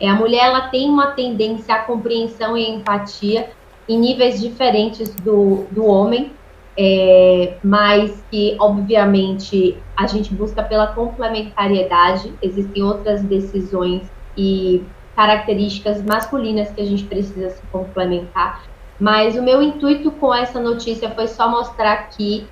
É, 0.00 0.08
a 0.08 0.14
mulher 0.14 0.46
ela 0.46 0.68
tem 0.68 0.88
uma 0.88 1.08
tendência 1.08 1.74
à 1.74 1.78
compreensão 1.80 2.56
e 2.56 2.68
empatia 2.68 3.50
em 3.88 3.98
níveis 3.98 4.40
diferentes 4.40 5.14
do, 5.14 5.66
do 5.70 5.84
homem, 5.84 6.32
é, 6.76 7.56
mas 7.64 8.22
que, 8.30 8.56
obviamente, 8.60 9.76
a 9.96 10.06
gente 10.06 10.32
busca 10.32 10.62
pela 10.62 10.88
complementariedade. 10.88 12.32
Existem 12.40 12.82
outras 12.82 13.22
decisões 13.22 14.02
e 14.36 14.84
características 15.16 16.02
masculinas 16.04 16.70
que 16.70 16.80
a 16.80 16.86
gente 16.86 17.04
precisa 17.04 17.50
se 17.50 17.62
complementar. 17.72 18.62
Mas 19.00 19.36
o 19.36 19.42
meu 19.42 19.60
intuito 19.60 20.10
com 20.12 20.32
essa 20.32 20.60
notícia 20.60 21.10
foi 21.10 21.26
só 21.26 21.48
mostrar 21.48 22.08
que 22.10 22.46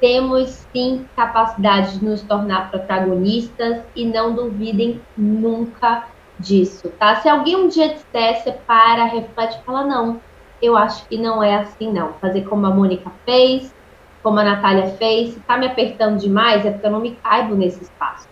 temos 0.00 0.48
sim 0.72 1.06
capacidade 1.14 1.98
de 1.98 2.04
nos 2.04 2.22
tornar 2.22 2.70
protagonistas 2.70 3.82
e 3.94 4.04
não 4.04 4.34
duvidem 4.34 5.00
nunca 5.16 6.06
disso, 6.38 6.90
tá? 6.98 7.16
Se 7.16 7.28
alguém 7.28 7.56
um 7.56 7.68
dia 7.68 7.88
dissesse, 7.88 8.50
para, 8.66 9.04
reflete 9.04 9.58
e 9.58 9.64
fala, 9.64 9.84
não, 9.84 10.20
eu 10.60 10.76
acho 10.76 11.06
que 11.06 11.18
não 11.18 11.42
é 11.42 11.54
assim 11.56 11.92
não. 11.92 12.14
Fazer 12.14 12.42
como 12.42 12.66
a 12.66 12.70
Mônica 12.70 13.10
fez, 13.24 13.74
como 14.22 14.38
a 14.38 14.44
Natália 14.44 14.86
fez, 14.96 15.34
se 15.34 15.40
tá 15.40 15.56
me 15.56 15.66
apertando 15.66 16.18
demais 16.18 16.64
é 16.64 16.70
porque 16.70 16.86
eu 16.86 16.90
não 16.90 17.00
me 17.00 17.16
caibo 17.22 17.54
nesse 17.54 17.82
espaço. 17.82 18.28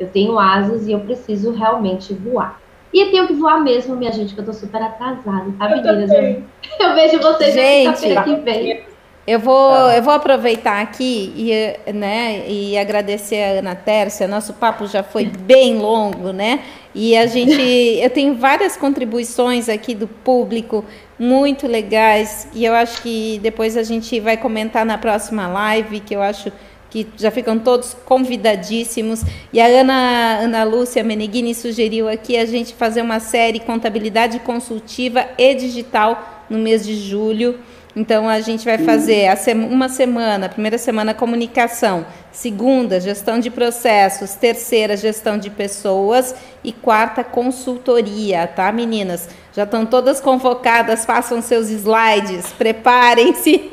Eu 0.00 0.08
tenho 0.08 0.38
asas 0.38 0.86
e 0.86 0.92
eu 0.92 1.00
preciso 1.00 1.52
realmente 1.52 2.12
voar. 2.14 2.58
E 2.92 3.06
tenho 3.10 3.26
que 3.26 3.34
voar 3.34 3.60
mesmo, 3.60 3.96
minha 3.96 4.12
gente, 4.12 4.34
que 4.34 4.40
eu 4.40 4.44
tô 4.44 4.52
super 4.52 4.80
atrasada, 4.80 5.52
tá, 5.58 5.68
meninas? 5.68 6.10
Eu, 6.12 6.42
eu 6.80 6.94
vejo 6.94 7.20
vocês 7.20 7.54
Gente, 7.54 8.14
na 8.14 8.22
que 8.22 8.36
vem. 8.36 8.93
Eu 9.26 9.38
vou, 9.38 9.72
eu 9.90 10.02
vou 10.02 10.12
aproveitar 10.12 10.82
aqui 10.82 11.32
e, 11.34 11.92
né, 11.92 12.44
e 12.46 12.76
agradecer 12.76 13.42
a 13.42 13.58
Ana 13.60 13.74
Tércia. 13.74 14.28
Nosso 14.28 14.52
papo 14.52 14.86
já 14.86 15.02
foi 15.02 15.24
bem 15.24 15.78
longo, 15.78 16.30
né? 16.30 16.60
E 16.94 17.16
a 17.16 17.26
gente, 17.26 17.58
eu 18.02 18.10
tenho 18.10 18.34
várias 18.34 18.76
contribuições 18.76 19.70
aqui 19.70 19.94
do 19.94 20.06
público 20.06 20.84
muito 21.18 21.66
legais 21.66 22.48
e 22.52 22.66
eu 22.66 22.74
acho 22.74 23.00
que 23.00 23.40
depois 23.42 23.78
a 23.78 23.82
gente 23.82 24.20
vai 24.20 24.36
comentar 24.36 24.84
na 24.84 24.98
próxima 24.98 25.46
live, 25.48 26.00
que 26.00 26.14
eu 26.14 26.20
acho 26.20 26.52
que 26.90 27.06
já 27.16 27.30
ficam 27.30 27.58
todos 27.58 27.96
convidadíssimos. 28.04 29.22
E 29.50 29.58
a 29.58 29.66
Ana, 29.66 30.38
Ana 30.42 30.64
Lúcia 30.64 31.02
Meneghini 31.02 31.54
sugeriu 31.54 32.10
aqui 32.10 32.36
a 32.36 32.44
gente 32.44 32.74
fazer 32.74 33.00
uma 33.00 33.20
série 33.20 33.58
Contabilidade 33.58 34.38
Consultiva 34.40 35.26
e 35.38 35.54
Digital 35.54 36.44
no 36.50 36.58
mês 36.58 36.84
de 36.84 36.94
julho. 36.94 37.58
Então 37.96 38.28
a 38.28 38.40
gente 38.40 38.64
vai 38.64 38.76
fazer 38.78 39.28
uma 39.54 39.88
semana, 39.88 40.48
primeira 40.48 40.76
semana 40.76 41.14
comunicação, 41.14 42.04
segunda 42.32 42.98
gestão 42.98 43.38
de 43.38 43.50
processos, 43.50 44.34
terceira 44.34 44.96
gestão 44.96 45.38
de 45.38 45.48
pessoas 45.48 46.34
e 46.64 46.72
quarta 46.72 47.22
consultoria, 47.22 48.48
tá, 48.48 48.72
meninas? 48.72 49.28
Já 49.52 49.62
estão 49.62 49.86
todas 49.86 50.20
convocadas, 50.20 51.04
façam 51.04 51.40
seus 51.40 51.70
slides, 51.70 52.52
preparem-se. 52.58 53.70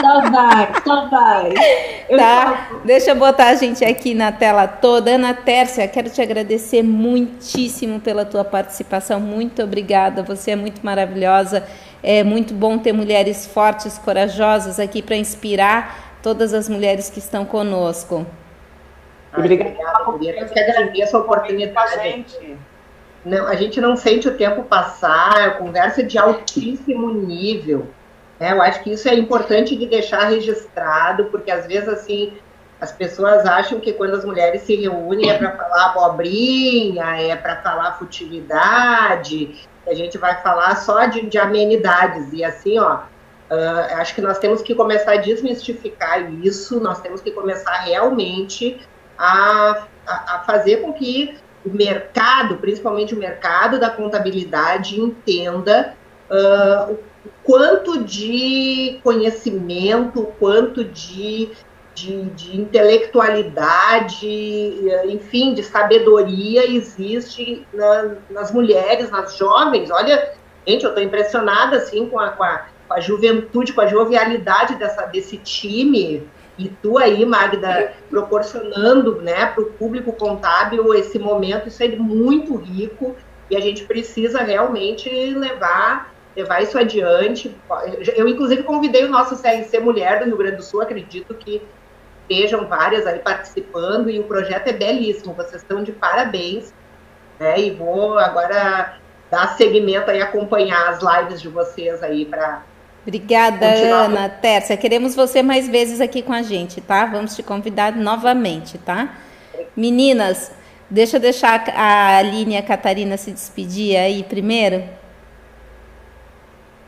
Só 0.00 0.20
vai, 0.28 0.68
só 0.84 1.08
vai. 1.08 1.54
Eu 2.08 2.18
tá? 2.18 2.68
Deixa 2.84 3.10
eu 3.12 3.14
botar 3.14 3.50
a 3.50 3.54
gente 3.54 3.84
aqui 3.84 4.14
na 4.14 4.32
tela 4.32 4.66
toda. 4.66 5.12
Ana 5.12 5.32
Tércia, 5.32 5.86
quero 5.86 6.10
te 6.10 6.20
agradecer 6.20 6.82
muitíssimo 6.82 8.00
pela 8.00 8.24
tua 8.24 8.44
participação. 8.44 9.20
Muito 9.20 9.62
obrigada. 9.62 10.24
Você 10.24 10.50
é 10.50 10.56
muito 10.56 10.84
maravilhosa. 10.84 11.64
É 12.08 12.22
muito 12.22 12.54
bom 12.54 12.78
ter 12.78 12.92
mulheres 12.92 13.48
fortes, 13.48 13.98
corajosas 13.98 14.78
aqui 14.78 15.02
para 15.02 15.16
inspirar 15.16 16.20
todas 16.22 16.54
as 16.54 16.68
mulheres 16.68 17.10
que 17.10 17.18
estão 17.18 17.44
conosco. 17.44 18.24
Obrigada, 19.36 19.74
Eu 20.40 20.46
que 20.46 20.60
agradeço 20.60 21.16
a 21.16 21.20
oportunidade. 21.20 22.24
Não, 23.24 23.48
a 23.48 23.56
gente 23.56 23.80
não 23.80 23.96
sente 23.96 24.28
o 24.28 24.36
tempo 24.36 24.62
passar, 24.62 25.48
é 25.48 25.50
conversa 25.50 26.00
de 26.00 26.16
altíssimo 26.16 27.12
nível. 27.12 27.88
Né? 28.38 28.52
Eu 28.52 28.62
acho 28.62 28.84
que 28.84 28.92
isso 28.92 29.08
é 29.08 29.14
importante 29.16 29.74
de 29.74 29.86
deixar 29.86 30.28
registrado, 30.28 31.24
porque 31.24 31.50
às 31.50 31.66
vezes 31.66 31.88
assim 31.88 32.34
as 32.80 32.92
pessoas 32.92 33.46
acham 33.46 33.80
que 33.80 33.92
quando 33.92 34.14
as 34.14 34.24
mulheres 34.24 34.62
se 34.62 34.76
reúnem 34.76 35.30
é 35.30 35.38
para 35.38 35.52
falar 35.52 35.86
abobrinha, 35.86 37.20
é 37.20 37.34
para 37.34 37.56
falar 37.62 37.98
futilidade, 37.98 39.66
a 39.86 39.94
gente 39.94 40.18
vai 40.18 40.40
falar 40.42 40.76
só 40.76 41.06
de, 41.06 41.22
de 41.22 41.38
amenidades. 41.38 42.32
E 42.32 42.44
assim, 42.44 42.78
ó, 42.78 42.96
uh, 42.96 43.94
acho 43.96 44.14
que 44.14 44.20
nós 44.20 44.38
temos 44.38 44.60
que 44.60 44.74
começar 44.74 45.12
a 45.12 45.16
desmistificar 45.16 46.30
isso, 46.44 46.78
nós 46.80 47.00
temos 47.00 47.20
que 47.20 47.30
começar 47.30 47.76
realmente 47.80 48.80
a, 49.16 49.86
a, 50.06 50.34
a 50.36 50.38
fazer 50.40 50.82
com 50.82 50.92
que 50.92 51.36
o 51.64 51.70
mercado, 51.70 52.58
principalmente 52.58 53.14
o 53.14 53.18
mercado 53.18 53.80
da 53.80 53.88
contabilidade, 53.90 55.00
entenda 55.00 55.94
uh, 56.30 56.92
o 56.92 56.98
quanto 57.42 58.04
de 58.04 59.00
conhecimento, 59.02 60.32
quanto 60.38 60.84
de 60.84 61.50
de, 61.96 62.24
de, 62.30 62.60
intelectualidade, 62.60 64.28
enfim, 65.06 65.54
de 65.54 65.62
sabedoria 65.62 66.70
existe 66.70 67.66
na, 67.72 68.16
nas 68.28 68.52
mulheres, 68.52 69.10
nas 69.10 69.34
jovens. 69.34 69.90
Olha, 69.90 70.34
gente, 70.66 70.84
eu 70.84 70.90
estou 70.90 71.02
impressionada 71.02 71.78
assim 71.78 72.06
com 72.06 72.20
a, 72.20 72.28
com 72.28 72.44
a, 72.44 72.66
com, 72.86 72.94
a, 72.94 73.00
juventude, 73.00 73.72
com 73.72 73.80
a 73.80 73.86
jovialidade 73.86 74.74
dessa, 74.74 75.06
desse 75.06 75.38
time. 75.38 76.28
E 76.58 76.68
tu 76.68 76.98
aí, 76.98 77.24
Magda, 77.24 77.94
proporcionando 78.10 79.22
né, 79.22 79.46
para 79.46 79.62
o 79.62 79.72
público 79.72 80.12
contábil 80.12 80.94
esse 80.94 81.18
momento, 81.18 81.68
isso 81.68 81.82
é 81.82 81.88
muito 81.88 82.56
rico 82.56 83.16
e 83.50 83.56
a 83.56 83.60
gente 83.60 83.84
precisa 83.84 84.42
realmente 84.42 85.08
levar 85.08 86.14
levar 86.36 86.62
isso 86.62 86.78
adiante. 86.78 87.56
Eu, 88.14 88.28
inclusive, 88.28 88.62
convidei 88.62 89.04
o 89.04 89.08
nosso 89.08 89.40
CRC 89.40 89.80
Mulher 89.80 90.18
do 90.18 90.26
Rio 90.26 90.36
Grande 90.36 90.56
do 90.56 90.62
Sul, 90.62 90.82
acredito 90.82 91.34
que 91.34 91.62
estejam 92.28 92.66
várias 92.66 93.06
aí 93.06 93.20
participando 93.20 94.10
e 94.10 94.18
o 94.18 94.24
projeto 94.24 94.68
é 94.68 94.72
belíssimo, 94.72 95.32
vocês 95.32 95.62
estão 95.62 95.82
de 95.82 95.92
parabéns, 95.92 96.74
né? 97.38 97.60
E 97.60 97.70
vou 97.70 98.18
agora 98.18 98.98
dar 99.30 99.56
seguimento 99.56 100.10
aí, 100.10 100.20
acompanhar 100.20 100.88
as 100.88 101.00
lives 101.00 101.40
de 101.40 101.48
vocês 101.48 102.02
aí 102.02 102.24
para 102.24 102.62
Obrigada, 103.06 103.66
Ana. 103.66 104.28
Tércia, 104.28 104.76
queremos 104.76 105.14
você 105.14 105.40
mais 105.40 105.68
vezes 105.68 106.00
aqui 106.00 106.22
com 106.22 106.32
a 106.32 106.42
gente, 106.42 106.80
tá? 106.80 107.06
Vamos 107.06 107.36
te 107.36 107.42
convidar 107.42 107.94
novamente, 107.94 108.78
tá? 108.78 109.14
Meninas, 109.76 110.50
deixa 110.90 111.16
eu 111.16 111.20
deixar 111.20 111.68
a 111.68 112.16
Aline 112.16 112.54
e 112.54 112.56
a 112.56 112.62
Catarina 112.62 113.16
se 113.16 113.30
despedir 113.30 113.96
aí 113.96 114.24
primeiro. 114.24 114.82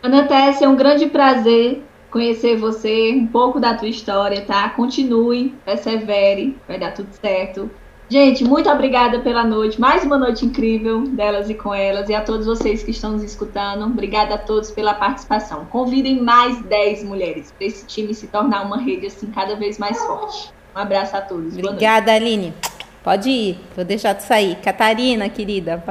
Ana 0.03 0.25
Tércia, 0.25 0.65
é 0.65 0.69
um 0.69 0.75
grande 0.75 1.07
prazer 1.07 1.85
conhecer 2.11 2.57
você, 2.57 3.13
um 3.13 3.27
pouco 3.27 3.61
da 3.61 3.75
tua 3.75 3.89
história, 3.89 4.43
tá? 4.43 4.69
Continue, 4.71 5.55
persevere, 5.65 6.57
vai 6.67 6.79
dar 6.79 6.93
tudo 6.93 7.09
certo. 7.13 7.71
Gente, 8.11 8.43
muito 8.43 8.71
obrigada 8.71 9.21
pela 9.21 9.45
noite, 9.45 9.79
mais 9.79 10.03
uma 10.03 10.17
noite 10.17 10.47
incrível 10.47 11.03
delas 11.03 11.51
e 11.51 11.55
com 11.55 11.75
elas, 11.75 12.09
e 12.09 12.15
a 12.15 12.23
todos 12.23 12.47
vocês 12.47 12.83
que 12.83 12.91
estão 12.91 13.13
nos 13.13 13.23
escutando. 13.23 13.85
Obrigada 13.85 14.37
a 14.37 14.39
todos 14.39 14.71
pela 14.71 14.95
participação. 14.95 15.67
Convidem 15.67 16.23
mais 16.23 16.59
10 16.63 17.05
mulheres 17.05 17.53
para 17.53 17.67
esse 17.67 17.85
time 17.85 18.15
se 18.15 18.27
tornar 18.29 18.63
uma 18.63 18.79
rede 18.79 19.09
assim 19.09 19.27
cada 19.27 19.57
vez 19.57 19.79
mais 19.79 20.03
forte. 20.07 20.51
Um 20.75 20.79
abraço 20.79 21.17
a 21.19 21.21
todos. 21.21 21.55
Obrigada, 21.59 22.15
Aline. 22.15 22.55
Pode 23.05 23.29
ir, 23.29 23.61
vou 23.77 23.85
deixar 23.85 24.15
de 24.15 24.23
sair. 24.23 24.57
Catarina, 24.57 25.29
querida. 25.29 25.85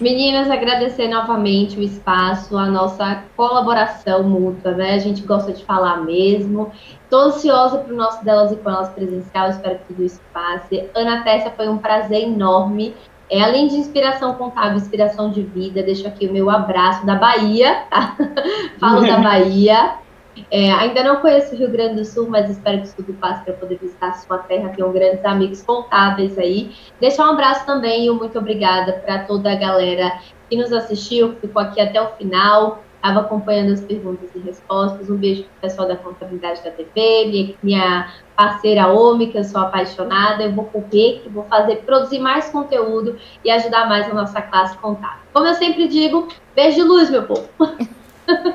Meninas, 0.00 0.50
agradecer 0.50 1.08
novamente 1.08 1.78
o 1.78 1.82
espaço, 1.82 2.56
a 2.56 2.66
nossa 2.66 3.24
colaboração 3.36 4.22
mútua, 4.22 4.72
né? 4.72 4.94
A 4.94 4.98
gente 4.98 5.22
gosta 5.22 5.52
de 5.52 5.64
falar 5.64 6.04
mesmo. 6.04 6.70
Estou 7.02 7.20
ansiosa 7.20 7.78
para 7.78 7.92
o 7.92 7.96
nosso 7.96 8.24
Delas 8.24 8.52
e 8.52 8.56
Com 8.56 8.70
Elas 8.70 8.88
presencial, 8.90 9.50
espero 9.50 9.78
que 9.78 9.84
tudo 9.86 10.04
isso 10.04 10.20
passe. 10.32 10.88
Ana 10.94 11.22
Tessa, 11.22 11.50
foi 11.50 11.68
um 11.68 11.78
prazer 11.78 12.22
enorme. 12.22 12.94
É, 13.30 13.42
além 13.42 13.68
de 13.68 13.76
inspiração 13.76 14.34
contábil, 14.34 14.76
inspiração 14.76 15.30
de 15.30 15.42
vida, 15.42 15.82
deixo 15.82 16.06
aqui 16.06 16.26
o 16.26 16.32
meu 16.32 16.50
abraço 16.50 17.06
da 17.06 17.14
Bahia, 17.14 17.84
tá? 17.90 18.16
Falo 18.78 19.00
da 19.06 19.16
Bahia. 19.22 20.03
É, 20.50 20.72
ainda 20.72 21.02
não 21.04 21.16
conheço 21.16 21.54
o 21.54 21.58
Rio 21.58 21.70
Grande 21.70 21.96
do 21.96 22.04
Sul, 22.04 22.28
mas 22.28 22.50
espero 22.50 22.78
que 22.78 22.86
isso 22.86 22.96
tudo 22.96 23.14
passe 23.14 23.44
para 23.44 23.54
poder 23.54 23.78
visitar 23.78 24.08
a 24.08 24.14
sua 24.14 24.38
terra. 24.38 24.72
Tenho 24.74 24.92
grandes 24.92 25.24
amigos 25.24 25.62
contábeis 25.62 26.36
aí. 26.38 26.74
Deixar 27.00 27.26
um 27.26 27.32
abraço 27.32 27.64
também 27.66 28.06
e 28.06 28.10
um 28.10 28.14
muito 28.16 28.38
obrigada 28.38 28.94
para 29.04 29.20
toda 29.24 29.52
a 29.52 29.54
galera 29.54 30.18
que 30.48 30.56
nos 30.56 30.72
assistiu, 30.72 31.34
que 31.34 31.46
ficou 31.46 31.62
aqui 31.62 31.80
até 31.80 32.00
o 32.00 32.08
final, 32.16 32.82
estava 32.96 33.20
acompanhando 33.20 33.72
as 33.72 33.80
perguntas 33.82 34.30
e 34.34 34.38
respostas. 34.38 35.10
Um 35.10 35.16
beijo 35.16 35.42
para 35.44 35.50
o 35.50 35.60
pessoal 35.60 35.88
da 35.88 35.96
Contabilidade 35.96 36.62
da 36.64 36.70
TV, 36.70 37.26
minha, 37.26 37.54
minha 37.62 38.14
parceira 38.34 38.88
Omi, 38.88 39.28
que 39.28 39.38
eu 39.38 39.44
sou 39.44 39.60
apaixonada. 39.60 40.42
Eu 40.42 40.52
vou 40.52 40.64
correr, 40.64 41.20
que 41.22 41.28
vou 41.28 41.44
fazer, 41.44 41.76
produzir 41.82 42.18
mais 42.18 42.48
conteúdo 42.48 43.16
e 43.44 43.50
ajudar 43.50 43.88
mais 43.88 44.10
a 44.10 44.14
nossa 44.14 44.40
classe 44.40 44.76
contábil. 44.78 45.20
Como 45.32 45.46
eu 45.46 45.54
sempre 45.54 45.86
digo, 45.86 46.28
beijo 46.54 46.76
de 46.76 46.82
luz, 46.82 47.10
meu 47.10 47.24
povo. 47.24 47.48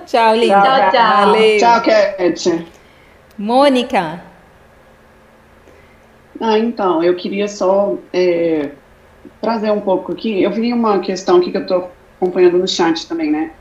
Tchau, 0.05 0.35
linda. 0.35 0.61
Tchau, 0.61 0.91
tchau. 0.91 1.25
Valeu. 1.25 1.57
Tchau, 1.59 1.81
Cat. 1.81 2.67
Mônica. 3.37 4.21
Ah, 6.41 6.57
então, 6.57 7.03
eu 7.03 7.15
queria 7.15 7.47
só 7.47 7.97
é, 8.13 8.71
trazer 9.41 9.71
um 9.71 9.81
pouco 9.81 10.11
aqui. 10.11 10.41
Eu 10.41 10.51
vi 10.51 10.73
uma 10.73 10.99
questão 10.99 11.37
aqui 11.37 11.51
que 11.51 11.57
eu 11.57 11.61
estou 11.61 11.91
acompanhando 12.17 12.57
no 12.57 12.67
chat 12.67 13.07
também, 13.07 13.31
né? 13.31 13.51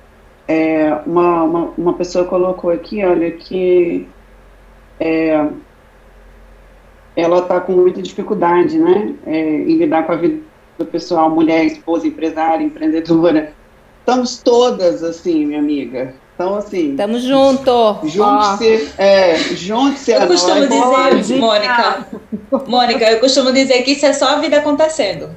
É, 0.46 0.94
uma, 1.06 1.42
uma, 1.42 1.60
uma, 1.76 1.94
pessoa 1.94 2.24
colocou 2.24 2.70
aqui, 2.70 3.04
olha, 3.04 3.30
que 3.32 4.08
é, 4.98 5.46
ela 7.14 7.40
está 7.40 7.60
com 7.60 7.72
muita 7.72 8.00
dificuldade, 8.00 8.78
né, 8.78 9.14
é, 9.26 9.38
em 9.38 9.76
lidar 9.76 10.04
com 10.04 10.12
a 10.12 10.16
vida 10.16 10.40
pessoal, 10.90 11.28
mulher, 11.28 11.66
esposa, 11.66 12.06
empresária, 12.06 12.64
empreendedora 12.64 13.52
estamos 14.08 14.38
todas 14.38 15.04
assim, 15.04 15.44
minha 15.44 15.58
amiga. 15.58 16.14
Então, 16.34 16.54
assim. 16.54 16.96
Tamo 16.96 17.18
junto. 17.18 17.98
Junte-se. 18.04 18.92
É, 18.96 19.36
junte-se 19.36 20.12
Eu 20.12 20.26
costumo 20.26 20.66
nós. 20.66 21.16
dizer, 21.16 21.38
Mônica, 21.38 22.06
Mônica, 22.66 23.10
eu 23.10 23.20
costumo 23.20 23.52
dizer 23.52 23.82
que 23.82 23.92
isso 23.92 24.06
é 24.06 24.12
só 24.14 24.30
a 24.30 24.36
vida 24.36 24.58
acontecendo. 24.58 25.28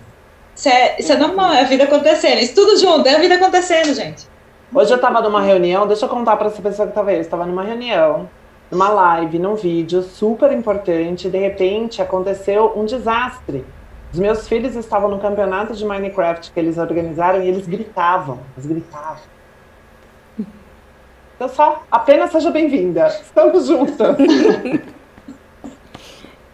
Isso 0.56 0.70
é, 0.70 0.96
isso 1.00 1.12
é 1.12 1.18
normal, 1.18 1.52
é 1.54 1.62
a 1.62 1.66
vida 1.66 1.84
acontecendo. 1.84 2.40
Isso 2.40 2.56
tudo 2.56 2.78
junto, 2.78 3.06
é 3.08 3.16
a 3.16 3.20
vida 3.20 3.36
acontecendo, 3.36 3.94
gente. 3.94 4.26
Hoje 4.74 4.92
eu 4.92 4.96
estava 4.96 5.20
numa 5.22 5.42
reunião, 5.42 5.86
deixa 5.86 6.06
eu 6.06 6.10
contar 6.10 6.38
para 6.38 6.48
essa 6.48 6.62
pessoa 6.62 6.88
que 6.88 6.92
estava 6.92 7.10
aí. 7.10 7.18
Eu 7.18 7.22
estava 7.22 7.46
numa 7.46 7.64
reunião, 7.64 8.30
numa 8.70 8.90
live, 8.90 9.38
num 9.38 9.56
vídeo 9.56 10.02
super 10.04 10.52
importante. 10.52 11.30
De 11.30 11.38
repente 11.38 12.02
aconteceu 12.02 12.72
um 12.76 12.86
desastre 12.86 13.66
Os 14.14 14.20
meus 14.20 14.48
filhos 14.48 14.76
estavam 14.76 15.10
no 15.10 15.20
campeonato 15.20 15.74
de 15.74 15.86
Minecraft 15.86 16.52
que 16.52 16.60
eles 16.60 16.78
organizaram 16.78 17.42
e 17.42 17.48
eles 17.48 17.66
gritavam, 17.66 18.40
eles 18.58 18.68
gritavam. 18.68 19.32
Então 21.36 21.48
só, 21.50 21.84
apenas 21.90 22.32
seja 22.32 22.52
bem-vinda. 22.52 23.08
Estamos 23.08 23.68
juntas. 23.68 24.16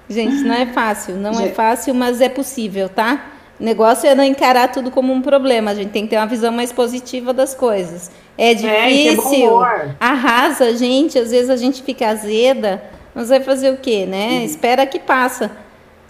Gente, 0.09 0.35
não 0.43 0.55
é 0.55 0.67
fácil, 0.67 1.15
não 1.15 1.31
é 1.41 1.49
fácil, 1.49 1.93
mas 1.93 2.21
é 2.21 2.29
possível, 2.29 2.87
tá? 2.87 3.25
O 3.59 3.63
negócio 3.63 4.07
é 4.07 4.15
não 4.15 4.23
encarar 4.23 4.71
tudo 4.71 4.89
como 4.89 5.11
um 5.11 5.21
problema. 5.21 5.71
A 5.71 5.73
gente 5.73 5.89
tem 5.89 6.03
que 6.03 6.11
ter 6.11 6.17
uma 6.17 6.27
visão 6.27 6.53
mais 6.53 6.71
positiva 6.71 7.33
das 7.33 7.53
coisas. 7.53 8.09
É 8.37 8.53
difícil, 8.53 9.65
é, 9.65 9.95
arrasa 9.99 10.65
a 10.65 10.73
gente, 10.73 11.19
às 11.19 11.31
vezes 11.31 11.49
a 11.49 11.57
gente 11.57 11.83
fica 11.83 12.07
azeda, 12.07 12.81
mas 13.13 13.27
vai 13.29 13.41
fazer 13.41 13.71
o 13.71 13.77
quê, 13.77 14.05
né? 14.05 14.27
Uhum. 14.27 14.45
Espera 14.45 14.85
que 14.85 14.99
passa. 14.99 15.51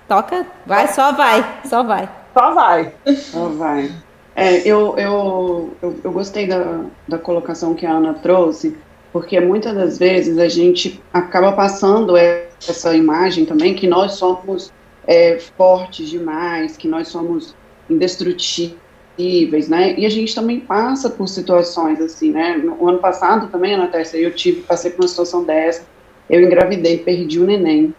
Toca, 0.07 0.47
vai, 0.65 0.87
só 0.87 1.11
vai, 1.11 1.61
só 1.65 1.83
vai. 1.83 2.09
Só 2.33 2.53
vai. 2.53 2.93
Só 3.15 3.49
vai. 3.49 3.91
É, 4.35 4.59
eu, 4.59 4.95
eu, 4.97 5.75
eu, 5.81 5.99
eu, 6.03 6.11
gostei 6.11 6.47
da, 6.47 6.85
da 7.07 7.17
colocação 7.17 7.73
que 7.73 7.85
a 7.85 7.91
Ana 7.91 8.13
trouxe, 8.13 8.77
porque 9.11 9.39
muitas 9.39 9.75
das 9.75 9.97
vezes 9.97 10.37
a 10.37 10.47
gente 10.47 11.01
acaba 11.11 11.51
passando 11.51 12.15
essa 12.15 12.95
imagem 12.95 13.45
também 13.45 13.73
que 13.73 13.87
nós 13.87 14.13
somos 14.13 14.71
é, 15.07 15.39
fortes 15.57 16.07
demais, 16.07 16.77
que 16.77 16.87
nós 16.87 17.07
somos 17.07 17.55
indestrutíveis, 17.89 19.67
né? 19.67 19.95
E 19.97 20.05
a 20.05 20.09
gente 20.09 20.35
também 20.35 20.59
passa 20.59 21.09
por 21.09 21.27
situações 21.27 21.99
assim, 21.99 22.31
né? 22.31 22.55
No 22.57 22.87
ano 22.87 22.99
passado 22.99 23.47
também, 23.47 23.73
Ana 23.73 23.87
Tessa, 23.87 24.17
eu 24.17 24.31
tive, 24.33 24.61
passei 24.61 24.91
por 24.91 25.01
uma 25.01 25.07
situação 25.07 25.43
dessa, 25.43 25.83
eu 26.29 26.41
engravidei, 26.41 26.99
perdi 26.99 27.39
o 27.39 27.45
neném. 27.45 27.93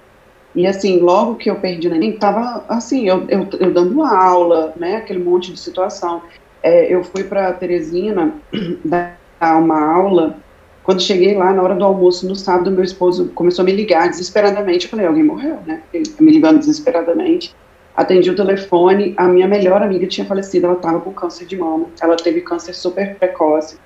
E 0.58 0.66
assim, 0.66 0.98
logo 0.98 1.36
que 1.36 1.48
eu 1.48 1.54
perdi 1.54 1.86
o 1.86 1.90
neném, 1.92 2.18
tava 2.18 2.64
assim, 2.68 3.08
eu, 3.08 3.24
eu, 3.28 3.46
eu 3.60 3.72
dando 3.72 4.02
aula, 4.02 4.72
né, 4.74 4.96
aquele 4.96 5.22
monte 5.22 5.52
de 5.52 5.60
situação. 5.60 6.20
É, 6.60 6.92
eu 6.92 7.04
fui 7.04 7.22
para 7.22 7.52
Teresina 7.52 8.34
dar 8.84 9.16
uma 9.40 9.80
aula. 9.80 10.36
Quando 10.82 11.00
cheguei 11.00 11.36
lá, 11.36 11.52
na 11.52 11.62
hora 11.62 11.76
do 11.76 11.84
almoço, 11.84 12.26
no 12.26 12.34
sábado, 12.34 12.72
meu 12.72 12.82
esposo 12.82 13.28
começou 13.36 13.62
a 13.62 13.66
me 13.66 13.70
ligar 13.70 14.08
desesperadamente. 14.08 14.86
Eu 14.86 14.90
falei, 14.90 15.06
alguém 15.06 15.22
morreu, 15.22 15.58
né? 15.64 15.80
Ele 15.94 16.12
me 16.18 16.32
ligando 16.32 16.58
desesperadamente. 16.58 17.54
Atendi 17.96 18.28
o 18.28 18.34
telefone, 18.34 19.14
a 19.16 19.28
minha 19.28 19.46
melhor 19.46 19.80
amiga 19.80 20.08
tinha 20.08 20.26
falecido, 20.26 20.66
ela 20.66 20.74
estava 20.74 20.98
com 20.98 21.12
câncer 21.12 21.46
de 21.46 21.56
mama. 21.56 21.86
Ela 22.02 22.16
teve 22.16 22.40
câncer 22.40 22.72
super 22.72 23.14
precoce. 23.14 23.78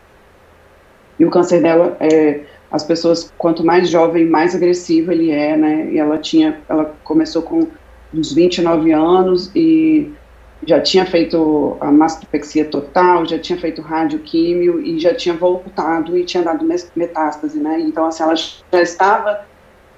E 1.19 1.25
o 1.27 1.31
câncer 1.31 1.61
dela 1.61 1.99
é, 2.01 2.41
as 2.73 2.83
pessoas, 2.83 3.31
quanto 3.37 3.63
mais 3.63 3.91
jovem, 3.91 4.27
mais 4.27 4.55
agressivo 4.55 5.13
ele 5.13 5.31
é, 5.31 5.57
né? 5.57 5.93
E 5.93 5.99
ela 5.99 6.17
tinha, 6.17 6.59
ela 6.67 6.97
começou 7.05 7.43
com 7.43 7.69
uns 8.15 8.33
29 8.33 8.91
anos 8.93 9.51
e 9.55 10.11
já 10.67 10.81
tinha 10.81 11.05
feito 11.05 11.77
a 11.81 11.93
mastopexia 11.93 12.65
total, 12.65 13.27
já 13.27 13.39
tinha 13.39 13.59
feito 13.59 13.83
radioquímio 13.83 14.81
e 14.81 14.99
já 14.99 15.15
tinha 15.15 15.35
voltado 15.35 16.17
e 16.17 16.25
tinha 16.25 16.43
dado 16.43 16.67
metástase, 16.97 17.61
né? 17.61 17.79
Então, 17.81 18.07
assim, 18.07 18.23
ela 18.23 18.37
já 18.37 18.83
estava 18.83 19.45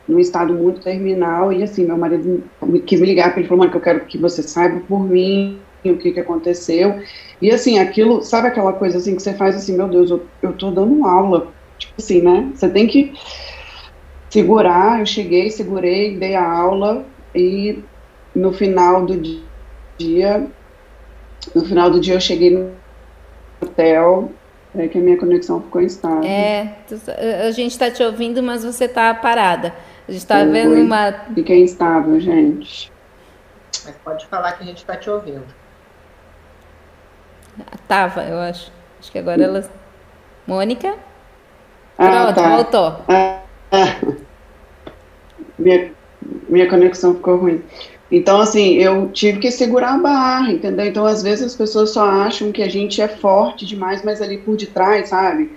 num 0.09 0.19
estado 0.19 0.53
muito 0.53 0.81
terminal 0.81 1.53
e, 1.53 1.63
assim, 1.63 1.87
meu 1.87 1.97
marido 1.97 2.43
quis 2.87 3.01
me 3.01 3.07
ligar, 3.07 3.37
ele 3.37 3.47
falou, 3.47 3.61
mano, 3.61 3.71
que 3.71 3.77
eu 3.77 3.83
quero 3.83 4.01
que 4.01 4.19
você 4.19 4.43
saiba 4.43 4.81
por 4.89 5.09
mim 5.09 5.61
o 5.85 5.97
que 5.97 6.13
que 6.13 6.21
aconteceu. 6.21 6.99
E, 7.41 7.51
assim, 7.51 7.79
aquilo, 7.79 8.23
sabe 8.23 8.49
aquela 8.49 8.73
coisa, 8.73 8.99
assim, 8.99 9.15
que 9.15 9.23
você 9.23 9.35
faz 9.35 9.55
assim, 9.55 9.77
meu 9.77 9.87
Deus, 9.87 10.11
eu, 10.11 10.23
eu 10.43 10.53
tô 10.55 10.71
dando 10.71 11.07
aula 11.07 11.54
Tipo 11.87 11.95
assim, 11.99 12.23
né? 12.23 12.51
Você 12.55 12.69
tem 12.69 12.87
que 12.87 13.15
segurar. 14.31 15.01
Eu 15.01 15.07
cheguei, 15.07 15.51
segurei, 15.51 16.17
dei 16.17 16.35
a 16.35 16.51
aula 16.51 17.05
e 17.35 17.83
no 18.35 18.53
final 18.53 19.05
do 19.05 19.43
dia, 19.97 20.47
no 21.55 21.65
final 21.65 21.91
do 21.91 22.01
dia 22.01 22.15
eu 22.15 22.21
cheguei 22.21 22.51
no 22.51 22.73
hotel, 23.61 24.33
é 24.75 24.89
que 24.89 24.99
a 24.99 25.01
minha 25.01 25.17
conexão 25.17 25.63
ficou 25.63 25.81
instável. 25.81 26.25
É, 26.25 26.75
a 27.47 27.51
gente 27.53 27.73
está 27.73 27.91
te 27.91 28.03
ouvindo, 28.03 28.43
mas 28.43 28.65
você 28.65 28.87
está 28.87 29.15
parada. 29.15 29.75
A 30.09 30.13
gente 30.13 30.21
está 30.21 30.45
vendo 30.45 30.75
uma. 30.75 31.13
Fiquei 31.35 31.63
instável, 31.63 32.21
gente. 32.21 32.93
Mas 33.85 33.95
pode 34.05 34.27
falar 34.27 34.53
que 34.53 34.65
a 34.65 34.67
gente 34.67 34.79
está 34.79 34.97
te 34.97 35.09
ouvindo. 35.09 35.45
Tava, 37.87 38.23
eu 38.25 38.39
acho. 38.39 38.73
Acho 38.99 39.13
que 39.13 39.19
agora 39.19 39.43
ela. 39.43 39.71
Mônica? 40.47 40.95
Ah, 41.99 42.09
Pronto, 42.09 42.35
tá. 42.35 42.57
voltou. 42.57 42.97
Ah, 43.09 43.41
ah. 43.73 44.15
Minha, 45.59 45.93
minha 46.49 46.69
conexão 46.69 47.15
ficou 47.15 47.37
ruim. 47.37 47.63
Então, 48.11 48.41
assim, 48.41 48.75
eu 48.75 49.09
tive 49.09 49.39
que 49.39 49.51
segurar 49.51 49.95
a 49.95 49.99
barra, 49.99 50.53
entendeu? 50.53 50.87
Então, 50.87 51.07
às 51.07 51.23
vezes 51.23 51.47
as 51.47 51.55
pessoas 51.57 51.91
só 51.91 52.05
acham 52.05 52.53
que 52.53 52.63
a 52.63 52.69
gente 52.69 53.01
é 53.01 53.09
forte 53.09 53.65
demais, 53.65 54.05
mas 54.05 54.21
ali 54.21 54.39
por 54.39 54.57
detrás, 54.57 55.09
sabe? 55.09 55.51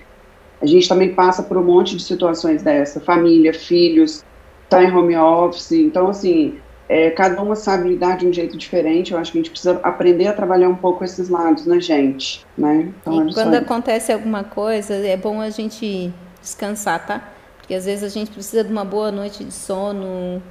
A 0.61 0.65
gente 0.65 0.87
também 0.87 1.13
passa 1.13 1.43
por 1.43 1.57
um 1.57 1.63
monte 1.63 1.95
de 1.95 2.01
situações 2.01 2.63
dessa. 2.63 2.99
Família, 2.99 3.53
filhos, 3.53 4.23
tá 4.69 4.83
em 4.83 4.91
home 4.91 5.15
office. 5.15 5.73
Então, 5.73 6.07
assim, 6.07 6.57
é, 6.89 7.11
cada 7.11 7.41
uma 7.41 7.55
sabe 7.55 7.89
lidar 7.89 8.17
de 8.17 8.27
um 8.27 8.33
jeito 8.33 8.57
diferente. 8.57 9.11
Eu 9.11 9.19
acho 9.19 9.31
que 9.31 9.37
a 9.37 9.41
gente 9.41 9.51
precisa 9.51 9.79
aprender 9.83 10.27
a 10.27 10.33
trabalhar 10.33 10.69
um 10.69 10.75
pouco 10.75 11.03
esses 11.03 11.29
lados 11.29 11.65
na 11.65 11.79
gente, 11.79 12.45
né? 12.57 12.91
Então, 13.01 13.27
e 13.27 13.33
quando 13.33 13.55
acontece 13.55 14.11
alguma 14.11 14.43
coisa, 14.43 14.95
é 14.95 15.17
bom 15.17 15.41
a 15.41 15.49
gente 15.49 16.11
descansar, 16.47 17.05
tá? 17.05 17.21
Porque 17.57 17.73
às 17.73 17.85
vezes 17.85 18.03
a 18.03 18.09
gente 18.09 18.31
precisa 18.31 18.63
de 18.63 18.71
uma 18.71 18.85
boa 18.85 19.11
noite 19.11 19.43
de 19.43 19.53
sono 19.53 20.41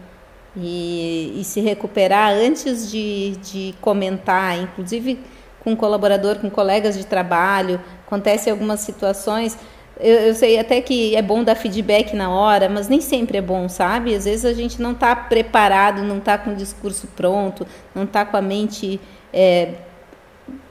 e, 0.56 1.40
e 1.40 1.44
se 1.44 1.60
recuperar 1.60 2.32
antes 2.32 2.90
de, 2.90 3.36
de 3.36 3.74
comentar, 3.80 4.58
inclusive 4.58 5.18
com 5.60 5.70
um 5.70 5.76
colaborador, 5.76 6.36
com 6.36 6.48
colegas 6.50 6.96
de 6.96 7.04
trabalho. 7.04 7.80
Acontece 8.06 8.50
algumas 8.50 8.80
situações. 8.80 9.58
Eu, 9.98 10.14
eu, 10.14 10.34
sei 10.34 10.58
até 10.58 10.80
que 10.80 11.16
é 11.16 11.22
bom 11.22 11.42
dar 11.42 11.54
feedback 11.54 12.14
na 12.14 12.30
hora, 12.30 12.68
mas 12.68 12.86
nem 12.86 13.00
sempre 13.00 13.38
é 13.38 13.42
bom, 13.42 13.68
sabe? 13.68 14.14
Às 14.14 14.26
vezes 14.26 14.44
a 14.44 14.52
gente 14.52 14.80
não 14.80 14.92
está 14.92 15.16
preparado, 15.16 16.02
não 16.02 16.18
está 16.18 16.36
com 16.36 16.50
o 16.50 16.54
discurso 16.54 17.08
pronto, 17.16 17.66
não 17.94 18.04
está 18.04 18.24
com 18.24 18.36
a 18.36 18.42
mente 18.42 19.00
é, 19.32 19.70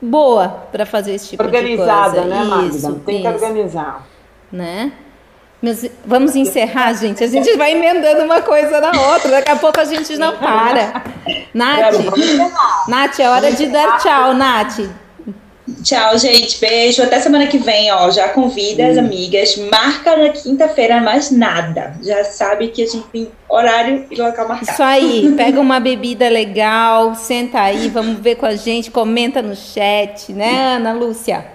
boa 0.01 0.47
para 0.71 0.85
fazer 0.85 1.15
esse 1.15 1.29
tipo 1.29 1.43
Organizada, 1.43 2.21
de 2.21 2.27
coisa. 2.29 2.35
né, 2.35 2.43
Magda? 2.43 2.93
Tem 3.05 3.21
que 3.21 3.27
organizar. 3.27 4.07
Né? 4.51 4.93
Mas 5.65 5.83
vamos 6.05 6.35
encerrar, 6.35 6.93
gente. 6.93 7.23
A 7.23 7.27
gente 7.27 7.57
vai 7.57 7.71
emendando 7.71 8.23
uma 8.23 8.39
coisa 8.39 8.79
na 8.79 8.91
outra. 9.13 9.31
Daqui 9.31 9.49
a 9.49 9.55
pouco 9.55 9.79
a 9.79 9.83
gente 9.83 10.15
não 10.15 10.37
para. 10.37 11.01
Nath, 11.55 11.95
Nath, 12.87 13.19
é 13.19 13.27
hora 13.27 13.51
de 13.51 13.65
dar 13.65 13.97
tchau, 13.97 14.35
Nath. 14.35 14.81
Tchau, 15.83 16.19
gente. 16.19 16.59
Beijo. 16.59 17.01
Até 17.01 17.19
semana 17.19 17.47
que 17.47 17.57
vem, 17.57 17.91
ó. 17.91 18.11
Já 18.11 18.29
convida 18.29 18.85
as 18.85 18.95
amigas. 18.95 19.57
Marca 19.71 20.15
na 20.15 20.29
quinta-feira 20.29 21.01
mais 21.01 21.31
nada. 21.31 21.95
Já 22.03 22.23
sabe 22.23 22.67
que 22.67 22.83
a 22.83 22.85
gente 22.85 23.07
tem 23.07 23.31
horário 23.49 24.05
e 24.11 24.15
local 24.15 24.47
marcado. 24.47 24.71
Isso 24.71 24.83
aí. 24.83 25.33
Pega 25.35 25.59
uma 25.59 25.79
bebida 25.79 26.29
legal, 26.29 27.15
senta 27.15 27.59
aí, 27.59 27.89
vamos 27.89 28.19
ver 28.19 28.35
com 28.35 28.45
a 28.45 28.55
gente, 28.55 28.91
comenta 28.91 29.41
no 29.41 29.55
chat, 29.55 30.31
né, 30.31 30.75
Ana 30.75 30.93
Lúcia? 30.93 31.54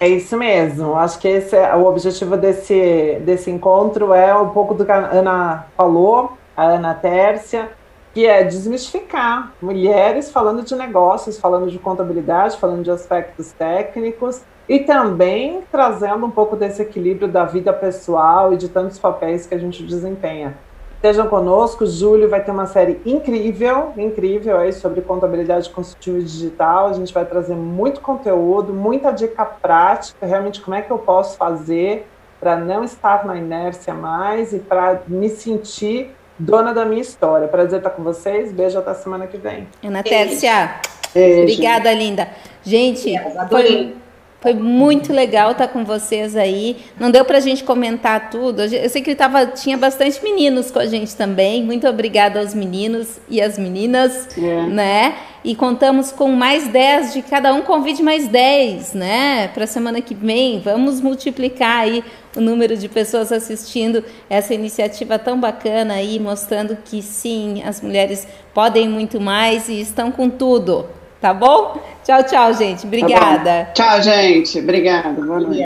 É 0.00 0.08
isso 0.08 0.36
mesmo. 0.36 0.94
Acho 0.94 1.18
que 1.18 1.26
esse 1.26 1.56
é 1.56 1.74
o 1.74 1.84
objetivo 1.84 2.36
desse, 2.36 3.20
desse 3.24 3.50
encontro 3.50 4.14
é 4.14 4.34
um 4.36 4.50
pouco 4.50 4.72
do 4.74 4.84
que 4.84 4.92
a 4.92 5.10
Ana 5.10 5.66
falou, 5.76 6.38
a 6.56 6.64
Ana 6.64 6.94
Tércia, 6.94 7.70
que 8.14 8.24
é 8.26 8.44
desmistificar 8.44 9.52
mulheres 9.60 10.30
falando 10.30 10.62
de 10.62 10.74
negócios, 10.76 11.38
falando 11.38 11.70
de 11.70 11.78
contabilidade, 11.78 12.56
falando 12.58 12.82
de 12.82 12.90
aspectos 12.90 13.52
técnicos 13.52 14.42
e 14.68 14.80
também 14.80 15.62
trazendo 15.70 16.26
um 16.26 16.30
pouco 16.30 16.54
desse 16.54 16.82
equilíbrio 16.82 17.26
da 17.26 17.44
vida 17.44 17.72
pessoal 17.72 18.52
e 18.52 18.56
de 18.56 18.68
tantos 18.68 18.98
papéis 18.98 19.46
que 19.46 19.54
a 19.54 19.58
gente 19.58 19.82
desempenha. 19.82 20.56
Estejam 20.98 21.28
conosco, 21.28 21.86
Júlio 21.86 22.28
vai 22.28 22.42
ter 22.42 22.50
uma 22.50 22.66
série 22.66 23.00
incrível, 23.06 23.92
incrível 23.96 24.58
aí 24.58 24.72
sobre 24.72 25.00
contabilidade 25.00 25.70
consultiva 25.70 26.18
digital. 26.18 26.88
A 26.88 26.92
gente 26.92 27.14
vai 27.14 27.24
trazer 27.24 27.54
muito 27.54 28.00
conteúdo, 28.00 28.74
muita 28.74 29.12
dica 29.12 29.44
prática, 29.44 30.26
realmente 30.26 30.60
como 30.60 30.74
é 30.74 30.82
que 30.82 30.90
eu 30.90 30.98
posso 30.98 31.36
fazer 31.36 32.04
para 32.40 32.56
não 32.56 32.82
estar 32.82 33.24
na 33.24 33.36
inércia 33.36 33.94
mais 33.94 34.52
e 34.52 34.58
para 34.58 35.02
me 35.06 35.28
sentir 35.28 36.10
dona 36.36 36.74
da 36.74 36.84
minha 36.84 37.00
história. 37.00 37.46
Prazer 37.46 37.78
estar 37.78 37.90
com 37.90 38.02
vocês. 38.02 38.50
Beijo 38.50 38.76
até 38.76 38.92
semana 38.94 39.28
que 39.28 39.36
vem. 39.36 39.68
Ana 39.84 40.02
Tércia, 40.02 40.80
obrigada, 41.14 41.92
linda. 41.92 42.28
Gente, 42.64 43.14
foi, 43.48 43.94
Foi 44.40 44.54
muito 44.54 45.12
legal 45.12 45.50
estar 45.50 45.66
com 45.66 45.84
vocês 45.84 46.36
aí. 46.36 46.76
Não 46.98 47.10
deu 47.10 47.24
para 47.24 47.38
a 47.38 47.40
gente 47.40 47.64
comentar 47.64 48.30
tudo. 48.30 48.62
Eu 48.62 48.88
sei 48.88 49.02
que 49.02 49.12
tava, 49.16 49.46
tinha 49.46 49.76
bastante 49.76 50.22
meninos 50.22 50.70
com 50.70 50.78
a 50.78 50.86
gente 50.86 51.16
também. 51.16 51.64
Muito 51.64 51.88
obrigada 51.88 52.38
aos 52.38 52.54
meninos 52.54 53.18
e 53.28 53.40
às 53.40 53.58
meninas, 53.58 54.28
é. 54.38 54.62
né? 54.66 55.14
E 55.44 55.56
contamos 55.56 56.12
com 56.12 56.28
mais 56.28 56.68
10 56.68 57.14
de 57.14 57.22
cada 57.22 57.52
um. 57.52 57.62
Convide 57.62 58.00
mais 58.00 58.28
10, 58.28 58.94
né? 58.94 59.48
Para 59.48 59.64
a 59.64 59.66
semana 59.66 60.00
que 60.00 60.14
vem. 60.14 60.60
Vamos 60.60 61.00
multiplicar 61.00 61.80
aí 61.80 62.04
o 62.36 62.40
número 62.40 62.76
de 62.76 62.88
pessoas 62.88 63.32
assistindo 63.32 64.04
essa 64.30 64.54
iniciativa 64.54 65.18
tão 65.18 65.40
bacana 65.40 65.94
aí, 65.94 66.20
mostrando 66.20 66.78
que 66.84 67.02
sim, 67.02 67.60
as 67.64 67.80
mulheres 67.80 68.28
podem 68.54 68.88
muito 68.88 69.20
mais 69.20 69.68
e 69.68 69.80
estão 69.80 70.12
com 70.12 70.30
tudo. 70.30 70.86
Tá 71.20 71.34
bom? 71.34 71.80
Tchau, 72.04 72.22
tchau, 72.22 72.54
gente. 72.54 72.86
Obrigada. 72.86 73.70
Tá 73.74 74.00
tchau, 74.00 74.02
gente. 74.02 74.58
Obrigada. 74.58 75.20
Boa 75.20 75.40
noite. 75.40 75.56